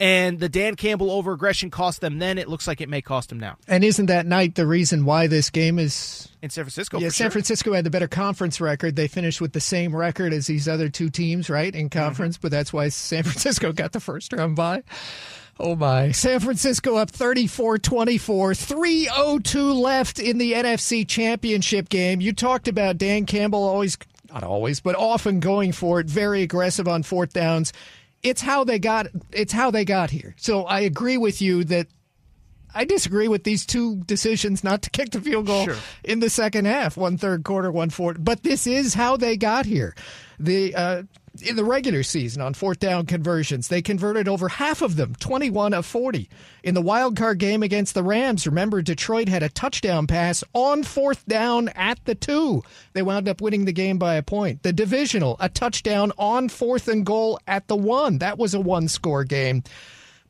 and 0.00 0.40
the 0.40 0.48
Dan 0.48 0.76
Campbell 0.76 1.10
over 1.10 1.32
aggression 1.32 1.70
cost 1.70 2.00
them 2.00 2.18
then. 2.18 2.38
It 2.38 2.48
looks 2.48 2.66
like 2.66 2.80
it 2.80 2.88
may 2.88 3.02
cost 3.02 3.28
them 3.28 3.38
now. 3.38 3.58
And 3.68 3.84
isn't 3.84 4.06
that 4.06 4.24
night 4.24 4.54
the 4.54 4.66
reason 4.66 5.04
why 5.04 5.26
this 5.26 5.50
game 5.50 5.78
is 5.78 6.28
in 6.40 6.48
San 6.48 6.64
Francisco? 6.64 6.98
Yeah, 6.98 7.10
San 7.10 7.26
sure. 7.26 7.32
Francisco 7.32 7.74
had 7.74 7.84
the 7.84 7.90
better 7.90 8.08
conference 8.08 8.62
record. 8.62 8.96
They 8.96 9.08
finished 9.08 9.42
with 9.42 9.52
the 9.52 9.60
same 9.60 9.94
record 9.94 10.32
as 10.32 10.46
these 10.46 10.66
other 10.66 10.88
two 10.88 11.10
teams, 11.10 11.50
right, 11.50 11.74
in 11.74 11.90
conference. 11.90 12.36
Mm-hmm. 12.36 12.42
But 12.42 12.50
that's 12.50 12.72
why 12.72 12.88
San 12.88 13.22
Francisco 13.24 13.72
got 13.72 13.92
the 13.92 14.00
first 14.00 14.32
round 14.32 14.56
bye. 14.56 14.82
Oh 15.60 15.76
my. 15.76 16.10
San 16.12 16.40
Francisco 16.40 16.96
up 16.96 17.10
34 17.10 17.78
24, 17.78 18.54
302 18.54 19.72
left 19.72 20.18
in 20.18 20.38
the 20.38 20.54
NFC 20.54 21.06
Championship 21.06 21.88
game. 21.88 22.20
You 22.20 22.32
talked 22.32 22.66
about 22.66 22.98
Dan 22.98 23.26
Campbell 23.26 23.62
always, 23.62 23.98
not 24.32 24.42
always, 24.42 24.80
but 24.80 24.96
often 24.96 25.40
going 25.40 25.72
for 25.72 26.00
it, 26.00 26.06
very 26.06 26.42
aggressive 26.42 26.88
on 26.88 27.02
fourth 27.02 27.32
downs 27.32 27.72
it's 28.22 28.40
how 28.40 28.64
they 28.64 28.78
got 28.78 29.06
it's 29.32 29.52
how 29.52 29.70
they 29.70 29.84
got 29.84 30.10
here. 30.10 30.34
So 30.38 30.64
I 30.64 30.80
agree 30.80 31.16
with 31.16 31.40
you 31.40 31.64
that 31.64 31.86
I 32.74 32.84
disagree 32.84 33.28
with 33.28 33.44
these 33.44 33.66
two 33.66 33.96
decisions 34.04 34.62
not 34.62 34.82
to 34.82 34.90
kick 34.90 35.10
the 35.10 35.20
field 35.20 35.46
goal 35.46 35.64
sure. 35.64 35.76
in 36.04 36.20
the 36.20 36.30
second 36.30 36.66
half, 36.66 36.96
one 36.96 37.18
third 37.18 37.44
quarter, 37.44 37.70
one 37.70 37.90
fourth. 37.90 38.18
But 38.20 38.42
this 38.42 38.66
is 38.66 38.94
how 38.94 39.16
they 39.16 39.36
got 39.36 39.66
here. 39.66 39.94
The 40.38 40.74
uh, 40.74 41.02
in 41.42 41.56
the 41.56 41.64
regular 41.64 42.02
season 42.02 42.42
on 42.42 42.54
fourth 42.54 42.78
down 42.78 43.06
conversions. 43.06 43.68
They 43.68 43.82
converted 43.82 44.28
over 44.28 44.48
half 44.48 44.82
of 44.82 44.96
them, 44.96 45.14
21 45.20 45.74
of 45.74 45.86
40. 45.86 46.28
In 46.62 46.74
the 46.74 46.82
wild 46.82 47.16
card 47.16 47.38
game 47.38 47.62
against 47.62 47.94
the 47.94 48.02
Rams, 48.02 48.46
remember 48.46 48.82
Detroit 48.82 49.28
had 49.28 49.42
a 49.42 49.48
touchdown 49.48 50.06
pass 50.06 50.44
on 50.52 50.82
fourth 50.82 51.26
down 51.26 51.68
at 51.70 52.04
the 52.04 52.14
2. 52.14 52.62
They 52.92 53.02
wound 53.02 53.28
up 53.28 53.40
winning 53.40 53.64
the 53.64 53.72
game 53.72 53.98
by 53.98 54.14
a 54.14 54.22
point. 54.22 54.62
The 54.62 54.72
divisional, 54.72 55.36
a 55.40 55.48
touchdown 55.48 56.12
on 56.18 56.48
fourth 56.48 56.88
and 56.88 57.04
goal 57.04 57.38
at 57.46 57.68
the 57.68 57.76
1. 57.76 58.18
That 58.18 58.38
was 58.38 58.54
a 58.54 58.60
one-score 58.60 59.24
game. 59.24 59.62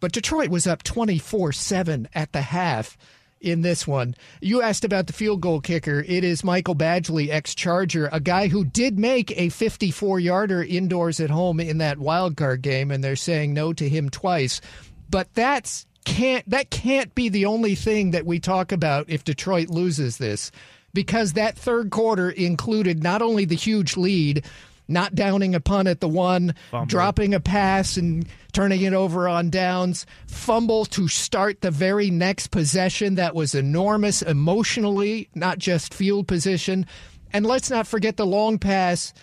But 0.01 0.13
Detroit 0.13 0.49
was 0.49 0.67
up 0.67 0.83
24-7 0.83 2.07
at 2.15 2.33
the 2.33 2.43
half 2.43 2.97
in 3.41 3.63
this 3.63 3.87
one. 3.87 4.15
You 4.41 4.63
asked 4.63 4.85
about 4.85 5.07
the 5.07 5.13
field 5.13 5.41
goal 5.41 5.61
kicker. 5.61 6.05
It 6.07 6.25
is 6.25 6.45
Michael 6.45 6.77
Badgley, 6.77 7.31
ex 7.31 7.55
Charger, 7.55 8.09
a 8.13 8.21
guy 8.21 8.49
who 8.49 8.65
did 8.65 8.99
make 8.99 9.37
a 9.39 9.49
54 9.49 10.21
yarder 10.21 10.63
indoors 10.63 11.21
at 11.21 11.31
home 11.31 11.61
in 11.61 11.79
that 11.79 11.99
wild 11.99 12.37
card 12.37 12.63
game, 12.63 12.91
and 12.91 13.03
they're 13.03 13.17
saying 13.17 13.55
no 13.55 13.73
to 13.73 13.89
him 13.89 14.11
twice. 14.11 14.61
But 15.09 15.33
that's 15.35 15.87
can't 16.05 16.49
that 16.49 16.71
can't 16.71 17.15
be 17.15 17.29
the 17.29 17.47
only 17.47 17.75
thing 17.75 18.13
that 18.13 18.27
we 18.27 18.41
talk 18.41 18.73
about 18.73 19.11
if 19.11 19.25
Detroit 19.25 19.69
loses 19.69 20.17
this 20.17 20.51
because 20.95 21.35
that 21.35 21.59
third 21.59 21.91
quarter 21.91 22.31
included 22.31 23.03
not 23.03 23.23
only 23.23 23.45
the 23.45 23.55
huge 23.55 23.97
lead 23.97 24.45
not 24.91 25.15
downing 25.15 25.55
a 25.55 25.61
punt 25.61 25.89
at 25.89 26.01
the 26.01 26.09
one, 26.09 26.55
Fumble. 26.71 26.87
dropping 26.87 27.35
a 27.35 27.41
pass 27.41 27.97
and 27.97 28.27
turning 28.53 28.83
it 28.83 28.93
over 28.93 29.29
on 29.29 29.51
downs, 29.51 30.05
fumble 30.27 30.85
to 30.87 31.09
start 31.09 31.61
the 31.61 31.71
very 31.71 32.11
next 32.11 32.49
possession 32.49 33.15
that 33.15 33.35
was 33.35 33.55
enormous 33.55 34.23
emotionally, 34.23 35.29
not 35.35 35.59
just 35.59 35.95
field 35.95 36.27
position. 36.27 36.85
And 37.33 37.47
let's 37.47 37.71
not 37.71 37.87
forget 37.87 38.17
the 38.17 38.27
long 38.27 38.59
pass. 38.59 39.15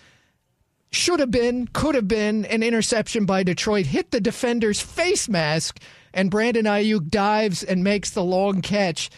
Should 0.91 1.19
have 1.19 1.31
been, 1.31 1.68
could 1.68 1.95
have 1.95 2.07
been 2.07 2.45
an 2.45 2.64
interception 2.64 3.26
by 3.26 3.44
Detroit, 3.44 3.88
hit 3.88 4.11
the 4.11 4.22
defender's 4.22 4.80
face 4.80 5.27
mask, 5.27 5.80
and 6.14 6.31
Brandon 6.31 6.65
Aiyuk 6.65 7.10
dives 7.10 7.61
and 7.61 7.84
makes 7.84 8.11
the 8.11 8.23
long 8.23 8.61
catch 8.61 9.10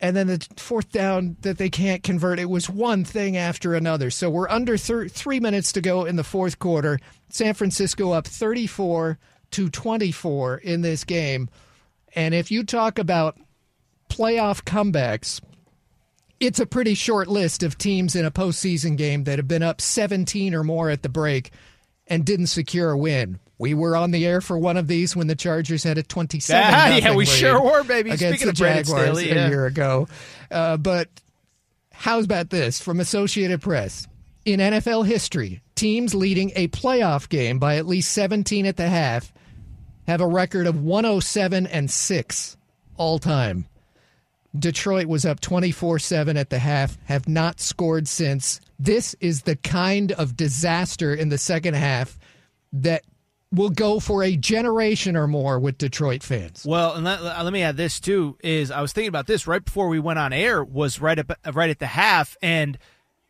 and 0.00 0.16
then 0.16 0.26
the 0.26 0.46
fourth 0.56 0.90
down 0.90 1.36
that 1.42 1.58
they 1.58 1.70
can't 1.70 2.02
convert. 2.02 2.38
It 2.38 2.50
was 2.50 2.68
one 2.68 3.04
thing 3.04 3.36
after 3.36 3.74
another. 3.74 4.10
So 4.10 4.28
we're 4.28 4.48
under 4.48 4.76
thir- 4.76 5.08
three 5.08 5.40
minutes 5.40 5.72
to 5.72 5.80
go 5.80 6.04
in 6.04 6.16
the 6.16 6.24
fourth 6.24 6.58
quarter. 6.58 6.98
San 7.28 7.54
Francisco 7.54 8.12
up 8.12 8.26
34 8.26 9.18
to 9.52 9.70
24 9.70 10.56
in 10.58 10.82
this 10.82 11.04
game. 11.04 11.48
And 12.14 12.34
if 12.34 12.50
you 12.50 12.64
talk 12.64 12.98
about 12.98 13.38
playoff 14.10 14.62
comebacks, 14.64 15.40
it's 16.40 16.60
a 16.60 16.66
pretty 16.66 16.94
short 16.94 17.28
list 17.28 17.62
of 17.62 17.78
teams 17.78 18.16
in 18.16 18.24
a 18.24 18.30
postseason 18.30 18.96
game 18.96 19.24
that 19.24 19.38
have 19.38 19.48
been 19.48 19.62
up 19.62 19.80
17 19.80 20.54
or 20.54 20.64
more 20.64 20.90
at 20.90 21.02
the 21.02 21.08
break 21.08 21.50
and 22.06 22.24
didn't 22.24 22.48
secure 22.48 22.90
a 22.90 22.98
win. 22.98 23.38
We 23.58 23.74
were 23.74 23.96
on 23.96 24.10
the 24.10 24.26
air 24.26 24.40
for 24.40 24.58
one 24.58 24.76
of 24.76 24.88
these 24.88 25.14
when 25.14 25.26
the 25.28 25.36
Chargers 25.36 25.84
had 25.84 25.96
a 25.96 26.02
27 26.02 26.60
yeah, 26.60 26.96
yeah, 26.96 27.14
we 27.14 27.24
sure 27.24 27.62
were, 27.62 27.84
baby. 27.84 28.10
Against 28.10 28.40
Speaking 28.40 28.46
the 28.48 28.52
Jaguars 28.52 28.88
Staley, 28.88 29.28
yeah. 29.28 29.46
a 29.46 29.48
year 29.48 29.66
ago. 29.66 30.08
Uh, 30.50 30.76
but 30.76 31.08
how's 31.92 32.24
about 32.24 32.50
this 32.50 32.80
from 32.80 32.98
Associated 33.00 33.62
Press? 33.62 34.08
In 34.44 34.60
NFL 34.60 35.06
history, 35.06 35.62
teams 35.74 36.14
leading 36.14 36.52
a 36.56 36.68
playoff 36.68 37.28
game 37.28 37.58
by 37.58 37.76
at 37.76 37.86
least 37.86 38.12
17 38.12 38.66
at 38.66 38.76
the 38.76 38.88
half 38.88 39.32
have 40.06 40.20
a 40.20 40.26
record 40.26 40.66
of 40.66 40.82
107 40.82 41.66
and 41.66 41.90
6 41.90 42.56
all 42.96 43.18
time. 43.18 43.66
Detroit 44.56 45.06
was 45.06 45.24
up 45.24 45.40
24 45.40 45.98
7 45.98 46.36
at 46.36 46.50
the 46.50 46.58
half, 46.58 46.96
have 47.06 47.28
not 47.28 47.60
scored 47.60 48.06
since. 48.06 48.60
This 48.78 49.14
is 49.20 49.42
the 49.42 49.56
kind 49.56 50.12
of 50.12 50.36
disaster 50.36 51.14
in 51.14 51.28
the 51.28 51.38
second 51.38 51.74
half 51.74 52.18
that 52.72 53.02
will 53.54 53.70
go 53.70 54.00
for 54.00 54.22
a 54.22 54.36
generation 54.36 55.16
or 55.16 55.26
more 55.26 55.58
with 55.58 55.78
Detroit 55.78 56.22
fans. 56.22 56.64
Well, 56.66 56.94
and 56.94 57.04
let, 57.04 57.20
uh, 57.20 57.42
let, 57.42 57.52
me 57.52 57.62
add 57.62 57.76
this 57.76 58.00
too: 58.00 58.36
is 58.42 58.70
I 58.70 58.80
was 58.80 58.92
thinking 58.92 59.08
about 59.08 59.26
this 59.26 59.46
right 59.46 59.64
before 59.64 59.88
we 59.88 59.98
went 59.98 60.18
on 60.18 60.32
air 60.32 60.62
was 60.62 61.00
right 61.00 61.18
up 61.18 61.30
uh, 61.30 61.52
right 61.52 61.70
at 61.70 61.78
the 61.78 61.86
half 61.86 62.36
and 62.42 62.78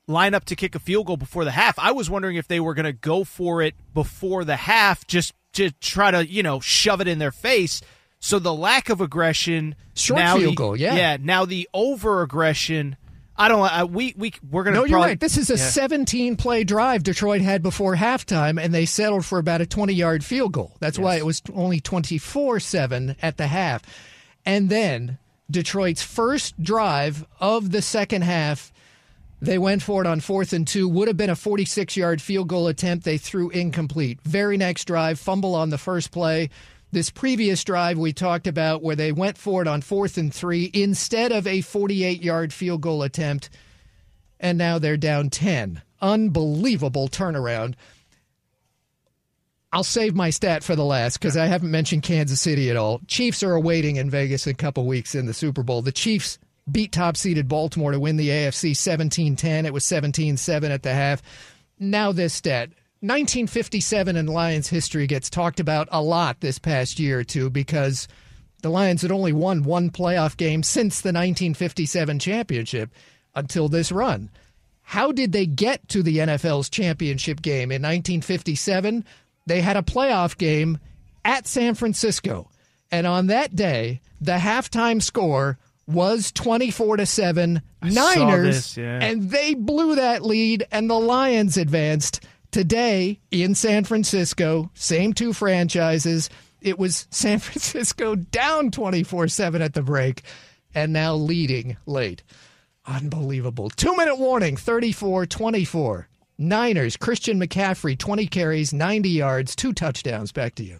line 0.06 0.34
up 0.34 0.44
to 0.46 0.56
kick 0.56 0.74
a 0.74 0.78
field 0.78 1.06
goal 1.06 1.16
before 1.16 1.44
the 1.44 1.50
half. 1.50 1.78
I 1.78 1.92
was 1.92 2.10
wondering 2.10 2.36
if 2.36 2.48
they 2.48 2.60
were 2.60 2.74
going 2.74 2.84
to 2.84 2.92
go 2.92 3.24
for 3.24 3.62
it 3.62 3.74
before 3.92 4.44
the 4.44 4.56
half, 4.56 5.06
just 5.06 5.34
to 5.54 5.70
try 5.70 6.10
to 6.10 6.26
you 6.26 6.42
know 6.42 6.60
shove 6.60 7.00
it 7.00 7.08
in 7.08 7.18
their 7.18 7.32
face. 7.32 7.80
So 8.20 8.38
the 8.38 8.54
lack 8.54 8.88
of 8.88 9.02
aggression, 9.02 9.74
short 9.94 10.20
field 10.38 10.52
the, 10.52 10.54
goal, 10.54 10.76
yeah, 10.76 10.94
yeah. 10.94 11.16
Now 11.20 11.44
the 11.44 11.68
over 11.74 12.22
aggression 12.22 12.96
I 13.36 13.48
don't. 13.48 13.60
I, 13.60 13.84
we 13.84 14.14
we 14.16 14.32
we're 14.48 14.62
gonna. 14.62 14.74
No, 14.74 14.80
probably, 14.82 14.90
you're 14.90 15.00
right. 15.00 15.20
This 15.20 15.36
is 15.36 15.50
a 15.50 15.54
yeah. 15.54 15.68
17 15.68 16.36
play 16.36 16.62
drive 16.62 17.02
Detroit 17.02 17.40
had 17.40 17.62
before 17.62 17.96
halftime, 17.96 18.62
and 18.62 18.72
they 18.72 18.86
settled 18.86 19.24
for 19.24 19.38
about 19.38 19.60
a 19.60 19.66
20 19.66 19.92
yard 19.92 20.24
field 20.24 20.52
goal. 20.52 20.76
That's 20.80 20.98
yes. 20.98 21.04
why 21.04 21.16
it 21.16 21.26
was 21.26 21.42
only 21.52 21.80
24 21.80 22.60
seven 22.60 23.16
at 23.20 23.36
the 23.36 23.48
half, 23.48 23.82
and 24.46 24.68
then 24.68 25.18
Detroit's 25.50 26.02
first 26.02 26.62
drive 26.62 27.26
of 27.40 27.70
the 27.70 27.82
second 27.82 28.22
half. 28.22 28.72
They 29.40 29.58
went 29.58 29.82
for 29.82 30.00
it 30.00 30.06
on 30.06 30.20
fourth 30.20 30.54
and 30.54 30.66
two. 30.66 30.88
Would 30.88 31.08
have 31.08 31.18
been 31.18 31.28
a 31.28 31.36
46 31.36 31.96
yard 31.96 32.22
field 32.22 32.48
goal 32.48 32.68
attempt. 32.68 33.04
They 33.04 33.18
threw 33.18 33.50
incomplete. 33.50 34.20
Very 34.22 34.56
next 34.56 34.84
drive, 34.86 35.18
fumble 35.18 35.54
on 35.54 35.70
the 35.70 35.76
first 35.76 36.12
play. 36.12 36.50
This 36.94 37.10
previous 37.10 37.64
drive 37.64 37.98
we 37.98 38.12
talked 38.12 38.46
about 38.46 38.80
where 38.80 38.94
they 38.94 39.10
went 39.10 39.36
for 39.36 39.60
it 39.60 39.66
on 39.66 39.82
fourth 39.82 40.16
and 40.16 40.32
three 40.32 40.70
instead 40.72 41.32
of 41.32 41.44
a 41.44 41.60
48 41.60 42.22
yard 42.22 42.52
field 42.52 42.82
goal 42.82 43.02
attempt, 43.02 43.50
and 44.38 44.56
now 44.56 44.78
they're 44.78 44.96
down 44.96 45.28
10. 45.28 45.82
Unbelievable 46.00 47.08
turnaround. 47.08 47.74
I'll 49.72 49.82
save 49.82 50.14
my 50.14 50.30
stat 50.30 50.62
for 50.62 50.76
the 50.76 50.84
last 50.84 51.18
because 51.18 51.36
I 51.36 51.46
haven't 51.46 51.72
mentioned 51.72 52.04
Kansas 52.04 52.40
City 52.40 52.70
at 52.70 52.76
all. 52.76 53.00
Chiefs 53.08 53.42
are 53.42 53.54
awaiting 53.54 53.96
in 53.96 54.08
Vegas 54.08 54.46
in 54.46 54.52
a 54.52 54.54
couple 54.54 54.86
weeks 54.86 55.16
in 55.16 55.26
the 55.26 55.34
Super 55.34 55.64
Bowl. 55.64 55.82
The 55.82 55.90
Chiefs 55.90 56.38
beat 56.70 56.92
top 56.92 57.16
seeded 57.16 57.48
Baltimore 57.48 57.90
to 57.90 57.98
win 57.98 58.18
the 58.18 58.28
AFC 58.28 58.76
17 58.76 59.34
10. 59.34 59.66
It 59.66 59.72
was 59.72 59.84
17 59.84 60.36
7 60.36 60.70
at 60.70 60.84
the 60.84 60.94
half. 60.94 61.22
Now, 61.76 62.12
this 62.12 62.34
stat 62.34 62.70
1957 63.04 64.16
in 64.16 64.26
Lions 64.26 64.68
history 64.68 65.06
gets 65.06 65.28
talked 65.28 65.60
about 65.60 65.88
a 65.92 66.00
lot 66.00 66.40
this 66.40 66.58
past 66.58 66.98
year 66.98 67.20
or 67.20 67.24
two 67.24 67.50
because 67.50 68.08
the 68.62 68.70
Lions 68.70 69.02
had 69.02 69.12
only 69.12 69.32
won 69.32 69.62
one 69.62 69.90
playoff 69.90 70.38
game 70.38 70.62
since 70.62 71.02
the 71.02 71.08
1957 71.08 72.18
championship 72.18 72.90
until 73.34 73.68
this 73.68 73.92
run. 73.92 74.30
How 74.80 75.12
did 75.12 75.32
they 75.32 75.44
get 75.44 75.86
to 75.90 76.02
the 76.02 76.16
NFL's 76.16 76.70
championship 76.70 77.42
game 77.42 77.70
in 77.70 77.82
1957? 77.82 79.04
They 79.44 79.60
had 79.60 79.76
a 79.76 79.82
playoff 79.82 80.38
game 80.38 80.78
at 81.26 81.46
San 81.46 81.74
Francisco. 81.74 82.48
And 82.90 83.06
on 83.06 83.26
that 83.26 83.54
day, 83.54 84.00
the 84.18 84.36
halftime 84.36 85.02
score 85.02 85.58
was 85.86 86.32
24 86.32 86.98
to 86.98 87.06
7 87.06 87.60
Niners 87.82 88.54
this, 88.54 88.76
yeah. 88.78 88.98
and 89.02 89.30
they 89.30 89.52
blew 89.52 89.96
that 89.96 90.24
lead 90.24 90.66
and 90.72 90.88
the 90.88 90.98
Lions 90.98 91.58
advanced 91.58 92.24
Today 92.54 93.18
in 93.32 93.56
San 93.56 93.82
Francisco, 93.82 94.70
same 94.74 95.12
two 95.12 95.32
franchises. 95.32 96.30
It 96.60 96.78
was 96.78 97.08
San 97.10 97.40
Francisco 97.40 98.14
down 98.14 98.70
24 98.70 99.26
7 99.26 99.60
at 99.60 99.74
the 99.74 99.82
break 99.82 100.22
and 100.72 100.92
now 100.92 101.16
leading 101.16 101.76
late. 101.84 102.22
Unbelievable. 102.86 103.70
Two 103.70 103.96
minute 103.96 104.20
warning 104.20 104.56
34 104.56 105.26
24. 105.26 106.08
Niners, 106.38 106.96
Christian 106.96 107.40
McCaffrey, 107.40 107.98
20 107.98 108.28
carries, 108.28 108.72
90 108.72 109.08
yards, 109.08 109.56
two 109.56 109.72
touchdowns. 109.72 110.30
Back 110.30 110.54
to 110.54 110.62
you. 110.62 110.78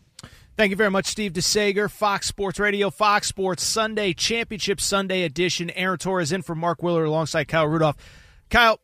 Thank 0.57 0.71
you 0.71 0.77
very 0.77 0.93
much, 0.93 1.07
Steve 1.07 1.33
DeSager, 1.33 1.91
Fox 1.91 2.29
Sports 2.29 2.61
Radio, 2.61 2.89
Fox 2.91 3.27
Sports 3.27 3.65
Sunday, 3.65 4.13
Championship 4.13 4.81
Sunday 4.81 5.25
edition. 5.25 5.71
Aaron 5.71 5.99
Torres 5.99 6.31
in 6.31 6.43
for 6.43 6.55
Mark 6.55 6.85
Willard 6.85 7.09
alongside 7.09 7.49
Kyle 7.49 7.67
Rudolph. 7.67 7.97
Kyle, 8.49 8.79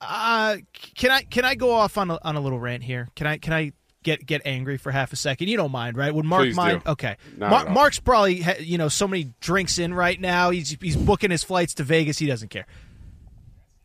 uh, 0.00 0.56
can 0.94 1.10
I 1.10 1.22
can 1.22 1.44
I 1.44 1.54
go 1.54 1.72
off 1.72 1.98
on 1.98 2.10
a, 2.10 2.18
on 2.22 2.36
a 2.36 2.40
little 2.40 2.58
rant 2.58 2.82
here? 2.82 3.08
Can 3.16 3.26
I 3.26 3.38
can 3.38 3.52
I 3.52 3.72
get 4.02 4.24
get 4.24 4.42
angry 4.44 4.76
for 4.76 4.90
half 4.92 5.12
a 5.12 5.16
second? 5.16 5.48
You 5.48 5.56
don't 5.56 5.72
mind, 5.72 5.96
right? 5.96 6.14
Would 6.14 6.24
Mark 6.24 6.44
Please 6.44 6.56
mind? 6.56 6.82
do. 6.84 6.90
Okay. 6.92 7.16
Mar- 7.36 7.68
Mark's 7.68 7.98
probably 7.98 8.40
ha- 8.42 8.60
you 8.60 8.78
know 8.78 8.88
so 8.88 9.08
many 9.08 9.32
drinks 9.40 9.78
in 9.78 9.92
right 9.94 10.20
now. 10.20 10.50
He's 10.50 10.76
he's 10.80 10.96
booking 10.96 11.30
his 11.30 11.42
flights 11.42 11.74
to 11.74 11.84
Vegas. 11.84 12.18
He 12.18 12.26
doesn't 12.26 12.48
care. 12.48 12.66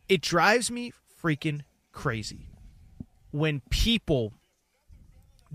It 0.08 0.20
drives 0.20 0.70
me 0.70 0.92
freaking 1.22 1.62
crazy 1.92 2.48
when 3.30 3.60
people 3.70 4.32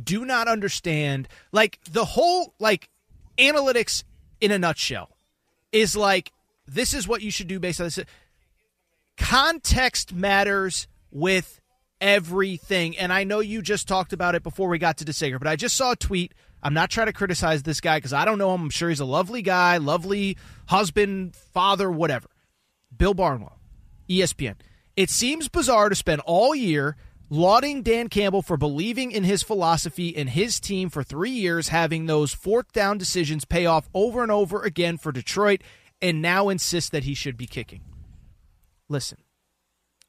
do 0.02 0.26
not 0.26 0.48
understand 0.48 1.28
like 1.52 1.80
the 1.90 2.06
whole 2.06 2.54
like 2.60 2.90
analytics 3.38 4.04
in 4.42 4.52
a 4.52 4.60
nutshell 4.60 5.10
is 5.72 5.96
like 5.96 6.32
this 6.68 6.94
is 6.94 7.08
what 7.08 7.22
you 7.22 7.32
should 7.32 7.48
do 7.48 7.60
based 7.60 7.80
on 7.80 7.86
this 7.88 8.00
context 9.20 10.14
matters 10.14 10.88
with 11.12 11.60
everything. 12.02 12.98
And 12.98 13.14
i 13.14 13.24
know 13.24 13.40
you 13.40 13.62
just 13.62 13.88
talked 13.88 14.14
about 14.14 14.34
it 14.34 14.42
before 14.42 14.70
we 14.70 14.80
got 14.80 14.98
to 14.98 15.06
DeSager, 15.06 15.38
but 15.38 15.48
i 15.48 15.56
just 15.56 15.76
saw 15.76 15.92
a 15.92 15.96
tweet. 15.96 16.34
I'm 16.64 16.74
not 16.74 16.90
trying 16.90 17.08
to 17.08 17.14
criticize 17.14 17.64
this 17.64 17.82
guy 17.82 17.98
because 17.98 18.14
i 18.14 18.26
don't 18.26 18.38
know 18.38 18.54
him. 18.56 18.64
I'm 18.64 18.70
sure 18.70 18.90
he's 18.90 19.00
a 19.00 19.06
lovely 19.06 19.42
guy 19.42 19.78
lovely 19.78 20.38
husband 20.68 21.36
father 21.36 21.92
whatever. 21.92 22.30
Bill 22.96 23.14
barnwell 23.14 23.60
espn 24.10 24.56
it 24.96 25.10
seems 25.10 25.48
bizarre 25.48 25.90
to 25.90 25.96
spend 25.96 26.22
all 26.26 26.56
year 26.56 26.96
lauding 27.30 27.84
Dan 27.84 28.08
Campbell 28.08 28.42
for 28.42 28.58
believing 28.58 29.12
in 29.12 29.24
his 29.24 29.44
philosophy 29.44 30.16
and 30.16 30.30
his 30.30 30.60
team 30.60 30.90
for 30.90 31.04
three 31.04 31.30
years, 31.30 31.68
having 31.70 32.06
those 32.06 32.34
fourth 32.34 32.72
down 32.74 32.98
decisions 32.98 33.46
pay 33.46 33.66
off 33.66 33.88
over 33.94 34.24
and 34.24 34.32
over 34.32 34.64
again 34.64 34.98
for 34.98 35.12
Detroit, 35.12 35.62
and 36.02 36.22
now 36.22 36.50
insist 36.50 36.92
that 36.92 37.04
he 37.04 37.14
should 37.14 37.38
be 37.38 37.46
kicking. 37.46 37.82
Listen, 38.90 39.20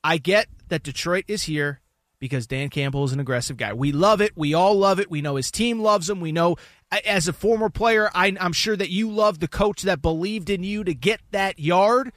I 0.03 0.17
get 0.17 0.49
that 0.69 0.83
Detroit 0.83 1.25
is 1.29 1.45
here 1.45 1.81
because 2.19 2.47
Dan 2.47 2.71
Campbell 2.71 3.05
is 3.05 3.13
an 3.13 3.21
aggressive 3.21 3.57
guy. 3.57 3.73
We 3.73 3.93
love 3.93 4.21
it. 4.21 4.33
We 4.37 4.55
all 4.55 4.75
love 4.75 4.99
it. 4.99 5.11
We 5.11 5.23
know 5.23 5.37
his 5.37 5.51
team 5.51 5.81
loves 5.81 6.09
him. 6.09 6.21
We 6.21 6.33
know, 6.33 6.57
as 7.05 7.29
a 7.29 7.33
former 7.33 7.71
player, 7.71 8.11
I, 8.15 8.35
I'm 8.41 8.53
sure 8.53 8.77
that 8.77 8.91
you 8.91 9.11
love 9.11 9.41
the 9.41 9.49
coach 9.49 9.83
that 9.83 10.03
believed 10.03 10.51
in 10.51 10.63
you 10.63 10.85
to 10.85 10.95
get 10.95 11.21
that 11.31 11.59
yard. 11.59 12.13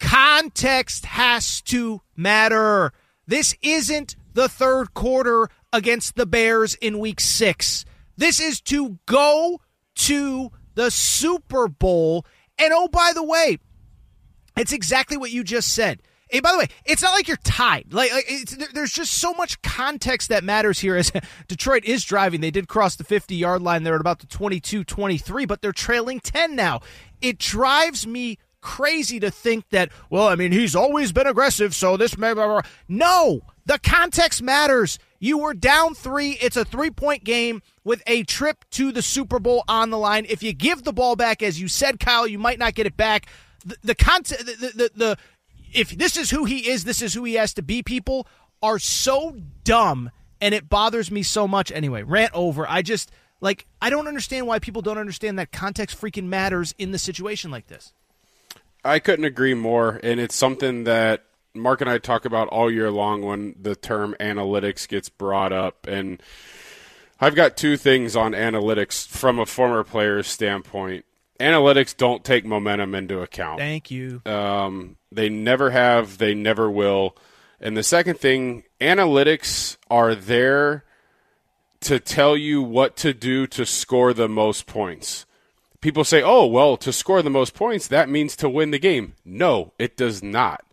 Context 0.00 1.06
has 1.06 1.62
to 1.62 2.00
matter. 2.14 2.92
This 3.26 3.54
isn't 3.62 4.16
the 4.34 4.48
third 4.48 4.94
quarter 4.94 5.48
against 5.72 6.16
the 6.16 6.26
Bears 6.26 6.74
in 6.74 6.98
week 6.98 7.20
six. 7.20 7.84
This 8.16 8.40
is 8.40 8.60
to 8.62 8.98
go 9.06 9.60
to 9.96 10.50
the 10.74 10.90
Super 10.90 11.68
Bowl. 11.68 12.24
And 12.58 12.72
oh, 12.74 12.88
by 12.88 13.12
the 13.14 13.24
way, 13.24 13.58
it's 14.56 14.72
exactly 14.72 15.16
what 15.16 15.30
you 15.30 15.44
just 15.44 15.74
said. 15.74 16.00
Hey, 16.28 16.40
by 16.40 16.50
the 16.50 16.58
way, 16.58 16.66
it's 16.84 17.02
not 17.02 17.12
like 17.12 17.28
you're 17.28 17.36
tied. 17.44 17.92
Like, 17.92 18.12
like 18.12 18.26
there's 18.72 18.90
just 18.90 19.14
so 19.14 19.32
much 19.34 19.62
context 19.62 20.28
that 20.30 20.42
matters 20.42 20.80
here. 20.80 20.96
As 20.96 21.12
Detroit 21.48 21.84
is 21.84 22.04
driving, 22.04 22.40
they 22.40 22.50
did 22.50 22.66
cross 22.66 22.96
the 22.96 23.04
50 23.04 23.36
yard 23.36 23.62
line. 23.62 23.84
They're 23.84 23.94
at 23.94 24.00
about 24.00 24.18
the 24.18 24.26
22 24.26 24.82
23, 24.82 25.44
but 25.46 25.62
they're 25.62 25.72
trailing 25.72 26.18
10 26.18 26.56
now. 26.56 26.80
It 27.20 27.38
drives 27.38 28.08
me 28.08 28.38
crazy 28.60 29.20
to 29.20 29.30
think 29.30 29.68
that, 29.70 29.90
well, 30.10 30.26
I 30.26 30.34
mean, 30.34 30.50
he's 30.50 30.74
always 30.74 31.12
been 31.12 31.28
aggressive, 31.28 31.72
so 31.72 31.96
this 31.96 32.18
may. 32.18 32.34
Blah, 32.34 32.46
blah. 32.46 32.62
No, 32.88 33.42
the 33.64 33.78
context 33.78 34.42
matters. 34.42 34.98
You 35.20 35.38
were 35.38 35.54
down 35.54 35.94
three. 35.94 36.32
It's 36.40 36.56
a 36.56 36.64
three 36.64 36.90
point 36.90 37.22
game 37.22 37.62
with 37.84 38.02
a 38.08 38.24
trip 38.24 38.64
to 38.72 38.90
the 38.90 39.02
Super 39.02 39.38
Bowl 39.38 39.62
on 39.68 39.90
the 39.90 39.98
line. 39.98 40.26
If 40.28 40.42
you 40.42 40.52
give 40.52 40.82
the 40.82 40.92
ball 40.92 41.14
back, 41.14 41.42
as 41.42 41.60
you 41.60 41.68
said, 41.68 42.00
Kyle, 42.00 42.26
you 42.26 42.40
might 42.40 42.58
not 42.58 42.74
get 42.74 42.86
it 42.86 42.96
back. 42.96 43.26
The, 43.66 43.76
the 43.82 43.94
the, 43.94 44.72
the, 44.74 44.90
the 44.94 45.18
if 45.72 45.90
this 45.90 46.16
is 46.16 46.30
who 46.30 46.44
he 46.44 46.70
is, 46.70 46.84
this 46.84 47.02
is 47.02 47.14
who 47.14 47.24
he 47.24 47.34
has 47.34 47.52
to 47.54 47.62
be. 47.62 47.82
People 47.82 48.26
are 48.62 48.78
so 48.78 49.36
dumb, 49.64 50.10
and 50.40 50.54
it 50.54 50.68
bothers 50.68 51.10
me 51.10 51.22
so 51.22 51.46
much. 51.46 51.70
Anyway, 51.72 52.02
rant 52.02 52.32
over. 52.32 52.66
I 52.68 52.82
just 52.82 53.10
like 53.40 53.66
I 53.82 53.90
don't 53.90 54.08
understand 54.08 54.46
why 54.46 54.58
people 54.58 54.82
don't 54.82 54.98
understand 54.98 55.38
that 55.38 55.52
context 55.52 56.00
freaking 56.00 56.24
matters 56.24 56.74
in 56.78 56.92
the 56.92 56.98
situation 56.98 57.50
like 57.50 57.66
this. 57.66 57.92
I 58.84 59.00
couldn't 59.00 59.24
agree 59.24 59.54
more, 59.54 60.00
and 60.02 60.20
it's 60.20 60.36
something 60.36 60.84
that 60.84 61.24
Mark 61.56 61.80
and 61.80 61.90
I 61.90 61.98
talk 61.98 62.24
about 62.24 62.48
all 62.48 62.70
year 62.70 62.90
long 62.90 63.22
when 63.22 63.56
the 63.60 63.74
term 63.74 64.14
analytics 64.20 64.86
gets 64.86 65.08
brought 65.08 65.52
up. 65.52 65.86
And 65.86 66.22
I've 67.20 67.34
got 67.34 67.56
two 67.56 67.76
things 67.76 68.14
on 68.14 68.32
analytics 68.32 69.06
from 69.06 69.38
a 69.38 69.46
former 69.46 69.82
player's 69.82 70.26
standpoint. 70.26 71.05
Analytics 71.38 71.96
don't 71.96 72.24
take 72.24 72.44
momentum 72.44 72.94
into 72.94 73.20
account. 73.20 73.58
Thank 73.58 73.90
you. 73.90 74.22
Um, 74.24 74.96
they 75.12 75.28
never 75.28 75.70
have, 75.70 76.18
they 76.18 76.34
never 76.34 76.70
will. 76.70 77.16
And 77.60 77.76
the 77.76 77.82
second 77.82 78.18
thing, 78.18 78.64
analytics 78.80 79.76
are 79.90 80.14
there 80.14 80.84
to 81.80 81.98
tell 82.00 82.36
you 82.36 82.62
what 82.62 82.96
to 82.96 83.14
do 83.14 83.46
to 83.48 83.64
score 83.66 84.12
the 84.12 84.28
most 84.28 84.66
points. 84.66 85.26
People 85.80 86.04
say, 86.04 86.22
oh, 86.22 86.46
well, 86.46 86.76
to 86.78 86.92
score 86.92 87.22
the 87.22 87.30
most 87.30 87.54
points, 87.54 87.86
that 87.88 88.08
means 88.08 88.34
to 88.36 88.48
win 88.48 88.70
the 88.70 88.78
game. 88.78 89.14
No, 89.24 89.72
it 89.78 89.96
does 89.96 90.22
not. 90.22 90.64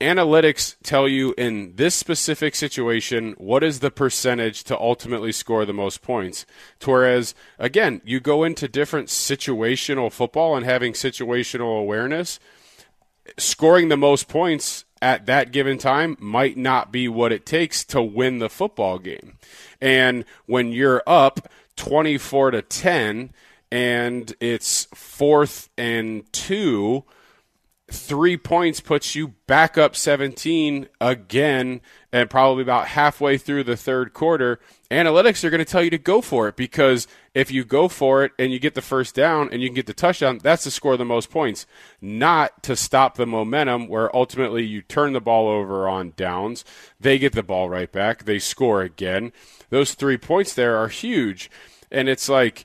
Analytics 0.00 0.76
tell 0.82 1.08
you 1.08 1.34
in 1.38 1.76
this 1.76 1.94
specific 1.94 2.54
situation 2.54 3.34
what 3.38 3.62
is 3.62 3.80
the 3.80 3.90
percentage 3.90 4.64
to 4.64 4.78
ultimately 4.78 5.32
score 5.32 5.64
the 5.64 5.72
most 5.72 6.02
points. 6.02 6.44
Whereas, 6.84 7.34
again, 7.58 8.00
you 8.04 8.20
go 8.20 8.44
into 8.44 8.68
different 8.68 9.08
situational 9.08 10.12
football 10.12 10.56
and 10.56 10.64
having 10.64 10.92
situational 10.92 11.80
awareness, 11.80 12.38
scoring 13.38 13.88
the 13.88 13.96
most 13.96 14.28
points 14.28 14.84
at 15.00 15.26
that 15.26 15.52
given 15.52 15.78
time 15.78 16.16
might 16.18 16.56
not 16.56 16.90
be 16.90 17.08
what 17.08 17.32
it 17.32 17.44
takes 17.44 17.84
to 17.84 18.02
win 18.02 18.38
the 18.38 18.48
football 18.48 18.98
game. 18.98 19.38
And 19.80 20.24
when 20.46 20.72
you're 20.72 21.02
up 21.06 21.48
24 21.76 22.52
to 22.52 22.62
10 22.62 23.32
and 23.70 24.34
it's 24.40 24.86
fourth 24.94 25.68
and 25.76 26.30
two, 26.32 27.04
three 27.90 28.36
points 28.36 28.80
puts 28.80 29.14
you 29.14 29.28
back 29.46 29.76
up 29.76 29.94
17 29.94 30.88
again 31.00 31.80
and 32.10 32.30
probably 32.30 32.62
about 32.62 32.88
halfway 32.88 33.36
through 33.36 33.62
the 33.62 33.76
third 33.76 34.14
quarter. 34.14 34.58
Analytics 34.90 35.44
are 35.44 35.50
going 35.50 35.58
to 35.58 35.70
tell 35.70 35.82
you 35.82 35.90
to 35.90 35.98
go 35.98 36.22
for 36.22 36.48
it 36.48 36.56
because 36.56 37.06
if 37.34 37.50
you 37.50 37.62
go 37.62 37.88
for 37.88 38.24
it 38.24 38.32
and 38.38 38.52
you 38.52 38.58
get 38.58 38.74
the 38.74 38.80
first 38.80 39.14
down 39.14 39.50
and 39.52 39.60
you 39.60 39.68
can 39.68 39.74
get 39.74 39.86
the 39.86 39.92
touchdown 39.92 40.38
that's 40.42 40.62
to 40.62 40.70
score 40.70 40.96
the 40.96 41.04
most 41.04 41.30
points 41.30 41.66
not 42.00 42.62
to 42.62 42.74
stop 42.74 43.16
the 43.16 43.26
momentum 43.26 43.86
where 43.86 44.14
ultimately 44.16 44.64
you 44.64 44.80
turn 44.80 45.12
the 45.12 45.20
ball 45.20 45.48
over 45.48 45.86
on 45.86 46.14
downs. 46.16 46.64
They 46.98 47.18
get 47.18 47.34
the 47.34 47.42
ball 47.42 47.68
right 47.68 47.90
back. 47.90 48.24
They 48.24 48.38
score 48.38 48.80
again. 48.80 49.32
Those 49.68 49.92
three 49.92 50.16
points 50.16 50.54
there 50.54 50.76
are 50.76 50.88
huge 50.88 51.50
and 51.90 52.08
it's 52.08 52.30
like 52.30 52.64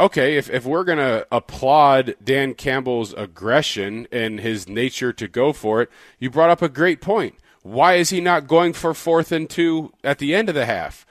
okay, 0.00 0.36
if, 0.36 0.48
if 0.50 0.64
we're 0.64 0.84
going 0.84 0.98
to 0.98 1.26
applaud 1.30 2.14
Dan 2.22 2.54
Campbell's 2.54 3.12
aggression 3.14 4.06
and 4.12 4.40
his 4.40 4.68
nature 4.68 5.12
to 5.12 5.28
go 5.28 5.52
for 5.52 5.82
it, 5.82 5.90
you 6.18 6.30
brought 6.30 6.50
up 6.50 6.62
a 6.62 6.68
great 6.68 7.00
point. 7.00 7.34
Why 7.62 7.94
is 7.94 8.10
he 8.10 8.20
not 8.20 8.46
going 8.46 8.72
for 8.72 8.94
fourth 8.94 9.32
and 9.32 9.48
two 9.48 9.92
at 10.04 10.18
the 10.18 10.34
end 10.34 10.48
of 10.48 10.54
the 10.54 10.66
half? 10.66 11.06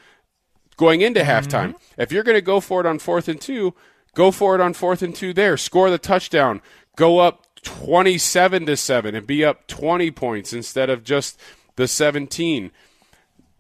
Going 0.78 1.02
into 1.02 1.22
mm-hmm. 1.22 1.30
halftime. 1.30 1.76
If 1.98 2.12
you're 2.12 2.24
going 2.24 2.38
to 2.38 2.42
go 2.42 2.60
for 2.60 2.80
it 2.80 2.86
on 2.86 3.00
fourth 3.00 3.28
and 3.28 3.40
two, 3.40 3.74
go 4.16 4.32
for 4.32 4.56
it 4.56 4.62
on 4.62 4.74
fourth 4.74 5.02
and 5.02 5.16
two 5.16 5.34
there. 5.34 5.58
Score 5.58 5.90
the 5.90 5.98
touchdown. 5.98 6.62
Go 6.96 7.20
up 7.20 7.46
27 7.64 8.66
to 8.66 8.78
7 8.78 9.16
and 9.16 9.28
be 9.28 9.44
up 9.44 9.68
20 9.68 10.10
points 10.12 10.54
instead 10.54 10.90
of 10.90 11.04
just 11.04 11.40
the 11.76 11.88
17. 11.88 12.72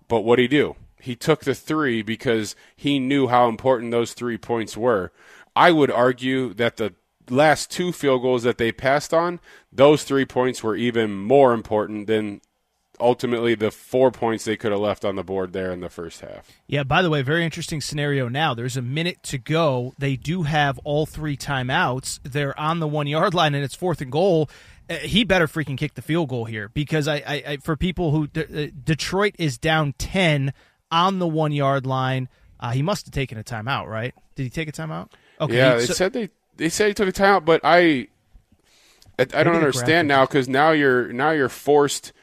But 0.07 0.21
what 0.21 0.25
would 0.25 0.39
he 0.39 0.47
do? 0.47 0.75
He 1.07 1.15
took 1.15 1.45
the 1.45 1.55
three 1.55 2.01
because 2.01 2.53
he 2.75 2.99
knew 2.99 3.27
how 3.27 3.47
important 3.47 3.91
those 3.91 4.13
three 4.13 4.37
points 4.37 4.75
were. 4.75 5.13
I 5.55 5.71
would 5.71 5.89
argue 5.89 6.53
that 6.55 6.75
the 6.75 6.95
last 7.29 7.71
two 7.71 7.93
field 7.93 8.23
goals 8.23 8.43
that 8.43 8.57
they 8.57 8.73
passed 8.73 9.13
on, 9.13 9.39
those 9.71 10.03
three 10.03 10.25
points 10.25 10.61
were 10.61 10.75
even 10.75 11.15
more 11.15 11.53
important 11.53 12.07
than 12.07 12.41
ultimately 12.99 13.55
the 13.55 13.71
four 13.71 14.11
points 14.11 14.43
they 14.43 14.57
could 14.57 14.71
have 14.71 14.81
left 14.81 15.05
on 15.05 15.15
the 15.15 15.23
board 15.23 15.53
there 15.53 15.71
in 15.71 15.79
the 15.79 15.89
first 15.89 16.19
half. 16.19 16.51
Yeah, 16.67 16.83
by 16.83 17.01
the 17.01 17.09
way, 17.09 17.21
very 17.21 17.45
interesting 17.45 17.79
scenario 17.79 18.27
now. 18.27 18.53
There's 18.53 18.75
a 18.75 18.81
minute 18.81 19.23
to 19.23 19.37
go. 19.37 19.93
They 19.97 20.17
do 20.17 20.43
have 20.43 20.77
all 20.79 21.05
three 21.05 21.37
timeouts. 21.37 22.19
They're 22.23 22.59
on 22.59 22.79
the 22.79 22.87
one 22.87 23.07
yard 23.07 23.33
line 23.33 23.55
and 23.55 23.63
it's 23.63 23.75
fourth 23.75 24.01
and 24.01 24.11
goal. 24.11 24.49
Uh, 24.89 24.95
he 24.95 25.23
better 25.23 25.47
freaking 25.47 25.77
kick 25.77 25.93
the 25.93 26.01
field 26.01 26.29
goal 26.29 26.45
here 26.45 26.69
because 26.69 27.07
I, 27.07 27.15
I, 27.15 27.43
I 27.47 27.57
for 27.57 27.75
people 27.77 28.11
who 28.11 28.27
uh, 28.35 28.67
Detroit 28.83 29.35
is 29.37 29.57
down 29.57 29.93
10 29.97 30.53
on 30.91 31.19
the 31.19 31.27
one 31.27 31.51
yard 31.51 31.85
line. 31.85 32.29
Uh, 32.59 32.71
he 32.71 32.81
must 32.81 33.05
have 33.05 33.13
taken 33.13 33.37
a 33.37 33.43
timeout, 33.43 33.87
right? 33.87 34.13
Did 34.35 34.43
he 34.43 34.49
take 34.49 34.67
a 34.67 34.71
timeout? 34.71 35.09
Okay. 35.39 35.55
yeah, 35.55 35.75
they 35.75 35.85
so- 35.85 35.93
said 35.93 36.13
they 36.13 36.29
they 36.55 36.69
said 36.69 36.87
he 36.87 36.93
took 36.93 37.07
a 37.07 37.11
timeout, 37.11 37.45
but 37.45 37.61
I 37.63 38.07
I, 39.19 39.23
I 39.33 39.43
don't 39.43 39.55
understand 39.55 40.07
now 40.07 40.25
because 40.25 40.47
now 40.47 40.71
you're 40.71 41.11
now 41.13 41.31
you're 41.31 41.49
forced 41.49 42.13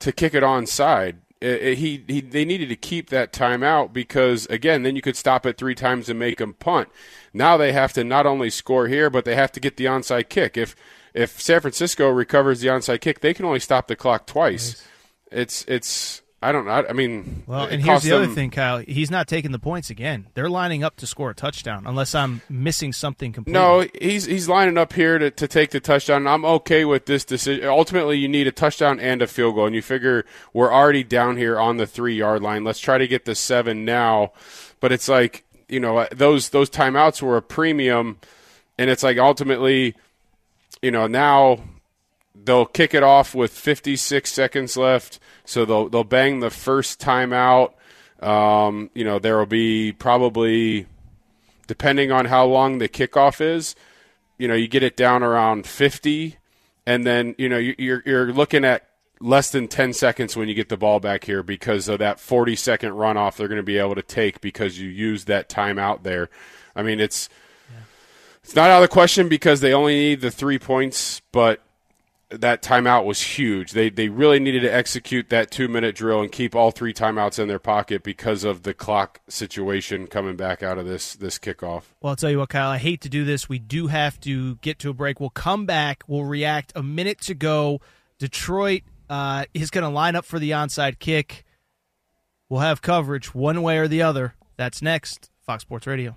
to 0.00 0.12
kick 0.12 0.34
it 0.34 0.42
onside. 0.42 1.16
It, 1.40 1.62
it, 1.62 1.78
he, 1.78 2.04
he 2.06 2.20
they 2.20 2.44
needed 2.44 2.68
to 2.70 2.76
keep 2.76 3.10
that 3.10 3.32
timeout 3.32 3.92
because 3.92 4.46
again, 4.46 4.82
then 4.82 4.96
you 4.96 5.02
could 5.02 5.16
stop 5.16 5.44
it 5.46 5.58
three 5.58 5.74
times 5.74 6.08
and 6.08 6.18
make 6.18 6.38
them 6.38 6.54
punt. 6.54 6.88
Now 7.32 7.56
they 7.56 7.72
have 7.72 7.92
to 7.94 8.04
not 8.04 8.26
only 8.26 8.50
score 8.50 8.88
here, 8.88 9.10
but 9.10 9.24
they 9.24 9.34
have 9.34 9.52
to 9.52 9.60
get 9.60 9.76
the 9.76 9.84
onside 9.84 10.28
kick. 10.28 10.56
If 10.56 10.74
if 11.12 11.40
San 11.40 11.60
Francisco 11.60 12.08
recovers 12.08 12.60
the 12.60 12.68
onside 12.68 13.00
kick, 13.00 13.20
they 13.20 13.34
can 13.34 13.44
only 13.44 13.60
stop 13.60 13.88
the 13.88 13.96
clock 13.96 14.26
twice. 14.26 14.72
Nice. 14.72 14.88
It's 15.30 15.64
it's 15.66 16.22
I 16.44 16.52
don't 16.52 16.66
know. 16.66 16.84
I 16.86 16.92
mean, 16.92 17.42
well, 17.46 17.64
and 17.64 17.82
here's 17.82 18.02
the 18.02 18.10
them... 18.10 18.24
other 18.24 18.34
thing, 18.34 18.50
Kyle. 18.50 18.76
He's 18.76 19.10
not 19.10 19.26
taking 19.26 19.50
the 19.50 19.58
points 19.58 19.88
again. 19.88 20.26
They're 20.34 20.50
lining 20.50 20.84
up 20.84 20.94
to 20.96 21.06
score 21.06 21.30
a 21.30 21.34
touchdown, 21.34 21.84
unless 21.86 22.14
I'm 22.14 22.42
missing 22.50 22.92
something 22.92 23.32
completely. 23.32 23.58
No, 23.58 23.86
he's 23.98 24.26
he's 24.26 24.46
lining 24.46 24.76
up 24.76 24.92
here 24.92 25.18
to, 25.18 25.30
to 25.30 25.48
take 25.48 25.70
the 25.70 25.80
touchdown. 25.80 26.26
I'm 26.26 26.44
okay 26.44 26.84
with 26.84 27.06
this 27.06 27.24
decision. 27.24 27.64
Ultimately, 27.64 28.18
you 28.18 28.28
need 28.28 28.46
a 28.46 28.52
touchdown 28.52 29.00
and 29.00 29.22
a 29.22 29.26
field 29.26 29.54
goal, 29.54 29.64
and 29.64 29.74
you 29.74 29.80
figure 29.80 30.26
we're 30.52 30.70
already 30.70 31.02
down 31.02 31.38
here 31.38 31.58
on 31.58 31.78
the 31.78 31.86
three 31.86 32.14
yard 32.14 32.42
line. 32.42 32.62
Let's 32.62 32.80
try 32.80 32.98
to 32.98 33.08
get 33.08 33.24
the 33.24 33.34
seven 33.34 33.86
now. 33.86 34.32
But 34.80 34.92
it's 34.92 35.08
like 35.08 35.44
you 35.70 35.80
know 35.80 35.96
uh, 35.96 36.08
those 36.12 36.50
those 36.50 36.68
timeouts 36.68 37.22
were 37.22 37.38
a 37.38 37.42
premium, 37.42 38.18
and 38.76 38.90
it's 38.90 39.02
like 39.02 39.16
ultimately, 39.16 39.94
you 40.82 40.90
know 40.90 41.06
now 41.06 41.60
they'll 42.34 42.66
kick 42.66 42.94
it 42.94 43.02
off 43.02 43.34
with 43.34 43.52
56 43.52 44.30
seconds 44.30 44.76
left 44.76 45.18
so 45.44 45.64
they'll 45.64 45.88
they'll 45.88 46.04
bang 46.04 46.40
the 46.40 46.50
first 46.50 47.00
time 47.00 47.32
out. 47.32 47.74
Um, 48.20 48.90
you 48.94 49.04
know, 49.04 49.18
there 49.18 49.36
will 49.36 49.46
be 49.46 49.92
probably, 49.92 50.86
depending 51.66 52.10
on 52.10 52.26
how 52.26 52.46
long 52.46 52.78
the 52.78 52.88
kickoff 52.88 53.40
is, 53.40 53.74
you 54.38 54.48
know, 54.48 54.54
you 54.54 54.68
get 54.68 54.82
it 54.82 54.96
down 54.96 55.22
around 55.22 55.66
50, 55.66 56.38
and 56.86 57.06
then 57.06 57.34
you 57.38 57.48
know 57.48 57.58
you're 57.58 58.02
you're 58.04 58.32
looking 58.32 58.64
at 58.64 58.88
less 59.20 59.50
than 59.50 59.68
10 59.68 59.92
seconds 59.92 60.36
when 60.36 60.48
you 60.48 60.54
get 60.54 60.68
the 60.68 60.76
ball 60.76 61.00
back 61.00 61.24
here 61.24 61.42
because 61.42 61.88
of 61.88 61.98
that 62.00 62.20
40 62.20 62.56
second 62.56 62.90
runoff 62.90 63.36
they're 63.36 63.48
going 63.48 63.56
to 63.56 63.62
be 63.62 63.78
able 63.78 63.94
to 63.94 64.02
take 64.02 64.40
because 64.40 64.78
you 64.78 64.88
use 64.88 65.26
that 65.26 65.48
timeout 65.48 66.02
there. 66.02 66.28
I 66.74 66.82
mean, 66.82 67.00
it's 67.00 67.28
it's 68.42 68.54
not 68.54 68.70
out 68.70 68.82
of 68.82 68.88
the 68.88 68.92
question 68.92 69.28
because 69.28 69.60
they 69.60 69.72
only 69.72 69.94
need 69.94 70.20
the 70.20 70.30
three 70.30 70.58
points, 70.58 71.22
but 71.32 71.63
that 72.30 72.62
timeout 72.62 73.04
was 73.04 73.20
huge. 73.20 73.72
They 73.72 73.90
they 73.90 74.08
really 74.08 74.40
needed 74.40 74.60
to 74.60 74.72
execute 74.72 75.30
that 75.30 75.50
two 75.50 75.68
minute 75.68 75.94
drill 75.94 76.20
and 76.20 76.30
keep 76.30 76.54
all 76.54 76.70
three 76.70 76.92
timeouts 76.92 77.38
in 77.38 77.48
their 77.48 77.58
pocket 77.58 78.02
because 78.02 78.44
of 78.44 78.62
the 78.62 78.74
clock 78.74 79.20
situation 79.28 80.06
coming 80.06 80.36
back 80.36 80.62
out 80.62 80.78
of 80.78 80.86
this 80.86 81.14
this 81.14 81.38
kickoff. 81.38 81.84
Well, 82.00 82.10
I'll 82.10 82.16
tell 82.16 82.30
you 82.30 82.38
what, 82.38 82.48
Kyle. 82.48 82.70
I 82.70 82.78
hate 82.78 83.00
to 83.02 83.08
do 83.08 83.24
this. 83.24 83.48
We 83.48 83.58
do 83.58 83.88
have 83.88 84.18
to 84.20 84.56
get 84.56 84.78
to 84.80 84.90
a 84.90 84.94
break. 84.94 85.20
We'll 85.20 85.30
come 85.30 85.66
back. 85.66 86.02
We'll 86.06 86.24
react 86.24 86.72
a 86.74 86.82
minute 86.82 87.20
to 87.22 87.34
go. 87.34 87.80
Detroit 88.18 88.82
uh, 89.08 89.44
is 89.54 89.70
going 89.70 89.82
to 89.84 89.90
line 89.90 90.16
up 90.16 90.24
for 90.24 90.38
the 90.38 90.52
onside 90.52 90.98
kick. 90.98 91.44
We'll 92.48 92.60
have 92.60 92.82
coverage 92.82 93.34
one 93.34 93.62
way 93.62 93.78
or 93.78 93.88
the 93.88 94.02
other. 94.02 94.34
That's 94.56 94.82
next. 94.82 95.30
Fox 95.40 95.62
Sports 95.62 95.86
Radio. 95.86 96.16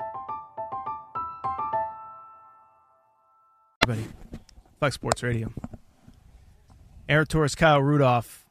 Everybody. 3.83 4.07
Fox 4.79 4.93
Sports 4.93 5.23
Radio. 5.23 5.51
Aaron 7.09 7.25
Torres, 7.25 7.55
Kyle 7.55 7.81
Rudolph. 7.81 8.45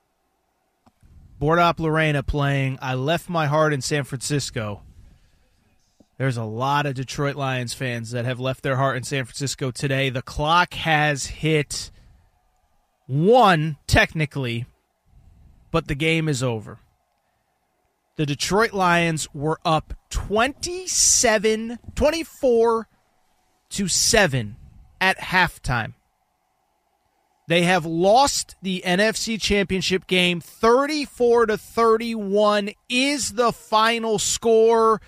Bordop 1.40 1.78
Lorena 1.78 2.24
playing 2.24 2.78
I 2.82 2.94
Left 2.94 3.28
My 3.28 3.46
Heart 3.46 3.72
in 3.72 3.80
San 3.80 4.02
Francisco. 4.02 4.82
There's 6.18 6.36
a 6.36 6.42
lot 6.42 6.84
of 6.84 6.94
Detroit 6.94 7.36
Lions 7.36 7.72
fans 7.72 8.10
that 8.10 8.24
have 8.24 8.40
left 8.40 8.64
their 8.64 8.76
heart 8.76 8.96
in 8.96 9.04
San 9.04 9.24
Francisco 9.24 9.70
today. 9.70 10.10
The 10.10 10.20
clock 10.20 10.74
has 10.74 11.26
hit 11.26 11.92
one, 13.06 13.76
technically, 13.86 14.66
but 15.70 15.86
the 15.86 15.94
game 15.94 16.28
is 16.28 16.42
over. 16.42 16.80
The 18.16 18.26
Detroit 18.26 18.72
Lions 18.72 19.32
were 19.32 19.60
up 19.64 19.94
27, 20.10 21.78
24 21.94 22.88
to 23.70 23.86
7 23.88 24.56
at 25.00 25.18
halftime. 25.18 25.94
They 27.48 27.62
have 27.62 27.84
lost 27.84 28.54
the 28.62 28.82
NFC 28.86 29.40
Championship 29.40 30.06
game 30.06 30.40
34 30.40 31.46
to 31.46 31.58
31 31.58 32.70
is 32.88 33.32
the 33.32 33.50
final 33.50 34.20
score. 34.20 35.00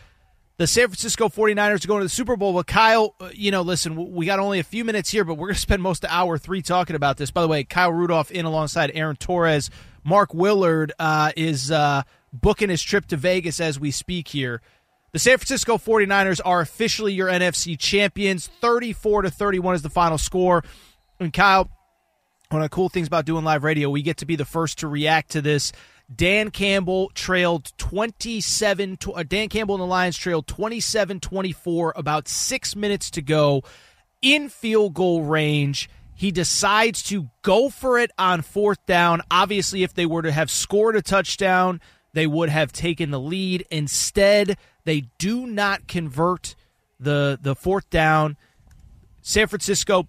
The 0.56 0.66
San 0.66 0.88
Francisco 0.88 1.28
49ers 1.28 1.84
are 1.84 1.88
going 1.88 2.00
to 2.00 2.04
the 2.04 2.08
Super 2.08 2.36
Bowl. 2.36 2.52
But 2.52 2.66
Kyle, 2.66 3.14
uh, 3.20 3.30
you 3.32 3.52
know, 3.52 3.62
listen, 3.62 4.12
we 4.12 4.26
got 4.26 4.40
only 4.40 4.58
a 4.58 4.64
few 4.64 4.84
minutes 4.84 5.08
here, 5.08 5.24
but 5.24 5.34
we're 5.34 5.48
going 5.48 5.54
to 5.54 5.60
spend 5.60 5.82
most 5.82 6.04
of 6.04 6.10
hour 6.10 6.36
3 6.36 6.62
talking 6.62 6.96
about 6.96 7.16
this. 7.16 7.30
By 7.30 7.42
the 7.42 7.48
way, 7.48 7.62
Kyle 7.62 7.92
Rudolph 7.92 8.32
in 8.32 8.44
alongside 8.44 8.90
Aaron 8.94 9.14
Torres. 9.14 9.70
Mark 10.02 10.34
Willard 10.34 10.92
uh, 10.98 11.30
is 11.36 11.70
uh, 11.70 12.02
booking 12.32 12.70
his 12.70 12.82
trip 12.82 13.06
to 13.06 13.16
Vegas 13.16 13.60
as 13.60 13.78
we 13.78 13.92
speak 13.92 14.26
here. 14.26 14.60
The 15.12 15.18
San 15.18 15.36
Francisco 15.36 15.76
49ers 15.76 16.40
are 16.42 16.62
officially 16.62 17.12
your 17.12 17.28
NFC 17.28 17.78
champions. 17.78 18.46
34 18.46 19.22
to 19.22 19.30
31 19.30 19.74
is 19.74 19.82
the 19.82 19.90
final 19.90 20.16
score. 20.16 20.64
And 21.20 21.30
Kyle, 21.30 21.68
one 22.48 22.62
of 22.62 22.70
the 22.70 22.74
cool 22.74 22.88
things 22.88 23.08
about 23.08 23.26
doing 23.26 23.44
live 23.44 23.62
radio, 23.62 23.90
we 23.90 24.00
get 24.00 24.16
to 24.18 24.26
be 24.26 24.36
the 24.36 24.46
first 24.46 24.78
to 24.78 24.88
react 24.88 25.32
to 25.32 25.42
this. 25.42 25.70
Dan 26.14 26.50
Campbell 26.50 27.10
trailed 27.14 27.72
27 27.76 28.98
uh, 29.14 29.22
Dan 29.22 29.50
Campbell 29.50 29.74
and 29.74 29.82
the 29.82 29.86
Lions 29.86 30.16
trailed 30.16 30.46
27-24 30.46 31.92
about 31.94 32.26
6 32.26 32.76
minutes 32.76 33.10
to 33.10 33.20
go 33.20 33.62
in 34.22 34.48
field 34.48 34.94
goal 34.94 35.24
range. 35.24 35.90
He 36.14 36.30
decides 36.30 37.02
to 37.04 37.28
go 37.42 37.68
for 37.68 37.98
it 37.98 38.12
on 38.16 38.40
fourth 38.40 38.84
down. 38.86 39.20
Obviously, 39.30 39.82
if 39.82 39.92
they 39.92 40.06
were 40.06 40.22
to 40.22 40.32
have 40.32 40.50
scored 40.50 40.96
a 40.96 41.02
touchdown, 41.02 41.82
they 42.12 42.26
would 42.26 42.48
have 42.48 42.72
taken 42.72 43.10
the 43.10 43.20
lead. 43.20 43.66
Instead, 43.70 44.56
they 44.84 45.04
do 45.18 45.46
not 45.46 45.86
convert 45.88 46.54
the 46.98 47.38
the 47.40 47.54
fourth 47.54 47.88
down. 47.90 48.36
San 49.20 49.46
Francisco 49.46 50.08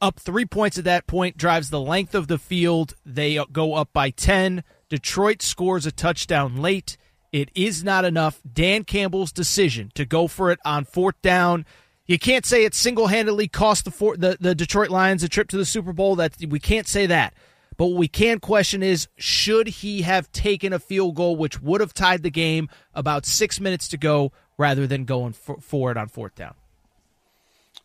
up 0.00 0.18
three 0.18 0.46
points 0.46 0.78
at 0.78 0.84
that 0.84 1.06
point, 1.06 1.36
drives 1.36 1.70
the 1.70 1.80
length 1.80 2.14
of 2.14 2.26
the 2.26 2.38
field. 2.38 2.94
They 3.04 3.38
go 3.52 3.74
up 3.74 3.92
by 3.92 4.10
10. 4.10 4.64
Detroit 4.88 5.42
scores 5.42 5.86
a 5.86 5.92
touchdown 5.92 6.56
late. 6.56 6.96
It 7.32 7.50
is 7.54 7.84
not 7.84 8.04
enough. 8.04 8.40
Dan 8.50 8.84
Campbell's 8.84 9.32
decision 9.32 9.92
to 9.94 10.04
go 10.04 10.26
for 10.26 10.50
it 10.50 10.58
on 10.64 10.84
fourth 10.84 11.20
down. 11.22 11.64
You 12.06 12.18
can't 12.18 12.44
say 12.44 12.64
it 12.64 12.74
single 12.74 13.06
handedly 13.06 13.46
cost 13.46 13.84
the, 13.84 13.92
four, 13.92 14.16
the 14.16 14.36
the 14.40 14.54
Detroit 14.54 14.90
Lions 14.90 15.22
a 15.22 15.28
trip 15.28 15.48
to 15.50 15.56
the 15.56 15.64
Super 15.64 15.92
Bowl. 15.92 16.16
That 16.16 16.34
we 16.48 16.58
can't 16.58 16.88
say 16.88 17.06
that. 17.06 17.34
But 17.80 17.86
what 17.86 17.96
we 17.96 18.08
can 18.08 18.40
question 18.40 18.82
is 18.82 19.08
should 19.16 19.66
he 19.66 20.02
have 20.02 20.30
taken 20.32 20.74
a 20.74 20.78
field 20.78 21.14
goal, 21.14 21.36
which 21.36 21.62
would 21.62 21.80
have 21.80 21.94
tied 21.94 22.22
the 22.22 22.30
game 22.30 22.68
about 22.94 23.24
six 23.24 23.58
minutes 23.58 23.88
to 23.88 23.96
go, 23.96 24.32
rather 24.58 24.86
than 24.86 25.06
going 25.06 25.32
for, 25.32 25.58
for 25.62 25.90
it 25.90 25.96
on 25.96 26.08
fourth 26.08 26.34
down? 26.34 26.52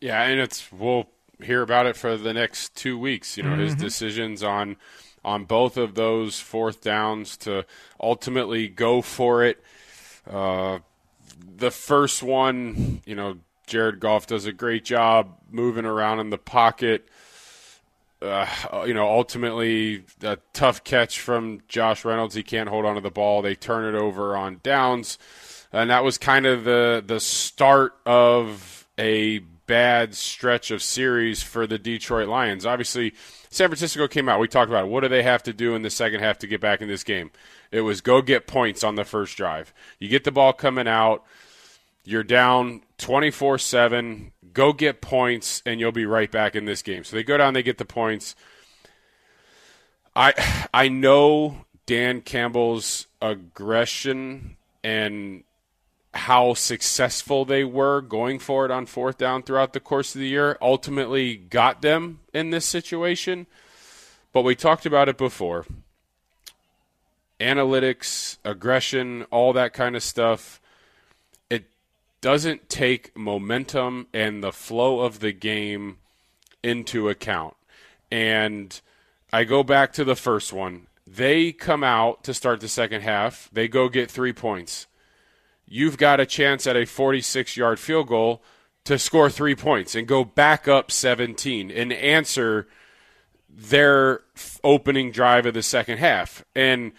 Yeah, 0.02 0.22
and 0.24 0.42
it's 0.42 0.70
we'll 0.70 1.08
hear 1.42 1.62
about 1.62 1.86
it 1.86 1.96
for 1.96 2.18
the 2.18 2.34
next 2.34 2.76
two 2.76 3.00
weeks. 3.00 3.38
You 3.38 3.44
know, 3.44 3.52
mm-hmm. 3.52 3.62
his 3.62 3.76
decisions 3.76 4.44
on 4.44 4.76
on 5.24 5.46
both 5.46 5.78
of 5.78 5.96
those 5.96 6.42
fourth 6.42 6.82
downs 6.82 7.38
to 7.38 7.66
ultimately 7.98 8.68
go 8.68 9.02
for 9.02 9.46
it. 9.46 9.64
Uh, 10.30 10.80
the 11.56 11.72
first 11.72 12.22
one, 12.22 13.02
you 13.06 13.16
know, 13.16 13.38
Jared 13.66 14.02
Goff 14.02 14.28
does 14.28 14.46
a 14.46 14.52
great 14.52 14.84
job 14.84 15.38
moving 15.50 15.86
around 15.86 16.20
in 16.20 16.32
the 16.32 16.38
pocket. 16.38 17.08
Uh, 18.22 18.86
you 18.88 18.94
know, 18.94 19.08
ultimately, 19.08 20.04
a 20.22 20.38
tough 20.54 20.84
catch 20.84 21.20
from 21.20 21.62
Josh 21.68 22.06
Reynolds. 22.06 22.36
He 22.36 22.44
can't 22.44 22.70
hold 22.70 22.86
on 22.86 22.96
to 22.96 23.02
the 23.02 23.12
ball. 23.12 23.42
They 23.42 23.56
turn 23.56 23.94
it 23.94 23.98
over 23.98 24.36
on 24.36 24.62
downs, 24.64 25.18
and 25.72 25.90
that 25.90 26.04
was 26.04 26.18
kind 26.18 26.46
of 26.46 26.64
the 26.64 27.04
the 27.06 27.20
start 27.20 27.94
of 28.06 28.88
a 28.98 29.40
bad 29.68 30.16
stretch 30.16 30.72
of 30.72 30.82
series 30.82 31.44
for 31.44 31.68
the 31.68 31.78
Detroit 31.78 32.28
Lions. 32.28 32.66
Obviously, 32.66 33.14
San 33.50 33.68
Francisco 33.70 34.08
came 34.08 34.30
out. 34.30 34.40
We 34.40 34.48
talked 34.48 34.70
about 34.70 34.86
it. 34.86 34.90
what 34.90 35.02
do 35.02 35.10
they 35.10 35.24
have 35.24 35.44
to 35.44 35.54
do 35.54 35.76
in 35.76 35.82
the 35.82 35.90
second 35.90 36.20
half 36.20 36.38
to 36.40 36.48
get 36.48 36.62
back 36.62 36.82
in 36.82 36.88
this 36.88 37.04
game. 37.04 37.32
It 37.72 37.82
was 37.82 38.02
go 38.02 38.22
get 38.22 38.48
points 38.48 38.84
on 38.84 38.96
the 38.96 39.06
first 39.06 39.38
drive. 39.38 39.74
You 40.00 40.08
get 40.08 40.24
the 40.24 40.32
ball 40.32 40.54
coming 40.54 40.88
out. 40.88 41.24
You're 42.04 42.24
down 42.24 42.84
24 42.98 43.58
7. 43.58 44.32
Go 44.56 44.74
get 44.74 45.02
points, 45.02 45.62
and 45.66 45.80
you'll 45.80 45.92
be 45.92 46.06
right 46.06 46.32
back 46.32 46.56
in 46.56 46.66
this 46.66 46.82
game. 46.82 47.04
So 47.04 47.16
they 47.16 47.24
go 47.24 47.38
down, 47.38 47.54
they 47.54 47.62
get 47.62 47.78
the 47.78 47.86
points. 47.86 48.36
I 50.16 50.68
I 50.74 50.88
know 50.88 51.66
Dan 51.86 52.22
Campbell's 52.22 53.08
aggression 53.22 54.56
and 54.84 55.44
how 56.14 56.54
successful 56.54 57.44
they 57.44 57.66
were 57.66 58.00
going 58.00 58.40
for 58.40 58.64
it 58.64 58.72
on 58.72 58.86
fourth 58.86 59.18
down 59.18 59.44
throughout 59.44 59.74
the 59.74 59.82
course 59.82 60.16
of 60.16 60.22
the 60.22 60.28
year 60.28 60.58
ultimately 60.62 61.36
got 61.36 61.82
them 61.82 62.22
in 62.34 62.52
this 62.52 62.66
situation. 62.66 63.46
But 64.32 64.44
we 64.44 64.56
talked 64.56 64.86
about 64.86 65.10
it 65.10 65.18
before. 65.18 65.66
Analytics, 67.40 68.38
aggression, 68.46 69.24
all 69.24 69.52
that 69.54 69.74
kind 69.74 69.96
of 69.96 70.04
stuff. 70.04 70.62
Doesn't 72.26 72.70
take 72.70 73.16
momentum 73.16 74.08
and 74.14 74.44
the 74.44 74.52
flow 74.52 75.02
of 75.02 75.20
the 75.20 75.32
game 75.32 75.98
into 76.64 77.08
account. 77.08 77.56
And 78.12 78.82
I 79.32 79.44
go 79.44 79.64
back 79.64 79.94
to 79.94 80.04
the 80.04 80.16
first 80.16 80.52
one. 80.52 80.88
They 81.06 81.52
come 81.52 81.84
out 81.84 82.24
to 82.24 82.34
start 82.34 82.62
the 82.62 82.68
second 82.68 83.02
half. 83.02 83.50
They 83.54 83.68
go 83.68 83.90
get 83.90 84.10
three 84.10 84.34
points 84.34 84.88
you've 85.68 85.98
got 85.98 86.20
a 86.20 86.26
chance 86.26 86.68
at 86.68 86.78
a 86.78 86.86
46 86.86 87.58
yard 87.58 87.80
field 87.80 88.08
goal 88.08 88.44
to 88.86 89.00
score 89.00 89.30
three 89.30 89.56
points 89.56 89.96
and 89.96 90.08
go 90.08 90.24
back 90.24 90.68
up 90.68 90.92
17 90.92 91.72
and 91.72 91.92
answer 91.92 92.68
their 93.50 94.22
opening 94.64 95.12
drive 95.12 95.46
of 95.46 95.54
the 95.54 95.64
second 95.64 95.98
half. 95.98 96.44
And 96.56 96.92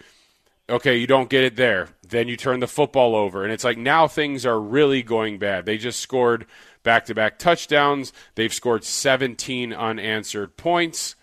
okay, 0.69 0.97
you 0.97 1.07
don't 1.07 1.29
get 1.29 1.43
it 1.43 1.55
there. 1.55 1.89
Then 2.07 2.27
you 2.27 2.37
turn 2.37 2.59
the 2.59 2.67
football 2.67 3.15
over. 3.15 3.43
And 3.43 3.53
it's 3.53 3.63
like 3.63 3.77
now 3.77 4.07
things 4.07 4.45
are 4.45 4.59
really 4.59 5.03
going 5.03 5.39
bad. 5.39 5.65
They 5.65 5.77
just 5.77 5.99
scored 5.99 6.45
back 6.83 7.05
to 7.05 7.15
back 7.15 7.37
touchdowns, 7.37 8.13
they've 8.35 8.53
scored 8.53 8.83
17 8.83 9.73
unanswered 9.73 10.55
points 10.55 11.15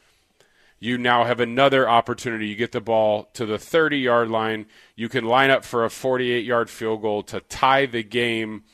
you 0.85 0.99
now 0.99 1.25
have 1.25 1.41
another 1.41 1.89
opportunity. 1.89 2.49
You 2.49 2.57
get 2.57 2.73
the 2.73 2.81
ball 2.81 3.31
to 3.33 3.47
the 3.47 3.59
30 3.59 3.97
yard 4.01 4.31
line. 4.31 4.66
You 4.95 5.09
can 5.09 5.25
line 5.25 5.49
up 5.49 5.65
for 5.65 5.83
a 5.83 5.89
48 5.89 6.45
yard 6.45 6.69
field 6.69 7.01
goal 7.01 7.23
to 7.23 7.41
tie 7.41 7.87
the 7.87 8.03
game, 8.03 8.65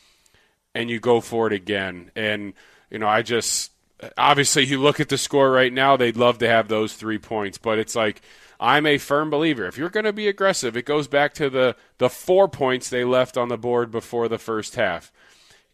and 0.75 0.91
you 0.91 0.99
go 0.99 1.21
for 1.21 1.47
it 1.47 1.53
again. 1.53 2.11
And, 2.17 2.55
you 2.91 2.99
know, 2.99 3.07
I 3.07 3.23
just 3.23 3.71
obviously 4.19 4.65
you 4.65 4.81
look 4.81 4.99
at 4.99 5.09
the 5.09 5.17
score 5.17 5.53
right 5.53 5.73
now, 5.73 5.97
they'd 5.97 6.17
love 6.17 6.39
to 6.39 6.49
have 6.49 6.67
those 6.67 6.95
three 6.95 7.19
points, 7.19 7.59
but 7.59 7.79
it's 7.79 7.95
like, 7.95 8.23
I'm 8.61 8.87
a 8.87 8.99
firm 8.99 9.31
believer. 9.31 9.67
If 9.67 9.79
you're 9.79 9.89
going 9.89 10.05
to 10.05 10.13
be 10.13 10.29
aggressive, 10.29 10.77
it 10.77 10.85
goes 10.85 11.09
back 11.09 11.35
to 11.35 11.49
the, 11.51 11.77
the 11.99 12.11
four 12.11 12.47
points 12.49 12.89
they 12.89 13.05
left 13.05 13.37
on 13.37 13.49
the 13.49 13.59
board 13.59 13.91
before 13.91 14.29
the 14.29 14.39
first 14.39 14.77
half. 14.77 15.11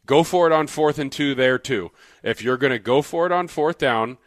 Go 0.06 0.22
for 0.22 0.46
it 0.46 0.52
on 0.52 0.68
fourth 0.68 0.98
and 0.98 1.10
two 1.10 1.34
there, 1.34 1.58
too. 1.58 1.90
If 2.22 2.42
you're 2.42 2.56
going 2.56 2.72
to 2.72 2.78
go 2.78 3.02
for 3.02 3.26
it 3.26 3.32
on 3.32 3.48
fourth 3.48 3.78
down, 3.78 4.18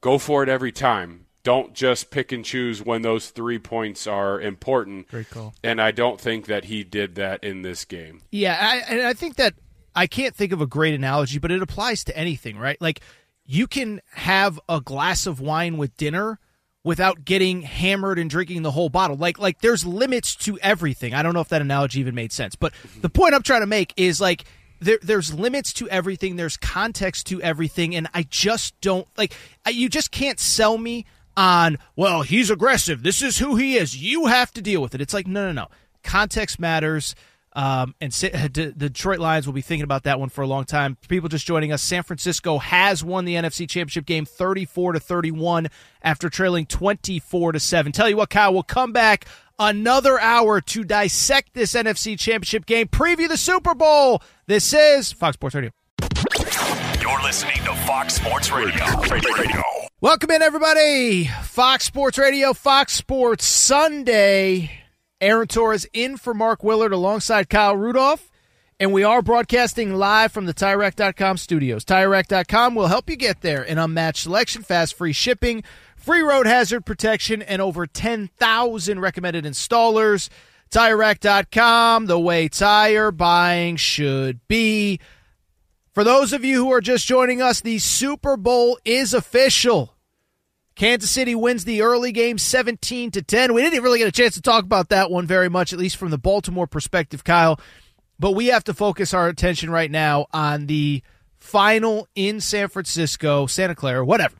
go 0.00 0.18
for 0.18 0.42
it 0.42 0.48
every 0.48 0.72
time 0.72 1.26
don't 1.48 1.72
just 1.72 2.10
pick 2.10 2.30
and 2.30 2.44
choose 2.44 2.82
when 2.82 3.00
those 3.00 3.30
three 3.30 3.58
points 3.58 4.06
are 4.06 4.38
important. 4.38 5.08
Great 5.08 5.30
call. 5.30 5.54
And 5.64 5.80
I 5.80 5.92
don't 5.92 6.20
think 6.20 6.44
that 6.44 6.66
he 6.66 6.84
did 6.84 7.14
that 7.14 7.42
in 7.42 7.62
this 7.62 7.86
game. 7.86 8.20
Yeah, 8.30 8.58
I, 8.60 8.92
and 8.92 9.00
I 9.00 9.14
think 9.14 9.36
that 9.36 9.54
I 9.94 10.06
can't 10.06 10.34
think 10.34 10.52
of 10.52 10.60
a 10.60 10.66
great 10.66 10.92
analogy, 10.92 11.38
but 11.38 11.50
it 11.50 11.62
applies 11.62 12.04
to 12.04 12.14
anything, 12.14 12.58
right? 12.58 12.78
Like 12.82 13.00
you 13.46 13.66
can 13.66 14.02
have 14.12 14.60
a 14.68 14.82
glass 14.82 15.26
of 15.26 15.40
wine 15.40 15.78
with 15.78 15.96
dinner 15.96 16.38
without 16.84 17.24
getting 17.24 17.62
hammered 17.62 18.18
and 18.18 18.30
drinking 18.30 18.62
the 18.62 18.70
whole 18.70 18.88
bottle. 18.88 19.16
Like 19.16 19.38
like 19.38 19.60
there's 19.60 19.84
limits 19.84 20.34
to 20.36 20.58
everything. 20.60 21.14
I 21.14 21.22
don't 21.22 21.34
know 21.34 21.40
if 21.40 21.48
that 21.48 21.62
analogy 21.62 22.00
even 22.00 22.14
made 22.14 22.32
sense, 22.32 22.54
but 22.54 22.72
mm-hmm. 22.72 23.00
the 23.00 23.10
point 23.10 23.34
I'm 23.34 23.42
trying 23.42 23.60
to 23.60 23.66
make 23.66 23.92
is 23.96 24.20
like 24.20 24.44
there, 24.80 24.98
there's 25.02 25.34
limits 25.34 25.72
to 25.74 25.88
everything. 25.88 26.36
There's 26.36 26.56
context 26.56 27.26
to 27.26 27.42
everything, 27.42 27.94
and 27.94 28.08
I 28.14 28.22
just 28.24 28.80
don't 28.80 29.06
like. 29.16 29.34
You 29.68 29.88
just 29.88 30.10
can't 30.10 30.38
sell 30.38 30.78
me 30.78 31.04
on, 31.38 31.78
well, 31.94 32.22
he's 32.22 32.50
aggressive. 32.50 33.02
This 33.04 33.22
is 33.22 33.38
who 33.38 33.54
he 33.56 33.76
is. 33.76 33.96
You 33.96 34.26
have 34.26 34.52
to 34.54 34.60
deal 34.60 34.82
with 34.82 34.94
it. 34.94 35.00
It's 35.00 35.14
like, 35.14 35.28
no, 35.28 35.46
no, 35.46 35.52
no. 35.52 35.68
Context 36.02 36.58
matters. 36.58 37.14
Um, 37.54 37.94
and 38.00 38.12
the 38.12 38.72
Detroit 38.76 39.18
Lions 39.18 39.46
will 39.46 39.54
be 39.54 39.62
thinking 39.62 39.84
about 39.84 40.04
that 40.04 40.20
one 40.20 40.28
for 40.28 40.42
a 40.42 40.46
long 40.46 40.64
time. 40.64 40.96
People 41.08 41.28
just 41.28 41.46
joining 41.46 41.72
us, 41.72 41.82
San 41.82 42.02
Francisco 42.02 42.58
has 42.58 43.02
won 43.02 43.24
the 43.24 43.34
NFC 43.34 43.68
Championship 43.68 44.06
game 44.06 44.24
34 44.24 44.92
to 44.92 45.00
31 45.00 45.68
after 46.02 46.28
trailing 46.28 46.66
24 46.66 47.52
to 47.52 47.60
7. 47.60 47.92
Tell 47.92 48.08
you 48.08 48.16
what, 48.16 48.30
Kyle, 48.30 48.52
we'll 48.52 48.62
come 48.62 48.92
back 48.92 49.26
another 49.58 50.20
hour 50.20 50.60
to 50.60 50.84
dissect 50.84 51.54
this 51.54 51.72
NFC 51.74 52.18
Championship 52.18 52.66
game, 52.66 52.86
preview 52.86 53.28
the 53.28 53.36
Super 53.36 53.74
Bowl. 53.74 54.22
This 54.46 54.72
is 54.72 55.12
Fox 55.12 55.34
Sports 55.34 55.54
Radio. 55.54 55.70
You're 57.00 57.22
listening 57.22 57.56
to 57.64 57.74
Fox 57.86 58.14
Sports 58.14 58.50
Radio. 58.52 58.84
Radio. 59.10 59.62
Welcome 60.00 60.30
in, 60.30 60.42
everybody. 60.42 61.24
Fox 61.42 61.84
Sports 61.84 62.18
Radio, 62.18 62.52
Fox 62.52 62.92
Sports 62.92 63.44
Sunday. 63.44 64.70
Aaron 65.20 65.48
Torres 65.48 65.86
in 65.92 66.16
for 66.16 66.32
Mark 66.32 66.62
Willard 66.62 66.92
alongside 66.92 67.48
Kyle 67.48 67.76
Rudolph. 67.76 68.30
And 68.80 68.92
we 68.92 69.02
are 69.02 69.22
broadcasting 69.22 69.94
live 69.94 70.30
from 70.30 70.46
the 70.46 70.54
TireRack.com 70.54 71.38
studios. 71.38 71.84
TireRack.com 71.84 72.76
will 72.76 72.86
help 72.86 73.10
you 73.10 73.16
get 73.16 73.40
there. 73.40 73.64
An 73.64 73.76
unmatched 73.76 74.22
selection, 74.22 74.62
fast 74.62 74.94
free 74.94 75.12
shipping, 75.12 75.64
free 75.96 76.20
road 76.20 76.46
hazard 76.46 76.86
protection, 76.86 77.42
and 77.42 77.60
over 77.60 77.88
10,000 77.88 79.00
recommended 79.00 79.44
installers. 79.44 80.28
TireRack.com, 80.70 82.06
the 82.06 82.20
way 82.20 82.46
tire 82.46 83.10
buying 83.10 83.74
should 83.74 84.46
be. 84.46 85.00
For 85.92 86.04
those 86.04 86.32
of 86.32 86.44
you 86.44 86.64
who 86.64 86.72
are 86.72 86.80
just 86.80 87.08
joining 87.08 87.42
us, 87.42 87.60
the 87.60 87.80
Super 87.80 88.36
Bowl 88.36 88.78
is 88.84 89.12
official. 89.12 89.96
Kansas 90.78 91.10
City 91.10 91.34
wins 91.34 91.64
the 91.64 91.82
early 91.82 92.12
game 92.12 92.38
17 92.38 93.10
to 93.10 93.20
10. 93.20 93.52
We 93.52 93.62
didn't 93.62 93.82
really 93.82 93.98
get 93.98 94.06
a 94.06 94.12
chance 94.12 94.34
to 94.34 94.40
talk 94.40 94.62
about 94.62 94.90
that 94.90 95.10
one 95.10 95.26
very 95.26 95.48
much, 95.48 95.72
at 95.72 95.78
least 95.78 95.96
from 95.96 96.10
the 96.10 96.18
Baltimore 96.18 96.68
perspective, 96.68 97.24
Kyle. 97.24 97.58
But 98.20 98.32
we 98.32 98.46
have 98.46 98.62
to 98.64 98.74
focus 98.74 99.12
our 99.12 99.26
attention 99.26 99.70
right 99.70 99.90
now 99.90 100.26
on 100.32 100.66
the 100.66 101.02
final 101.36 102.06
in 102.14 102.40
San 102.40 102.68
Francisco, 102.68 103.46
Santa 103.46 103.74
Clara, 103.74 104.06
whatever. 104.06 104.36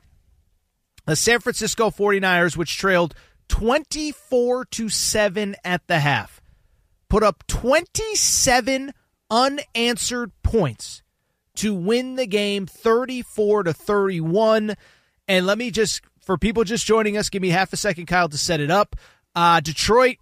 The 1.06 1.16
San 1.16 1.40
Francisco 1.40 1.90
49ers, 1.90 2.56
which 2.56 2.78
trailed 2.78 3.16
24 3.48 4.66
to 4.66 4.88
7 4.88 5.56
at 5.64 5.88
the 5.88 5.98
half, 5.98 6.40
put 7.08 7.24
up 7.24 7.42
27 7.48 8.92
unanswered 9.28 10.30
points 10.44 11.02
to 11.56 11.74
win 11.74 12.14
the 12.14 12.28
game 12.28 12.64
34 12.66 13.64
to 13.64 13.72
31. 13.72 14.76
And 15.26 15.46
let 15.46 15.58
me 15.58 15.72
just, 15.72 16.00
for 16.28 16.36
people 16.36 16.62
just 16.62 16.84
joining 16.84 17.16
us, 17.16 17.30
give 17.30 17.40
me 17.40 17.48
half 17.48 17.72
a 17.72 17.76
second, 17.78 18.04
Kyle, 18.04 18.28
to 18.28 18.36
set 18.36 18.60
it 18.60 18.70
up. 18.70 18.96
Uh, 19.34 19.60
Detroit, 19.60 20.18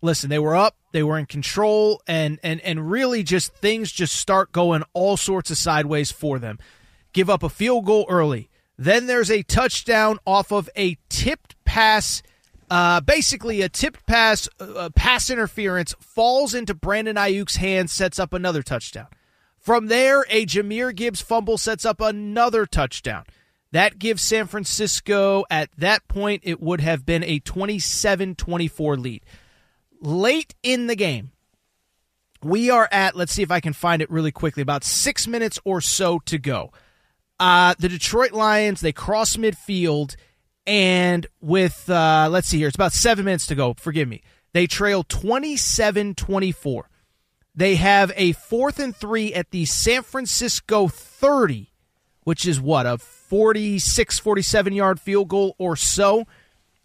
listen, 0.00 0.30
they 0.30 0.38
were 0.38 0.54
up, 0.54 0.76
they 0.92 1.02
were 1.02 1.18
in 1.18 1.26
control, 1.26 2.00
and 2.06 2.38
and 2.44 2.60
and 2.60 2.88
really 2.88 3.24
just 3.24 3.52
things 3.54 3.90
just 3.90 4.14
start 4.14 4.52
going 4.52 4.84
all 4.92 5.16
sorts 5.16 5.50
of 5.50 5.58
sideways 5.58 6.12
for 6.12 6.38
them. 6.38 6.60
Give 7.12 7.28
up 7.28 7.42
a 7.42 7.48
field 7.48 7.86
goal 7.86 8.06
early. 8.08 8.48
Then 8.76 9.06
there's 9.08 9.32
a 9.32 9.42
touchdown 9.42 10.20
off 10.24 10.52
of 10.52 10.70
a 10.76 10.96
tipped 11.08 11.56
pass. 11.64 12.22
Uh, 12.70 13.00
basically, 13.00 13.60
a 13.60 13.68
tipped 13.68 14.06
pass, 14.06 14.48
uh, 14.60 14.90
pass 14.94 15.28
interference 15.28 15.92
falls 15.98 16.54
into 16.54 16.72
Brandon 16.72 17.16
Aiyuk's 17.16 17.56
hands, 17.56 17.90
sets 17.90 18.20
up 18.20 18.32
another 18.32 18.62
touchdown. 18.62 19.08
From 19.58 19.88
there, 19.88 20.24
a 20.30 20.46
Jahmyr 20.46 20.94
Gibbs 20.94 21.20
fumble 21.20 21.58
sets 21.58 21.84
up 21.84 22.00
another 22.00 22.64
touchdown. 22.64 23.24
That 23.72 23.98
gives 23.98 24.22
San 24.22 24.46
Francisco, 24.46 25.44
at 25.50 25.70
that 25.76 26.08
point, 26.08 26.42
it 26.44 26.60
would 26.60 26.80
have 26.80 27.04
been 27.04 27.22
a 27.22 27.38
27 27.40 28.34
24 28.34 28.96
lead. 28.96 29.22
Late 30.00 30.54
in 30.62 30.86
the 30.86 30.96
game, 30.96 31.32
we 32.42 32.70
are 32.70 32.88
at, 32.90 33.16
let's 33.16 33.32
see 33.32 33.42
if 33.42 33.50
I 33.50 33.60
can 33.60 33.72
find 33.72 34.00
it 34.00 34.10
really 34.10 34.32
quickly, 34.32 34.62
about 34.62 34.84
six 34.84 35.26
minutes 35.26 35.58
or 35.64 35.80
so 35.80 36.18
to 36.20 36.38
go. 36.38 36.72
Uh, 37.38 37.74
the 37.78 37.88
Detroit 37.88 38.32
Lions, 38.32 38.80
they 38.80 38.92
cross 38.92 39.36
midfield, 39.36 40.16
and 40.66 41.26
with, 41.40 41.88
uh, 41.90 42.28
let's 42.30 42.48
see 42.48 42.58
here, 42.58 42.68
it's 42.68 42.74
about 42.74 42.92
seven 42.92 43.24
minutes 43.24 43.46
to 43.48 43.54
go. 43.54 43.74
Forgive 43.74 44.08
me. 44.08 44.22
They 44.52 44.66
trail 44.66 45.04
27 45.04 46.14
24. 46.14 46.90
They 47.54 47.74
have 47.76 48.12
a 48.16 48.32
fourth 48.32 48.78
and 48.78 48.94
three 48.94 49.34
at 49.34 49.50
the 49.50 49.64
San 49.64 50.02
Francisco 50.02 50.88
30, 50.88 51.67
which 52.28 52.44
is 52.44 52.60
what, 52.60 52.84
a 52.84 52.98
46, 52.98 54.18
47 54.18 54.74
yard 54.74 55.00
field 55.00 55.28
goal 55.28 55.56
or 55.56 55.76
so. 55.76 56.26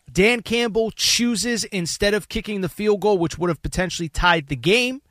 Dan 0.10 0.42
Campbell 0.42 0.90
chooses, 0.92 1.66
instead 1.66 2.14
of 2.14 2.30
kicking 2.30 2.62
the 2.62 2.70
field 2.70 3.02
goal, 3.02 3.18
which 3.18 3.38
would 3.38 3.50
have 3.50 3.62
potentially 3.62 4.08
tied 4.08 4.48
the 4.48 4.56
game, 4.56 5.02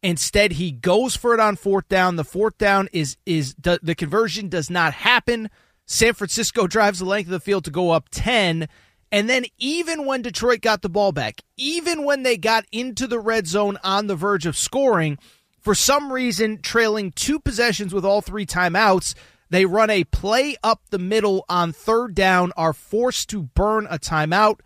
Instead, 0.00 0.52
he 0.52 0.70
goes 0.70 1.16
for 1.16 1.32
it 1.32 1.40
on 1.40 1.56
fourth 1.56 1.88
down. 1.88 2.16
The 2.16 2.24
fourth 2.24 2.58
down 2.58 2.90
is 2.92 3.16
is 3.24 3.54
the 3.54 3.94
conversion 3.96 4.50
does 4.50 4.68
not 4.68 4.92
happen. 4.92 5.48
San 5.86 6.12
Francisco 6.12 6.66
drives 6.68 7.00
the 7.00 7.06
length 7.06 7.28
of 7.28 7.32
the 7.32 7.40
field 7.40 7.64
to 7.64 7.70
go 7.70 7.90
up 7.90 8.10
10. 8.10 8.68
And 9.10 9.30
then 9.30 9.46
even 9.56 10.04
when 10.04 10.20
Detroit 10.20 10.60
got 10.60 10.82
the 10.82 10.90
ball 10.90 11.10
back, 11.10 11.40
even 11.56 12.04
when 12.04 12.22
they 12.22 12.36
got 12.36 12.66
into 12.70 13.06
the 13.06 13.18
red 13.18 13.46
zone 13.46 13.78
on 13.82 14.06
the 14.06 14.14
verge 14.14 14.44
of 14.44 14.58
scoring, 14.58 15.18
for 15.58 15.74
some 15.74 16.12
reason 16.12 16.60
trailing 16.60 17.10
two 17.10 17.40
possessions 17.40 17.94
with 17.94 18.04
all 18.04 18.20
three 18.20 18.44
timeouts, 18.44 19.14
they 19.54 19.66
run 19.66 19.88
a 19.88 20.02
play 20.02 20.56
up 20.64 20.80
the 20.90 20.98
middle 20.98 21.44
on 21.48 21.72
third 21.72 22.12
down, 22.16 22.50
are 22.56 22.72
forced 22.72 23.28
to 23.28 23.44
burn 23.44 23.86
a 23.88 24.00
timeout. 24.00 24.58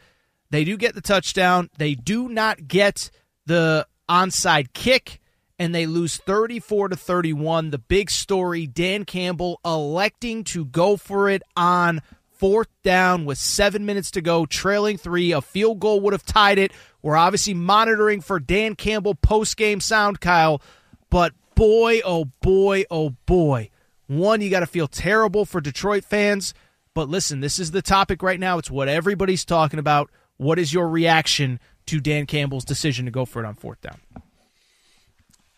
They 0.48 0.64
do 0.64 0.78
get 0.78 0.94
the 0.94 1.02
touchdown. 1.02 1.68
They 1.76 1.94
do 1.94 2.26
not 2.26 2.68
get 2.68 3.10
the 3.44 3.86
onside 4.08 4.72
kick 4.72 5.20
and 5.58 5.74
they 5.74 5.84
lose 5.84 6.16
34 6.16 6.88
to 6.88 6.96
31. 6.96 7.68
The 7.68 7.76
big 7.76 8.10
story 8.10 8.66
Dan 8.66 9.04
Campbell 9.04 9.60
electing 9.62 10.42
to 10.44 10.64
go 10.64 10.96
for 10.96 11.28
it 11.28 11.42
on 11.54 12.00
fourth 12.30 12.68
down 12.82 13.26
with 13.26 13.36
seven 13.36 13.84
minutes 13.84 14.12
to 14.12 14.22
go, 14.22 14.46
trailing 14.46 14.96
three. 14.96 15.32
A 15.32 15.42
field 15.42 15.80
goal 15.80 16.00
would 16.00 16.14
have 16.14 16.24
tied 16.24 16.56
it. 16.56 16.72
We're 17.02 17.16
obviously 17.16 17.52
monitoring 17.52 18.22
for 18.22 18.40
Dan 18.40 18.74
Campbell 18.74 19.16
post 19.16 19.58
game 19.58 19.82
sound, 19.82 20.22
Kyle. 20.22 20.62
But 21.10 21.34
boy, 21.54 22.00
oh 22.06 22.26
boy, 22.40 22.84
oh 22.90 23.10
boy. 23.26 23.68
One, 24.08 24.40
you 24.40 24.50
got 24.50 24.60
to 24.60 24.66
feel 24.66 24.88
terrible 24.88 25.44
for 25.44 25.60
Detroit 25.60 26.04
fans. 26.04 26.54
But 26.94 27.08
listen, 27.08 27.40
this 27.40 27.60
is 27.60 27.70
the 27.70 27.82
topic 27.82 28.22
right 28.22 28.40
now. 28.40 28.58
It's 28.58 28.70
what 28.70 28.88
everybody's 28.88 29.44
talking 29.44 29.78
about. 29.78 30.10
What 30.36 30.58
is 30.58 30.72
your 30.72 30.88
reaction 30.88 31.60
to 31.86 32.00
Dan 32.00 32.26
Campbell's 32.26 32.64
decision 32.64 33.04
to 33.04 33.10
go 33.12 33.24
for 33.24 33.42
it 33.42 33.46
on 33.46 33.54
fourth 33.54 33.80
down? 33.80 34.00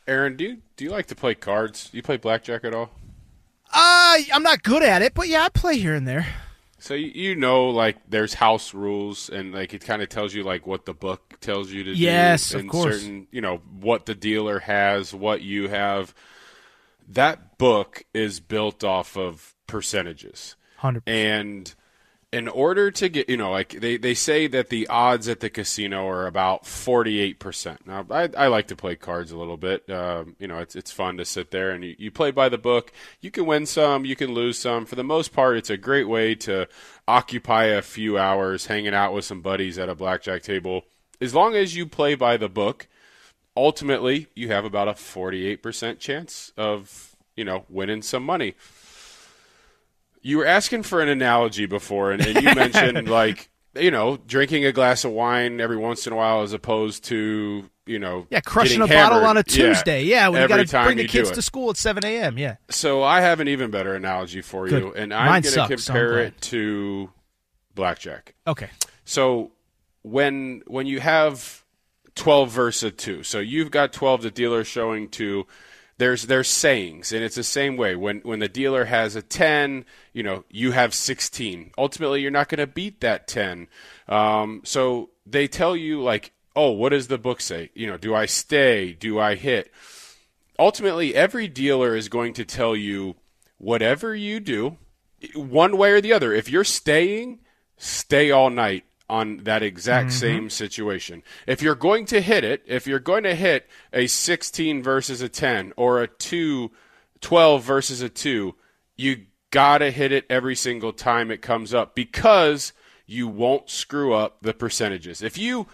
Aaron, 0.06 0.36
do 0.36 0.44
you 0.44 0.58
do 0.76 0.84
you 0.84 0.90
like 0.90 1.06
to 1.06 1.14
play 1.14 1.34
cards? 1.34 1.88
Do 1.90 1.96
you 1.96 2.02
play 2.02 2.16
blackjack 2.16 2.64
at 2.64 2.74
all? 2.74 2.90
Uh, 3.72 4.18
I'm 4.34 4.42
not 4.42 4.62
good 4.62 4.82
at 4.82 5.02
it, 5.02 5.14
but 5.14 5.28
yeah, 5.28 5.44
I 5.44 5.48
play 5.48 5.78
here 5.78 5.94
and 5.94 6.06
there. 6.06 6.26
So 6.80 6.94
you, 6.94 7.08
you 7.08 7.36
know, 7.36 7.68
like 7.68 7.96
there's 8.08 8.34
house 8.34 8.74
rules, 8.74 9.28
and 9.28 9.52
like 9.54 9.72
it 9.72 9.84
kind 9.84 10.02
of 10.02 10.08
tells 10.08 10.34
you 10.34 10.42
like 10.42 10.66
what 10.66 10.86
the 10.86 10.94
book 10.94 11.38
tells 11.40 11.70
you 11.70 11.84
to 11.84 11.90
yes, 11.90 12.50
do. 12.50 12.56
Yes, 12.56 12.64
of 12.64 12.70
course. 12.70 13.00
Certain, 13.02 13.28
you 13.30 13.40
know 13.40 13.60
what 13.80 14.06
the 14.06 14.14
dealer 14.14 14.58
has, 14.58 15.14
what 15.14 15.42
you 15.42 15.68
have. 15.68 16.14
That 17.10 17.58
book 17.58 18.04
is 18.14 18.40
built 18.40 18.84
off 18.84 19.16
of 19.16 19.54
percentages, 19.66 20.56
hundred, 20.76 21.02
and 21.06 21.74
in 22.32 22.46
order 22.46 22.90
to 22.92 23.08
get, 23.08 23.28
you 23.28 23.36
know, 23.36 23.50
like 23.50 23.80
they, 23.80 23.96
they 23.96 24.14
say 24.14 24.46
that 24.46 24.68
the 24.68 24.86
odds 24.86 25.28
at 25.28 25.40
the 25.40 25.50
casino 25.50 26.06
are 26.06 26.26
about 26.26 26.62
48%. 26.62 27.78
Now, 27.86 28.06
I, 28.08 28.28
I 28.36 28.46
like 28.46 28.68
to 28.68 28.76
play 28.76 28.94
cards 28.94 29.32
a 29.32 29.36
little 29.36 29.56
bit. 29.56 29.90
Um, 29.90 30.36
you 30.38 30.46
know, 30.46 30.58
it's, 30.58 30.76
it's 30.76 30.92
fun 30.92 31.16
to 31.16 31.24
sit 31.24 31.50
there 31.50 31.72
and 31.72 31.82
you, 31.82 31.96
you 31.98 32.10
play 32.12 32.30
by 32.30 32.48
the 32.48 32.58
book. 32.58 32.92
You 33.20 33.32
can 33.32 33.46
win 33.46 33.66
some, 33.66 34.04
you 34.04 34.14
can 34.14 34.32
lose 34.32 34.58
some. 34.58 34.86
For 34.86 34.94
the 34.94 35.02
most 35.02 35.32
part, 35.32 35.56
it's 35.56 35.70
a 35.70 35.76
great 35.76 36.08
way 36.08 36.36
to 36.36 36.68
occupy 37.08 37.64
a 37.64 37.82
few 37.82 38.16
hours 38.16 38.66
hanging 38.66 38.94
out 38.94 39.12
with 39.12 39.24
some 39.24 39.40
buddies 39.40 39.78
at 39.78 39.88
a 39.88 39.96
blackjack 39.96 40.42
table. 40.42 40.84
As 41.20 41.34
long 41.34 41.56
as 41.56 41.74
you 41.74 41.84
play 41.84 42.14
by 42.14 42.36
the 42.36 42.48
book, 42.48 42.86
ultimately, 43.56 44.28
you 44.34 44.48
have 44.48 44.64
about 44.64 44.88
a 44.88 44.92
48% 44.92 45.98
chance 45.98 46.52
of, 46.56 47.16
you 47.36 47.44
know, 47.44 47.64
winning 47.68 48.02
some 48.02 48.24
money 48.24 48.54
you 50.22 50.38
were 50.38 50.46
asking 50.46 50.82
for 50.82 51.00
an 51.00 51.08
analogy 51.08 51.66
before, 51.66 52.12
and, 52.12 52.24
and 52.24 52.42
you 52.42 52.54
mentioned 52.54 53.08
like 53.08 53.48
you 53.74 53.90
know 53.90 54.16
drinking 54.26 54.64
a 54.64 54.72
glass 54.72 55.04
of 55.04 55.12
wine 55.12 55.60
every 55.60 55.76
once 55.76 56.06
in 56.06 56.12
a 56.12 56.16
while, 56.16 56.42
as 56.42 56.52
opposed 56.52 57.04
to 57.04 57.68
you 57.86 57.98
know 57.98 58.26
yeah 58.30 58.40
crushing 58.40 58.82
a 58.82 58.86
bottle 58.86 59.24
on 59.24 59.36
a 59.36 59.42
Tuesday. 59.42 60.02
Yeah, 60.02 60.16
yeah 60.16 60.28
when 60.28 60.42
you 60.42 60.48
got 60.48 60.66
to 60.66 60.84
bring 60.84 60.98
the 60.98 61.06
kids 61.06 61.30
to 61.32 61.42
school 61.42 61.70
at 61.70 61.76
seven 61.76 62.04
a.m. 62.04 62.38
Yeah. 62.38 62.56
So 62.70 63.02
I 63.02 63.20
have 63.20 63.40
an 63.40 63.48
even 63.48 63.70
better 63.70 63.94
analogy 63.94 64.42
for 64.42 64.68
Good. 64.68 64.82
you, 64.82 64.92
and 64.94 65.12
I'm 65.12 65.42
going 65.42 65.54
to 65.54 65.76
compare 65.76 66.18
it 66.18 66.40
to 66.42 67.10
blackjack. 67.74 68.34
Okay. 68.46 68.70
So 69.04 69.52
when 70.02 70.62
when 70.66 70.86
you 70.86 71.00
have 71.00 71.59
twelve 72.14 72.50
versus 72.50 72.92
two, 72.96 73.22
so 73.22 73.38
you've 73.38 73.70
got 73.70 73.92
twelve, 73.92 74.22
the 74.22 74.30
dealer 74.30 74.64
showing 74.64 75.08
two 75.08 75.46
there's 76.00 76.22
there's 76.24 76.48
sayings 76.48 77.12
and 77.12 77.22
it's 77.22 77.36
the 77.36 77.44
same 77.44 77.76
way. 77.76 77.94
When 77.94 78.20
when 78.20 78.38
the 78.40 78.48
dealer 78.48 78.86
has 78.86 79.14
a 79.14 79.22
10 79.22 79.84
you 80.14 80.22
know 80.22 80.44
you 80.50 80.72
have 80.72 80.94
16 80.94 81.72
ultimately 81.76 82.22
you're 82.22 82.30
not 82.30 82.48
going 82.48 82.58
to 82.58 82.66
beat 82.66 83.00
that 83.02 83.28
10 83.28 83.68
um, 84.08 84.62
so 84.64 85.10
they 85.26 85.46
tell 85.46 85.76
you 85.76 86.02
like 86.02 86.32
oh 86.56 86.70
what 86.70 86.88
does 86.88 87.08
the 87.08 87.18
book 87.18 87.40
say? 87.40 87.70
You 87.74 87.86
know 87.86 87.98
do 87.98 88.14
i 88.14 88.26
stay? 88.26 88.94
Do 88.94 89.20
i 89.20 89.34
hit? 89.34 89.70
Ultimately 90.58 91.14
every 91.14 91.46
dealer 91.46 91.94
is 91.94 92.08
going 92.08 92.32
to 92.34 92.44
tell 92.46 92.74
you 92.74 93.16
whatever 93.58 94.16
you 94.16 94.40
do 94.40 94.78
one 95.34 95.76
way 95.76 95.92
or 95.92 96.00
the 96.00 96.14
other. 96.14 96.32
If 96.32 96.48
you're 96.48 96.64
staying 96.64 97.40
stay 97.76 98.30
all 98.30 98.48
night 98.48 98.84
on 99.10 99.38
that 99.38 99.62
exact 99.62 100.08
mm-hmm. 100.08 100.18
same 100.18 100.50
situation. 100.50 101.22
If 101.46 101.60
you're 101.60 101.74
going 101.74 102.06
to 102.06 102.20
hit 102.20 102.44
it, 102.44 102.62
if 102.66 102.86
you're 102.86 103.00
going 103.00 103.24
to 103.24 103.34
hit 103.34 103.68
a 103.92 104.06
16 104.06 104.82
versus 104.82 105.20
a 105.20 105.28
10 105.28 105.72
or 105.76 106.00
a 106.00 106.06
2 106.06 106.70
12 107.20 107.62
versus 107.62 108.00
a 108.00 108.08
2, 108.08 108.54
you 108.96 109.26
got 109.50 109.78
to 109.78 109.90
hit 109.90 110.12
it 110.12 110.24
every 110.30 110.54
single 110.54 110.92
time 110.92 111.30
it 111.30 111.42
comes 111.42 111.74
up 111.74 111.94
because 111.94 112.72
you 113.06 113.26
won't 113.28 113.68
screw 113.68 114.14
up 114.14 114.38
the 114.40 114.54
percentages. 114.54 115.22
If 115.22 115.36
you 115.36 115.66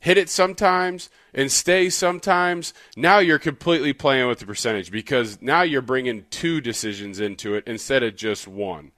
hit 0.00 0.18
it 0.18 0.28
sometimes 0.28 1.08
and 1.32 1.52
stay 1.52 1.88
sometimes, 1.88 2.74
now 2.96 3.18
you're 3.18 3.38
completely 3.38 3.92
playing 3.92 4.26
with 4.26 4.40
the 4.40 4.46
percentage 4.46 4.90
because 4.90 5.40
now 5.40 5.62
you're 5.62 5.82
bringing 5.82 6.24
two 6.30 6.60
decisions 6.60 7.20
into 7.20 7.54
it 7.54 7.64
instead 7.66 8.02
of 8.02 8.16
just 8.16 8.48
one. 8.48 8.92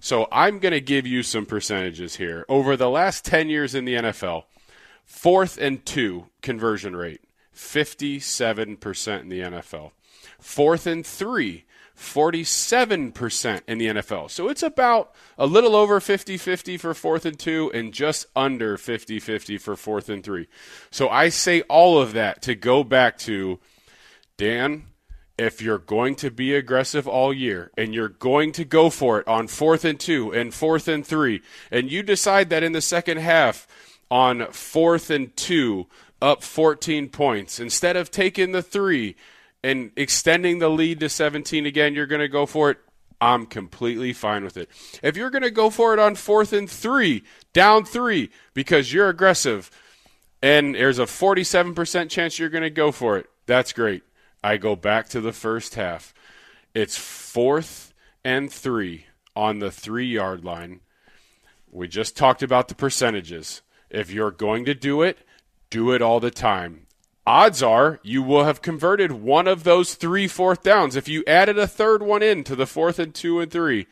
So 0.00 0.28
I'm 0.30 0.58
going 0.58 0.72
to 0.72 0.80
give 0.80 1.06
you 1.06 1.22
some 1.22 1.46
percentages 1.46 2.16
here. 2.16 2.44
Over 2.48 2.76
the 2.76 2.90
last 2.90 3.24
10 3.24 3.48
years 3.48 3.74
in 3.74 3.84
the 3.84 3.94
NFL, 3.94 4.44
fourth 5.04 5.58
and 5.58 5.84
two 5.84 6.26
conversion 6.42 6.94
rate, 6.94 7.22
57% 7.54 9.20
in 9.20 9.28
the 9.28 9.40
NFL. 9.40 9.92
Fourth 10.38 10.86
and 10.86 11.04
three, 11.04 11.64
47% 11.98 13.62
in 13.66 13.78
the 13.78 13.86
NFL. 13.86 14.30
So 14.30 14.48
it's 14.48 14.62
about 14.62 15.12
a 15.36 15.46
little 15.46 15.74
over 15.74 15.98
50 15.98 16.36
50 16.36 16.76
for 16.76 16.94
fourth 16.94 17.26
and 17.26 17.38
two 17.38 17.72
and 17.74 17.92
just 17.92 18.26
under 18.36 18.76
50 18.76 19.18
50 19.18 19.58
for 19.58 19.74
fourth 19.74 20.08
and 20.08 20.22
three. 20.22 20.46
So 20.92 21.08
I 21.08 21.28
say 21.28 21.62
all 21.62 22.00
of 22.00 22.12
that 22.12 22.40
to 22.42 22.54
go 22.54 22.84
back 22.84 23.18
to 23.18 23.58
Dan, 24.36 24.84
if 25.38 25.62
you're 25.62 25.78
going 25.78 26.16
to 26.16 26.30
be 26.30 26.54
aggressive 26.54 27.06
all 27.06 27.32
year 27.32 27.70
and 27.78 27.94
you're 27.94 28.08
going 28.08 28.50
to 28.52 28.64
go 28.64 28.90
for 28.90 29.20
it 29.20 29.28
on 29.28 29.46
fourth 29.46 29.84
and 29.84 29.98
two 29.98 30.32
and 30.34 30.52
fourth 30.52 30.88
and 30.88 31.06
three, 31.06 31.40
and 31.70 31.90
you 31.90 32.02
decide 32.02 32.50
that 32.50 32.64
in 32.64 32.72
the 32.72 32.80
second 32.80 33.18
half 33.18 33.68
on 34.10 34.50
fourth 34.50 35.10
and 35.10 35.34
two, 35.36 35.86
up 36.20 36.42
14 36.42 37.08
points, 37.08 37.60
instead 37.60 37.96
of 37.96 38.10
taking 38.10 38.50
the 38.50 38.62
three 38.62 39.14
and 39.62 39.92
extending 39.96 40.58
the 40.58 40.68
lead 40.68 40.98
to 41.00 41.08
17 41.08 41.66
again, 41.66 41.94
you're 41.94 42.06
going 42.06 42.20
to 42.20 42.28
go 42.28 42.44
for 42.44 42.70
it. 42.70 42.78
I'm 43.20 43.46
completely 43.46 44.12
fine 44.12 44.44
with 44.44 44.56
it. 44.56 44.68
If 45.02 45.16
you're 45.16 45.30
going 45.30 45.42
to 45.42 45.50
go 45.50 45.70
for 45.70 45.92
it 45.92 45.98
on 45.98 46.14
fourth 46.14 46.52
and 46.52 46.70
three, 46.70 47.24
down 47.52 47.84
three, 47.84 48.30
because 48.54 48.92
you're 48.92 49.08
aggressive, 49.08 49.70
and 50.40 50.74
there's 50.74 51.00
a 51.00 51.04
47% 51.04 52.10
chance 52.10 52.38
you're 52.38 52.48
going 52.48 52.62
to 52.62 52.70
go 52.70 52.92
for 52.92 53.18
it, 53.18 53.28
that's 53.46 53.72
great. 53.72 54.02
I 54.42 54.56
go 54.56 54.76
back 54.76 55.08
to 55.10 55.20
the 55.20 55.32
first 55.32 55.74
half. 55.74 56.14
It's 56.74 56.96
fourth 56.96 57.92
and 58.24 58.52
three 58.52 59.06
on 59.34 59.58
the 59.58 59.70
three 59.70 60.06
yard 60.06 60.44
line. 60.44 60.80
We 61.70 61.88
just 61.88 62.16
talked 62.16 62.42
about 62.42 62.68
the 62.68 62.74
percentages. 62.74 63.62
If 63.90 64.10
you're 64.10 64.30
going 64.30 64.64
to 64.66 64.74
do 64.74 65.02
it, 65.02 65.18
do 65.70 65.92
it 65.92 66.02
all 66.02 66.20
the 66.20 66.30
time. 66.30 66.86
Odds 67.26 67.62
are 67.62 68.00
you 68.02 68.22
will 68.22 68.44
have 68.44 68.62
converted 68.62 69.12
one 69.12 69.46
of 69.46 69.64
those 69.64 69.94
three 69.94 70.26
fourth 70.26 70.62
downs. 70.62 70.96
If 70.96 71.08
you 71.08 71.24
added 71.26 71.58
a 71.58 71.66
third 71.66 72.02
one 72.02 72.22
in 72.22 72.42
to 72.44 72.56
the 72.56 72.66
fourth 72.66 72.98
and 72.98 73.14
two 73.14 73.40
and 73.40 73.50
three, 73.50 73.86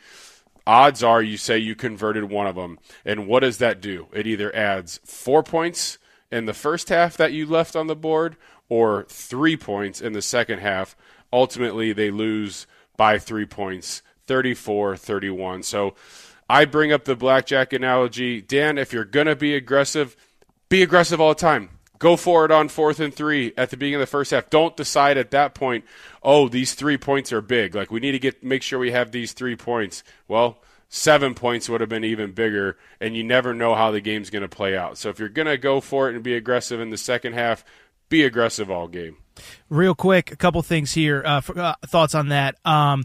odds 0.66 1.02
are 1.02 1.23
you 1.23 1.36
say 1.36 1.59
you 1.59 1.74
converted 1.74 2.31
one 2.31 2.47
of 2.47 2.55
them. 2.55 2.78
And 3.05 3.27
what 3.27 3.40
does 3.40 3.59
that 3.59 3.81
do? 3.81 4.06
It 4.12 4.27
either 4.27 4.55
adds 4.56 5.01
four 5.05 5.43
points 5.43 5.98
in 6.31 6.47
the 6.47 6.55
first 6.55 6.89
half 6.89 7.16
that 7.18 7.32
you 7.32 7.47
left 7.47 7.77
on 7.77 7.89
the 7.89 7.97
board 7.97 8.36
or 8.68 9.05
three 9.09 9.56
points 9.56 10.01
in 10.01 10.12
the 10.12 10.22
second 10.22 10.60
half. 10.60 10.97
Ultimately, 11.32 11.93
they 11.93 12.10
lose 12.10 12.66
by 12.97 13.18
three 13.18 13.47
points, 13.47 14.02
34 14.26 14.97
31. 14.97 15.62
So 15.62 15.94
I 16.48 16.64
bring 16.64 16.93
up 16.93 17.05
the 17.05 17.16
blackjack 17.16 17.72
analogy. 17.72 18.40
Dan, 18.40 18.78
if 18.78 18.93
you're 18.93 19.05
going 19.05 19.26
to 19.26 19.36
be 19.36 19.55
aggressive, 19.55 20.16
be 20.68 20.82
aggressive 20.82 21.20
all 21.20 21.30
the 21.30 21.34
time. 21.34 21.70
Go 21.98 22.16
for 22.16 22.44
it 22.44 22.51
on 22.51 22.68
fourth 22.68 23.01
and 23.01 23.14
three 23.14 23.55
at 23.56 23.70
the 23.70 23.76
beginning 23.76 23.97
of 23.97 24.01
the 24.01 24.06
first 24.06 24.30
half. 24.30 24.51
Don't 24.51 24.76
decide 24.76 25.16
at 25.16 25.30
that 25.30 25.55
point, 25.55 25.84
oh, 26.22 26.48
these 26.48 26.74
three 26.74 26.98
points 26.98 27.32
are 27.32 27.40
big. 27.40 27.74
Like 27.74 27.90
we 27.90 28.01
need 28.01 28.12
to 28.12 28.18
get 28.18 28.44
make 28.44 28.62
sure 28.62 28.78
we 28.78 28.90
have 28.90 29.12
these 29.12 29.32
three 29.32 29.56
points. 29.56 30.05
Well, 30.28 30.59
seven 30.88 31.34
points 31.34 31.68
would 31.68 31.80
have 31.80 31.88
been 31.88 32.05
even 32.05 32.32
bigger, 32.32 32.76
and 33.01 33.16
you 33.16 33.24
never 33.24 33.55
know 33.55 33.74
how 33.74 33.90
the 33.90 34.01
game's 34.01 34.30
going 34.30 34.43
to 34.43 34.48
play 34.48 34.76
out. 34.76 34.98
So 34.98 35.09
if 35.09 35.18
you're 35.18 35.28
going 35.30 35.48
to 35.48 35.56
go 35.56 35.80
for 35.80 36.09
it 36.09 36.14
and 36.14 36.22
be 36.22 36.34
aggressive 36.34 36.80
in 36.80 36.90
the 36.90 36.98
second 36.98 37.32
half, 37.32 37.64
be 38.08 38.24
aggressive 38.24 38.70
all 38.70 38.88
game. 38.88 39.16
Real 39.68 39.94
quick, 39.94 40.32
a 40.32 40.36
couple 40.36 40.62
things 40.62 40.92
here. 40.92 41.22
Uh, 41.24 41.40
for, 41.40 41.58
uh, 41.58 41.74
thoughts 41.86 42.14
on 42.14 42.28
that. 42.28 42.56
Um, 42.64 43.04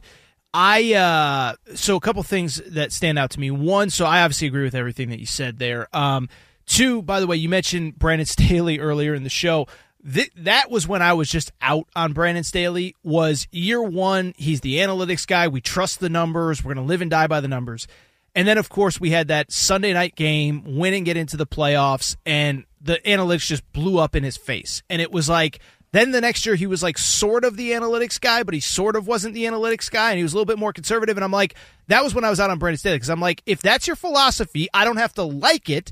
I 0.54 0.94
uh, 0.94 1.76
so 1.76 1.96
a 1.96 2.00
couple 2.00 2.24
things 2.24 2.62
that 2.68 2.92
stand 2.92 3.18
out 3.18 3.32
to 3.32 3.40
me. 3.40 3.52
One, 3.52 3.90
so 3.90 4.06
I 4.06 4.22
obviously 4.22 4.48
agree 4.48 4.64
with 4.64 4.76
everything 4.76 5.10
that 5.10 5.20
you 5.20 5.26
said 5.26 5.60
there. 5.60 5.88
Um, 5.94 6.30
two, 6.66 7.02
by 7.02 7.20
the 7.20 7.28
way, 7.28 7.38
you 7.38 7.50
mentioned 7.50 7.98
Brandon 7.98 8.26
Staley 8.26 8.80
earlier 8.80 9.14
in 9.14 9.24
the 9.24 9.30
show. 9.30 9.68
Th- 10.14 10.32
that 10.36 10.72
was 10.72 10.88
when 10.88 11.02
I 11.02 11.14
was 11.14 11.30
just 11.30 11.52
out 11.62 11.88
on 11.96 12.14
Brandon 12.14 12.44
Staley. 12.44 12.96
Was 13.04 13.48
year 13.52 13.82
one? 13.82 14.34
He's 14.36 14.62
the 14.62 14.78
analytics 14.78 15.26
guy. 15.28 15.48
We 15.48 15.62
trust 15.62 16.00
the 16.00 16.10
numbers. 16.10 16.64
We're 16.64 16.74
going 16.74 16.86
to 16.86 16.90
live 16.90 17.02
and 17.02 17.12
die 17.12 17.28
by 17.28 17.40
the 17.40 17.48
numbers. 17.48 17.88
And 18.34 18.48
then, 18.48 18.58
of 18.58 18.70
course, 18.70 19.00
we 19.00 19.12
had 19.12 19.28
that 19.28 19.52
Sunday 19.52 19.94
night 19.94 20.16
game, 20.16 20.78
win 20.78 20.94
and 20.94 21.06
get 21.06 21.18
into 21.18 21.36
the 21.36 21.46
playoffs, 21.46 22.16
and 22.26 22.66
the 22.80 23.00
analytics 23.06 23.46
just 23.48 23.70
blew 23.74 23.98
up 24.00 24.16
in 24.16 24.24
his 24.24 24.38
face. 24.38 24.84
And 24.90 25.02
it 25.02 25.12
was 25.12 25.28
like, 25.28 25.60
then 25.92 26.12
the 26.12 26.22
next 26.22 26.46
year 26.46 26.56
he 26.56 26.68
was 26.68 26.82
like 26.82 26.98
sort 26.98 27.44
of 27.44 27.58
the 27.58 27.72
analytics 27.72 28.20
guy, 28.20 28.44
but 28.44 28.54
he 28.54 28.62
sort 28.62 28.96
of 28.96 29.08
wasn't 29.08 29.34
the 29.34 29.44
analytics 29.44 29.92
guy, 29.92 30.12
and 30.12 30.18
he 30.18 30.24
was 30.24 30.34
a 30.34 30.36
little 30.36 30.46
bit 30.46 30.58
more 30.58 30.72
conservative. 30.72 31.18
And 31.18 31.24
I'm 31.24 31.32
like, 31.32 31.56
that 31.88 32.04
was 32.04 32.16
when 32.16 32.24
I 32.24 32.30
was 32.30 32.40
out 32.40 32.50
on 32.50 32.60
Brandon 32.60 32.78
Staley 32.78 32.96
because 32.96 33.10
I'm 33.10 33.20
like, 33.20 33.44
if 33.46 33.62
that's 33.62 33.88
your 33.88 33.98
philosophy, 33.98 34.70
I 34.74 34.86
don't 34.86 34.98
have 34.98 35.14
to 35.16 35.24
like 35.24 35.70
it, 35.70 35.92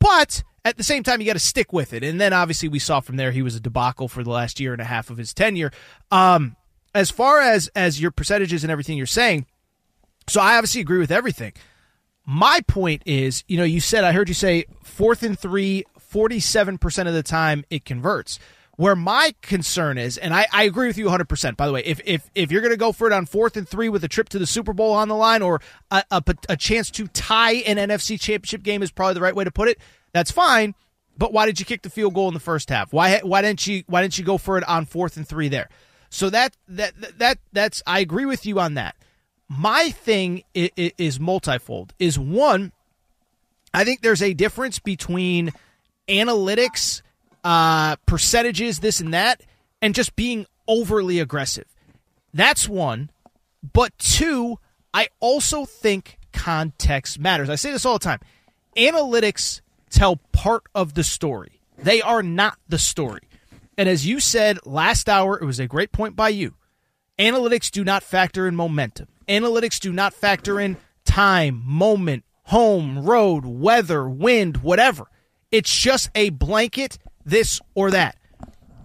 but 0.00 0.42
at 0.64 0.76
the 0.76 0.82
same 0.84 1.04
time, 1.04 1.20
you 1.20 1.26
got 1.26 1.34
to 1.34 1.38
stick 1.38 1.72
with 1.72 1.92
it. 1.92 2.02
And 2.02 2.20
then 2.20 2.32
obviously 2.32 2.68
we 2.68 2.80
saw 2.80 3.00
from 3.00 3.16
there 3.16 3.30
he 3.30 3.42
was 3.42 3.54
a 3.54 3.60
debacle 3.60 4.08
for 4.08 4.24
the 4.24 4.30
last 4.30 4.58
year 4.58 4.72
and 4.72 4.82
a 4.82 4.84
half 4.84 5.08
of 5.08 5.16
his 5.16 5.32
tenure. 5.32 5.70
Um, 6.10 6.56
as 6.94 7.10
far 7.10 7.40
as 7.40 7.68
as 7.76 8.00
your 8.00 8.10
percentages 8.10 8.64
and 8.64 8.70
everything 8.72 8.96
you're 8.96 9.06
saying, 9.06 9.46
so 10.28 10.40
I 10.40 10.56
obviously 10.56 10.80
agree 10.80 10.98
with 10.98 11.10
everything. 11.10 11.52
My 12.24 12.60
point 12.66 13.02
is, 13.06 13.44
you 13.48 13.56
know, 13.56 13.64
you 13.64 13.80
said 13.80 14.04
I 14.04 14.12
heard 14.12 14.28
you 14.28 14.34
say 14.34 14.66
fourth 14.82 15.22
and 15.22 15.38
three, 15.38 15.84
47% 16.12 17.06
of 17.06 17.14
the 17.14 17.22
time 17.22 17.64
it 17.70 17.84
converts. 17.84 18.38
Where 18.76 18.94
my 18.94 19.34
concern 19.42 19.98
is, 19.98 20.18
and 20.18 20.32
I, 20.32 20.46
I 20.52 20.62
agree 20.62 20.86
with 20.86 20.96
you 20.96 21.06
100%, 21.06 21.56
by 21.56 21.66
the 21.66 21.72
way, 21.72 21.82
if, 21.84 22.00
if, 22.04 22.30
if 22.36 22.52
you're 22.52 22.60
going 22.60 22.72
to 22.72 22.76
go 22.76 22.92
for 22.92 23.08
it 23.08 23.12
on 23.12 23.26
fourth 23.26 23.56
and 23.56 23.68
three 23.68 23.88
with 23.88 24.04
a 24.04 24.08
trip 24.08 24.28
to 24.28 24.38
the 24.38 24.46
Super 24.46 24.72
Bowl 24.72 24.92
on 24.92 25.08
the 25.08 25.16
line 25.16 25.42
or 25.42 25.60
a, 25.90 26.04
a, 26.12 26.22
a 26.48 26.56
chance 26.56 26.88
to 26.92 27.08
tie 27.08 27.54
an 27.54 27.76
NFC 27.76 28.20
championship 28.20 28.62
game 28.62 28.84
is 28.84 28.92
probably 28.92 29.14
the 29.14 29.20
right 29.20 29.34
way 29.34 29.42
to 29.42 29.50
put 29.50 29.66
it, 29.66 29.78
that's 30.12 30.30
fine. 30.30 30.76
But 31.16 31.32
why 31.32 31.46
did 31.46 31.58
you 31.58 31.66
kick 31.66 31.82
the 31.82 31.90
field 31.90 32.14
goal 32.14 32.28
in 32.28 32.34
the 32.34 32.40
first 32.40 32.70
half? 32.70 32.92
Why 32.92 33.18
why 33.18 33.42
didn't 33.42 33.66
you 33.66 33.82
why 33.88 34.02
didn't 34.02 34.16
you 34.18 34.24
go 34.24 34.38
for 34.38 34.56
it 34.56 34.66
on 34.68 34.86
fourth 34.86 35.16
and 35.16 35.26
three 35.26 35.48
there? 35.48 35.68
So 36.10 36.30
that 36.30 36.56
that 36.68 36.94
that 37.18 37.38
that's 37.52 37.82
I 37.86 37.98
agree 37.98 38.24
with 38.24 38.46
you 38.46 38.60
on 38.60 38.74
that. 38.74 38.94
My 39.48 39.90
thing 39.90 40.42
is, 40.54 40.70
is 40.76 41.20
multifold. 41.20 41.94
Is 41.98 42.18
one, 42.18 42.72
I 43.72 43.84
think 43.84 44.02
there's 44.02 44.22
a 44.22 44.34
difference 44.34 44.78
between 44.78 45.52
analytics, 46.08 47.02
uh, 47.44 47.96
percentages, 48.06 48.80
this 48.80 49.00
and 49.00 49.14
that, 49.14 49.40
and 49.80 49.94
just 49.94 50.16
being 50.16 50.46
overly 50.66 51.18
aggressive. 51.18 51.66
That's 52.34 52.68
one. 52.68 53.10
But 53.72 53.96
two, 53.98 54.58
I 54.92 55.08
also 55.20 55.64
think 55.64 56.18
context 56.32 57.18
matters. 57.18 57.48
I 57.48 57.56
say 57.56 57.72
this 57.72 57.84
all 57.86 57.98
the 57.98 58.04
time. 58.04 58.20
Analytics 58.76 59.60
tell 59.90 60.16
part 60.32 60.64
of 60.74 60.94
the 60.94 61.04
story. 61.04 61.60
They 61.76 62.02
are 62.02 62.22
not 62.22 62.58
the 62.68 62.78
story. 62.78 63.22
And 63.76 63.88
as 63.88 64.06
you 64.06 64.20
said 64.20 64.58
last 64.66 65.08
hour, 65.08 65.38
it 65.40 65.44
was 65.44 65.60
a 65.60 65.66
great 65.66 65.92
point 65.92 66.16
by 66.16 66.30
you. 66.30 66.54
Analytics 67.18 67.70
do 67.70 67.84
not 67.84 68.02
factor 68.02 68.46
in 68.46 68.56
momentum. 68.56 69.08
Analytics 69.28 69.78
do 69.78 69.92
not 69.92 70.14
factor 70.14 70.58
in 70.58 70.76
time, 71.04 71.62
moment, 71.64 72.24
home, 72.44 73.04
road, 73.04 73.44
weather, 73.44 74.08
wind, 74.08 74.58
whatever. 74.58 75.06
It's 75.50 75.74
just 75.74 76.10
a 76.14 76.30
blanket, 76.30 76.98
this 77.24 77.60
or 77.74 77.90
that. 77.90 78.16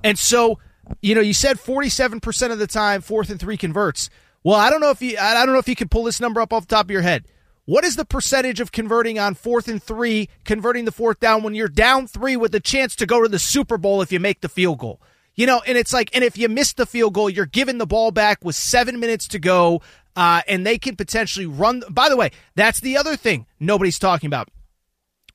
And 0.03 0.19
so, 0.19 0.59
you 1.01 1.15
know, 1.15 1.21
you 1.21 1.33
said 1.33 1.57
47% 1.57 2.51
of 2.51 2.59
the 2.59 2.67
time, 2.67 3.01
fourth 3.01 3.29
and 3.29 3.39
three 3.39 3.57
converts. 3.57 4.09
Well, 4.43 4.57
I 4.57 4.69
don't 4.69 4.81
know 4.81 4.89
if 4.89 5.01
you, 5.01 5.17
I 5.17 5.45
don't 5.45 5.53
know 5.53 5.59
if 5.59 5.69
you 5.69 5.75
can 5.75 5.87
pull 5.87 6.03
this 6.03 6.19
number 6.19 6.41
up 6.41 6.51
off 6.51 6.67
the 6.67 6.75
top 6.75 6.85
of 6.85 6.91
your 6.91 7.01
head. 7.01 7.25
What 7.65 7.85
is 7.85 7.95
the 7.95 8.03
percentage 8.03 8.59
of 8.59 8.73
converting 8.73 9.17
on 9.17 9.35
fourth 9.35 9.69
and 9.69 9.81
three, 9.81 10.27
converting 10.43 10.83
the 10.83 10.91
fourth 10.91 11.21
down 11.21 11.43
when 11.43 11.55
you're 11.55 11.69
down 11.69 12.07
three 12.07 12.35
with 12.35 12.53
a 12.53 12.59
chance 12.59 12.93
to 12.97 13.05
go 13.05 13.23
to 13.23 13.29
the 13.29 13.39
Super 13.39 13.77
Bowl 13.77 14.01
if 14.01 14.11
you 14.11 14.19
make 14.19 14.41
the 14.41 14.49
field 14.49 14.79
goal? 14.79 14.99
You 15.35 15.47
know, 15.47 15.61
and 15.65 15.77
it's 15.77 15.93
like, 15.93 16.13
and 16.13 16.25
if 16.25 16.37
you 16.37 16.49
miss 16.49 16.73
the 16.73 16.85
field 16.85 17.13
goal, 17.13 17.29
you're 17.29 17.45
giving 17.45 17.77
the 17.77 17.87
ball 17.87 18.11
back 18.11 18.43
with 18.43 18.55
seven 18.55 18.99
minutes 18.99 19.29
to 19.29 19.39
go, 19.39 19.81
uh, 20.15 20.41
and 20.47 20.65
they 20.65 20.77
can 20.77 20.95
potentially 20.95 21.45
run. 21.45 21.83
By 21.89 22.09
the 22.09 22.17
way, 22.17 22.31
that's 22.55 22.79
the 22.79 22.97
other 22.97 23.15
thing 23.15 23.45
nobody's 23.59 23.99
talking 23.99 24.27
about. 24.27 24.49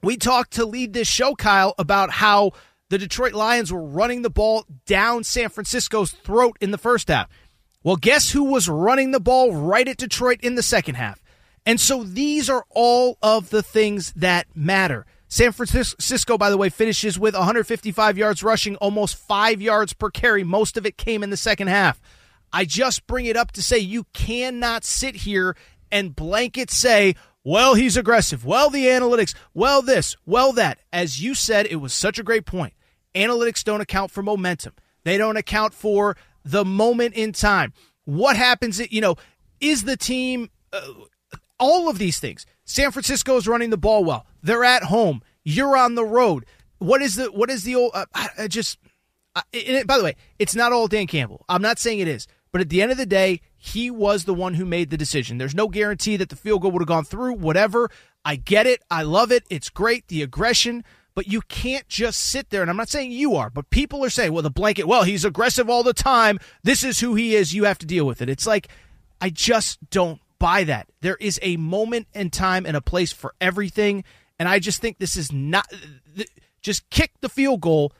We 0.02 0.16
talked 0.16 0.52
to 0.52 0.64
lead 0.64 0.92
this 0.92 1.08
show, 1.08 1.34
Kyle, 1.34 1.74
about 1.78 2.10
how 2.10 2.52
the 2.88 2.98
Detroit 2.98 3.32
Lions 3.32 3.72
were 3.72 3.82
running 3.82 4.22
the 4.22 4.30
ball 4.30 4.64
down 4.86 5.24
San 5.24 5.48
Francisco's 5.48 6.12
throat 6.12 6.56
in 6.60 6.70
the 6.70 6.78
first 6.78 7.08
half. 7.08 7.28
Well, 7.82 7.96
guess 7.96 8.30
who 8.30 8.44
was 8.44 8.68
running 8.68 9.10
the 9.10 9.20
ball 9.20 9.52
right 9.52 9.86
at 9.86 9.96
Detroit 9.96 10.40
in 10.42 10.54
the 10.54 10.62
second 10.62 10.96
half? 10.96 11.22
And 11.66 11.80
so 11.80 12.02
these 12.02 12.48
are 12.48 12.64
all 12.70 13.18
of 13.22 13.50
the 13.50 13.62
things 13.62 14.12
that 14.12 14.46
matter. 14.54 15.04
San 15.28 15.52
Francisco, 15.52 16.38
by 16.38 16.48
the 16.48 16.56
way, 16.56 16.70
finishes 16.70 17.18
with 17.18 17.34
155 17.34 18.16
yards 18.16 18.42
rushing, 18.42 18.76
almost 18.76 19.16
five 19.16 19.60
yards 19.60 19.92
per 19.92 20.10
carry. 20.10 20.42
Most 20.42 20.78
of 20.78 20.86
it 20.86 20.96
came 20.96 21.22
in 21.22 21.28
the 21.28 21.36
second 21.36 21.68
half. 21.68 22.00
I 22.52 22.64
just 22.64 23.06
bring 23.06 23.26
it 23.26 23.36
up 23.36 23.52
to 23.52 23.62
say 23.62 23.78
you 23.78 24.04
cannot 24.12 24.84
sit 24.84 25.16
here 25.16 25.56
and 25.90 26.14
blanket 26.14 26.70
say, 26.70 27.14
well, 27.44 27.74
he's 27.74 27.96
aggressive. 27.96 28.44
Well, 28.44 28.68
the 28.68 28.86
analytics. 28.86 29.34
Well, 29.54 29.80
this. 29.80 30.16
Well, 30.26 30.52
that. 30.52 30.80
As 30.92 31.22
you 31.22 31.34
said, 31.34 31.66
it 31.66 31.76
was 31.76 31.94
such 31.94 32.18
a 32.18 32.22
great 32.22 32.44
point. 32.44 32.74
Analytics 33.14 33.64
don't 33.64 33.80
account 33.80 34.10
for 34.10 34.22
momentum, 34.22 34.74
they 35.04 35.16
don't 35.16 35.36
account 35.36 35.72
for 35.74 36.16
the 36.44 36.64
moment 36.64 37.14
in 37.14 37.32
time. 37.32 37.72
What 38.04 38.36
happens, 38.36 38.80
you 38.92 39.00
know, 39.00 39.16
is 39.60 39.84
the 39.84 39.96
team. 39.96 40.50
Uh, 40.72 40.80
all 41.58 41.88
of 41.88 41.98
these 41.98 42.20
things. 42.20 42.46
San 42.64 42.92
Francisco 42.92 43.36
is 43.36 43.48
running 43.48 43.70
the 43.70 43.78
ball 43.78 44.04
well. 44.04 44.26
They're 44.42 44.64
at 44.64 44.84
home. 44.84 45.22
You're 45.42 45.76
on 45.76 45.94
the 45.94 46.04
road. 46.04 46.44
What 46.78 47.02
is 47.02 47.16
the 47.16 47.32
what 47.32 47.50
is 47.50 47.64
the 47.64 47.74
old? 47.74 47.92
Uh, 47.94 48.06
I, 48.14 48.48
just. 48.48 48.78
It, 49.52 49.86
by 49.86 49.98
the 49.98 50.04
way, 50.04 50.16
it's 50.38 50.54
not 50.54 50.72
all 50.72 50.88
Dan 50.88 51.06
Campbell. 51.06 51.44
I'm 51.48 51.62
not 51.62 51.78
saying 51.78 52.00
it 52.00 52.08
is, 52.08 52.26
but 52.52 52.60
at 52.60 52.68
the 52.68 52.82
end 52.82 52.90
of 52.90 52.98
the 52.98 53.06
day, 53.06 53.40
he 53.56 53.90
was 53.90 54.24
the 54.24 54.34
one 54.34 54.54
who 54.54 54.64
made 54.64 54.90
the 54.90 54.96
decision. 54.96 55.38
There's 55.38 55.54
no 55.54 55.68
guarantee 55.68 56.16
that 56.16 56.28
the 56.28 56.36
field 56.36 56.62
goal 56.62 56.70
would 56.72 56.82
have 56.82 56.88
gone 56.88 57.04
through. 57.04 57.34
Whatever. 57.34 57.90
I 58.24 58.36
get 58.36 58.66
it. 58.66 58.82
I 58.90 59.02
love 59.02 59.32
it. 59.32 59.44
It's 59.50 59.68
great. 59.68 60.08
The 60.08 60.22
aggression. 60.22 60.84
But 61.14 61.26
you 61.26 61.40
can't 61.42 61.88
just 61.88 62.20
sit 62.20 62.50
there, 62.50 62.62
and 62.62 62.70
I'm 62.70 62.76
not 62.76 62.88
saying 62.88 63.10
you 63.10 63.34
are, 63.34 63.50
but 63.50 63.70
people 63.70 64.04
are 64.04 64.10
saying, 64.10 64.32
well, 64.32 64.42
the 64.42 64.50
blanket, 64.50 64.86
well, 64.86 65.02
he's 65.02 65.24
aggressive 65.24 65.68
all 65.68 65.82
the 65.82 65.92
time. 65.92 66.38
This 66.62 66.84
is 66.84 67.00
who 67.00 67.16
he 67.16 67.34
is. 67.34 67.52
You 67.52 67.64
have 67.64 67.78
to 67.78 67.86
deal 67.86 68.06
with 68.06 68.22
it. 68.22 68.28
It's 68.28 68.46
like, 68.46 68.68
I 69.20 69.30
just 69.30 69.90
don't 69.90 70.20
buy 70.38 70.62
that. 70.64 70.86
There 71.00 71.16
is 71.16 71.40
a 71.42 71.56
moment 71.56 72.06
and 72.14 72.32
time 72.32 72.66
and 72.66 72.76
a 72.76 72.80
place 72.80 73.12
for 73.12 73.34
everything, 73.40 74.04
and 74.38 74.48
I 74.48 74.60
just 74.60 74.80
think 74.80 74.98
this 74.98 75.16
is 75.16 75.32
not 75.32 75.66
just 76.62 76.88
kick 76.90 77.10
the 77.20 77.28
field 77.28 77.62
goal. 77.62 77.92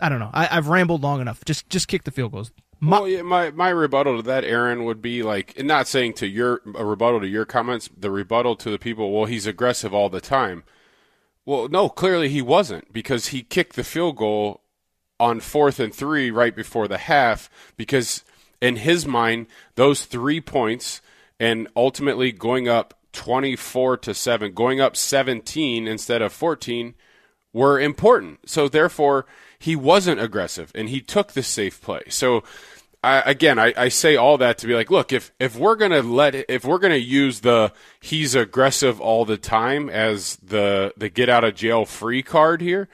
I 0.00 0.08
don't 0.08 0.18
know. 0.18 0.30
I, 0.32 0.46
have 0.46 0.66
rambled 0.66 1.02
long 1.02 1.20
enough. 1.20 1.44
Just 1.44 1.68
just 1.68 1.86
kick 1.86 2.02
the 2.02 2.10
field 2.10 2.32
goals. 2.32 2.50
My, 2.84 2.98
well, 2.98 3.08
yeah, 3.08 3.22
my 3.22 3.52
my 3.52 3.68
rebuttal 3.68 4.16
to 4.16 4.22
that, 4.24 4.42
Aaron, 4.42 4.84
would 4.84 5.00
be 5.00 5.22
like, 5.22 5.62
not 5.62 5.86
saying 5.86 6.14
to 6.14 6.26
your 6.26 6.62
a 6.74 6.84
rebuttal 6.84 7.20
to 7.20 7.28
your 7.28 7.44
comments, 7.44 7.88
the 7.96 8.10
rebuttal 8.10 8.56
to 8.56 8.70
the 8.70 8.78
people. 8.78 9.12
Well, 9.12 9.26
he's 9.26 9.46
aggressive 9.46 9.94
all 9.94 10.08
the 10.08 10.20
time. 10.20 10.64
Well, 11.44 11.68
no, 11.68 11.88
clearly 11.88 12.28
he 12.28 12.42
wasn't 12.42 12.92
because 12.92 13.28
he 13.28 13.44
kicked 13.44 13.76
the 13.76 13.84
field 13.84 14.16
goal 14.16 14.62
on 15.20 15.38
fourth 15.38 15.78
and 15.78 15.94
three 15.94 16.32
right 16.32 16.56
before 16.56 16.88
the 16.88 16.98
half 16.98 17.48
because 17.76 18.24
in 18.60 18.74
his 18.74 19.06
mind 19.06 19.46
those 19.76 20.04
three 20.04 20.40
points 20.40 21.00
and 21.38 21.68
ultimately 21.76 22.32
going 22.32 22.66
up 22.66 22.94
24 23.12 23.98
to 23.98 24.12
7, 24.12 24.54
going 24.54 24.80
up 24.80 24.96
17 24.96 25.86
instead 25.86 26.20
of 26.20 26.32
14 26.32 26.94
were 27.52 27.78
important. 27.78 28.48
So 28.48 28.68
therefore, 28.68 29.26
he 29.58 29.76
wasn't 29.76 30.20
aggressive 30.20 30.72
and 30.74 30.88
he 30.88 31.00
took 31.00 31.32
the 31.32 31.42
safe 31.42 31.80
play. 31.80 32.02
So 32.08 32.42
I, 33.04 33.20
again, 33.22 33.58
I, 33.58 33.74
I 33.76 33.88
say 33.88 34.14
all 34.14 34.38
that 34.38 34.58
to 34.58 34.66
be 34.68 34.74
like, 34.74 34.90
look, 34.90 35.12
if 35.12 35.32
if 35.40 35.56
we're 35.56 35.74
gonna 35.74 36.02
let 36.02 36.34
if 36.48 36.64
we're 36.64 36.78
gonna 36.78 36.94
use 36.94 37.40
the 37.40 37.72
he's 38.00 38.34
aggressive 38.36 39.00
all 39.00 39.24
the 39.24 39.36
time 39.36 39.90
as 39.90 40.36
the 40.36 40.92
the 40.96 41.08
get 41.08 41.28
out 41.28 41.42
of 41.42 41.56
jail 41.56 41.84
free 41.84 42.22
card 42.22 42.60
here, 42.60 42.88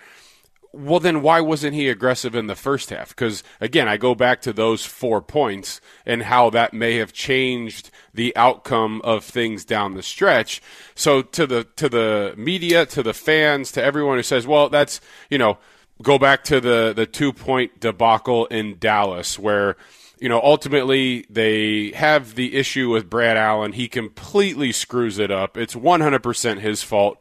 well 0.72 0.98
then 0.98 1.20
why 1.20 1.42
wasn't 1.42 1.74
he 1.74 1.90
aggressive 1.90 2.34
in 2.34 2.46
the 2.46 2.54
first 2.54 2.88
half? 2.88 3.10
Because 3.10 3.42
again 3.60 3.86
i 3.86 3.98
go 3.98 4.14
back 4.14 4.40
to 4.42 4.52
those 4.54 4.86
four 4.86 5.20
points 5.20 5.78
and 6.06 6.22
how 6.22 6.48
that 6.50 6.72
may 6.72 6.94
have 6.94 7.12
changed 7.12 7.90
the 8.14 8.34
outcome 8.34 9.02
of 9.04 9.24
things 9.24 9.66
down 9.66 9.92
the 9.92 10.02
stretch. 10.02 10.62
So 10.94 11.20
to 11.20 11.46
the 11.46 11.64
to 11.76 11.90
the 11.90 12.32
media 12.34 12.86
to 12.86 13.02
the 13.02 13.14
fans 13.14 13.72
to 13.72 13.82
everyone 13.82 14.16
who 14.16 14.22
says 14.22 14.46
well 14.46 14.70
that's 14.70 15.02
you 15.28 15.36
know 15.36 15.58
go 16.02 16.18
back 16.18 16.44
to 16.44 16.62
the 16.62 16.94
the 16.96 17.04
two 17.04 17.32
point 17.32 17.78
debacle 17.80 18.46
in 18.46 18.78
dallas 18.78 19.38
where 19.38 19.76
you 20.20 20.28
know 20.28 20.40
ultimately 20.42 21.26
they 21.30 21.92
have 21.92 22.34
the 22.34 22.56
issue 22.56 22.90
with 22.90 23.10
brad 23.10 23.36
allen 23.36 23.72
he 23.72 23.88
completely 23.88 24.72
screws 24.72 25.18
it 25.18 25.30
up 25.30 25.56
it's 25.56 25.74
100% 25.74 26.58
his 26.58 26.82
fault 26.82 27.20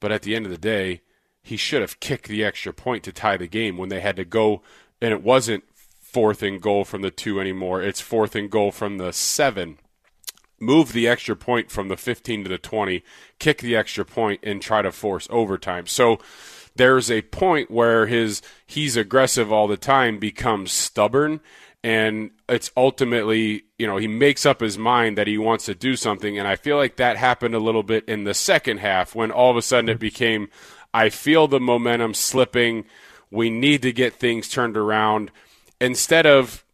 but 0.00 0.12
at 0.12 0.22
the 0.22 0.34
end 0.36 0.46
of 0.46 0.52
the 0.52 0.58
day 0.58 1.00
he 1.48 1.56
should 1.56 1.80
have 1.80 1.98
kicked 1.98 2.28
the 2.28 2.44
extra 2.44 2.74
point 2.74 3.02
to 3.04 3.12
tie 3.12 3.38
the 3.38 3.46
game 3.46 3.78
when 3.78 3.88
they 3.88 4.00
had 4.00 4.16
to 4.16 4.24
go, 4.24 4.60
and 5.00 5.12
it 5.12 5.22
wasn't 5.22 5.64
fourth 5.98 6.42
and 6.42 6.60
goal 6.60 6.84
from 6.84 7.00
the 7.00 7.10
two 7.10 7.40
anymore. 7.40 7.82
It's 7.82 8.02
fourth 8.02 8.36
and 8.36 8.50
goal 8.50 8.70
from 8.70 8.98
the 8.98 9.12
seven. 9.14 9.78
Move 10.60 10.92
the 10.92 11.08
extra 11.08 11.34
point 11.34 11.70
from 11.70 11.88
the 11.88 11.96
15 11.96 12.44
to 12.44 12.50
the 12.50 12.58
20, 12.58 13.02
kick 13.38 13.58
the 13.58 13.76
extra 13.76 14.04
point, 14.04 14.40
and 14.42 14.60
try 14.60 14.82
to 14.82 14.92
force 14.92 15.26
overtime. 15.30 15.86
So 15.86 16.18
there's 16.76 17.10
a 17.10 17.22
point 17.22 17.70
where 17.70 18.06
his 18.06 18.42
he's 18.66 18.96
aggressive 18.96 19.50
all 19.50 19.68
the 19.68 19.78
time 19.78 20.18
becomes 20.18 20.70
stubborn 20.70 21.40
and 21.84 22.30
it's 22.48 22.70
ultimately 22.76 23.64
you 23.78 23.86
know 23.86 23.96
he 23.96 24.08
makes 24.08 24.44
up 24.44 24.60
his 24.60 24.76
mind 24.76 25.16
that 25.16 25.26
he 25.26 25.38
wants 25.38 25.66
to 25.66 25.74
do 25.74 25.94
something 25.94 26.36
and 26.38 26.48
i 26.48 26.56
feel 26.56 26.76
like 26.76 26.96
that 26.96 27.16
happened 27.16 27.54
a 27.54 27.60
little 27.60 27.84
bit 27.84 28.04
in 28.08 28.24
the 28.24 28.34
second 28.34 28.78
half 28.78 29.14
when 29.14 29.30
all 29.30 29.50
of 29.50 29.56
a 29.56 29.62
sudden 29.62 29.88
it 29.88 30.00
became 30.00 30.48
I 30.92 31.10
feel 31.10 31.48
the 31.48 31.60
momentum 31.60 32.14
slipping. 32.14 32.84
We 33.30 33.50
need 33.50 33.82
to 33.82 33.92
get 33.92 34.14
things 34.14 34.48
turned 34.48 34.76
around. 34.76 35.30
Instead 35.80 36.26
of 36.26 36.64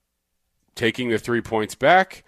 taking 0.75 1.11
the 1.11 1.19
three 1.19 1.41
points 1.41 1.75
back, 1.75 2.25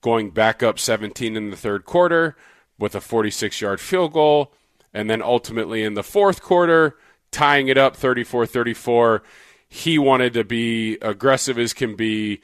going 0.00 0.30
back 0.30 0.62
up 0.62 0.78
17 0.78 1.36
in 1.36 1.50
the 1.50 1.56
third 1.56 1.84
quarter 1.84 2.36
with 2.78 2.94
a 2.94 3.00
46 3.00 3.60
yard 3.60 3.80
field 3.80 4.12
goal, 4.12 4.52
and 4.92 5.10
then 5.10 5.22
ultimately 5.22 5.82
in 5.82 5.94
the 5.94 6.02
fourth 6.02 6.40
quarter, 6.40 6.96
tying 7.30 7.68
it 7.68 7.76
up 7.76 7.96
34 7.96 8.46
34. 8.46 9.22
He 9.74 9.98
wanted 9.98 10.34
to 10.34 10.44
be 10.44 10.98
aggressive 11.02 11.58
as 11.58 11.74
can 11.74 11.96
be, 11.96 12.42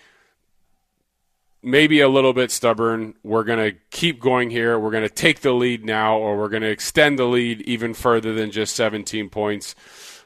maybe 1.62 2.00
a 2.00 2.08
little 2.08 2.32
bit 2.32 2.50
stubborn. 2.50 3.14
We're 3.22 3.44
going 3.44 3.70
to 3.70 3.78
keep 3.92 4.18
going 4.18 4.50
here. 4.50 4.76
We're 4.76 4.90
going 4.90 5.08
to 5.08 5.14
take 5.14 5.38
the 5.38 5.52
lead 5.52 5.84
now, 5.84 6.18
or 6.18 6.36
we're 6.36 6.48
going 6.48 6.64
to 6.64 6.70
extend 6.70 7.20
the 7.20 7.26
lead 7.26 7.60
even 7.62 7.94
further 7.94 8.34
than 8.34 8.50
just 8.50 8.74
17 8.74 9.28
points. 9.28 9.76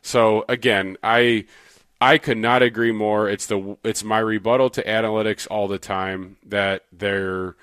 So 0.01 0.47
again, 0.49 0.97
I 1.03 1.45
I 2.01 2.17
could 2.17 2.39
not 2.39 2.63
agree 2.63 2.91
more. 2.93 3.29
It's 3.29 3.49
the 3.49 3.77
it's 3.85 4.03
my 4.03 4.19
rebuttal 4.19 4.71
to 4.71 4.83
analytics 4.83 5.47
all 5.51 5.69
the 5.69 5.79
time 5.79 6.39
that 6.47 6.85
they're 6.91 7.55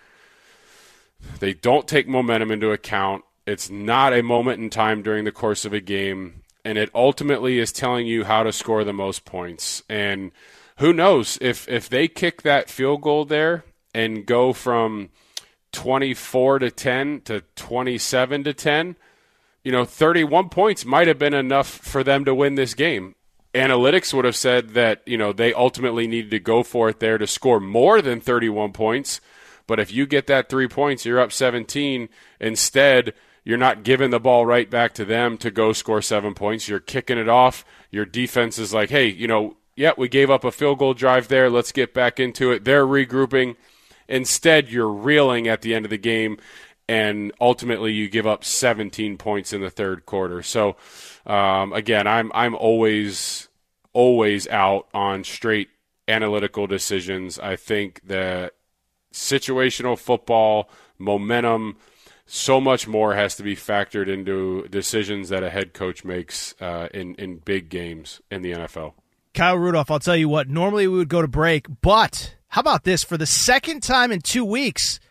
they 1.39 1.55
don't 1.55 1.87
take 1.87 2.07
momentum 2.07 2.51
into 2.51 2.69
account. 2.69 3.23
It's 3.47 3.71
not 3.71 4.13
a 4.13 4.21
moment 4.21 4.61
in 4.61 4.69
time 4.69 5.01
during 5.01 5.25
the 5.25 5.31
course 5.31 5.65
of 5.65 5.73
a 5.73 5.81
game, 5.81 6.40
and 6.63 6.77
it 6.77 6.89
ultimately 6.93 7.59
is 7.59 7.71
telling 7.71 8.07
you 8.07 8.23
how 8.23 8.43
to 8.43 8.51
score 8.51 8.83
the 8.83 8.93
most 8.93 9.25
points. 9.25 9.83
And 9.89 10.31
who 10.77 10.93
knows 10.93 11.37
if 11.41 11.67
if 11.67 11.89
they 11.89 12.07
kick 12.07 12.41
that 12.41 12.69
field 12.69 13.01
goal 13.01 13.25
there 13.25 13.65
and 13.93 14.25
go 14.25 14.53
from 14.53 15.09
24 15.71 16.59
to 16.59 16.71
10 16.71 17.21
to 17.21 17.41
27 17.55 18.43
to 18.43 18.53
10, 18.53 18.95
you 19.63 19.71
know, 19.71 19.85
31 19.85 20.49
points 20.49 20.85
might 20.85 21.07
have 21.07 21.19
been 21.19 21.33
enough 21.33 21.67
for 21.67 22.03
them 22.03 22.25
to 22.25 22.35
win 22.35 22.55
this 22.55 22.73
game. 22.73 23.15
Analytics 23.53 24.13
would 24.13 24.25
have 24.25 24.35
said 24.35 24.69
that, 24.69 25.01
you 25.05 25.17
know, 25.17 25.33
they 25.33 25.53
ultimately 25.53 26.07
needed 26.07 26.31
to 26.31 26.39
go 26.39 26.63
for 26.63 26.89
it 26.89 26.99
there 26.99 27.17
to 27.17 27.27
score 27.27 27.59
more 27.59 28.01
than 28.01 28.21
31 28.21 28.71
points. 28.71 29.19
But 29.67 29.79
if 29.79 29.91
you 29.91 30.05
get 30.05 30.27
that 30.27 30.49
three 30.49 30.67
points, 30.67 31.05
you're 31.05 31.19
up 31.19 31.31
17. 31.31 32.09
Instead, 32.39 33.13
you're 33.43 33.57
not 33.57 33.83
giving 33.83 34.11
the 34.11 34.19
ball 34.19 34.45
right 34.45 34.69
back 34.69 34.93
to 34.93 35.05
them 35.05 35.37
to 35.39 35.49
go 35.49 35.73
score 35.73 36.01
seven 36.01 36.33
points. 36.33 36.67
You're 36.67 36.79
kicking 36.79 37.17
it 37.17 37.29
off. 37.29 37.65
Your 37.89 38.05
defense 38.05 38.59
is 38.59 38.73
like, 38.73 38.89
hey, 38.89 39.07
you 39.07 39.27
know, 39.27 39.57
yeah, 39.75 39.93
we 39.97 40.09
gave 40.09 40.29
up 40.29 40.43
a 40.43 40.51
field 40.51 40.79
goal 40.79 40.93
drive 40.93 41.27
there. 41.27 41.49
Let's 41.49 41.71
get 41.71 41.93
back 41.93 42.19
into 42.19 42.51
it. 42.51 42.65
They're 42.65 42.85
regrouping. 42.85 43.55
Instead, 44.07 44.69
you're 44.69 44.91
reeling 44.91 45.47
at 45.47 45.61
the 45.61 45.73
end 45.73 45.85
of 45.85 45.89
the 45.89 45.97
game, 45.97 46.37
and 46.87 47.31
ultimately 47.39 47.93
you 47.93 48.09
give 48.09 48.27
up 48.27 48.43
17 48.43 49.17
points 49.17 49.53
in 49.53 49.61
the 49.61 49.69
third 49.69 50.05
quarter. 50.05 50.43
So, 50.43 50.75
um, 51.25 51.71
again, 51.73 52.07
I'm 52.07 52.31
I'm 52.35 52.55
always 52.55 53.47
always 53.93 54.47
out 54.49 54.87
on 54.93 55.23
straight 55.23 55.69
analytical 56.07 56.67
decisions. 56.67 57.39
I 57.39 57.55
think 57.55 58.01
that 58.07 58.53
situational 59.13 59.97
football, 59.97 60.69
momentum, 60.97 61.77
so 62.33 62.61
much 62.61 62.87
more 62.87 63.13
has 63.13 63.35
to 63.35 63.43
be 63.43 63.57
factored 63.57 64.07
into 64.07 64.65
decisions 64.69 65.27
that 65.29 65.43
a 65.43 65.49
head 65.49 65.73
coach 65.73 66.05
makes 66.05 66.55
uh, 66.61 66.87
in 66.93 67.13
in 67.15 67.37
big 67.37 67.67
games 67.67 68.21
in 68.31 68.41
the 68.41 68.53
NFL. 68.53 68.93
Kyle 69.33 69.57
Rudolph, 69.57 69.91
I'll 69.91 69.99
tell 69.99 70.15
you 70.15 70.29
what, 70.29 70.47
normally 70.47 70.87
we 70.87 70.97
would 70.97 71.09
go 71.09 71.21
to 71.21 71.27
break, 71.27 71.65
but 71.81 72.35
how 72.47 72.61
about 72.61 72.85
this? 72.85 73.03
For 73.03 73.17
the 73.17 73.25
second 73.25 73.81
time 73.81 74.13
in 74.13 74.21
two 74.21 74.45
weeks, 74.45 75.01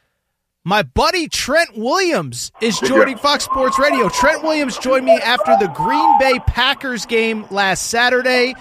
my 0.64 0.82
buddy 0.82 1.28
Trent 1.28 1.76
Williams 1.76 2.52
is 2.62 2.78
joining 2.80 3.18
Fox 3.18 3.44
Sports 3.44 3.78
Radio. 3.78 4.08
Trent 4.08 4.42
Williams 4.42 4.78
joined 4.78 5.04
me 5.04 5.12
after 5.12 5.56
the 5.60 5.70
Green 5.74 6.18
Bay 6.18 6.38
Packers 6.46 7.04
game 7.04 7.46
last 7.50 7.88
Saturday. 7.88 8.54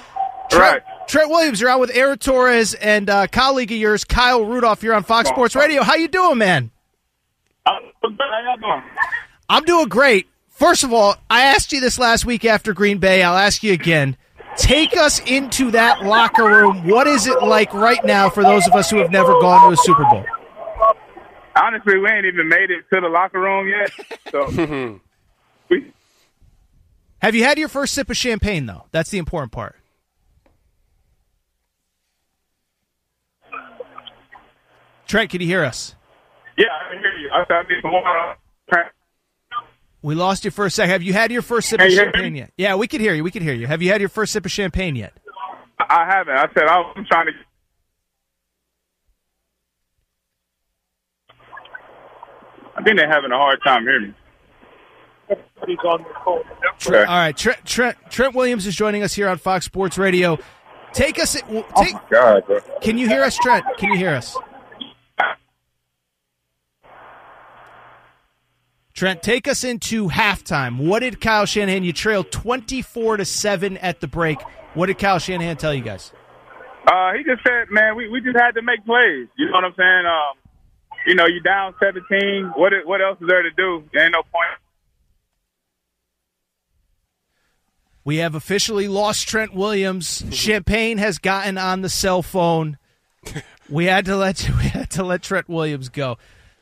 Trent, 0.49 0.83
right. 0.85 1.07
Trent 1.07 1.29
Williams, 1.29 1.61
you're 1.61 1.69
out 1.69 1.79
with 1.79 1.91
Aaron 1.93 2.17
Torres 2.17 2.73
and 2.73 3.09
uh, 3.09 3.27
colleague 3.27 3.71
of 3.71 3.77
yours, 3.77 4.03
Kyle 4.03 4.43
Rudolph. 4.43 4.83
You're 4.83 4.95
on 4.95 5.03
Fox 5.03 5.29
Sports 5.29 5.55
Radio. 5.55 5.81
How 5.83 5.95
you 5.95 6.09
doing, 6.09 6.37
man? 6.37 6.71
I'm 9.49 9.63
doing? 9.63 9.87
Great. 9.87 10.27
First 10.49 10.83
of 10.83 10.93
all, 10.93 11.15
I 11.29 11.41
asked 11.41 11.71
you 11.71 11.79
this 11.79 11.97
last 11.97 12.25
week 12.25 12.45
after 12.45 12.73
Green 12.73 12.97
Bay. 12.97 13.23
I'll 13.23 13.37
ask 13.37 13.63
you 13.63 13.73
again. 13.73 14.17
Take 14.57 14.97
us 14.97 15.19
into 15.19 15.71
that 15.71 16.03
locker 16.03 16.43
room. 16.43 16.87
What 16.87 17.07
is 17.07 17.27
it 17.27 17.41
like 17.41 17.73
right 17.73 18.03
now 18.03 18.29
for 18.29 18.43
those 18.43 18.67
of 18.67 18.73
us 18.73 18.89
who 18.89 18.97
have 18.97 19.11
never 19.11 19.31
gone 19.39 19.69
to 19.69 19.73
a 19.73 19.77
Super 19.77 20.03
Bowl? 20.05 20.25
Honestly, 21.55 21.97
we 21.97 22.09
ain't 22.09 22.25
even 22.25 22.47
made 22.49 22.69
it 22.69 22.83
to 22.93 22.99
the 23.01 23.07
locker 23.07 23.39
room 23.39 23.69
yet. 23.69 23.91
So 24.31 24.99
we 25.69 25.93
Have 27.21 27.35
you 27.35 27.43
had 27.43 27.57
your 27.57 27.69
first 27.69 27.93
sip 27.93 28.09
of 28.09 28.17
champagne 28.17 28.65
though? 28.65 28.85
That's 28.91 29.09
the 29.11 29.17
important 29.17 29.51
part. 29.51 29.75
Trent, 35.07 35.29
can 35.31 35.41
you 35.41 35.47
hear 35.47 35.63
us? 35.63 35.95
Yeah, 36.59 36.65
I 36.71 36.93
can 36.93 36.99
hear 36.99 37.13
you. 37.13 37.29
I 37.33 37.45
thought 37.45 37.65
I 37.65 37.87
more. 37.89 38.35
We 40.01 40.15
lost 40.15 40.45
you 40.45 40.51
for 40.51 40.65
a 40.65 40.69
second. 40.71 40.91
Have 40.91 41.03
you 41.03 41.13
had 41.13 41.31
your 41.31 41.41
first 41.41 41.69
sip 41.69 41.79
of 41.81 41.91
champagne 41.91 42.35
yet? 42.35 42.51
Yeah, 42.57 42.75
we 42.75 42.87
could 42.87 43.01
hear 43.01 43.13
you. 43.13 43.23
We 43.23 43.31
could 43.31 43.41
hear 43.41 43.53
you. 43.53 43.65
Have 43.67 43.81
you 43.81 43.89
had 43.91 44.01
your 44.01 44.09
first 44.09 44.33
sip 44.33 44.45
of 44.45 44.51
champagne 44.51 44.95
yet? 44.95 45.13
I 45.79 46.05
haven't. 46.05 46.35
I 46.35 46.47
said 46.53 46.63
I'm 46.67 47.05
trying 47.05 47.27
to. 47.27 47.31
I 52.75 52.83
think 52.83 52.97
they're 52.97 53.11
having 53.11 53.31
a 53.31 53.37
hard 53.37 53.59
time 53.63 53.83
hearing 53.83 54.07
me. 54.09 54.13
Okay. 56.87 56.97
All 56.97 57.05
right, 57.05 57.37
Trent, 57.37 57.63
Trent, 57.65 57.97
Trent 58.09 58.33
Williams 58.33 58.65
is 58.65 58.75
joining 58.75 59.03
us 59.03 59.13
here 59.13 59.29
on 59.29 59.37
Fox 59.37 59.65
Sports 59.65 59.97
Radio. 59.97 60.39
Take 60.93 61.19
us. 61.19 61.37
Oh 61.49 61.65
take, 61.77 61.95
oh 61.95 62.01
God, 62.09 62.43
can 62.81 62.97
you 62.97 63.07
hear 63.07 63.21
us, 63.23 63.37
Trent? 63.37 63.65
Can 63.77 63.91
you 63.91 63.97
hear 63.97 64.11
us? 64.11 64.35
Trent, 68.99 69.23
take 69.23 69.47
us 69.47 69.63
into 69.63 70.09
halftime. 70.09 70.77
What 70.77 70.99
did 70.99 71.21
Kyle 71.21 71.45
Shanahan? 71.45 71.85
You 71.85 71.93
trailed 71.93 72.33
twenty-four 72.33 73.15
to 73.15 73.23
seven 73.23 73.77
at 73.77 74.01
the 74.01 74.07
break. 74.07 74.41
What 74.73 74.87
did 74.87 74.97
Kyle 74.97 75.19
Shanahan 75.19 75.55
tell 75.55 75.73
you 75.73 75.81
guys? 75.81 76.11
Uh, 76.85 77.13
he 77.13 77.23
just 77.23 77.41
said, 77.47 77.69
"Man, 77.71 77.95
we, 77.95 78.09
we 78.09 78.19
just 78.19 78.35
had 78.35 78.51
to 78.55 78.61
make 78.61 78.85
plays." 78.85 79.29
You 79.37 79.45
know 79.45 79.53
what 79.53 79.63
I'm 79.63 79.73
saying? 79.77 80.03
Um, 80.05 80.51
you 81.07 81.15
know, 81.15 81.27
you 81.27 81.39
down 81.39 81.75
17. 81.81 82.51
What 82.57 82.73
what 82.83 83.01
else 83.01 83.17
is 83.21 83.27
there 83.29 83.41
to 83.41 83.51
do? 83.51 83.85
There 83.93 84.03
ain't 84.03 84.11
no 84.11 84.21
point. 84.23 84.59
We 88.03 88.17
have 88.17 88.35
officially 88.35 88.89
lost 88.89 89.29
Trent 89.29 89.53
Williams. 89.53 90.25
Champagne 90.31 90.97
has 90.97 91.19
gotten 91.19 91.57
on 91.57 91.83
the 91.83 91.89
cell 91.89 92.21
phone. 92.21 92.77
We 93.69 93.85
had 93.85 94.05
to 94.05 94.15
let 94.15 94.49
we 94.57 94.63
had 94.63 94.89
to 94.91 95.03
let 95.03 95.21
Trent 95.21 95.47
Williams 95.47 95.89
go. 95.89 96.17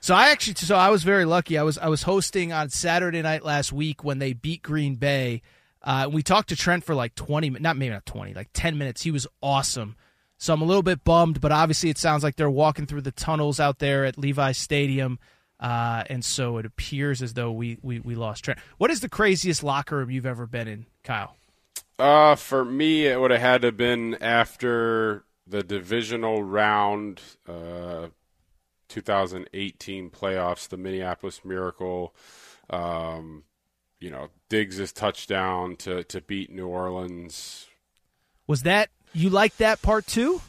So 0.07 0.15
I 0.15 0.29
actually, 0.29 0.53
so 0.55 0.77
I 0.77 0.89
was 0.89 1.03
very 1.03 1.25
lucky. 1.25 1.57
I 1.57 1.63
was 1.63 1.77
I 1.77 1.89
was 1.89 2.03
hosting 2.03 2.53
on 2.53 2.69
Saturday 2.69 3.21
night 3.21 3.43
last 3.43 3.73
week 3.73 4.05
when 4.05 4.19
they 4.19 4.31
beat 4.31 4.63
Green 4.63 4.95
Bay. 4.95 5.41
Uh, 5.84 6.07
we 6.09 6.23
talked 6.23 6.47
to 6.47 6.55
Trent 6.55 6.85
for 6.85 6.95
like 6.95 7.13
twenty, 7.13 7.49
not 7.49 7.75
maybe 7.75 7.93
not 7.93 8.05
twenty, 8.05 8.34
like 8.34 8.47
ten 8.53 8.77
minutes. 8.77 9.01
He 9.01 9.11
was 9.11 9.27
awesome. 9.43 9.97
So 10.38 10.53
I'm 10.53 10.61
a 10.61 10.65
little 10.65 10.81
bit 10.81 11.03
bummed, 11.03 11.41
but 11.41 11.51
obviously 11.51 11.89
it 11.89 11.97
sounds 11.97 12.23
like 12.23 12.38
they're 12.38 12.49
walking 12.49 12.85
through 12.85 13.01
the 13.01 13.11
tunnels 13.11 13.59
out 13.59 13.79
there 13.79 14.05
at 14.05 14.17
Levi 14.17 14.53
Stadium. 14.53 15.19
Uh, 15.59 16.05
and 16.09 16.23
so 16.23 16.57
it 16.57 16.65
appears 16.65 17.21
as 17.21 17.34
though 17.34 17.51
we, 17.51 17.77
we, 17.81 17.99
we 17.99 18.15
lost 18.15 18.45
Trent. 18.45 18.61
What 18.77 18.89
is 18.91 19.01
the 19.01 19.09
craziest 19.09 19.61
locker 19.61 19.97
room 19.97 20.09
you've 20.09 20.25
ever 20.25 20.47
been 20.47 20.69
in, 20.69 20.85
Kyle? 21.03 21.35
Uh, 21.99 22.35
for 22.35 22.63
me, 22.63 23.07
it 23.07 23.19
would 23.19 23.31
have 23.31 23.41
had 23.41 23.61
to 23.63 23.67
have 23.67 23.77
been 23.77 24.15
after 24.21 25.25
the 25.45 25.63
divisional 25.63 26.43
round, 26.43 27.21
uh, 27.45 28.07
2018 28.88 30.09
playoffs, 30.09 30.68
the 30.68 30.77
Minneapolis 30.77 31.41
Miracle. 31.43 32.14
Um, 32.69 33.43
you 33.99 34.11
know, 34.11 34.30
Diggs' 34.49 34.91
touchdown 34.91 35.76
to, 35.77 36.03
to 36.05 36.22
beat 36.22 36.51
New 36.51 36.68
Orleans. 36.68 37.68
Was 38.45 38.64
that 38.64 38.89
you 39.14 39.30
like 39.30 39.57
that 39.57 39.81
part 39.81 40.07
too? 40.07 40.41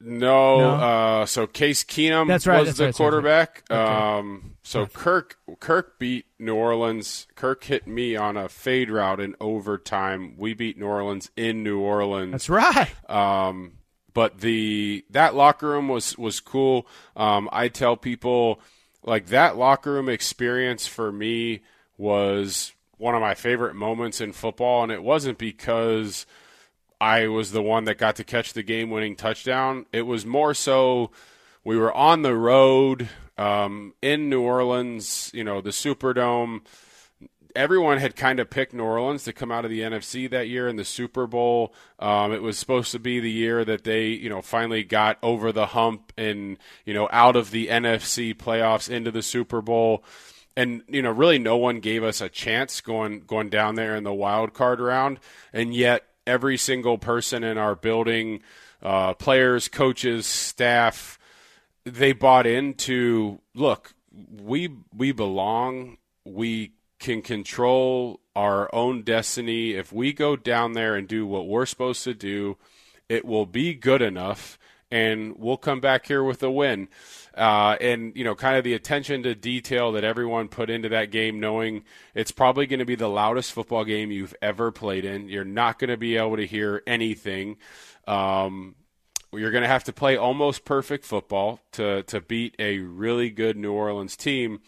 No, 0.00 0.58
no. 0.58 0.70
Uh, 0.74 1.26
so 1.26 1.46
Case 1.46 1.82
Keenum 1.82 2.28
that's 2.28 2.46
right, 2.46 2.60
was 2.60 2.68
that's 2.68 2.78
the 2.78 2.84
right, 2.86 2.94
quarterback. 2.94 3.64
Okay. 3.68 3.80
Um, 3.80 4.56
so 4.62 4.86
Kirk 4.86 5.38
Kirk 5.58 5.98
beat 5.98 6.26
New 6.38 6.54
Orleans. 6.54 7.26
Kirk 7.34 7.64
hit 7.64 7.86
me 7.88 8.14
on 8.14 8.36
a 8.36 8.48
fade 8.48 8.90
route 8.90 9.18
in 9.18 9.34
overtime. 9.40 10.34
We 10.36 10.54
beat 10.54 10.78
New 10.78 10.86
Orleans 10.86 11.30
in 11.36 11.64
New 11.64 11.80
Orleans. 11.80 12.30
That's 12.30 12.48
right. 12.48 13.10
Um, 13.10 13.77
but 14.18 14.40
the 14.40 15.04
that 15.10 15.36
locker 15.36 15.68
room 15.68 15.86
was 15.86 16.18
was 16.18 16.40
cool. 16.40 16.88
Um, 17.14 17.48
I 17.52 17.68
tell 17.68 17.96
people 17.96 18.60
like 19.04 19.26
that 19.26 19.56
locker 19.56 19.92
room 19.92 20.08
experience 20.08 20.88
for 20.88 21.12
me 21.12 21.60
was 21.96 22.72
one 22.96 23.14
of 23.14 23.20
my 23.20 23.36
favorite 23.36 23.76
moments 23.76 24.20
in 24.20 24.32
football, 24.32 24.82
and 24.82 24.90
it 24.90 25.04
wasn't 25.04 25.38
because 25.38 26.26
I 27.00 27.28
was 27.28 27.52
the 27.52 27.62
one 27.62 27.84
that 27.84 27.96
got 27.98 28.16
to 28.16 28.24
catch 28.24 28.54
the 28.54 28.64
game 28.64 28.90
winning 28.90 29.14
touchdown. 29.14 29.86
It 29.92 30.02
was 30.02 30.26
more 30.26 30.52
so 30.52 31.12
we 31.62 31.76
were 31.76 31.94
on 31.94 32.22
the 32.22 32.34
road 32.34 33.08
um, 33.36 33.94
in 34.02 34.28
New 34.28 34.42
Orleans, 34.42 35.30
you 35.32 35.44
know, 35.44 35.60
the 35.60 35.70
Superdome. 35.70 36.62
Everyone 37.54 37.98
had 37.98 38.16
kind 38.16 38.40
of 38.40 38.50
picked 38.50 38.72
New 38.72 38.84
Orleans 38.84 39.24
to 39.24 39.32
come 39.32 39.50
out 39.50 39.64
of 39.64 39.70
the 39.70 39.80
NFC 39.80 40.28
that 40.30 40.48
year 40.48 40.68
in 40.68 40.76
the 40.76 40.84
Super 40.84 41.26
Bowl. 41.26 41.74
Um, 41.98 42.32
it 42.32 42.42
was 42.42 42.58
supposed 42.58 42.92
to 42.92 42.98
be 42.98 43.20
the 43.20 43.30
year 43.30 43.64
that 43.64 43.84
they, 43.84 44.06
you 44.08 44.28
know, 44.28 44.42
finally 44.42 44.84
got 44.84 45.18
over 45.22 45.52
the 45.52 45.66
hump 45.66 46.12
and, 46.16 46.58
you 46.84 46.94
know, 46.94 47.08
out 47.10 47.36
of 47.36 47.50
the 47.50 47.68
NFC 47.68 48.34
playoffs 48.34 48.90
into 48.90 49.10
the 49.10 49.22
Super 49.22 49.60
Bowl. 49.60 50.04
And 50.56 50.82
you 50.88 51.02
know 51.02 51.12
really 51.12 51.38
no 51.38 51.56
one 51.56 51.78
gave 51.78 52.02
us 52.02 52.20
a 52.20 52.28
chance 52.28 52.80
going 52.80 53.20
going 53.20 53.48
down 53.48 53.76
there 53.76 53.94
in 53.94 54.02
the 54.02 54.12
wild 54.12 54.54
card 54.54 54.80
round. 54.80 55.20
And 55.52 55.72
yet 55.72 56.04
every 56.26 56.56
single 56.56 56.98
person 56.98 57.44
in 57.44 57.56
our 57.58 57.76
building 57.76 58.42
uh, 58.82 59.14
players 59.14 59.68
coaches 59.68 60.26
staff 60.26 61.16
they 61.84 62.12
bought 62.12 62.44
into 62.44 63.40
look 63.54 63.94
we 64.40 64.70
we 64.94 65.12
belong. 65.12 65.98
We 66.24 66.72
can 66.98 67.22
control 67.22 68.20
our 68.34 68.72
own 68.74 69.02
destiny 69.02 69.72
if 69.72 69.92
we 69.92 70.12
go 70.12 70.36
down 70.36 70.72
there 70.72 70.94
and 70.94 71.08
do 71.08 71.26
what 71.26 71.46
we're 71.46 71.66
supposed 71.66 72.04
to 72.04 72.14
do 72.14 72.56
it 73.08 73.24
will 73.24 73.46
be 73.46 73.74
good 73.74 74.02
enough 74.02 74.58
and 74.90 75.36
we'll 75.38 75.56
come 75.56 75.80
back 75.80 76.06
here 76.06 76.22
with 76.24 76.42
a 76.42 76.50
win 76.50 76.88
uh, 77.38 77.76
and 77.80 78.12
you 78.16 78.24
know, 78.24 78.34
kind 78.34 78.56
of 78.56 78.64
the 78.64 78.74
attention 78.74 79.22
to 79.22 79.34
detail 79.34 79.92
that 79.92 80.02
everyone 80.02 80.48
put 80.48 80.68
into 80.68 80.88
that 80.88 81.12
game, 81.12 81.38
knowing 81.38 81.84
it's 82.12 82.32
probably 82.32 82.66
going 82.66 82.80
to 82.80 82.84
be 82.84 82.96
the 82.96 83.08
loudest 83.08 83.52
football 83.52 83.84
game 83.84 84.10
you've 84.10 84.34
ever 84.42 84.72
played 84.72 85.04
in. 85.04 85.28
You're 85.28 85.44
not 85.44 85.78
going 85.78 85.90
to 85.90 85.96
be 85.96 86.16
able 86.16 86.36
to 86.36 86.46
hear 86.46 86.82
anything. 86.84 87.56
Um, 88.08 88.74
you're 89.32 89.52
going 89.52 89.62
to 89.62 89.68
have 89.68 89.84
to 89.84 89.92
play 89.92 90.16
almost 90.16 90.64
perfect 90.64 91.04
football 91.04 91.60
to 91.72 92.02
to 92.04 92.20
beat 92.20 92.56
a 92.58 92.80
really 92.80 93.30
good 93.30 93.56
New 93.56 93.72
Orleans 93.72 94.16
team, 94.16 94.60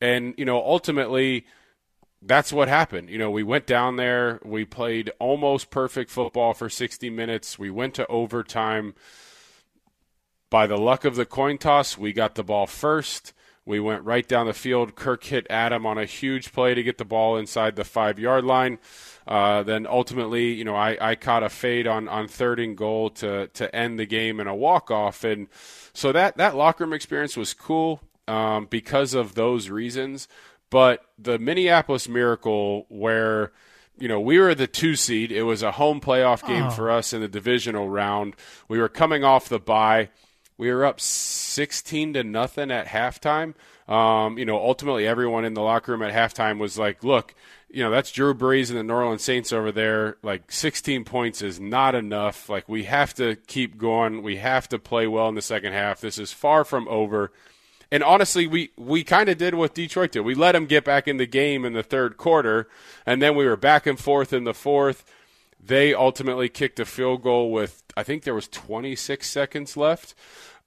and 0.00 0.34
you 0.38 0.44
know, 0.44 0.58
ultimately. 0.58 1.46
That's 2.26 2.52
what 2.52 2.68
happened. 2.68 3.10
You 3.10 3.18
know, 3.18 3.30
we 3.30 3.42
went 3.42 3.66
down 3.66 3.96
there, 3.96 4.40
we 4.42 4.64
played 4.64 5.12
almost 5.18 5.70
perfect 5.70 6.10
football 6.10 6.54
for 6.54 6.70
60 6.70 7.10
minutes. 7.10 7.58
We 7.58 7.70
went 7.70 7.94
to 7.94 8.06
overtime 8.06 8.94
by 10.48 10.66
the 10.66 10.78
luck 10.78 11.04
of 11.04 11.16
the 11.16 11.26
coin 11.26 11.58
toss, 11.58 11.98
we 11.98 12.12
got 12.12 12.34
the 12.34 12.44
ball 12.44 12.66
first. 12.66 13.32
We 13.66 13.80
went 13.80 14.04
right 14.04 14.28
down 14.28 14.46
the 14.46 14.52
field. 14.52 14.94
Kirk 14.94 15.24
hit 15.24 15.46
Adam 15.48 15.86
on 15.86 15.96
a 15.96 16.04
huge 16.04 16.52
play 16.52 16.74
to 16.74 16.82
get 16.82 16.98
the 16.98 17.04
ball 17.04 17.36
inside 17.36 17.76
the 17.76 17.84
five 17.84 18.18
yard 18.18 18.44
line. 18.44 18.78
Uh, 19.26 19.62
then 19.62 19.86
ultimately, 19.86 20.52
you 20.52 20.64
know, 20.64 20.76
I, 20.76 20.98
I 21.00 21.14
caught 21.14 21.42
a 21.42 21.48
fade 21.48 21.86
on, 21.86 22.06
on 22.06 22.28
third 22.28 22.60
and 22.60 22.76
goal 22.76 23.08
to, 23.10 23.48
to 23.48 23.74
end 23.74 23.98
the 23.98 24.04
game 24.04 24.38
in 24.38 24.46
a 24.46 24.54
walk 24.54 24.90
off. 24.90 25.24
And 25.24 25.48
so 25.94 26.12
that, 26.12 26.36
that 26.36 26.54
locker 26.54 26.84
room 26.84 26.92
experience 26.92 27.38
was 27.38 27.54
cool 27.54 28.02
um, 28.28 28.66
because 28.66 29.14
of 29.14 29.34
those 29.34 29.70
reasons. 29.70 30.28
But 30.74 31.04
the 31.20 31.38
Minneapolis 31.38 32.08
Miracle, 32.08 32.86
where 32.88 33.52
you 33.96 34.08
know, 34.08 34.20
we 34.20 34.40
were 34.40 34.56
the 34.56 34.66
two 34.66 34.96
seed. 34.96 35.30
It 35.30 35.44
was 35.44 35.62
a 35.62 35.70
home 35.70 36.00
playoff 36.00 36.44
game 36.44 36.64
oh. 36.64 36.70
for 36.70 36.90
us 36.90 37.12
in 37.12 37.20
the 37.20 37.28
divisional 37.28 37.88
round. 37.88 38.34
We 38.66 38.80
were 38.80 38.88
coming 38.88 39.22
off 39.22 39.48
the 39.48 39.60
bye. 39.60 40.08
We 40.58 40.72
were 40.72 40.84
up 40.84 41.00
16 41.00 42.14
to 42.14 42.24
nothing 42.24 42.72
at 42.72 42.88
halftime. 42.88 43.54
Um, 43.86 44.36
you 44.36 44.44
know, 44.44 44.56
ultimately 44.56 45.06
everyone 45.06 45.44
in 45.44 45.54
the 45.54 45.60
locker 45.60 45.92
room 45.92 46.02
at 46.02 46.12
halftime 46.12 46.58
was 46.58 46.76
like, 46.76 47.04
look, 47.04 47.36
you 47.70 47.84
know, 47.84 47.92
that's 47.92 48.10
Drew 48.10 48.34
Brees 48.34 48.68
and 48.68 48.76
the 48.76 48.82
New 48.82 48.94
Orleans 48.94 49.22
Saints 49.22 49.52
over 49.52 49.70
there. 49.70 50.16
Like 50.24 50.50
16 50.50 51.04
points 51.04 51.40
is 51.40 51.60
not 51.60 51.94
enough. 51.94 52.48
Like 52.48 52.68
we 52.68 52.82
have 52.82 53.14
to 53.14 53.36
keep 53.46 53.78
going. 53.78 54.24
We 54.24 54.38
have 54.38 54.68
to 54.70 54.80
play 54.80 55.06
well 55.06 55.28
in 55.28 55.36
the 55.36 55.40
second 55.40 55.72
half. 55.72 56.00
This 56.00 56.18
is 56.18 56.32
far 56.32 56.64
from 56.64 56.88
over. 56.88 57.30
And 57.94 58.02
honestly, 58.02 58.48
we, 58.48 58.72
we 58.76 59.04
kind 59.04 59.28
of 59.28 59.38
did 59.38 59.54
what 59.54 59.72
Detroit 59.72 60.10
did. 60.10 60.22
We 60.22 60.34
let 60.34 60.50
them 60.50 60.66
get 60.66 60.84
back 60.84 61.06
in 61.06 61.16
the 61.16 61.28
game 61.28 61.64
in 61.64 61.74
the 61.74 61.82
third 61.84 62.16
quarter, 62.16 62.66
and 63.06 63.22
then 63.22 63.36
we 63.36 63.46
were 63.46 63.56
back 63.56 63.86
and 63.86 63.96
forth 63.96 64.32
in 64.32 64.42
the 64.42 64.52
fourth. 64.52 65.04
They 65.64 65.94
ultimately 65.94 66.48
kicked 66.48 66.80
a 66.80 66.86
field 66.86 67.22
goal 67.22 67.52
with 67.52 67.84
I 67.96 68.02
think 68.02 68.24
there 68.24 68.34
was 68.34 68.48
26 68.48 69.30
seconds 69.30 69.76
left. 69.76 70.16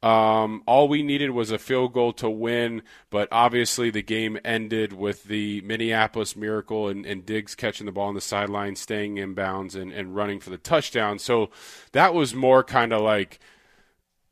Um, 0.02 0.64
all 0.66 0.88
we 0.88 1.04
needed 1.04 1.32
was 1.32 1.52
a 1.52 1.58
field 1.58 1.92
goal 1.92 2.14
to 2.14 2.30
win, 2.30 2.82
but 3.10 3.28
obviously 3.30 3.90
the 3.90 4.02
game 4.02 4.40
ended 4.46 4.94
with 4.94 5.26
the 5.26 5.60
Minneapolis 5.62 6.38
Miracle 6.38 6.88
and, 6.88 7.06
and 7.06 7.26
Diggs 7.26 7.56
catching 7.56 7.88
the 7.88 7.92
ball 7.92 8.08
on 8.08 8.16
the 8.16 8.22
sideline, 8.22 8.78
staying 8.78 9.18
in 9.18 9.34
bounds, 9.34 9.76
and, 9.76 9.92
and 9.92 10.16
running 10.16 10.40
for 10.40 10.50
the 10.50 10.58
touchdown. 10.58 11.20
So 11.20 11.50
that 11.92 12.14
was 12.14 12.34
more 12.34 12.64
kind 12.64 12.94
of 12.94 13.02
like 13.02 13.42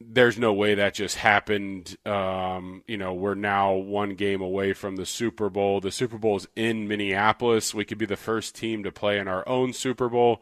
there's 0.02 0.38
no 0.38 0.52
way 0.54 0.76
that 0.76 0.94
just 0.94 1.16
happened. 1.16 1.96
Um, 2.06 2.84
you 2.86 2.98
know, 2.98 3.14
we're 3.14 3.36
now 3.36 3.74
one 3.74 4.16
game 4.16 4.42
away 4.42 4.74
from 4.74 4.98
the 4.98 5.06
Super 5.06 5.50
Bowl. 5.50 5.80
The 5.80 5.92
Super 5.92 6.18
Bowl 6.18 6.36
is 6.36 6.48
in 6.56 6.88
Minneapolis. 6.88 7.74
We 7.74 7.86
could 7.86 7.98
be 7.98 8.06
the 8.06 8.18
first 8.18 8.56
team 8.56 8.84
to 8.84 8.92
play 8.92 9.20
in 9.20 9.28
our 9.28 9.48
own 9.48 9.72
Super 9.72 10.10
Bowl. 10.10 10.42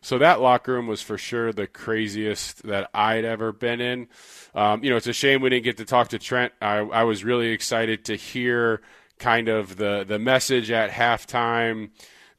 So 0.00 0.18
that 0.18 0.40
locker 0.40 0.72
room 0.72 0.86
was 0.86 1.02
for 1.02 1.18
sure 1.18 1.52
the 1.52 1.66
craziest 1.66 2.62
that 2.62 2.88
I'd 2.94 3.24
ever 3.24 3.52
been 3.52 3.80
in. 3.80 4.08
Um, 4.54 4.82
you 4.82 4.90
know, 4.90 4.96
it's 4.96 5.06
a 5.06 5.12
shame 5.12 5.42
we 5.42 5.50
didn't 5.50 5.64
get 5.64 5.76
to 5.78 5.84
talk 5.84 6.08
to 6.08 6.18
Trent. 6.18 6.54
I, 6.62 6.78
I 6.78 7.04
was 7.04 7.24
really 7.24 7.48
excited 7.48 8.06
to 8.06 8.16
hear 8.16 8.80
kind 9.18 9.48
of 9.48 9.76
the 9.76 10.04
the 10.06 10.18
message 10.18 10.70
at 10.70 10.90
halftime, 10.90 11.90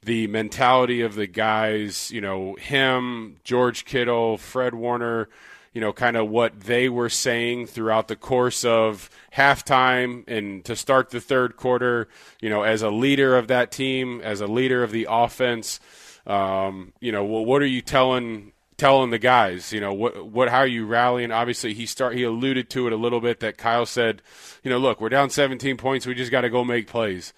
the 0.02 0.26
mentality 0.26 1.00
of 1.00 1.14
the 1.14 1.26
guys. 1.28 2.10
You 2.10 2.20
know, 2.20 2.54
him, 2.56 3.36
George 3.44 3.84
Kittle, 3.84 4.36
Fred 4.36 4.74
Warner. 4.74 5.28
You 5.76 5.82
know, 5.82 5.92
kind 5.92 6.16
of 6.16 6.28
what 6.30 6.60
they 6.60 6.88
were 6.88 7.10
saying 7.10 7.66
throughout 7.66 8.08
the 8.08 8.16
course 8.16 8.64
of 8.64 9.10
halftime 9.34 10.24
and 10.26 10.64
to 10.64 10.74
start 10.74 11.10
the 11.10 11.20
third 11.20 11.56
quarter. 11.56 12.08
You 12.40 12.48
know, 12.48 12.62
as 12.62 12.80
a 12.80 12.90
leader 12.90 13.36
of 13.36 13.48
that 13.48 13.70
team, 13.70 14.22
as 14.22 14.40
a 14.40 14.46
leader 14.46 14.82
of 14.82 14.90
the 14.90 15.06
offense 15.10 15.78
um, 16.26 16.92
you 17.00 17.12
know, 17.12 17.24
well, 17.24 17.44
what 17.44 17.62
are 17.62 17.66
you 17.66 17.80
telling 17.80 18.52
telling 18.76 19.10
the 19.10 19.18
guys? 19.18 19.72
You 19.72 19.80
know, 19.80 19.92
what 19.92 20.26
what 20.26 20.48
how 20.48 20.58
are 20.58 20.66
you 20.66 20.84
rallying? 20.86 21.30
Obviously, 21.30 21.72
he 21.72 21.86
start 21.86 22.16
he 22.16 22.24
alluded 22.24 22.68
to 22.70 22.86
it 22.86 22.92
a 22.92 22.96
little 22.96 23.20
bit 23.20 23.40
that 23.40 23.56
Kyle 23.56 23.86
said, 23.86 24.22
you 24.62 24.70
know, 24.70 24.78
look, 24.78 25.00
we're 25.00 25.08
down 25.08 25.30
17 25.30 25.76
points, 25.76 26.06
we 26.06 26.14
just 26.14 26.32
got 26.32 26.40
to 26.42 26.50
go 26.50 26.64
make 26.64 26.88
plays. 26.88 27.32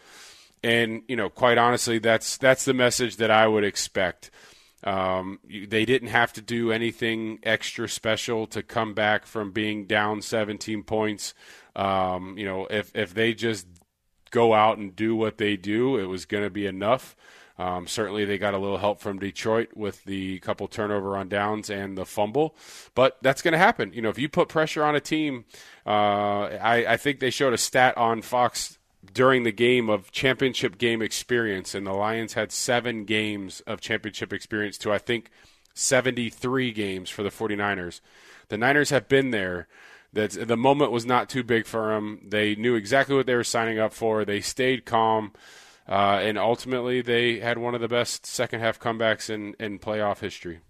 And 0.63 1.03
you 1.07 1.17
know, 1.17 1.29
quite 1.29 1.59
honestly, 1.59 1.99
that's 1.99 2.39
that's 2.39 2.65
the 2.65 2.75
message 2.75 3.17
that 3.17 3.31
I 3.31 3.47
would 3.47 3.65
expect. 3.65 4.31
Um, 4.85 5.41
they 5.45 5.85
didn't 5.85 6.09
have 6.09 6.33
to 6.35 6.41
do 6.41 6.71
anything 6.71 7.41
extra 7.43 7.89
special 7.89 8.47
to 8.49 8.63
come 8.63 8.95
back 8.95 9.27
from 9.27 9.51
being 9.51 9.87
down 9.87 10.23
17 10.23 10.85
points. 10.85 11.35
Um, 11.75 12.39
you 12.39 12.45
know, 12.45 12.67
if 12.71 12.95
if 12.95 13.13
they 13.15 13.35
just 13.35 13.67
go 14.31 14.55
out 14.55 14.79
and 14.79 14.95
do 14.95 15.17
what 15.17 15.39
they 15.39 15.57
do, 15.57 15.97
it 15.99 16.05
was 16.05 16.27
going 16.27 16.45
to 16.45 16.51
be 16.51 16.67
enough. 16.67 17.17
Um, 17.59 17.89
certainly, 17.89 18.25
they 18.25 18.39
got 18.39 18.55
a 18.55 18.59
little 18.59 18.79
help 18.79 19.01
from 19.01 19.19
Detroit 19.19 19.71
with 19.75 20.05
the 20.05 20.39
couple 20.41 20.69
turnover 20.69 21.17
on 21.17 21.29
downs 21.29 21.71
and 21.71 21.99
the 21.99 22.07
fumble, 22.07 22.55
but 22.95 23.19
that's 23.21 23.43
going 23.43 23.53
to 23.53 23.59
happen. 23.59 23.93
You 23.93 24.01
know, 24.01 24.11
if 24.11 24.19
you 24.19 24.29
put 24.29 24.49
pressure 24.49 24.85
on 24.85 24.95
a 24.95 25.01
team, 25.01 25.45
uh, 25.85 26.45
I, 26.45 26.93
I 26.93 26.97
think 26.97 27.19
they 27.19 27.31
showed 27.31 27.53
a 27.53 27.59
stat 27.59 27.99
on 27.99 28.23
Fox 28.23 28.78
during 29.13 29.45
the 29.45 29.53
game 29.53 29.89
of 29.89 30.11
championship 30.11 30.79
game 30.79 31.03
experience, 31.03 31.75
and 31.75 31.87
the 31.87 31.93
Lions 31.93 32.35
had 32.35 32.53
seven 32.53 33.05
games 33.05 33.61
of 33.61 33.81
championship 33.81 34.33
experience 34.33 34.77
to, 34.79 34.93
I 34.93 34.99
think, 34.99 35.31
73 35.75 36.73
games 36.73 37.11
for 37.11 37.23
the 37.23 37.31
49ers. 37.31 38.01
The 38.49 38.59
Niners 38.59 38.91
have 38.91 39.09
been 39.09 39.31
there. 39.31 39.69
That 40.15 40.49
the 40.49 40.57
moment 40.57 40.91
was 40.91 41.05
not 41.05 41.29
too 41.29 41.45
big 41.45 41.67
for 41.67 41.95
them. 41.95 42.21
They 42.27 42.55
knew 42.55 42.75
exactly 42.75 43.15
what 43.15 43.27
they 43.27 43.35
were 43.35 43.45
signing 43.45 43.79
up 43.79 43.93
for. 43.93 44.25
They 44.25 44.41
stayed 44.41 44.87
calm, 44.87 45.33
uh, 45.87 46.21
and 46.23 46.39
ultimately 46.39 47.03
they 47.03 47.41
had 47.41 47.59
one 47.59 47.75
of 47.75 47.83
the 47.83 47.89
best 47.89 48.25
second 48.25 48.61
half 48.61 48.81
comebacks 48.81 49.29
in, 49.29 49.55
in 49.61 49.79
playoff 49.79 50.21
history. 50.21 50.61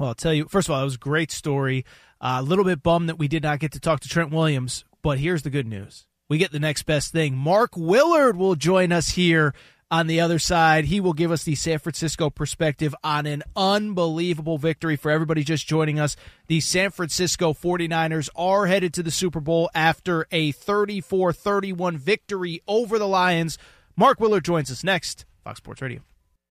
Well, 0.00 0.08
I'll 0.08 0.14
tell 0.16 0.34
you, 0.34 0.46
first 0.48 0.68
of 0.68 0.74
all, 0.74 0.80
it 0.80 0.84
was 0.84 0.96
a 0.96 0.98
great 0.98 1.30
story. 1.30 1.84
Uh, 2.20 2.38
a 2.40 2.42
little 2.42 2.64
bit 2.64 2.82
bummed 2.82 3.08
that 3.08 3.20
we 3.20 3.28
did 3.28 3.44
not 3.44 3.60
get 3.60 3.70
to 3.72 3.80
talk 3.80 4.00
to 4.00 4.08
Trent 4.08 4.32
Williams, 4.32 4.84
but 5.00 5.20
here's 5.20 5.42
the 5.42 5.50
good 5.50 5.68
news. 5.68 6.06
We 6.32 6.38
get 6.38 6.50
the 6.50 6.58
next 6.58 6.84
best 6.84 7.12
thing. 7.12 7.36
Mark 7.36 7.76
Willard 7.76 8.38
will 8.38 8.54
join 8.54 8.90
us 8.90 9.10
here 9.10 9.52
on 9.90 10.06
the 10.06 10.22
other 10.22 10.38
side. 10.38 10.86
He 10.86 10.98
will 10.98 11.12
give 11.12 11.30
us 11.30 11.44
the 11.44 11.54
San 11.54 11.78
Francisco 11.78 12.30
perspective 12.30 12.94
on 13.04 13.26
an 13.26 13.42
unbelievable 13.54 14.56
victory 14.56 14.96
for 14.96 15.10
everybody 15.10 15.44
just 15.44 15.66
joining 15.66 16.00
us. 16.00 16.16
The 16.46 16.60
San 16.60 16.90
Francisco 16.90 17.52
49ers 17.52 18.30
are 18.34 18.64
headed 18.64 18.94
to 18.94 19.02
the 19.02 19.10
Super 19.10 19.40
Bowl 19.40 19.68
after 19.74 20.26
a 20.32 20.52
34 20.52 21.34
31 21.34 21.98
victory 21.98 22.62
over 22.66 22.98
the 22.98 23.06
Lions. 23.06 23.58
Mark 23.94 24.18
Willard 24.18 24.46
joins 24.46 24.70
us 24.70 24.82
next, 24.82 25.26
Fox 25.44 25.58
Sports 25.58 25.82
Radio. 25.82 26.00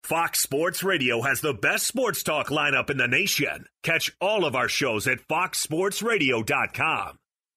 Fox 0.02 0.40
Sports 0.40 0.82
Radio 0.82 1.22
has 1.22 1.42
the 1.42 1.54
best 1.54 1.86
sports 1.86 2.24
talk 2.24 2.48
lineup 2.48 2.90
in 2.90 2.98
the 2.98 3.08
nation. 3.08 3.68
Catch 3.84 4.12
all 4.20 4.44
of 4.44 4.56
our 4.56 4.70
shows 4.70 5.06
at 5.06 5.20
foxsportsradio.com. 5.28 7.20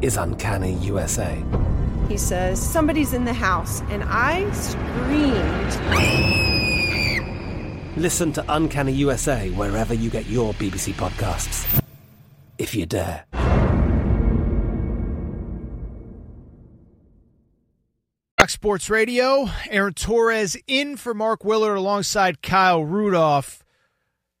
is 0.00 0.16
Uncanny 0.16 0.74
USA. 0.74 1.42
He 2.08 2.16
says, 2.16 2.60
Somebody's 2.60 3.12
in 3.12 3.24
the 3.24 3.32
house, 3.32 3.82
and 3.90 4.02
I 4.06 4.50
screamed. 4.52 5.76
Listen 7.96 8.32
to 8.32 8.44
Uncanny 8.48 8.92
USA 8.92 9.50
wherever 9.50 9.92
you 9.94 10.08
get 10.10 10.26
your 10.26 10.54
BBC 10.54 10.92
podcasts, 10.94 11.82
if 12.58 12.74
you 12.74 12.86
dare. 12.86 13.24
Fox 18.38 18.54
Sports 18.54 18.88
Radio, 18.88 19.50
Aaron 19.68 19.92
Torres 19.92 20.56
in 20.66 20.96
for 20.96 21.12
Mark 21.12 21.44
Willard 21.44 21.76
alongside 21.76 22.40
Kyle 22.40 22.82
Rudolph. 22.82 23.62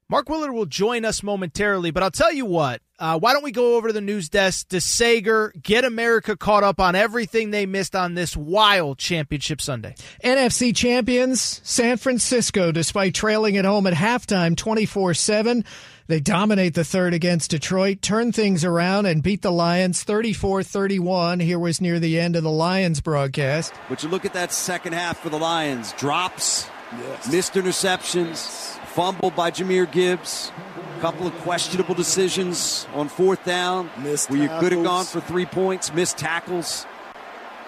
Mark 0.08 0.30
Willard 0.30 0.52
will 0.52 0.64
join 0.64 1.04
us 1.04 1.22
momentarily, 1.22 1.90
but 1.90 2.02
I'll 2.02 2.10
tell 2.10 2.32
you 2.32 2.46
what. 2.46 2.80
Uh, 3.00 3.16
why 3.16 3.32
don't 3.32 3.44
we 3.44 3.52
go 3.52 3.76
over 3.76 3.88
to 3.88 3.92
the 3.92 4.00
news 4.00 4.28
desk 4.28 4.68
DeSager, 4.68 5.52
get 5.62 5.84
America 5.84 6.36
caught 6.36 6.64
up 6.64 6.80
on 6.80 6.96
everything 6.96 7.50
they 7.52 7.64
missed 7.64 7.94
on 7.94 8.14
this 8.14 8.36
wild 8.36 8.98
championship 8.98 9.60
Sunday? 9.60 9.94
NFC 10.24 10.74
champions, 10.74 11.60
San 11.62 11.96
Francisco, 11.96 12.72
despite 12.72 13.14
trailing 13.14 13.56
at 13.56 13.64
home 13.64 13.86
at 13.86 13.94
halftime 13.94 14.56
24 14.56 15.14
7. 15.14 15.64
They 16.08 16.20
dominate 16.20 16.74
the 16.74 16.84
third 16.84 17.14
against 17.14 17.50
Detroit, 17.50 18.00
turn 18.00 18.32
things 18.32 18.64
around, 18.64 19.06
and 19.06 19.22
beat 19.22 19.42
the 19.42 19.52
Lions 19.52 20.02
34 20.02 20.64
31. 20.64 21.38
Here 21.38 21.58
was 21.58 21.80
near 21.80 22.00
the 22.00 22.18
end 22.18 22.34
of 22.34 22.42
the 22.42 22.50
Lions 22.50 23.00
broadcast. 23.00 23.72
But 23.88 24.02
you 24.02 24.08
look 24.08 24.24
at 24.24 24.32
that 24.32 24.50
second 24.50 24.94
half 24.94 25.20
for 25.20 25.28
the 25.28 25.38
Lions 25.38 25.92
drops, 25.92 26.66
yes. 26.92 27.30
missed 27.30 27.52
interceptions, 27.52 28.48
fumble 28.86 29.30
by 29.30 29.50
Jahmyr 29.50 29.92
Gibbs, 29.92 30.50
a 30.76 30.77
couple 31.00 31.26
of 31.26 31.34
questionable 31.38 31.94
decisions 31.94 32.86
on 32.94 33.08
fourth 33.08 33.44
down 33.44 33.90
missed 33.98 34.30
where 34.30 34.42
you 34.42 34.48
could 34.60 34.72
have 34.72 34.82
gone 34.82 35.04
for 35.04 35.20
three 35.20 35.46
points, 35.46 35.92
missed 35.92 36.18
tackles. 36.18 36.86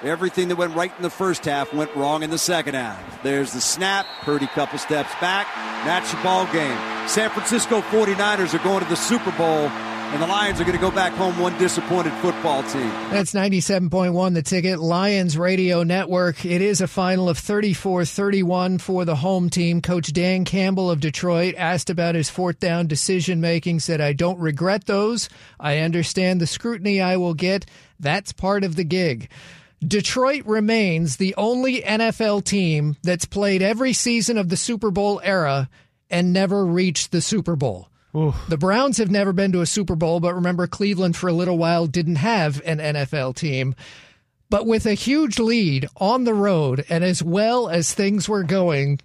Everything 0.03 0.49
that 0.49 0.57
went 0.57 0.75
right 0.75 0.93
in 0.97 1.03
the 1.03 1.11
first 1.11 1.45
half 1.45 1.73
went 1.75 1.95
wrong 1.95 2.23
in 2.23 2.31
the 2.31 2.39
second 2.39 2.75
half. 2.75 3.23
There's 3.23 3.53
the 3.53 3.61
snap. 3.61 4.07
Purdy 4.23 4.47
couple 4.47 4.79
steps 4.79 5.13
back. 5.21 5.47
That's 5.85 6.13
your 6.13 6.23
ball 6.23 6.47
game. 6.53 6.79
San 7.07 7.31
Francisco 7.31 7.83
49ers 7.83 8.55
are 8.55 8.65
going 8.65 8.83
to 8.83 8.89
the 8.89 8.97
Super 8.97 9.31
Bowl, 9.33 9.69
and 10.13 10.21
the 10.21 10.27
Lions 10.27 10.61
are 10.61 10.65
going 10.65 10.77
to 10.77 10.81
go 10.81 10.91
back 10.91 11.13
home 11.13 11.39
one 11.39 11.57
disappointed 11.57 12.13
football 12.15 12.65
team. 12.65 12.89
That's 13.11 13.33
97.1 13.33 14.35
the 14.35 14.43
ticket. 14.43 14.81
Lions 14.81 15.39
Radio 15.39 15.85
Network. 15.85 16.45
It 16.45 16.61
is 16.61 16.81
a 16.81 16.89
final 16.89 17.29
of 17.29 17.39
34 17.39 18.05
31 18.05 18.79
for 18.79 19.05
the 19.05 19.15
home 19.15 19.51
team. 19.51 19.81
Coach 19.81 20.13
Dan 20.13 20.45
Campbell 20.45 20.91
of 20.91 20.99
Detroit 20.99 21.55
asked 21.57 21.91
about 21.91 22.17
his 22.17 22.29
fourth 22.29 22.59
down 22.59 22.89
decision 22.89 23.41
making, 23.41 23.79
said, 23.79 24.01
I 24.01 24.13
don't 24.13 24.41
regret 24.41 24.87
those. 24.87 25.29
I 25.61 25.79
understand 25.79 26.41
the 26.41 26.47
scrutiny 26.49 27.01
I 27.01 27.17
will 27.17 27.35
get. 27.35 27.67
That's 28.01 28.33
part 28.33 28.65
of 28.65 28.75
the 28.75 28.85
gig. 28.85 29.31
Detroit 29.87 30.45
remains 30.45 31.17
the 31.17 31.35
only 31.37 31.83
NFL 31.83 32.45
team 32.45 32.97
that's 33.03 33.27
played 33.27 33.63
every 33.63 33.93
season 33.93 34.39
of 34.39 34.49
the 34.49 34.57
Super 34.57 34.91
Bowl 34.91 35.21
era 35.23 35.71
and 36.11 36.33
never 36.33 36.67
reached 36.67 37.13
the 37.13 37.21
Super 37.21 37.55
Bowl. 37.55 37.90
Oof. 38.15 38.37
The 38.49 38.59
Browns 38.59 38.99
have 38.99 39.11
never 39.11 39.33
been 39.33 39.53
to 39.53 39.61
a 39.61 39.67
Super 39.67 39.95
Bowl, 39.95 40.21
but 40.21 40.35
remember, 40.35 40.67
Cleveland 40.67 41.17
for 41.17 41.29
a 41.29 41.33
little 41.33 41.59
while 41.59 41.87
didn't 41.87 42.17
have 42.17 42.61
an 42.65 42.79
NFL 42.79 43.37
team. 43.37 43.75
But 44.49 44.67
with 44.67 44.85
a 44.85 44.95
huge 44.95 45.39
lead 45.39 45.89
on 45.97 46.25
the 46.25 46.35
road 46.35 46.85
and 46.89 47.05
as 47.05 47.23
well 47.23 47.69
as 47.69 47.95
things 47.95 48.29
were 48.29 48.43
going, 48.43 48.99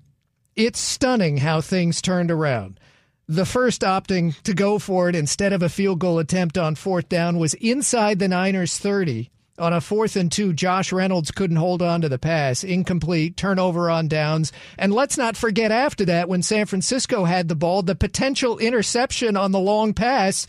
it's 0.55 0.79
stunning 0.79 1.37
how 1.37 1.61
things 1.61 2.01
turned 2.01 2.31
around. 2.31 2.79
The 3.27 3.45
first 3.45 3.81
opting 3.81 4.41
to 4.43 4.53
go 4.53 4.79
for 4.79 5.09
it 5.09 5.15
instead 5.15 5.53
of 5.53 5.61
a 5.61 5.69
field 5.69 5.99
goal 5.99 6.17
attempt 6.17 6.57
on 6.57 6.75
fourth 6.75 7.09
down 7.09 7.37
was 7.37 7.53
inside 7.55 8.17
the 8.17 8.27
Niners 8.27 8.77
30. 8.77 9.29
On 9.57 9.71
a 9.71 9.79
fourth 9.79 10.17
and 10.17 10.29
two, 10.29 10.51
Josh 10.51 10.91
Reynolds 10.91 11.31
couldn't 11.31 11.55
hold 11.55 11.81
on 11.81 12.01
to 12.01 12.09
the 12.09 12.19
pass. 12.19 12.61
Incomplete, 12.61 13.37
turnover 13.37 13.89
on 13.89 14.09
downs. 14.09 14.51
And 14.77 14.93
let's 14.93 15.17
not 15.17 15.37
forget 15.37 15.71
after 15.71 16.03
that, 16.05 16.27
when 16.27 16.41
San 16.41 16.65
Francisco 16.65 17.23
had 17.23 17.47
the 17.47 17.55
ball, 17.55 17.81
the 17.81 17.95
potential 17.95 18.57
interception 18.57 19.37
on 19.37 19.53
the 19.53 19.59
long 19.59 19.93
pass. 19.93 20.45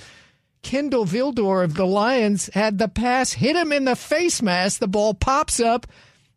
Kendall 0.63 1.07
Vildor 1.07 1.63
of 1.63 1.75
the 1.75 1.87
Lions 1.87 2.51
had 2.53 2.79
the 2.79 2.89
pass 2.89 3.31
hit 3.31 3.55
him 3.55 3.71
in 3.71 3.85
the 3.85 3.95
face 3.95 4.43
mask. 4.43 4.81
The 4.81 4.89
ball 4.89 5.15
pops 5.15 5.61
up, 5.61 5.87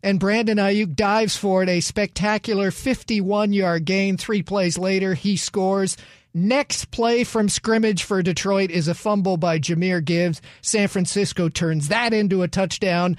and 0.03 0.19
Brandon 0.19 0.59
Aiyuk 0.59 0.95
dives 0.95 1.35
for 1.35 1.63
it. 1.63 1.69
A 1.69 1.79
spectacular 1.79 2.69
51 2.69 3.51
yard 3.51 3.85
gain. 3.85 4.15
Three 4.15 4.43
plays 4.43 4.77
later, 4.77 5.15
he 5.15 5.37
scores. 5.37 5.97
Next 6.33 6.91
play 6.91 7.23
from 7.23 7.49
scrimmage 7.49 8.03
for 8.03 8.21
Detroit 8.21 8.69
is 8.69 8.87
a 8.87 8.93
fumble 8.93 9.37
by 9.37 9.57
Jahmyr 9.59 10.03
Gibbs. 10.03 10.41
San 10.61 10.87
Francisco 10.87 11.49
turns 11.49 11.87
that 11.87 12.13
into 12.13 12.43
a 12.43 12.47
touchdown. 12.47 13.17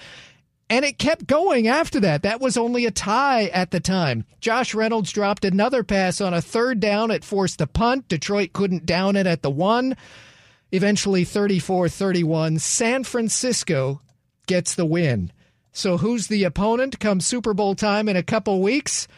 And 0.69 0.85
it 0.85 0.99
kept 0.99 1.27
going 1.27 1.66
after 1.66 1.99
that. 2.01 2.23
That 2.23 2.41
was 2.41 2.57
only 2.57 2.87
a 2.87 2.93
tie 2.93 3.47
at 3.47 3.73
the 3.73 3.81
time. 3.81 4.24
Josh 4.41 4.73
Reynolds 4.73 5.11
dropped 5.11 5.45
another 5.45 5.82
pass 5.82 6.20
on 6.20 6.32
a 6.32 6.41
third 6.41 6.78
down. 6.78 7.11
It 7.11 7.24
forced 7.24 7.61
a 7.61 7.66
punt. 7.66 8.07
Detroit 8.07 8.53
couldn't 8.53 8.87
down 8.87 9.16
it 9.16 9.27
at 9.27 9.43
the 9.43 9.51
one. 9.51 9.97
Eventually 10.70 11.24
34 11.24 11.89
31. 11.89 12.61
San 12.61 13.03
Francisco 13.03 14.01
gets 14.47 14.77
the 14.77 14.87
win. 14.87 15.32
So 15.73 15.99
who's 15.99 16.28
the 16.28 16.45
opponent 16.45 17.01
come 17.01 17.20
Super 17.20 17.55
Bowl 17.55 17.74
time 17.74 18.09
in 18.09 18.15
a 18.15 18.23
couple 18.23 18.62
weeks? 18.62 19.09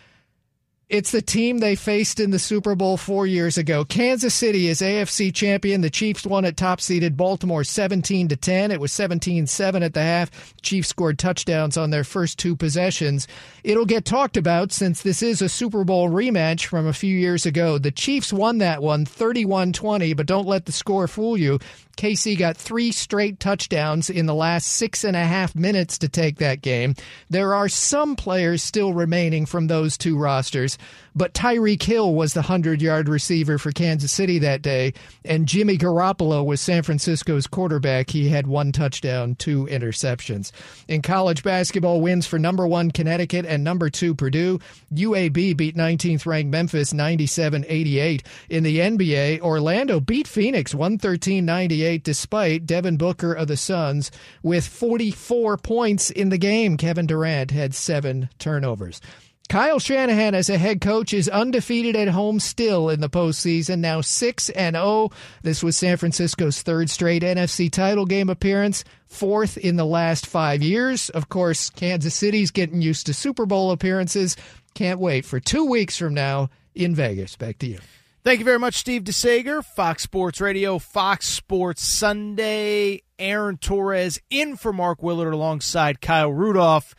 It's 0.92 1.10
the 1.10 1.22
team 1.22 1.56
they 1.56 1.74
faced 1.74 2.20
in 2.20 2.32
the 2.32 2.38
Super 2.38 2.74
Bowl 2.74 2.98
four 2.98 3.26
years 3.26 3.56
ago. 3.56 3.82
Kansas 3.82 4.34
City 4.34 4.68
is 4.68 4.82
AFC 4.82 5.34
champion. 5.34 5.80
The 5.80 5.88
Chiefs 5.88 6.26
won 6.26 6.44
at 6.44 6.58
top 6.58 6.82
seeded 6.82 7.16
Baltimore 7.16 7.64
17 7.64 8.28
to 8.28 8.36
10. 8.36 8.70
It 8.70 8.78
was 8.78 8.92
17 8.92 9.46
7 9.46 9.82
at 9.82 9.94
the 9.94 10.02
half. 10.02 10.54
Chiefs 10.60 10.88
scored 10.88 11.18
touchdowns 11.18 11.78
on 11.78 11.88
their 11.88 12.04
first 12.04 12.38
two 12.38 12.54
possessions. 12.54 13.26
It'll 13.64 13.86
get 13.86 14.04
talked 14.04 14.36
about 14.36 14.70
since 14.70 15.00
this 15.00 15.22
is 15.22 15.40
a 15.40 15.48
Super 15.48 15.82
Bowl 15.82 16.10
rematch 16.10 16.66
from 16.66 16.86
a 16.86 16.92
few 16.92 17.16
years 17.16 17.46
ago. 17.46 17.78
The 17.78 17.90
Chiefs 17.90 18.30
won 18.30 18.58
that 18.58 18.82
one 18.82 19.06
31 19.06 19.72
20, 19.72 20.12
but 20.12 20.26
don't 20.26 20.46
let 20.46 20.66
the 20.66 20.72
score 20.72 21.08
fool 21.08 21.38
you. 21.38 21.58
KC 21.96 22.38
got 22.38 22.56
three 22.56 22.92
straight 22.92 23.38
touchdowns 23.40 24.10
in 24.10 24.26
the 24.26 24.34
last 24.34 24.66
six 24.66 25.04
and 25.04 25.16
a 25.16 25.24
half 25.24 25.54
minutes 25.54 25.98
to 25.98 26.08
take 26.08 26.38
that 26.38 26.62
game. 26.62 26.94
There 27.30 27.54
are 27.54 27.68
some 27.68 28.16
players 28.16 28.62
still 28.62 28.92
remaining 28.92 29.46
from 29.46 29.66
those 29.66 29.98
two 29.98 30.16
rosters, 30.16 30.78
but 31.14 31.34
Tyreek 31.34 31.82
Hill 31.82 32.14
was 32.14 32.34
the 32.34 32.40
100 32.40 32.80
yard 32.80 33.08
receiver 33.08 33.58
for 33.58 33.72
Kansas 33.72 34.12
City 34.12 34.38
that 34.40 34.62
day, 34.62 34.94
and 35.24 35.46
Jimmy 35.46 35.76
Garoppolo 35.76 36.44
was 36.44 36.60
San 36.60 36.82
Francisco's 36.82 37.46
quarterback. 37.46 38.10
He 38.10 38.28
had 38.28 38.46
one 38.46 38.72
touchdown, 38.72 39.34
two 39.36 39.66
interceptions. 39.66 40.52
In 40.88 41.02
college 41.02 41.42
basketball, 41.42 42.00
wins 42.00 42.26
for 42.26 42.38
number 42.38 42.66
one 42.66 42.90
Connecticut 42.90 43.46
and 43.46 43.62
number 43.62 43.90
two 43.90 44.14
Purdue. 44.14 44.58
UAB 44.92 45.56
beat 45.56 45.76
19th 45.76 46.26
ranked 46.26 46.50
Memphis 46.50 46.92
97 46.92 47.64
88. 47.68 48.22
In 48.48 48.62
the 48.62 48.78
NBA, 48.78 49.40
Orlando 49.40 50.00
beat 50.00 50.26
Phoenix 50.26 50.74
113 50.74 51.44
98 51.44 52.04
despite 52.04 52.66
Devin 52.66 52.96
Booker 52.96 53.32
of 53.32 53.48
the 53.48 53.56
Suns 53.56 54.10
with 54.42 54.66
44 54.66 55.56
points 55.58 56.10
in 56.10 56.28
the 56.28 56.38
game. 56.38 56.76
Kevin 56.76 57.06
Durant 57.06 57.50
had 57.50 57.74
seven 57.74 58.28
turnovers. 58.38 59.00
Kyle 59.48 59.78
Shanahan 59.78 60.34
as 60.34 60.48
a 60.48 60.56
head 60.56 60.80
coach 60.80 61.12
is 61.12 61.28
undefeated 61.28 61.94
at 61.94 62.08
home 62.08 62.40
still 62.40 62.88
in 62.88 63.00
the 63.00 63.10
postseason, 63.10 63.80
now 63.80 64.00
6 64.00 64.48
and 64.50 64.76
0. 64.76 65.10
This 65.42 65.62
was 65.62 65.76
San 65.76 65.98
Francisco's 65.98 66.62
third 66.62 66.88
straight 66.88 67.22
NFC 67.22 67.70
title 67.70 68.06
game 68.06 68.30
appearance, 68.30 68.82
fourth 69.06 69.58
in 69.58 69.76
the 69.76 69.84
last 69.84 70.26
5 70.26 70.62
years. 70.62 71.10
Of 71.10 71.28
course, 71.28 71.68
Kansas 71.68 72.14
City's 72.14 72.50
getting 72.50 72.80
used 72.80 73.06
to 73.06 73.14
Super 73.14 73.44
Bowl 73.44 73.72
appearances. 73.72 74.36
Can't 74.74 75.00
wait 75.00 75.26
for 75.26 75.38
2 75.38 75.66
weeks 75.66 75.98
from 75.98 76.14
now 76.14 76.48
in 76.74 76.94
Vegas. 76.94 77.36
Back 77.36 77.58
to 77.58 77.66
you. 77.66 77.78
Thank 78.24 78.38
you 78.38 78.44
very 78.44 78.60
much, 78.60 78.76
Steve 78.76 79.02
DeSager, 79.02 79.64
Fox 79.64 80.04
Sports 80.04 80.40
Radio, 80.40 80.78
Fox 80.78 81.26
Sports 81.26 81.82
Sunday. 81.82 83.02
Aaron 83.18 83.56
Torres 83.58 84.20
in 84.30 84.56
for 84.56 84.72
Mark 84.72 85.02
Willard 85.02 85.34
alongside 85.34 86.00
Kyle 86.00 86.32
Rudolph. 86.32 86.94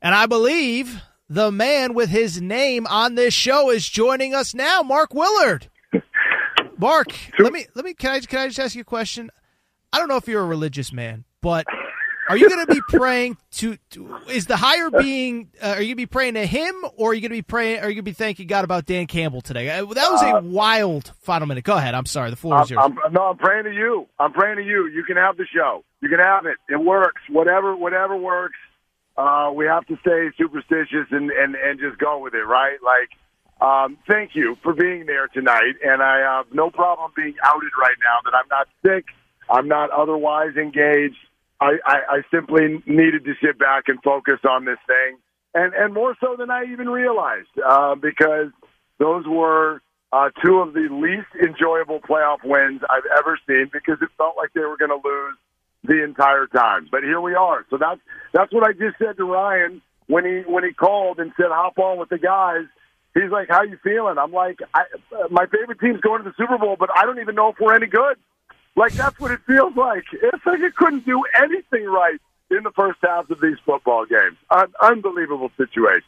And 0.00 0.14
I 0.14 0.26
believe 0.26 1.02
the 1.28 1.50
man 1.50 1.94
with 1.94 2.08
his 2.08 2.40
name 2.40 2.86
on 2.86 3.14
this 3.14 3.34
show 3.34 3.70
is 3.70 3.88
joining 3.88 4.34
us 4.34 4.54
now, 4.54 4.82
Mark 4.82 5.14
Willard. 5.14 5.68
Mark, 6.78 7.08
let 7.38 7.52
me 7.52 7.66
let 7.74 7.84
me 7.84 7.92
can 7.92 8.12
I 8.12 8.20
can 8.20 8.40
I 8.40 8.46
just 8.46 8.60
ask 8.60 8.74
you 8.74 8.82
a 8.82 8.84
question? 8.84 9.30
I 9.92 9.98
don't 9.98 10.08
know 10.08 10.16
if 10.16 10.28
you're 10.28 10.42
a 10.42 10.46
religious 10.46 10.92
man, 10.92 11.24
but 11.40 11.66
are 12.28 12.36
you 12.36 12.48
going 12.48 12.66
to 12.66 12.72
be 12.72 12.80
praying 12.88 13.38
to, 13.52 13.78
to, 13.90 14.18
Is 14.28 14.46
the 14.46 14.56
higher 14.56 14.90
being? 14.90 15.48
Uh, 15.62 15.68
are 15.68 15.80
you 15.80 15.86
going 15.86 15.90
to 15.90 15.96
be 15.96 16.06
praying 16.06 16.34
to 16.34 16.46
him, 16.46 16.74
or 16.96 17.10
are 17.10 17.14
you 17.14 17.22
going 17.22 17.30
to 17.30 17.36
be 17.36 17.42
praying? 17.42 17.78
Are 17.78 17.88
you 17.88 17.94
going 17.94 17.96
to 17.96 18.02
be 18.02 18.12
thanking 18.12 18.46
God 18.46 18.64
about 18.64 18.84
Dan 18.84 19.06
Campbell 19.06 19.40
today? 19.40 19.70
Uh, 19.70 19.86
that 19.86 20.10
was 20.10 20.22
a 20.22 20.36
uh, 20.36 20.40
wild 20.42 21.12
final 21.20 21.46
minute. 21.46 21.64
Go 21.64 21.74
ahead. 21.74 21.94
I'm 21.94 22.06
sorry. 22.06 22.30
The 22.30 22.36
floor 22.36 22.62
is 22.62 22.70
yours. 22.70 22.84
I'm, 22.84 23.12
no, 23.12 23.22
I'm 23.22 23.38
praying 23.38 23.64
to 23.64 23.72
you. 23.72 24.06
I'm 24.20 24.32
praying 24.32 24.56
to 24.56 24.62
you. 24.62 24.88
You 24.88 25.04
can 25.04 25.16
have 25.16 25.36
the 25.36 25.46
show. 25.46 25.84
You 26.02 26.10
can 26.10 26.18
have 26.18 26.44
it. 26.44 26.58
It 26.68 26.76
works. 26.76 27.22
Whatever, 27.30 27.74
whatever 27.74 28.16
works 28.16 28.56
uh, 29.18 29.50
we 29.52 29.66
have 29.66 29.84
to 29.86 29.98
stay 30.00 30.30
superstitious 30.38 31.10
and, 31.10 31.30
and, 31.32 31.56
and 31.56 31.80
just 31.80 31.98
go 31.98 32.20
with 32.20 32.34
it, 32.34 32.46
right? 32.46 32.78
Like, 32.82 33.10
um, 33.60 33.98
thank 34.06 34.36
you 34.36 34.56
for 34.62 34.72
being 34.72 35.06
there 35.06 35.26
tonight. 35.26 35.74
And 35.84 36.00
I 36.00 36.20
have 36.20 36.46
no 36.52 36.70
problem 36.70 37.10
being 37.16 37.34
outed 37.44 37.72
right 37.76 37.96
now 38.00 38.18
that 38.24 38.34
I'm 38.36 38.48
not 38.48 38.68
sick. 38.86 39.06
I'm 39.50 39.66
not 39.66 39.90
otherwise 39.90 40.56
engaged. 40.56 41.16
I, 41.60 41.78
I, 41.84 41.96
I 42.08 42.22
simply 42.30 42.80
needed 42.86 43.24
to 43.24 43.34
sit 43.42 43.58
back 43.58 43.84
and 43.88 44.00
focus 44.04 44.38
on 44.48 44.64
this 44.64 44.78
thing. 44.86 45.18
And, 45.52 45.74
and 45.74 45.92
more 45.92 46.14
so 46.20 46.36
than 46.38 46.50
I 46.50 46.66
even 46.70 46.88
realized, 46.88 47.48
uh, 47.66 47.96
because 47.96 48.52
those 48.98 49.26
were 49.26 49.82
uh, 50.12 50.30
two 50.44 50.58
of 50.58 50.74
the 50.74 50.88
least 50.90 51.26
enjoyable 51.42 52.00
playoff 52.00 52.44
wins 52.44 52.82
I've 52.88 53.18
ever 53.18 53.36
seen 53.48 53.68
because 53.72 53.98
it 54.00 54.10
felt 54.16 54.36
like 54.36 54.52
they 54.54 54.60
were 54.60 54.76
going 54.76 54.90
to 54.90 55.00
lose 55.02 55.36
the 55.84 56.02
entire 56.02 56.46
time. 56.46 56.88
But 56.90 57.02
here 57.02 57.20
we 57.20 57.34
are. 57.34 57.64
So 57.70 57.76
that's 57.78 58.00
that's 58.32 58.52
what 58.52 58.64
I 58.64 58.72
just 58.72 58.98
said 58.98 59.16
to 59.16 59.24
Ryan 59.24 59.82
when 60.06 60.24
he 60.24 60.42
when 60.50 60.64
he 60.64 60.72
called 60.72 61.18
and 61.18 61.32
said 61.36 61.46
hop 61.50 61.78
on 61.78 61.98
with 61.98 62.08
the 62.08 62.18
guys. 62.18 62.64
He's 63.14 63.30
like, 63.30 63.48
"How 63.48 63.62
you 63.62 63.78
feeling?" 63.82 64.18
I'm 64.18 64.32
like, 64.32 64.60
I, 64.74 64.84
"My 65.30 65.46
favorite 65.46 65.80
team's 65.80 66.00
going 66.00 66.22
to 66.22 66.28
the 66.28 66.34
Super 66.36 66.58
Bowl, 66.58 66.76
but 66.78 66.90
I 66.94 67.04
don't 67.04 67.20
even 67.20 67.34
know 67.34 67.48
if 67.48 67.56
we're 67.60 67.74
any 67.74 67.86
good." 67.86 68.16
Like 68.76 68.92
that's 68.92 69.18
what 69.18 69.30
it 69.30 69.40
feels 69.46 69.74
like. 69.76 70.04
It's 70.12 70.46
like 70.46 70.60
it 70.60 70.76
couldn't 70.76 71.04
do 71.04 71.22
anything 71.36 71.84
right 71.84 72.20
in 72.50 72.62
the 72.62 72.70
first 72.76 72.98
half 73.02 73.28
of 73.30 73.40
these 73.40 73.56
football 73.64 74.06
games. 74.06 74.36
An 74.50 74.72
unbelievable 74.80 75.50
situation. 75.56 76.06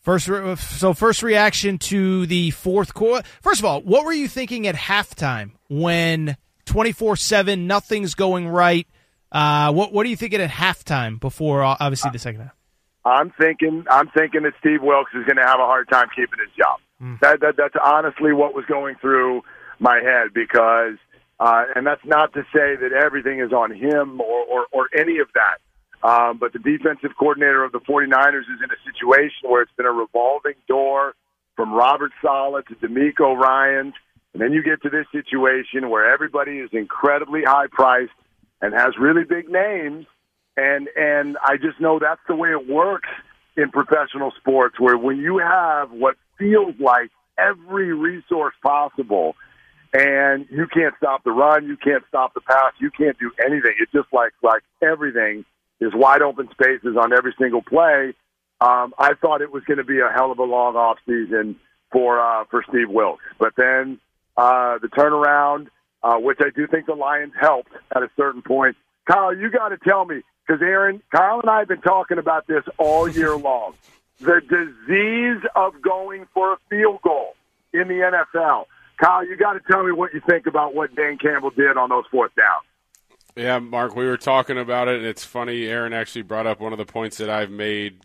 First, 0.00 0.30
so 0.58 0.94
first 0.94 1.22
reaction 1.22 1.78
to 1.78 2.26
the 2.26 2.50
fourth 2.52 2.94
quarter. 2.94 3.26
First 3.42 3.60
of 3.60 3.66
all, 3.66 3.82
what 3.82 4.04
were 4.04 4.12
you 4.12 4.28
thinking 4.28 4.66
at 4.66 4.74
halftime 4.74 5.52
when 5.68 6.36
twenty 6.64 6.92
four 6.92 7.16
seven, 7.16 7.66
nothing's 7.66 8.14
going 8.14 8.48
right? 8.48 8.86
Uh, 9.32 9.72
what 9.72 9.92
what 9.92 10.06
are 10.06 10.08
you 10.08 10.16
thinking 10.16 10.40
at 10.40 10.50
halftime 10.50 11.20
before 11.20 11.62
uh, 11.62 11.76
obviously 11.78 12.10
the 12.10 12.18
second 12.18 12.42
half? 12.42 12.56
I'm 13.04 13.32
thinking 13.40 13.84
I'm 13.90 14.08
thinking 14.08 14.42
that 14.42 14.54
Steve 14.60 14.82
Wilks 14.82 15.12
is 15.14 15.24
going 15.24 15.36
to 15.36 15.46
have 15.46 15.60
a 15.60 15.64
hard 15.64 15.88
time 15.88 16.08
keeping 16.14 16.38
his 16.38 16.54
job. 16.56 16.80
Mm. 17.00 17.20
That, 17.20 17.40
that 17.40 17.54
that's 17.56 17.76
honestly 17.82 18.32
what 18.32 18.54
was 18.54 18.64
going 18.66 18.96
through 19.00 19.42
my 19.78 20.00
head 20.00 20.34
because 20.34 20.96
uh, 21.38 21.64
and 21.74 21.86
that's 21.86 22.04
not 22.04 22.32
to 22.34 22.42
say 22.52 22.76
that 22.76 22.92
everything 22.92 23.40
is 23.40 23.52
on 23.52 23.72
him 23.74 24.20
or 24.20 24.44
or, 24.44 24.66
or 24.72 24.88
any 24.96 25.18
of 25.18 25.28
that. 25.34 25.58
Um, 26.02 26.38
but 26.38 26.52
the 26.52 26.58
defensive 26.58 27.10
coordinator 27.18 27.62
of 27.62 27.72
the 27.72 27.80
49ers 27.80 28.40
is 28.40 28.60
in 28.64 28.70
a 28.70 28.92
situation 28.92 29.50
where 29.50 29.62
it's 29.62 29.72
been 29.76 29.86
a 29.86 29.92
revolving 29.92 30.54
door 30.66 31.14
from 31.56 31.74
Robert 31.74 32.12
Saleh 32.22 32.64
to 32.68 32.74
DeMeco 32.76 33.36
Ryans. 33.36 33.92
And 34.32 34.40
then 34.40 34.52
you 34.52 34.62
get 34.62 34.80
to 34.82 34.88
this 34.88 35.04
situation 35.12 35.90
where 35.90 36.10
everybody 36.10 36.58
is 36.58 36.70
incredibly 36.72 37.42
high 37.44 37.66
priced 37.70 38.12
and 38.60 38.74
has 38.74 38.94
really 38.98 39.24
big 39.24 39.48
names. 39.48 40.06
And 40.56 40.88
and 40.96 41.38
I 41.42 41.56
just 41.56 41.80
know 41.80 41.98
that's 41.98 42.20
the 42.28 42.34
way 42.34 42.50
it 42.50 42.68
works 42.68 43.08
in 43.56 43.70
professional 43.70 44.32
sports, 44.38 44.78
where 44.78 44.98
when 44.98 45.18
you 45.18 45.38
have 45.38 45.90
what 45.90 46.16
feels 46.38 46.74
like 46.78 47.10
every 47.38 47.94
resource 47.94 48.54
possible, 48.62 49.36
and 49.92 50.46
you 50.50 50.66
can't 50.66 50.94
stop 50.98 51.24
the 51.24 51.30
run, 51.30 51.66
you 51.66 51.76
can't 51.76 52.04
stop 52.08 52.34
the 52.34 52.40
pass, 52.40 52.72
you 52.78 52.90
can't 52.90 53.18
do 53.18 53.30
anything. 53.44 53.72
It's 53.80 53.92
just 53.92 54.08
like 54.12 54.32
like 54.42 54.62
everything 54.82 55.44
is 55.80 55.92
wide 55.94 56.22
open 56.22 56.48
spaces 56.50 56.96
on 57.00 57.12
every 57.12 57.34
single 57.40 57.62
play. 57.62 58.14
Um, 58.60 58.92
I 58.98 59.14
thought 59.14 59.40
it 59.40 59.50
was 59.50 59.64
going 59.64 59.78
to 59.78 59.84
be 59.84 60.00
a 60.00 60.12
hell 60.12 60.30
of 60.30 60.38
a 60.38 60.44
long 60.44 60.76
off 60.76 60.98
season 61.06 61.56
for 61.90 62.20
uh, 62.20 62.44
for 62.50 62.62
Steve 62.68 62.90
Wilks, 62.90 63.24
but 63.38 63.54
then 63.56 63.98
uh, 64.36 64.78
the 64.78 64.88
turnaround 64.88 65.68
uh, 66.02 66.16
which 66.16 66.38
I 66.40 66.50
do 66.54 66.66
think 66.66 66.86
the 66.86 66.94
Lions 66.94 67.32
helped 67.38 67.72
at 67.94 68.02
a 68.02 68.10
certain 68.16 68.42
point. 68.42 68.76
Kyle, 69.06 69.36
you 69.36 69.50
got 69.50 69.68
to 69.70 69.78
tell 69.78 70.04
me 70.04 70.22
because 70.46 70.62
Aaron, 70.62 71.02
Kyle, 71.14 71.40
and 71.40 71.50
I 71.50 71.60
have 71.60 71.68
been 71.68 71.80
talking 71.80 72.18
about 72.18 72.46
this 72.46 72.64
all 72.78 73.08
year 73.08 73.36
long. 73.36 73.74
The 74.20 74.40
disease 74.40 75.48
of 75.56 75.80
going 75.80 76.26
for 76.34 76.52
a 76.52 76.56
field 76.68 77.00
goal 77.02 77.34
in 77.72 77.88
the 77.88 77.94
NFL. 78.34 78.66
Kyle, 79.00 79.26
you 79.26 79.36
got 79.36 79.54
to 79.54 79.60
tell 79.70 79.82
me 79.82 79.92
what 79.92 80.12
you 80.12 80.20
think 80.28 80.46
about 80.46 80.74
what 80.74 80.94
Dan 80.94 81.16
Campbell 81.16 81.50
did 81.50 81.76
on 81.78 81.88
those 81.88 82.04
fourth 82.10 82.32
downs. 82.36 82.66
Yeah, 83.36 83.58
Mark, 83.58 83.96
we 83.96 84.06
were 84.06 84.18
talking 84.18 84.58
about 84.58 84.88
it, 84.88 84.98
and 84.98 85.06
it's 85.06 85.24
funny. 85.24 85.66
Aaron 85.66 85.92
actually 85.92 86.22
brought 86.22 86.46
up 86.46 86.60
one 86.60 86.72
of 86.72 86.78
the 86.78 86.84
points 86.84 87.16
that 87.18 87.30
I've 87.30 87.50
made 87.50 88.00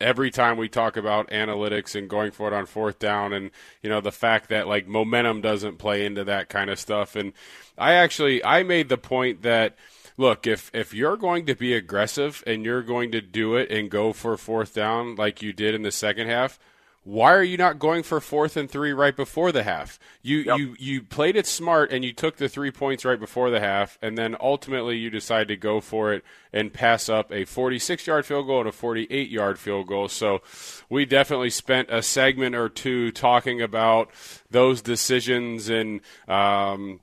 every 0.00 0.30
time 0.30 0.56
we 0.56 0.68
talk 0.68 0.96
about 0.96 1.30
analytics 1.30 1.94
and 1.94 2.08
going 2.08 2.30
for 2.30 2.48
it 2.48 2.54
on 2.54 2.66
fourth 2.66 2.98
down 2.98 3.32
and 3.32 3.50
you 3.82 3.88
know 3.88 4.00
the 4.00 4.12
fact 4.12 4.48
that 4.50 4.68
like 4.68 4.86
momentum 4.86 5.40
doesn't 5.40 5.78
play 5.78 6.04
into 6.04 6.24
that 6.24 6.48
kind 6.48 6.70
of 6.70 6.78
stuff. 6.78 7.16
And 7.16 7.32
I 7.78 7.94
actually 7.94 8.44
I 8.44 8.62
made 8.62 8.88
the 8.88 8.98
point 8.98 9.42
that 9.42 9.76
look 10.16 10.46
if 10.46 10.70
if 10.74 10.94
you're 10.94 11.16
going 11.16 11.46
to 11.46 11.54
be 11.54 11.74
aggressive 11.74 12.42
and 12.46 12.64
you're 12.64 12.82
going 12.82 13.12
to 13.12 13.20
do 13.20 13.56
it 13.56 13.70
and 13.70 13.90
go 13.90 14.12
for 14.12 14.36
fourth 14.36 14.74
down 14.74 15.16
like 15.16 15.42
you 15.42 15.52
did 15.52 15.74
in 15.74 15.82
the 15.82 15.92
second 15.92 16.28
half 16.28 16.58
why 17.06 17.32
are 17.34 17.42
you 17.42 17.56
not 17.56 17.78
going 17.78 18.02
for 18.02 18.20
fourth 18.20 18.56
and 18.56 18.68
three 18.68 18.92
right 18.92 19.14
before 19.14 19.52
the 19.52 19.62
half? 19.62 19.96
You 20.22 20.38
yep. 20.38 20.58
you 20.58 20.76
you 20.76 21.02
played 21.02 21.36
it 21.36 21.46
smart 21.46 21.92
and 21.92 22.04
you 22.04 22.12
took 22.12 22.36
the 22.36 22.48
three 22.48 22.72
points 22.72 23.04
right 23.04 23.18
before 23.18 23.48
the 23.48 23.60
half, 23.60 23.96
and 24.02 24.18
then 24.18 24.34
ultimately 24.40 24.96
you 24.96 25.08
decide 25.08 25.46
to 25.46 25.56
go 25.56 25.80
for 25.80 26.12
it 26.12 26.24
and 26.52 26.72
pass 26.72 27.08
up 27.08 27.32
a 27.32 27.44
46 27.44 28.08
yard 28.08 28.26
field 28.26 28.48
goal 28.48 28.58
and 28.58 28.68
a 28.68 28.72
48 28.72 29.30
yard 29.30 29.56
field 29.56 29.86
goal. 29.86 30.08
So 30.08 30.42
we 30.90 31.04
definitely 31.04 31.50
spent 31.50 31.90
a 31.92 32.02
segment 32.02 32.56
or 32.56 32.68
two 32.68 33.12
talking 33.12 33.62
about 33.62 34.10
those 34.50 34.82
decisions 34.82 35.68
and. 35.68 36.00
Um, 36.26 37.00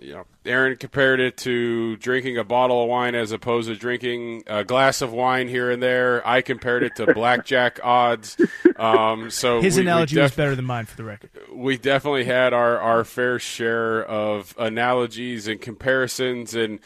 you 0.00 0.14
know, 0.14 0.24
Aaron 0.44 0.76
compared 0.76 1.20
it 1.20 1.36
to 1.38 1.96
drinking 1.96 2.38
a 2.38 2.44
bottle 2.44 2.82
of 2.82 2.88
wine 2.88 3.14
as 3.14 3.32
opposed 3.32 3.68
to 3.68 3.76
drinking 3.76 4.44
a 4.46 4.64
glass 4.64 5.02
of 5.02 5.12
wine 5.12 5.48
here 5.48 5.70
and 5.70 5.82
there. 5.82 6.26
I 6.26 6.42
compared 6.42 6.82
it 6.82 6.96
to 6.96 7.12
blackjack 7.14 7.80
odds. 7.82 8.36
Um, 8.76 9.30
so 9.30 9.60
his 9.60 9.76
we, 9.76 9.82
analogy 9.82 10.16
we 10.16 10.22
def- 10.22 10.30
was 10.32 10.36
better 10.36 10.56
than 10.56 10.64
mine, 10.64 10.86
for 10.86 10.96
the 10.96 11.04
record. 11.04 11.30
We 11.52 11.76
definitely 11.76 12.24
had 12.24 12.52
our 12.52 12.78
our 12.78 13.04
fair 13.04 13.38
share 13.38 14.04
of 14.04 14.54
analogies 14.58 15.48
and 15.48 15.60
comparisons, 15.60 16.54
and 16.54 16.80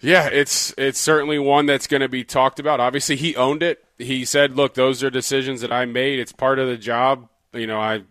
yeah, 0.00 0.26
it's 0.26 0.74
it's 0.76 0.98
certainly 0.98 1.38
one 1.38 1.66
that's 1.66 1.86
going 1.86 2.00
to 2.00 2.08
be 2.08 2.24
talked 2.24 2.58
about. 2.58 2.80
Obviously, 2.80 3.16
he 3.16 3.36
owned 3.36 3.62
it. 3.62 3.84
He 3.98 4.24
said, 4.24 4.56
"Look, 4.56 4.74
those 4.74 5.02
are 5.02 5.10
decisions 5.10 5.60
that 5.60 5.72
I 5.72 5.84
made. 5.84 6.18
It's 6.18 6.32
part 6.32 6.58
of 6.58 6.68
the 6.68 6.76
job." 6.76 7.28
You 7.52 7.66
know, 7.66 7.80
I 7.80 8.02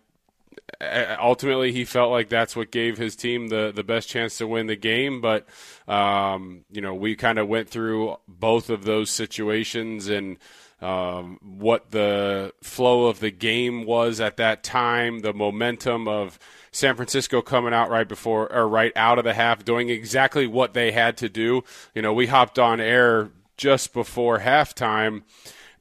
ultimately 1.20 1.72
he 1.72 1.84
felt 1.84 2.10
like 2.10 2.28
that's 2.28 2.56
what 2.56 2.70
gave 2.72 2.98
his 2.98 3.14
team 3.14 3.48
the 3.48 3.72
the 3.74 3.84
best 3.84 4.08
chance 4.08 4.38
to 4.38 4.46
win 4.46 4.66
the 4.66 4.76
game. 4.76 5.20
But 5.20 5.46
um, 5.86 6.64
you 6.70 6.80
know 6.80 6.94
we 6.94 7.14
kind 7.14 7.38
of 7.38 7.48
went 7.48 7.68
through 7.68 8.16
both 8.26 8.70
of 8.70 8.84
those 8.84 9.10
situations 9.10 10.08
and 10.08 10.38
um, 10.80 11.38
what 11.40 11.92
the 11.92 12.52
flow 12.62 13.06
of 13.06 13.20
the 13.20 13.30
game 13.30 13.84
was 13.84 14.20
at 14.20 14.36
that 14.38 14.64
time 14.64 15.20
the 15.20 15.32
momentum 15.32 16.08
of 16.08 16.38
San 16.72 16.96
Francisco 16.96 17.40
coming 17.40 17.72
out 17.72 17.90
right 17.90 18.08
before 18.08 18.52
or 18.52 18.66
right 18.66 18.92
out 18.96 19.18
of 19.18 19.24
the 19.24 19.34
half 19.34 19.64
doing 19.64 19.90
exactly 19.90 20.46
what 20.46 20.74
they 20.74 20.90
had 20.90 21.16
to 21.18 21.28
do. 21.28 21.62
You 21.94 22.02
know 22.02 22.12
we 22.12 22.26
hopped 22.26 22.58
on 22.58 22.80
air 22.80 23.30
just 23.56 23.92
before 23.92 24.40
halftime 24.40 25.22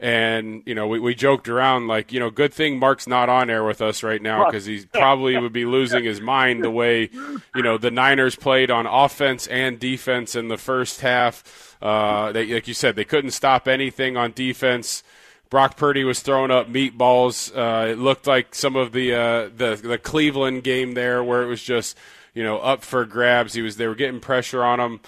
and 0.02 0.64
you 0.66 0.74
know, 0.74 0.88
we, 0.88 1.00
we 1.00 1.14
joked 1.14 1.48
around 1.48 1.88
like, 1.88 2.12
you 2.12 2.20
know, 2.20 2.32
good 2.32 2.52
thing 2.52 2.80
Mark's 2.80 3.08
not 3.08 3.30
on 3.30 3.52
air 3.52 3.64
with 3.64 3.82
us 3.82 4.02
right 4.02 4.22
now 4.22 4.46
because 4.46 4.66
he 4.66 4.84
probably 4.92 5.38
would 5.38 5.54
be 5.54 5.66
losing 5.66 6.04
his 6.04 6.20
mind 6.20 6.64
the 6.64 6.72
way, 6.72 7.10
you 7.56 7.62
know, 7.62 7.78
the 7.78 7.92
Niners 7.92 8.36
played 8.36 8.72
on 8.72 8.88
offense 8.88 9.46
and 9.46 9.80
defense 9.80 10.36
in 10.36 10.48
the 10.48 10.58
first 10.58 11.02
half. 11.02 11.78
Uh, 11.84 12.32
they, 12.32 12.48
like 12.48 12.68
you 12.68 12.74
said, 12.74 12.96
they 12.96 13.06
couldn't 13.06 13.32
stop 13.32 13.68
anything 13.68 14.18
on 14.18 14.32
defense. 14.32 15.04
Brock 15.52 15.78
Purdy 15.78 16.04
was 16.04 16.22
throwing 16.22 16.50
up 16.50 16.68
meatballs. 16.68 17.56
Uh, 17.56 17.90
it 17.90 18.00
looked 18.00 18.26
like 18.26 18.56
some 18.56 18.76
of 18.76 18.94
the, 18.94 19.14
uh, 19.14 19.50
the 19.56 19.80
the 19.82 19.98
Cleveland 19.98 20.64
game 20.64 20.94
there, 20.94 21.24
where 21.24 21.44
it 21.44 21.48
was 21.48 21.62
just 21.62 21.98
you 22.34 22.42
know 22.42 22.58
up 22.60 22.84
for 22.84 23.06
grabs. 23.06 23.54
He 23.54 23.62
was 23.62 23.76
they 23.76 23.88
were 23.88 23.96
getting 23.96 24.22
pressure 24.22 24.64
on 24.64 24.80
him, 24.80 25.02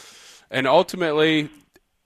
and 0.51 0.67
ultimately 0.67 1.49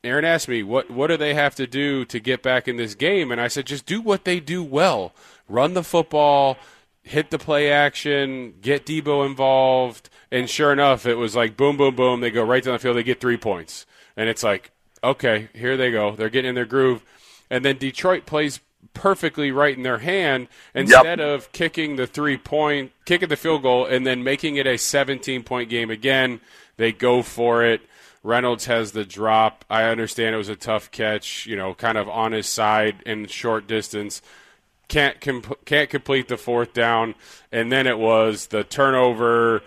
Aaron 0.07 0.25
asked 0.25 0.47
me, 0.47 0.63
what, 0.63 0.89
what 0.89 1.07
do 1.07 1.17
they 1.17 1.33
have 1.33 1.55
to 1.55 1.67
do 1.67 2.05
to 2.05 2.19
get 2.19 2.41
back 2.41 2.67
in 2.67 2.77
this 2.77 2.95
game? 2.95 3.31
And 3.31 3.39
I 3.39 3.47
said, 3.47 3.65
just 3.65 3.85
do 3.85 4.01
what 4.01 4.25
they 4.25 4.39
do 4.39 4.63
well 4.63 5.13
run 5.49 5.73
the 5.73 5.83
football, 5.83 6.57
hit 7.03 7.29
the 7.29 7.39
play 7.39 7.71
action, 7.71 8.55
get 8.61 8.85
Deebo 8.85 9.25
involved. 9.25 10.09
And 10.31 10.49
sure 10.49 10.73
enough, 10.73 11.05
it 11.05 11.15
was 11.15 11.35
like 11.35 11.57
boom, 11.57 11.77
boom, 11.77 11.95
boom. 11.95 12.21
They 12.21 12.31
go 12.31 12.43
right 12.43 12.63
down 12.63 12.73
the 12.73 12.79
field, 12.79 12.97
they 12.97 13.03
get 13.03 13.21
three 13.21 13.37
points. 13.37 13.85
And 14.15 14.29
it's 14.29 14.43
like, 14.43 14.71
okay, 15.03 15.49
here 15.53 15.77
they 15.77 15.91
go. 15.91 16.15
They're 16.15 16.29
getting 16.29 16.49
in 16.49 16.55
their 16.55 16.65
groove. 16.65 17.03
And 17.49 17.63
then 17.63 17.77
Detroit 17.77 18.25
plays 18.25 18.59
perfectly 18.93 19.51
right 19.51 19.77
in 19.77 19.83
their 19.83 19.99
hand 19.99 20.47
instead 20.73 21.19
yep. 21.19 21.27
of 21.27 21.51
kicking 21.51 21.95
the 21.95 22.07
three 22.07 22.37
point, 22.37 22.91
kicking 23.05 23.29
the 23.29 23.35
field 23.35 23.61
goal, 23.61 23.85
and 23.85 24.05
then 24.05 24.23
making 24.23 24.57
it 24.57 24.67
a 24.67 24.77
17 24.77 25.43
point 25.43 25.69
game 25.69 25.89
again. 25.89 26.41
They 26.77 26.91
go 26.91 27.21
for 27.21 27.63
it. 27.63 27.81
Reynolds 28.23 28.65
has 28.65 28.91
the 28.91 29.05
drop. 29.05 29.65
I 29.69 29.83
understand 29.83 30.35
it 30.35 30.37
was 30.37 30.49
a 30.49 30.55
tough 30.55 30.91
catch, 30.91 31.45
you 31.45 31.55
know, 31.55 31.73
kind 31.73 31.97
of 31.97 32.09
on 32.09 32.31
his 32.31 32.47
side 32.47 33.01
in 33.05 33.27
short 33.27 33.67
distance. 33.67 34.21
Can't 34.87 35.19
comp- 35.19 35.65
can't 35.65 35.89
complete 35.89 36.27
the 36.27 36.37
fourth 36.37 36.73
down, 36.73 37.15
and 37.51 37.71
then 37.71 37.87
it 37.87 37.99
was 37.99 38.47
the 38.47 38.63
turnover, 38.63 39.61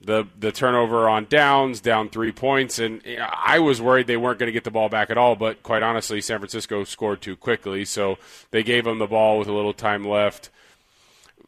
the 0.00 0.24
the 0.38 0.52
turnover 0.52 1.06
on 1.08 1.26
downs, 1.28 1.80
down 1.80 2.08
three 2.08 2.32
points, 2.32 2.78
and 2.78 3.02
I 3.20 3.58
was 3.58 3.82
worried 3.82 4.06
they 4.06 4.16
weren't 4.16 4.38
going 4.38 4.48
to 4.48 4.52
get 4.52 4.64
the 4.64 4.70
ball 4.70 4.88
back 4.88 5.10
at 5.10 5.18
all. 5.18 5.36
But 5.36 5.62
quite 5.62 5.82
honestly, 5.82 6.22
San 6.22 6.38
Francisco 6.38 6.82
scored 6.84 7.20
too 7.20 7.36
quickly, 7.36 7.84
so 7.84 8.16
they 8.52 8.62
gave 8.62 8.84
them 8.84 8.98
the 8.98 9.06
ball 9.06 9.38
with 9.38 9.48
a 9.48 9.52
little 9.52 9.74
time 9.74 10.04
left 10.04 10.48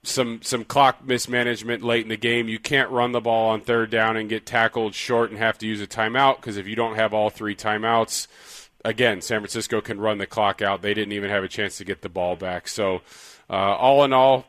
some 0.06 0.40
some 0.42 0.64
clock 0.64 1.04
mismanagement 1.04 1.82
late 1.82 2.02
in 2.02 2.08
the 2.08 2.16
game. 2.16 2.48
You 2.48 2.58
can't 2.58 2.90
run 2.90 3.12
the 3.12 3.20
ball 3.20 3.50
on 3.50 3.60
third 3.60 3.90
down 3.90 4.16
and 4.16 4.28
get 4.28 4.46
tackled 4.46 4.94
short 4.94 5.30
and 5.30 5.38
have 5.38 5.58
to 5.58 5.66
use 5.66 5.80
a 5.80 5.86
timeout 5.86 6.36
because 6.36 6.56
if 6.56 6.66
you 6.66 6.76
don't 6.76 6.96
have 6.96 7.12
all 7.12 7.30
three 7.30 7.54
timeouts, 7.54 8.26
again, 8.84 9.20
San 9.20 9.40
Francisco 9.40 9.80
can 9.80 10.00
run 10.00 10.18
the 10.18 10.26
clock 10.26 10.62
out. 10.62 10.82
They 10.82 10.94
didn't 10.94 11.12
even 11.12 11.30
have 11.30 11.44
a 11.44 11.48
chance 11.48 11.76
to 11.78 11.84
get 11.84 12.02
the 12.02 12.08
ball 12.08 12.36
back. 12.36 12.68
So, 12.68 13.02
uh, 13.50 13.52
all 13.52 14.04
in 14.04 14.12
all, 14.12 14.46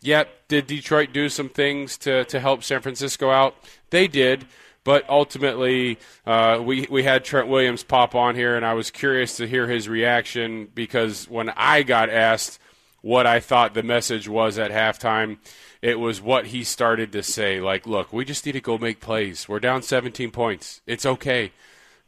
yep, 0.00 0.28
did 0.48 0.66
Detroit 0.66 1.12
do 1.12 1.28
some 1.28 1.48
things 1.48 1.96
to 1.98 2.24
to 2.24 2.40
help 2.40 2.64
San 2.64 2.80
Francisco 2.80 3.30
out? 3.30 3.54
They 3.90 4.08
did. 4.08 4.46
But 4.84 5.08
ultimately, 5.10 5.98
uh, 6.26 6.62
we 6.64 6.86
we 6.88 7.02
had 7.02 7.22
Trent 7.22 7.48
Williams 7.48 7.82
pop 7.82 8.14
on 8.14 8.34
here, 8.34 8.56
and 8.56 8.64
I 8.64 8.72
was 8.72 8.90
curious 8.90 9.36
to 9.36 9.46
hear 9.46 9.66
his 9.66 9.86
reaction 9.86 10.68
because 10.74 11.28
when 11.28 11.50
I 11.50 11.82
got 11.82 12.08
asked 12.08 12.58
what 13.00 13.26
I 13.26 13.40
thought 13.40 13.74
the 13.74 13.82
message 13.82 14.28
was 14.28 14.58
at 14.58 14.70
halftime. 14.70 15.38
It 15.80 16.00
was 16.00 16.20
what 16.20 16.46
he 16.46 16.64
started 16.64 17.12
to 17.12 17.22
say 17.22 17.60
like, 17.60 17.86
look, 17.86 18.12
we 18.12 18.24
just 18.24 18.44
need 18.44 18.52
to 18.52 18.60
go 18.60 18.78
make 18.78 19.00
plays. 19.00 19.48
We're 19.48 19.60
down 19.60 19.82
17 19.82 20.30
points. 20.30 20.80
It's 20.86 21.06
okay. 21.06 21.52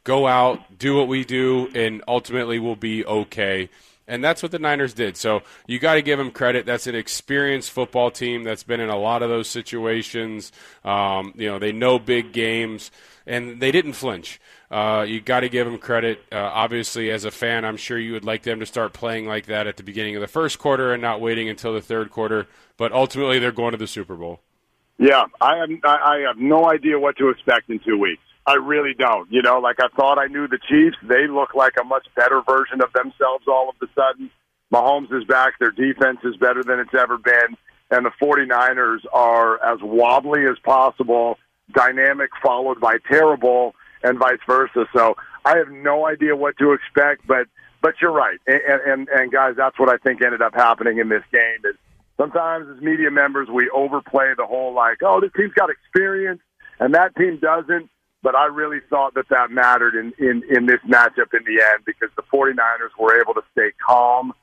Go 0.03 0.27
out, 0.27 0.79
do 0.79 0.95
what 0.95 1.07
we 1.07 1.23
do, 1.23 1.69
and 1.75 2.03
ultimately 2.07 2.57
we'll 2.57 2.75
be 2.75 3.05
okay. 3.05 3.69
And 4.07 4.23
that's 4.23 4.43
what 4.43 4.51
the 4.51 4.59
Niners 4.59 4.93
did. 4.93 5.15
So 5.15 5.43
you 5.67 5.79
got 5.79 5.93
to 5.93 6.01
give 6.01 6.17
them 6.17 6.31
credit. 6.31 6.65
That's 6.65 6.87
an 6.87 6.95
experienced 6.95 7.71
football 7.71 8.11
team 8.11 8.43
that's 8.43 8.63
been 8.63 8.79
in 8.79 8.89
a 8.89 8.97
lot 8.97 9.21
of 9.21 9.29
those 9.29 9.47
situations. 9.47 10.51
Um, 10.83 11.33
you 11.37 11.47
know, 11.47 11.59
they 11.59 11.71
know 11.71 11.99
big 11.99 12.33
games, 12.33 12.91
and 13.25 13.59
they 13.59 13.71
didn't 13.71 13.93
flinch. 13.93 14.39
Uh, 14.69 15.05
you 15.07 15.21
got 15.21 15.41
to 15.41 15.49
give 15.49 15.67
them 15.67 15.77
credit. 15.77 16.23
Uh, 16.31 16.37
obviously, 16.37 17.11
as 17.11 17.25
a 17.25 17.31
fan, 17.31 17.65
I'm 17.65 17.77
sure 17.77 17.97
you 17.97 18.13
would 18.13 18.25
like 18.25 18.43
them 18.43 18.59
to 18.59 18.65
start 18.65 18.93
playing 18.93 19.27
like 19.27 19.47
that 19.47 19.67
at 19.67 19.77
the 19.77 19.83
beginning 19.83 20.15
of 20.15 20.21
the 20.21 20.27
first 20.27 20.59
quarter 20.59 20.93
and 20.93 21.01
not 21.01 21.19
waiting 21.21 21.49
until 21.49 21.73
the 21.73 21.81
third 21.81 22.09
quarter. 22.09 22.47
But 22.77 22.91
ultimately, 22.91 23.39
they're 23.39 23.51
going 23.51 23.71
to 23.71 23.77
the 23.77 23.87
Super 23.87 24.15
Bowl. 24.15 24.39
Yeah, 24.97 25.25
I 25.39 25.57
have 25.57 25.69
I 25.83 26.23
have 26.27 26.37
no 26.37 26.69
idea 26.69 26.99
what 26.99 27.17
to 27.17 27.29
expect 27.29 27.69
in 27.69 27.79
two 27.79 27.97
weeks. 27.97 28.21
I 28.45 28.53
really 28.53 28.93
don't. 28.93 29.31
You 29.31 29.41
know, 29.41 29.59
like 29.59 29.77
I 29.79 29.87
thought 29.95 30.19
I 30.19 30.27
knew 30.27 30.47
the 30.47 30.59
Chiefs. 30.69 30.97
They 31.03 31.27
look 31.27 31.55
like 31.55 31.73
a 31.79 31.83
much 31.83 32.07
better 32.15 32.41
version 32.47 32.81
of 32.81 32.93
themselves 32.93 33.45
all 33.47 33.69
of 33.69 33.75
a 33.81 33.91
sudden. 33.93 34.29
Mahomes 34.71 35.11
is 35.11 35.25
back. 35.25 35.59
Their 35.59 35.71
defense 35.71 36.19
is 36.23 36.35
better 36.37 36.63
than 36.63 36.79
it's 36.79 36.93
ever 36.93 37.17
been. 37.17 37.57
And 37.89 38.05
the 38.05 38.11
49ers 38.21 38.99
are 39.11 39.61
as 39.63 39.79
wobbly 39.81 40.45
as 40.45 40.57
possible, 40.63 41.37
dynamic 41.73 42.29
followed 42.43 42.79
by 42.79 42.97
terrible 43.09 43.75
and 44.03 44.17
vice 44.17 44.39
versa. 44.47 44.85
So 44.93 45.15
I 45.45 45.57
have 45.57 45.69
no 45.69 46.07
idea 46.07 46.35
what 46.35 46.57
to 46.57 46.73
expect, 46.73 47.27
but 47.27 47.47
but 47.81 47.95
you're 47.99 48.11
right, 48.11 48.37
and, 48.45 48.81
and 48.85 49.09
and 49.09 49.31
guys, 49.31 49.55
that's 49.57 49.79
what 49.79 49.89
I 49.89 49.97
think 49.97 50.23
ended 50.23 50.41
up 50.41 50.53
happening 50.53 50.99
in 50.99 51.09
this 51.09 51.23
game. 51.31 51.57
Is 51.65 51.75
sometimes 52.17 52.67
as 52.69 52.81
media 52.81 53.09
members 53.09 53.49
we 53.49 53.69
overplay 53.71 54.33
the 54.37 54.45
whole 54.45 54.73
like, 54.73 54.99
oh, 55.01 55.19
this 55.19 55.31
team's 55.35 55.53
got 55.53 55.69
experience 55.69 56.41
and 56.81 56.95
that 56.95 57.15
team 57.15 57.37
doesn't. 57.39 57.89
But 58.23 58.35
I 58.35 58.45
really 58.45 58.79
thought 58.89 59.13
that 59.13 59.29
that 59.29 59.49
mattered 59.49 59.95
in, 59.95 60.13
in, 60.19 60.43
in 60.49 60.65
this 60.65 60.79
matchup 60.87 61.33
in 61.33 61.43
the 61.45 61.63
end 61.73 61.85
because 61.85 62.09
the 62.15 62.23
49ers 62.23 62.99
were 62.99 63.19
able 63.19 63.33
to 63.33 63.41
stay 63.51 63.71
calm, 63.83 64.33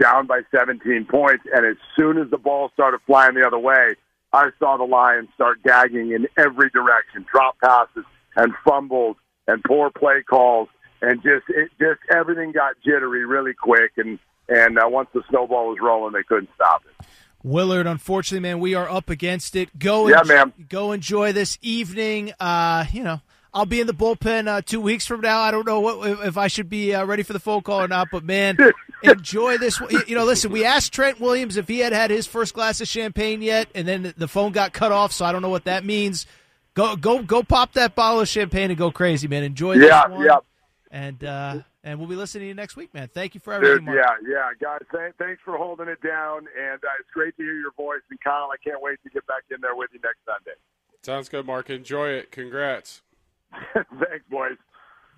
down 0.00 0.26
by 0.26 0.40
17 0.50 1.04
points. 1.04 1.44
And 1.52 1.66
as 1.66 1.76
soon 1.96 2.18
as 2.18 2.30
the 2.30 2.38
ball 2.38 2.70
started 2.74 3.00
flying 3.06 3.34
the 3.34 3.46
other 3.46 3.58
way, 3.58 3.94
I 4.32 4.50
saw 4.58 4.76
the 4.76 4.84
Lions 4.84 5.28
start 5.34 5.62
gagging 5.62 6.12
in 6.12 6.28
every 6.36 6.70
direction, 6.70 7.24
drop 7.32 7.56
passes, 7.62 8.04
and 8.36 8.52
fumbles 8.64 9.16
and 9.46 9.62
poor 9.64 9.90
play 9.90 10.22
calls 10.28 10.68
and 11.00 11.22
just 11.22 11.44
it 11.48 11.70
just 11.78 12.00
everything 12.14 12.52
got 12.52 12.74
jittery 12.84 13.24
really 13.24 13.54
quick 13.54 13.92
and 13.96 14.18
and 14.48 14.78
uh, 14.78 14.88
once 14.88 15.08
the 15.12 15.22
snowball 15.28 15.68
was 15.68 15.78
rolling 15.80 16.12
they 16.12 16.22
couldn't 16.22 16.50
stop 16.54 16.82
it. 16.86 17.06
Willard, 17.44 17.86
unfortunately, 17.86 18.40
man, 18.40 18.58
we 18.58 18.74
are 18.74 18.90
up 18.90 19.08
against 19.08 19.54
it. 19.54 19.78
Go, 19.78 20.08
yeah, 20.08 20.22
man. 20.24 20.52
Go 20.68 20.90
enjoy 20.90 21.32
this 21.32 21.56
evening. 21.62 22.32
Uh, 22.40 22.84
you 22.92 23.04
know, 23.04 23.20
I'll 23.52 23.66
be 23.66 23.80
in 23.80 23.86
the 23.86 23.94
bullpen 23.94 24.46
uh, 24.46 24.62
two 24.62 24.80
weeks 24.80 25.06
from 25.06 25.20
now. 25.20 25.40
I 25.40 25.50
don't 25.50 25.66
know 25.66 25.80
what, 25.80 26.26
if 26.26 26.36
I 26.36 26.48
should 26.48 26.68
be 26.68 26.94
uh, 26.94 27.04
ready 27.04 27.22
for 27.22 27.32
the 27.32 27.40
phone 27.40 27.62
call 27.62 27.80
or 27.80 27.88
not, 27.88 28.08
but 28.12 28.22
man, 28.24 28.58
enjoy 29.02 29.58
this. 29.58 29.80
You 30.06 30.14
know, 30.14 30.24
listen, 30.24 30.52
we 30.52 30.64
asked 30.64 30.92
Trent 30.92 31.20
Williams 31.20 31.56
if 31.56 31.66
he 31.66 31.78
had 31.78 31.92
had 31.92 32.10
his 32.10 32.26
first 32.26 32.54
glass 32.54 32.80
of 32.80 32.88
champagne 32.88 33.40
yet, 33.40 33.68
and 33.74 33.88
then 33.88 34.14
the 34.16 34.28
phone 34.28 34.52
got 34.52 34.72
cut 34.72 34.92
off, 34.92 35.12
so 35.12 35.24
I 35.24 35.32
don't 35.32 35.42
know 35.42 35.48
what 35.48 35.64
that 35.64 35.84
means. 35.84 36.26
Go 36.74 36.94
go 36.94 37.22
go 37.22 37.42
pop 37.42 37.72
that 37.72 37.94
bottle 37.94 38.20
of 38.20 38.28
champagne 38.28 38.70
and 38.70 38.78
go 38.78 38.90
crazy, 38.90 39.26
man. 39.26 39.42
Enjoy 39.42 39.74
yeah, 39.74 40.06
one. 40.06 40.24
Yeah, 40.24 40.36
And 40.90 41.24
uh, 41.24 41.60
and 41.82 41.98
we'll 41.98 42.08
be 42.08 42.16
listening 42.16 42.42
to 42.42 42.48
you 42.48 42.54
next 42.54 42.76
week, 42.76 42.92
man. 42.92 43.08
Thank 43.12 43.34
you 43.34 43.40
for 43.40 43.52
everything. 43.52 43.86
Mark. 43.86 43.98
yeah, 43.98 44.30
yeah, 44.30 44.50
guys. 44.60 44.82
Th- 44.92 45.14
thanks 45.18 45.40
for 45.44 45.56
holding 45.56 45.88
it 45.88 46.00
down, 46.02 46.46
and 46.56 46.84
uh, 46.84 47.00
it's 47.00 47.10
great 47.12 47.36
to 47.38 47.42
hear 47.42 47.58
your 47.58 47.72
voice. 47.72 48.02
And 48.10 48.20
Kyle, 48.20 48.50
I 48.52 48.56
can't 48.62 48.82
wait 48.82 48.98
to 49.04 49.10
get 49.10 49.26
back 49.26 49.42
in 49.50 49.60
there 49.60 49.74
with 49.74 49.90
you 49.92 50.00
next 50.04 50.18
Sunday. 50.26 50.56
Sounds 51.02 51.28
good, 51.28 51.46
Mark. 51.46 51.70
Enjoy 51.70 52.10
it. 52.10 52.30
Congrats. 52.30 53.02
thanks, 53.74 54.24
boys. 54.30 54.56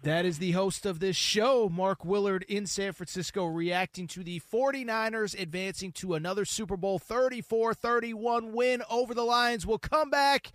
That 0.03 0.25
is 0.25 0.39
the 0.39 0.53
host 0.53 0.87
of 0.87 0.99
this 0.99 1.17
show, 1.17 1.69
Mark 1.69 2.07
Willard 2.07 2.45
in 2.49 2.65
San 2.67 2.95
Francisco, 2.95 3.45
reacting 3.45 4.07
to 4.09 4.25
the 4.25 4.41
49ers 4.41 5.39
advancing 5.39 5.93
to 5.93 6.15
another 6.15 6.47
Super 6.47 6.79
Bowl 6.79 6.99
34 6.99 7.75
31 7.75 8.53
win 8.53 8.83
over 8.91 9.13
the 9.13 9.25
Lions. 9.25 9.67
We'll 9.67 9.77
come 9.79 10.09
back, 10.09 10.53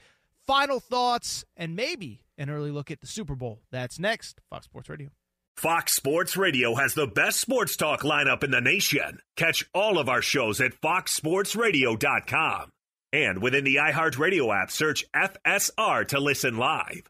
final 0.48 0.80
thoughts, 0.80 1.46
and 1.56 1.76
maybe 1.76 2.22
an 2.40 2.50
early 2.50 2.72
look 2.72 2.90
at 2.90 3.02
the 3.02 3.08
Super 3.08 3.36
Bowl. 3.36 3.62
That's 3.70 4.00
next. 4.00 4.42
Fox 4.50 4.66
Sports 4.66 4.90
Radio. 4.90 5.10
Fox 5.56 5.94
Sports 5.94 6.36
Radio 6.36 6.74
has 6.76 6.96
the 6.96 7.08
best 7.08 7.40
sports 7.40 7.78
talk 7.78 8.02
lineup 8.02 8.44
in 8.44 8.52
the 8.52 8.60
nation. 8.62 9.20
Catch 9.38 9.70
all 9.74 10.00
of 10.00 10.10
our 10.10 10.22
shows 10.24 10.60
at 10.60 10.74
foxsportsradio.com. 10.82 12.72
And 13.14 13.42
within 13.42 13.64
the 13.64 13.76
iHeartRadio 13.76 14.54
app, 14.54 14.70
search 14.72 15.06
FSR 15.16 16.08
to 16.10 16.20
listen 16.20 16.58
live. 16.58 17.10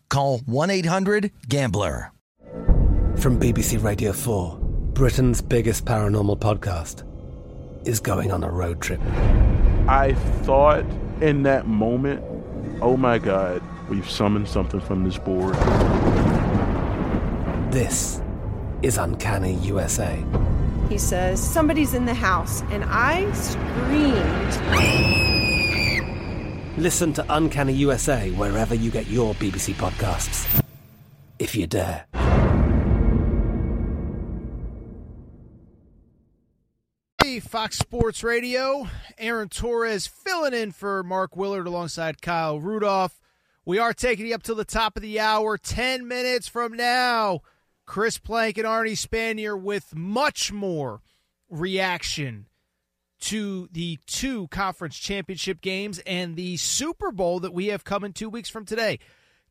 call 0.11 0.39
1-800-GAMBLER. 0.41 2.11
From 3.17 3.39
BBC 3.39 3.81
Radio 3.81 4.11
4, 4.11 4.59
Britain's 4.93 5.41
biggest 5.41 5.85
paranormal 5.85 6.37
podcast 6.37 7.07
is 7.87 7.99
going 7.99 8.31
on 8.31 8.43
a 8.43 8.51
road 8.51 8.81
trip. 8.81 8.99
I 9.87 10.13
thought 10.43 10.85
in 11.21 11.43
that 11.43 11.65
moment, 11.65 12.23
oh 12.81 12.97
my 12.97 13.19
God, 13.19 13.63
we've 13.89 14.09
summoned 14.09 14.47
something 14.47 14.81
from 14.81 15.03
this 15.03 15.17
board. 15.17 15.55
This 17.71 18.21
is 18.81 18.97
Uncanny 18.97 19.53
USA. 19.55 20.23
He 20.89 20.97
says, 20.97 21.41
Somebody's 21.41 21.93
in 21.93 22.05
the 22.05 22.13
house, 22.13 22.63
and 22.63 22.83
I 22.85 23.31
screamed. 23.31 25.40
Listen 26.81 27.13
to 27.13 27.23
Uncanny 27.29 27.73
USA 27.73 28.31
wherever 28.31 28.73
you 28.73 28.89
get 28.89 29.05
your 29.05 29.35
BBC 29.35 29.75
podcasts, 29.75 30.63
if 31.37 31.55
you 31.55 31.67
dare. 31.67 32.07
Fox 37.39 37.77
Sports 37.77 38.23
Radio. 38.23 38.87
Aaron 39.19 39.47
Torres 39.49 40.07
filling 40.07 40.55
in 40.55 40.71
for 40.71 41.03
Mark 41.03 41.37
Willard 41.37 41.67
alongside 41.67 42.19
Kyle 42.19 42.59
Rudolph. 42.59 43.21
We 43.63 43.77
are 43.77 43.93
taking 43.93 44.25
you 44.25 44.33
up 44.33 44.41
to 44.43 44.55
the 44.55 44.65
top 44.65 44.95
of 44.95 45.03
the 45.03 45.19
hour. 45.19 45.59
10 45.59 46.07
minutes 46.07 46.47
from 46.47 46.73
now, 46.73 47.41
Chris 47.85 48.17
Plank 48.17 48.57
and 48.57 48.65
Arnie 48.65 48.97
Spanier 48.97 49.59
with 49.59 49.93
much 49.95 50.51
more 50.51 51.01
reaction 51.47 52.47
to 53.21 53.69
the 53.71 53.99
two 54.05 54.47
conference 54.49 54.97
championship 54.97 55.61
games 55.61 55.99
and 56.05 56.35
the 56.35 56.57
Super 56.57 57.11
Bowl 57.11 57.39
that 57.39 57.53
we 57.53 57.67
have 57.67 57.83
coming 57.83 58.13
two 58.13 58.29
weeks 58.29 58.49
from 58.49 58.65
today. 58.65 58.99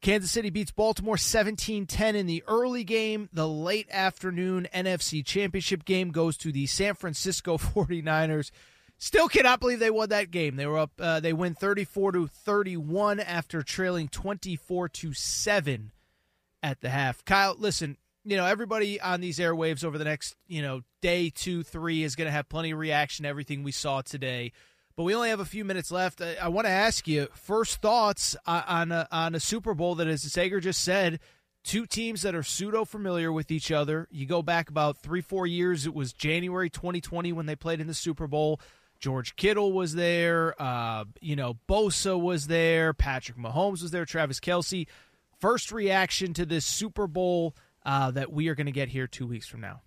Kansas 0.01 0.31
City 0.31 0.49
beats 0.51 0.71
Baltimore 0.71 1.19
17 1.19 1.87
10 1.87 2.17
in 2.17 2.27
the 2.27 2.43
early 2.49 2.85
game. 2.85 3.29
The 3.33 3.47
late 3.49 3.89
afternoon 3.91 4.67
NFC 4.75 5.25
Championship 5.25 5.85
game 5.85 6.11
goes 6.11 6.37
to 6.39 6.53
the 6.53 6.67
San 6.67 6.95
Francisco 6.95 7.59
49ers. 7.59 8.51
Still 8.97 9.29
cannot 9.29 9.61
believe 9.61 9.79
they 9.79 9.91
won 9.91 10.11
that 10.11 10.31
game. 10.31 10.57
They 10.57 10.67
were 10.67 10.79
up 10.79 10.93
uh, 10.99 11.21
they 11.21 11.33
win 11.33 11.55
34 11.55 12.13
to 12.13 12.27
31 12.27 13.21
after 13.21 13.63
trailing 13.63 14.09
24 14.09 14.89
to 14.89 15.15
7 15.15 15.93
at 16.63 16.81
the 16.81 16.91
half. 16.91 17.25
Kyle, 17.25 17.55
listen, 17.59 17.97
you 18.31 18.37
know, 18.37 18.47
everybody 18.47 19.01
on 19.01 19.21
these 19.21 19.39
airwaves 19.39 19.85
over 19.85 19.99
the 19.99 20.05
next, 20.05 20.37
you 20.47 20.63
know, 20.63 20.83
day 21.03 21.31
2 21.31 21.63
3 21.63 22.03
is 22.03 22.17
going 22.17 22.27
to 22.27 22.33
have 22.33 22.49
plenty 22.49 22.71
of 22.71 22.79
reaction 22.79 23.25
to 23.25 23.29
everything 23.29 23.63
we 23.63 23.73
saw 23.73 24.01
today 24.01 24.53
but 25.01 25.05
we 25.05 25.15
only 25.15 25.31
have 25.31 25.41
a 25.41 25.47
few 25.47 25.65
minutes 25.65 25.91
left. 25.91 26.21
I, 26.21 26.35
I 26.35 26.49
want 26.49 26.67
to 26.67 26.71
ask 26.71 27.09
you 27.09 27.29
first 27.33 27.81
thoughts 27.81 28.37
on 28.47 28.93
a, 28.93 29.09
on 29.11 29.35
a 29.35 29.41
Super 29.41 29.73
Bowl 29.73 29.95
that, 29.95 30.07
as 30.07 30.21
Sager 30.31 30.61
just 30.61 30.83
said, 30.85 31.21
two 31.65 31.87
teams 31.87 32.21
that 32.21 32.35
are 32.35 32.43
pseudo 32.43 32.85
familiar 32.85 33.33
with 33.33 33.51
each 33.51 33.73
other. 33.73 34.09
You 34.11 34.27
go 34.27 34.43
back 34.43 34.69
about 34.69 34.99
three, 34.99 35.23
four 35.23 35.47
years. 35.47 35.87
It 35.87 35.95
was 35.95 36.13
January 36.13 36.69
2020 36.69 37.33
when 37.33 37.47
they 37.47 37.57
played 37.57 37.81
in 37.81 37.87
the 37.87 37.95
Super 37.95 38.27
Bowl. 38.27 38.61
George 38.99 39.37
Kittle 39.37 39.73
was 39.73 39.95
there. 39.95 40.55
Uh, 40.61 41.05
you 41.23 41.35
know, 41.35 41.57
Bosa 41.67 42.21
was 42.21 42.49
there. 42.49 42.93
Patrick 42.93 43.39
Mahomes 43.39 43.81
was 43.81 43.93
there. 43.93 44.05
Travis 44.05 44.39
Kelce. 44.39 44.87
First 45.41 45.73
reaction 45.73 46.35
to 46.35 46.45
this 46.45 46.67
Super 46.67 47.07
Bowl 47.07 47.55
uh, 47.85 48.11
that 48.11 48.33
we 48.33 48.49
are 48.49 48.55
going 48.55 48.67
to 48.67 48.73
get 48.73 48.89
here 48.89 49.07
two 49.07 49.27
weeks 49.27 49.47
from 49.47 49.61
now. 49.61 49.83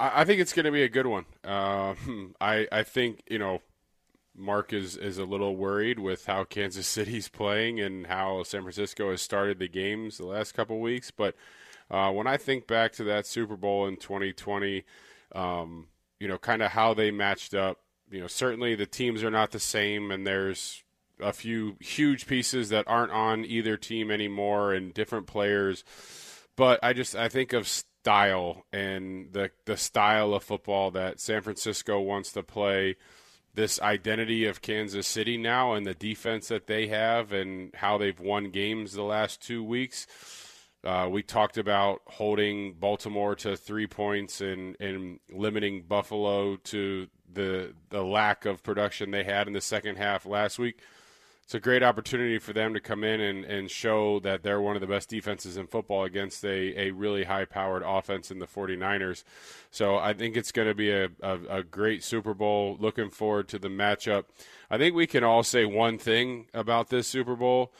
I 0.00 0.24
think 0.24 0.40
it's 0.40 0.52
going 0.52 0.64
to 0.64 0.70
be 0.70 0.84
a 0.84 0.88
good 0.88 1.06
one. 1.06 1.24
Uh, 1.44 1.94
I 2.40 2.68
I 2.70 2.82
think 2.84 3.22
you 3.28 3.38
know 3.38 3.62
Mark 4.36 4.72
is 4.72 4.96
is 4.96 5.18
a 5.18 5.24
little 5.24 5.56
worried 5.56 5.98
with 5.98 6.26
how 6.26 6.44
Kansas 6.44 6.86
City's 6.96 7.28
playing 7.28 7.80
and 7.80 8.06
how 8.06 8.42
San 8.44 8.62
Francisco 8.62 9.10
has 9.10 9.20
started 9.20 9.58
the 9.58 9.68
games 9.68 10.18
the 10.18 10.26
last 10.26 10.52
couple 10.52 10.80
weeks. 10.80 11.10
But 11.10 11.34
uh, 11.90 12.12
when 12.12 12.26
I 12.26 12.36
think 12.36 12.66
back 12.66 12.92
to 12.92 13.04
that 13.04 13.26
Super 13.26 13.56
Bowl 13.56 13.86
in 13.86 13.96
2020, 13.96 14.84
um, 15.34 15.88
you 16.20 16.28
know, 16.28 16.38
kind 16.38 16.62
of 16.62 16.72
how 16.72 16.94
they 16.94 17.10
matched 17.10 17.54
up. 17.54 17.78
You 18.10 18.20
know, 18.20 18.26
certainly 18.26 18.74
the 18.74 18.86
teams 18.86 19.22
are 19.22 19.30
not 19.30 19.50
the 19.50 19.60
same, 19.60 20.10
and 20.10 20.26
there's 20.26 20.82
a 21.20 21.32
few 21.32 21.76
huge 21.80 22.26
pieces 22.26 22.68
that 22.70 22.86
aren't 22.86 23.12
on 23.12 23.44
either 23.44 23.76
team 23.76 24.10
anymore, 24.10 24.72
and 24.72 24.94
different 24.94 25.26
players. 25.26 25.84
But 26.56 26.80
I 26.82 26.92
just 26.92 27.14
I 27.14 27.28
think 27.28 27.52
of 27.52 27.68
style 27.68 28.64
and 28.72 29.32
the 29.32 29.50
the 29.66 29.76
style 29.76 30.34
of 30.34 30.42
football 30.42 30.90
that 30.92 31.20
San 31.20 31.42
Francisco 31.42 32.00
wants 32.00 32.32
to 32.32 32.42
play. 32.42 32.96
This 33.54 33.80
identity 33.80 34.44
of 34.44 34.62
Kansas 34.62 35.06
City 35.06 35.36
now 35.36 35.74
and 35.74 35.84
the 35.84 35.94
defense 35.94 36.48
that 36.48 36.68
they 36.68 36.86
have 36.88 37.32
and 37.32 37.74
how 37.74 37.98
they've 37.98 38.18
won 38.20 38.50
games 38.50 38.92
the 38.92 39.02
last 39.02 39.42
two 39.42 39.64
weeks. 39.64 40.06
Uh, 40.84 41.08
we 41.10 41.22
talked 41.22 41.58
about 41.58 42.02
holding 42.06 42.74
Baltimore 42.74 43.34
to 43.34 43.56
three 43.56 43.88
points 43.88 44.40
and, 44.40 44.76
and 44.78 45.18
limiting 45.28 45.82
Buffalo 45.82 46.56
to 46.56 47.08
the 47.32 47.74
the 47.90 48.02
lack 48.02 48.46
of 48.46 48.62
production 48.62 49.10
they 49.10 49.24
had 49.24 49.48
in 49.48 49.52
the 49.52 49.60
second 49.60 49.96
half 49.96 50.24
last 50.24 50.58
week 50.58 50.80
it's 51.48 51.54
a 51.54 51.60
great 51.60 51.82
opportunity 51.82 52.38
for 52.38 52.52
them 52.52 52.74
to 52.74 52.80
come 52.80 53.02
in 53.02 53.22
and, 53.22 53.42
and 53.46 53.70
show 53.70 54.20
that 54.20 54.42
they're 54.42 54.60
one 54.60 54.76
of 54.76 54.82
the 54.82 54.86
best 54.86 55.08
defenses 55.08 55.56
in 55.56 55.66
football 55.66 56.04
against 56.04 56.44
a, 56.44 56.78
a 56.78 56.90
really 56.90 57.24
high 57.24 57.46
powered 57.46 57.82
offense 57.82 58.30
in 58.30 58.38
the 58.38 58.46
49ers. 58.46 59.24
So 59.70 59.96
I 59.96 60.12
think 60.12 60.36
it's 60.36 60.52
going 60.52 60.68
to 60.68 60.74
be 60.74 60.90
a, 60.90 61.08
a, 61.22 61.38
a, 61.48 61.62
great 61.62 62.04
Super 62.04 62.34
Bowl. 62.34 62.76
Looking 62.78 63.08
forward 63.08 63.48
to 63.48 63.58
the 63.58 63.68
matchup. 63.68 64.24
I 64.70 64.76
think 64.76 64.94
we 64.94 65.06
can 65.06 65.24
all 65.24 65.42
say 65.42 65.64
one 65.64 65.96
thing 65.96 66.48
about 66.52 66.90
this 66.90 67.08
Super 67.08 67.34
Bowl 67.34 67.72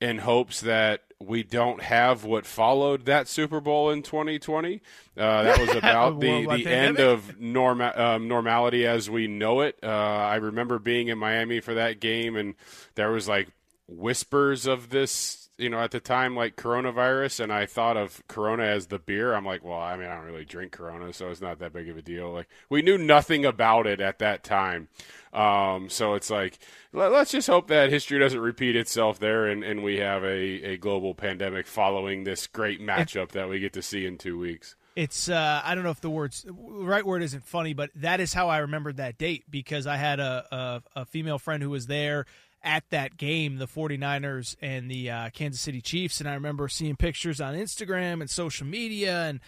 in 0.00 0.18
hopes 0.18 0.60
that 0.62 1.02
we 1.20 1.42
don't 1.42 1.82
have 1.82 2.24
what 2.24 2.46
followed 2.46 3.04
that 3.04 3.28
Super 3.28 3.60
Bowl 3.60 3.90
in 3.90 4.02
2020. 4.02 4.80
Uh, 5.16 5.42
that 5.42 5.60
was 5.60 5.70
about 5.76 6.18
the, 6.18 6.46
the 6.46 6.66
end 6.66 6.98
of 6.98 7.38
norma- 7.38 7.92
um, 7.94 8.26
normality 8.26 8.86
as 8.86 9.10
we 9.10 9.26
know 9.26 9.60
it. 9.60 9.78
Uh, 9.82 9.86
I 9.86 10.36
remember 10.36 10.78
being 10.78 11.08
in 11.08 11.18
Miami 11.18 11.60
for 11.60 11.74
that 11.74 12.00
game, 12.00 12.36
and 12.36 12.54
there 12.94 13.10
was 13.10 13.28
like 13.28 13.48
whispers 13.86 14.66
of 14.66 14.88
this 14.88 15.49
you 15.60 15.68
know, 15.68 15.80
at 15.80 15.90
the 15.90 16.00
time, 16.00 16.34
like 16.34 16.56
coronavirus, 16.56 17.40
and 17.40 17.52
I 17.52 17.66
thought 17.66 17.96
of 17.96 18.26
Corona 18.28 18.64
as 18.64 18.86
the 18.86 18.98
beer. 18.98 19.34
I'm 19.34 19.44
like, 19.44 19.62
well, 19.62 19.78
I 19.78 19.96
mean, 19.96 20.08
I 20.08 20.16
don't 20.16 20.24
really 20.24 20.44
drink 20.44 20.72
Corona, 20.72 21.12
so 21.12 21.30
it's 21.30 21.40
not 21.40 21.58
that 21.58 21.72
big 21.72 21.88
of 21.88 21.96
a 21.96 22.02
deal. 22.02 22.32
Like, 22.32 22.48
we 22.68 22.82
knew 22.82 22.98
nothing 22.98 23.44
about 23.44 23.86
it 23.86 24.00
at 24.00 24.18
that 24.18 24.42
time. 24.42 24.88
Um, 25.32 25.88
so 25.88 26.14
it's 26.14 26.30
like, 26.30 26.58
let, 26.92 27.12
us 27.12 27.30
just 27.30 27.46
hope 27.48 27.68
that 27.68 27.90
history 27.90 28.18
doesn't 28.18 28.40
repeat 28.40 28.74
itself 28.74 29.18
there, 29.18 29.46
and, 29.46 29.62
and 29.62 29.82
we 29.82 29.98
have 29.98 30.24
a, 30.24 30.72
a 30.72 30.76
global 30.76 31.14
pandemic 31.14 31.66
following 31.66 32.24
this 32.24 32.46
great 32.46 32.80
matchup 32.80 33.30
that 33.32 33.48
we 33.48 33.60
get 33.60 33.74
to 33.74 33.82
see 33.82 34.06
in 34.06 34.18
two 34.18 34.38
weeks 34.38 34.74
it's 34.96 35.28
uh, 35.28 35.62
I 35.64 35.74
don't 35.74 35.84
know 35.84 35.90
if 35.90 36.00
the 36.00 36.10
words 36.10 36.44
right 36.48 37.06
word 37.06 37.22
isn't 37.22 37.44
funny, 37.44 37.74
but 37.74 37.90
that 37.96 38.20
is 38.20 38.32
how 38.32 38.48
I 38.48 38.58
remembered 38.58 38.96
that 38.96 39.18
date 39.18 39.44
because 39.48 39.86
I 39.86 39.96
had 39.96 40.20
a, 40.20 40.82
a, 40.94 41.00
a 41.00 41.04
female 41.06 41.38
friend 41.38 41.62
who 41.62 41.70
was 41.70 41.86
there 41.86 42.26
at 42.62 42.84
that 42.90 43.16
game, 43.16 43.56
the 43.56 43.66
49ers 43.66 44.56
and 44.60 44.90
the 44.90 45.10
uh, 45.10 45.30
Kansas 45.30 45.60
City 45.60 45.80
Chiefs, 45.80 46.20
and 46.20 46.28
I 46.28 46.34
remember 46.34 46.68
seeing 46.68 46.96
pictures 46.96 47.40
on 47.40 47.54
Instagram 47.54 48.20
and 48.20 48.28
social 48.28 48.66
media 48.66 49.24
and 49.24 49.40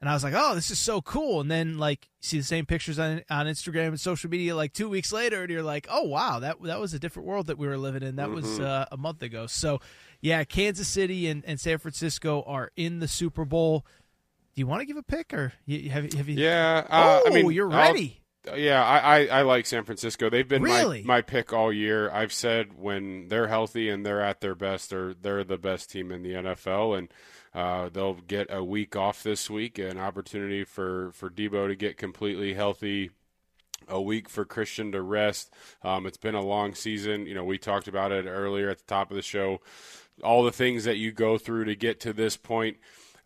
and 0.00 0.08
I 0.08 0.14
was 0.14 0.24
like, 0.24 0.32
"Oh, 0.34 0.54
this 0.54 0.70
is 0.70 0.78
so 0.78 1.02
cool!" 1.02 1.40
And 1.42 1.50
then, 1.50 1.78
like, 1.78 2.08
see 2.20 2.38
the 2.38 2.44
same 2.44 2.64
pictures 2.64 2.98
on 2.98 3.22
on 3.28 3.46
Instagram 3.46 3.88
and 3.88 4.00
social 4.00 4.30
media, 4.30 4.56
like 4.56 4.72
two 4.72 4.88
weeks 4.88 5.12
later, 5.12 5.42
and 5.42 5.50
you're 5.50 5.62
like, 5.62 5.86
"Oh, 5.90 6.04
wow, 6.04 6.38
that 6.40 6.62
that 6.62 6.80
was 6.80 6.94
a 6.94 6.98
different 6.98 7.28
world 7.28 7.48
that 7.48 7.58
we 7.58 7.66
were 7.66 7.76
living 7.76 8.02
in. 8.02 8.16
That 8.16 8.28
mm-hmm. 8.28 8.36
was 8.36 8.60
uh, 8.60 8.86
a 8.90 8.96
month 8.96 9.22
ago." 9.22 9.46
So, 9.46 9.80
yeah, 10.22 10.42
Kansas 10.44 10.88
City 10.88 11.28
and, 11.28 11.44
and 11.46 11.60
San 11.60 11.78
Francisco 11.78 12.42
are 12.46 12.72
in 12.76 13.00
the 13.00 13.08
Super 13.08 13.44
Bowl. 13.44 13.84
Do 14.54 14.60
you 14.60 14.66
want 14.66 14.80
to 14.80 14.86
give 14.86 14.96
a 14.96 15.02
pick, 15.02 15.34
or 15.34 15.52
you, 15.66 15.90
have, 15.90 16.10
have 16.14 16.28
you? 16.28 16.36
Yeah, 16.36 16.86
uh, 16.88 17.20
oh, 17.24 17.30
I 17.30 17.34
mean, 17.34 17.52
you're 17.52 17.68
ready. 17.68 18.16
I'll, 18.16 18.19
yeah, 18.54 18.84
I, 18.84 18.98
I, 18.98 19.26
I, 19.26 19.42
like 19.42 19.66
San 19.66 19.84
Francisco. 19.84 20.30
They've 20.30 20.48
been 20.48 20.62
really? 20.62 21.02
my, 21.02 21.16
my 21.16 21.20
pick 21.20 21.52
all 21.52 21.72
year. 21.72 22.10
I've 22.10 22.32
said 22.32 22.78
when 22.78 23.28
they're 23.28 23.48
healthy 23.48 23.88
and 23.90 24.04
they're 24.04 24.22
at 24.22 24.40
their 24.40 24.54
best, 24.54 24.90
they're 24.90 25.14
they're 25.14 25.44
the 25.44 25.58
best 25.58 25.90
team 25.90 26.10
in 26.10 26.22
the 26.22 26.32
NFL, 26.32 26.96
and 26.96 27.08
uh, 27.54 27.90
they'll 27.90 28.14
get 28.14 28.46
a 28.50 28.64
week 28.64 28.96
off 28.96 29.22
this 29.22 29.50
week, 29.50 29.78
an 29.78 29.98
opportunity 29.98 30.64
for 30.64 31.12
for 31.12 31.28
Deebo 31.28 31.68
to 31.68 31.76
get 31.76 31.96
completely 31.96 32.54
healthy 32.54 33.10
a 33.88 34.00
week 34.00 34.28
for 34.28 34.44
Christian 34.44 34.92
to 34.92 35.02
rest. 35.02 35.52
Um, 35.82 36.06
it's 36.06 36.16
been 36.16 36.34
a 36.34 36.42
long 36.42 36.74
season. 36.74 37.26
You 37.26 37.34
know, 37.34 37.44
we 37.44 37.58
talked 37.58 37.88
about 37.88 38.12
it 38.12 38.26
earlier 38.26 38.70
at 38.70 38.78
the 38.78 38.84
top 38.86 39.10
of 39.10 39.16
the 39.16 39.22
show. 39.22 39.60
All 40.22 40.44
the 40.44 40.52
things 40.52 40.84
that 40.84 40.96
you 40.96 41.12
go 41.12 41.38
through 41.38 41.64
to 41.64 41.74
get 41.74 42.00
to 42.00 42.12
this 42.12 42.36
point. 42.36 42.76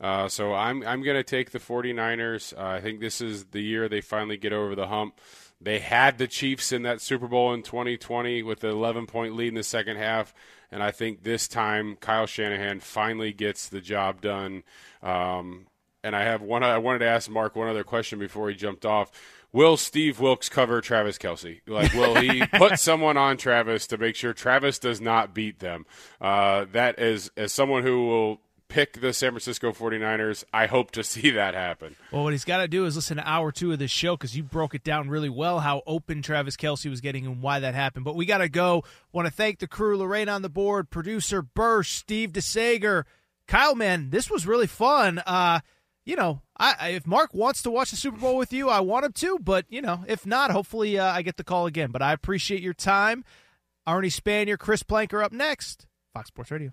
Uh, 0.01 0.29
so 0.29 0.55
I'm 0.55 0.83
I'm 0.87 1.03
going 1.03 1.17
to 1.17 1.23
take 1.23 1.51
the 1.51 1.59
49ers. 1.59 2.57
Uh, 2.57 2.63
I 2.63 2.81
think 2.81 3.01
this 3.01 3.21
is 3.21 3.47
the 3.47 3.63
year 3.63 3.89
they 3.89 4.01
finally 4.01 4.37
get 4.37 4.53
over 4.53 4.75
the 4.75 4.89
hump. 4.89 5.21
They 5.61 5.79
had 5.79 6.19
the 6.19 6.27
Chiefs 6.27 6.73
in 6.73 6.83
that 6.83 7.01
Super 7.01 7.27
Bowl 7.27 7.55
in 7.55 7.63
2020 7.63 8.43
with 8.43 8.61
the 8.61 8.69
11 8.69 9.07
point 9.07 9.35
lead 9.35 9.49
in 9.49 9.55
the 9.55 9.63
second 9.63 9.97
half, 9.97 10.35
and 10.71 10.83
I 10.83 10.91
think 10.91 11.23
this 11.23 11.49
time 11.49 11.97
Kyle 11.97 12.27
Shanahan 12.27 12.81
finally 12.81 13.33
gets 13.33 13.69
the 13.69 13.81
job 13.81 14.21
done. 14.21 14.63
Um, 15.03 15.67
and 16.03 16.15
I 16.15 16.25
have 16.25 16.43
one. 16.43 16.63
I 16.63 16.79
wanted 16.79 16.99
to 16.99 17.07
ask 17.07 17.31
Mark 17.31 17.57
one 17.57 17.69
other 17.69 17.83
question 17.83 18.19
before 18.19 18.51
he 18.51 18.55
jumped 18.55 18.85
off. 18.85 19.11
Will 19.55 19.77
Steve 19.77 20.19
Wilks 20.19 20.49
cover 20.49 20.81
Travis 20.81 21.17
Kelce? 21.17 21.61
Like, 21.67 21.95
will 21.95 22.17
he 22.17 22.45
put 22.55 22.79
someone 22.79 23.17
on 23.17 23.37
Travis 23.37 23.87
to 23.87 23.97
make 23.97 24.17
sure 24.17 24.33
Travis 24.33 24.81
does 24.81 25.01
not 25.01 25.33
beat 25.33 25.61
them? 25.61 25.87
Uh, 26.21 26.67
that 26.73 26.99
is, 26.99 27.31
as 27.37 27.53
someone 27.53 27.85
who 27.85 28.07
will 28.07 28.41
pick 28.69 29.01
the 29.01 29.13
San 29.13 29.31
Francisco 29.31 29.73
49ers. 29.73 30.45
I 30.53 30.67
hope 30.67 30.91
to 30.93 31.05
see 31.05 31.31
that 31.31 31.55
happen. 31.55 31.97
Well, 32.13 32.25
what 32.25 32.33
he's 32.33 32.45
got 32.45 32.59
to 32.59 32.69
do 32.69 32.87
is 32.87 32.97
listen 32.97 33.17
to 33.17 33.29
hour 33.29 33.53
two 33.53 33.73
of 33.73 33.79
this 33.79 33.91
show 33.91 34.17
because 34.17 34.37
you 34.37 34.43
broke 34.43 34.75
it 34.75 34.85
down 34.85 35.09
really 35.09 35.29
well 35.29 35.61
how 35.61 35.83
open 35.87 36.23
Travis 36.23 36.57
Kelce 36.57 36.91
was 36.91 37.01
getting 37.01 37.27
and 37.27 37.43
why 37.43 37.61
that 37.61 37.75
happened. 37.75 38.05
But 38.05 38.17
we 38.17 38.27
got 38.27 38.39
to 38.39 38.49
go. 38.49 38.85
Want 39.13 39.27
to 39.27 39.33
thank 39.33 39.59
the 39.59 39.67
crew, 39.67 39.97
Lorraine 39.97 40.29
on 40.29 40.43
the 40.43 40.49
board, 40.49 40.91
producer 40.91 41.43
Bursch, 41.43 41.93
Steve 41.93 42.33
DeSager, 42.33 43.05
Kyle. 43.47 43.75
Man, 43.75 44.11
this 44.11 44.31
was 44.31 44.47
really 44.47 44.67
fun. 44.67 45.21
Uh, 45.27 45.61
you 46.05 46.17
know, 46.17 46.43
I, 46.57 46.91
if 46.91 47.07
Mark 47.07 47.33
wants 47.33 47.63
to 47.63 47.71
watch 47.71 47.91
the 47.91 47.97
Super 47.97 48.19
Bowl 48.19 48.37
with 48.37 48.53
you, 48.53 48.69
I 48.69 48.81
want 48.81 49.07
him 49.07 49.13
to. 49.13 49.39
But 49.39 49.67
you 49.69 49.81
know, 49.83 50.05
if 50.07 50.27
not, 50.27 50.51
hopefully 50.51 50.99
uh, 50.99 51.07
I 51.07 51.23
get 51.23 51.37
the 51.37 51.45
call 51.45 51.67
again. 51.67 51.91
But 51.91 52.03
I 52.03 52.13
appreciate 52.13 52.61
your 52.63 52.75
time. 52.75 53.25
Arnie 53.87 54.15
Spanier, 54.15 54.59
Chris 54.59 54.83
Planker 54.83 55.23
up 55.23 55.33
next. 55.33 55.87
Fox 56.13 56.29
Sports 56.29 56.51
Radio. 56.51 56.73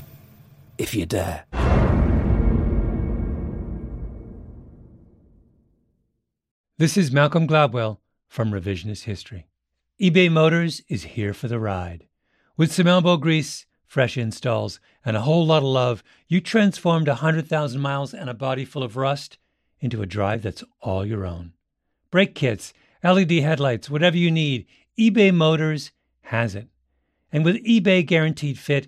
If 0.81 0.95
you 0.95 1.05
dare. 1.05 1.45
This 6.79 6.97
is 6.97 7.11
Malcolm 7.11 7.47
Gladwell 7.47 7.99
from 8.27 8.49
Revisionist 8.49 9.03
History. 9.03 9.45
eBay 10.01 10.31
Motors 10.31 10.81
is 10.89 11.03
here 11.03 11.35
for 11.35 11.47
the 11.47 11.59
ride. 11.59 12.07
With 12.57 12.73
some 12.73 12.87
elbow 12.87 13.17
grease, 13.17 13.67
fresh 13.85 14.17
installs, 14.17 14.79
and 15.05 15.15
a 15.15 15.21
whole 15.21 15.45
lot 15.45 15.59
of 15.59 15.65
love, 15.65 16.03
you 16.27 16.41
transformed 16.41 17.07
100,000 17.07 17.79
miles 17.79 18.11
and 18.11 18.27
a 18.27 18.33
body 18.33 18.65
full 18.65 18.81
of 18.81 18.97
rust 18.97 19.37
into 19.81 20.01
a 20.01 20.07
drive 20.07 20.41
that's 20.41 20.63
all 20.81 21.05
your 21.05 21.27
own. 21.27 21.53
Brake 22.09 22.33
kits, 22.33 22.73
LED 23.03 23.33
headlights, 23.33 23.87
whatever 23.87 24.17
you 24.17 24.31
need, 24.31 24.65
eBay 24.97 25.31
Motors 25.31 25.91
has 26.23 26.55
it. 26.55 26.69
And 27.31 27.45
with 27.45 27.63
eBay 27.63 28.03
Guaranteed 28.03 28.57
Fit, 28.57 28.87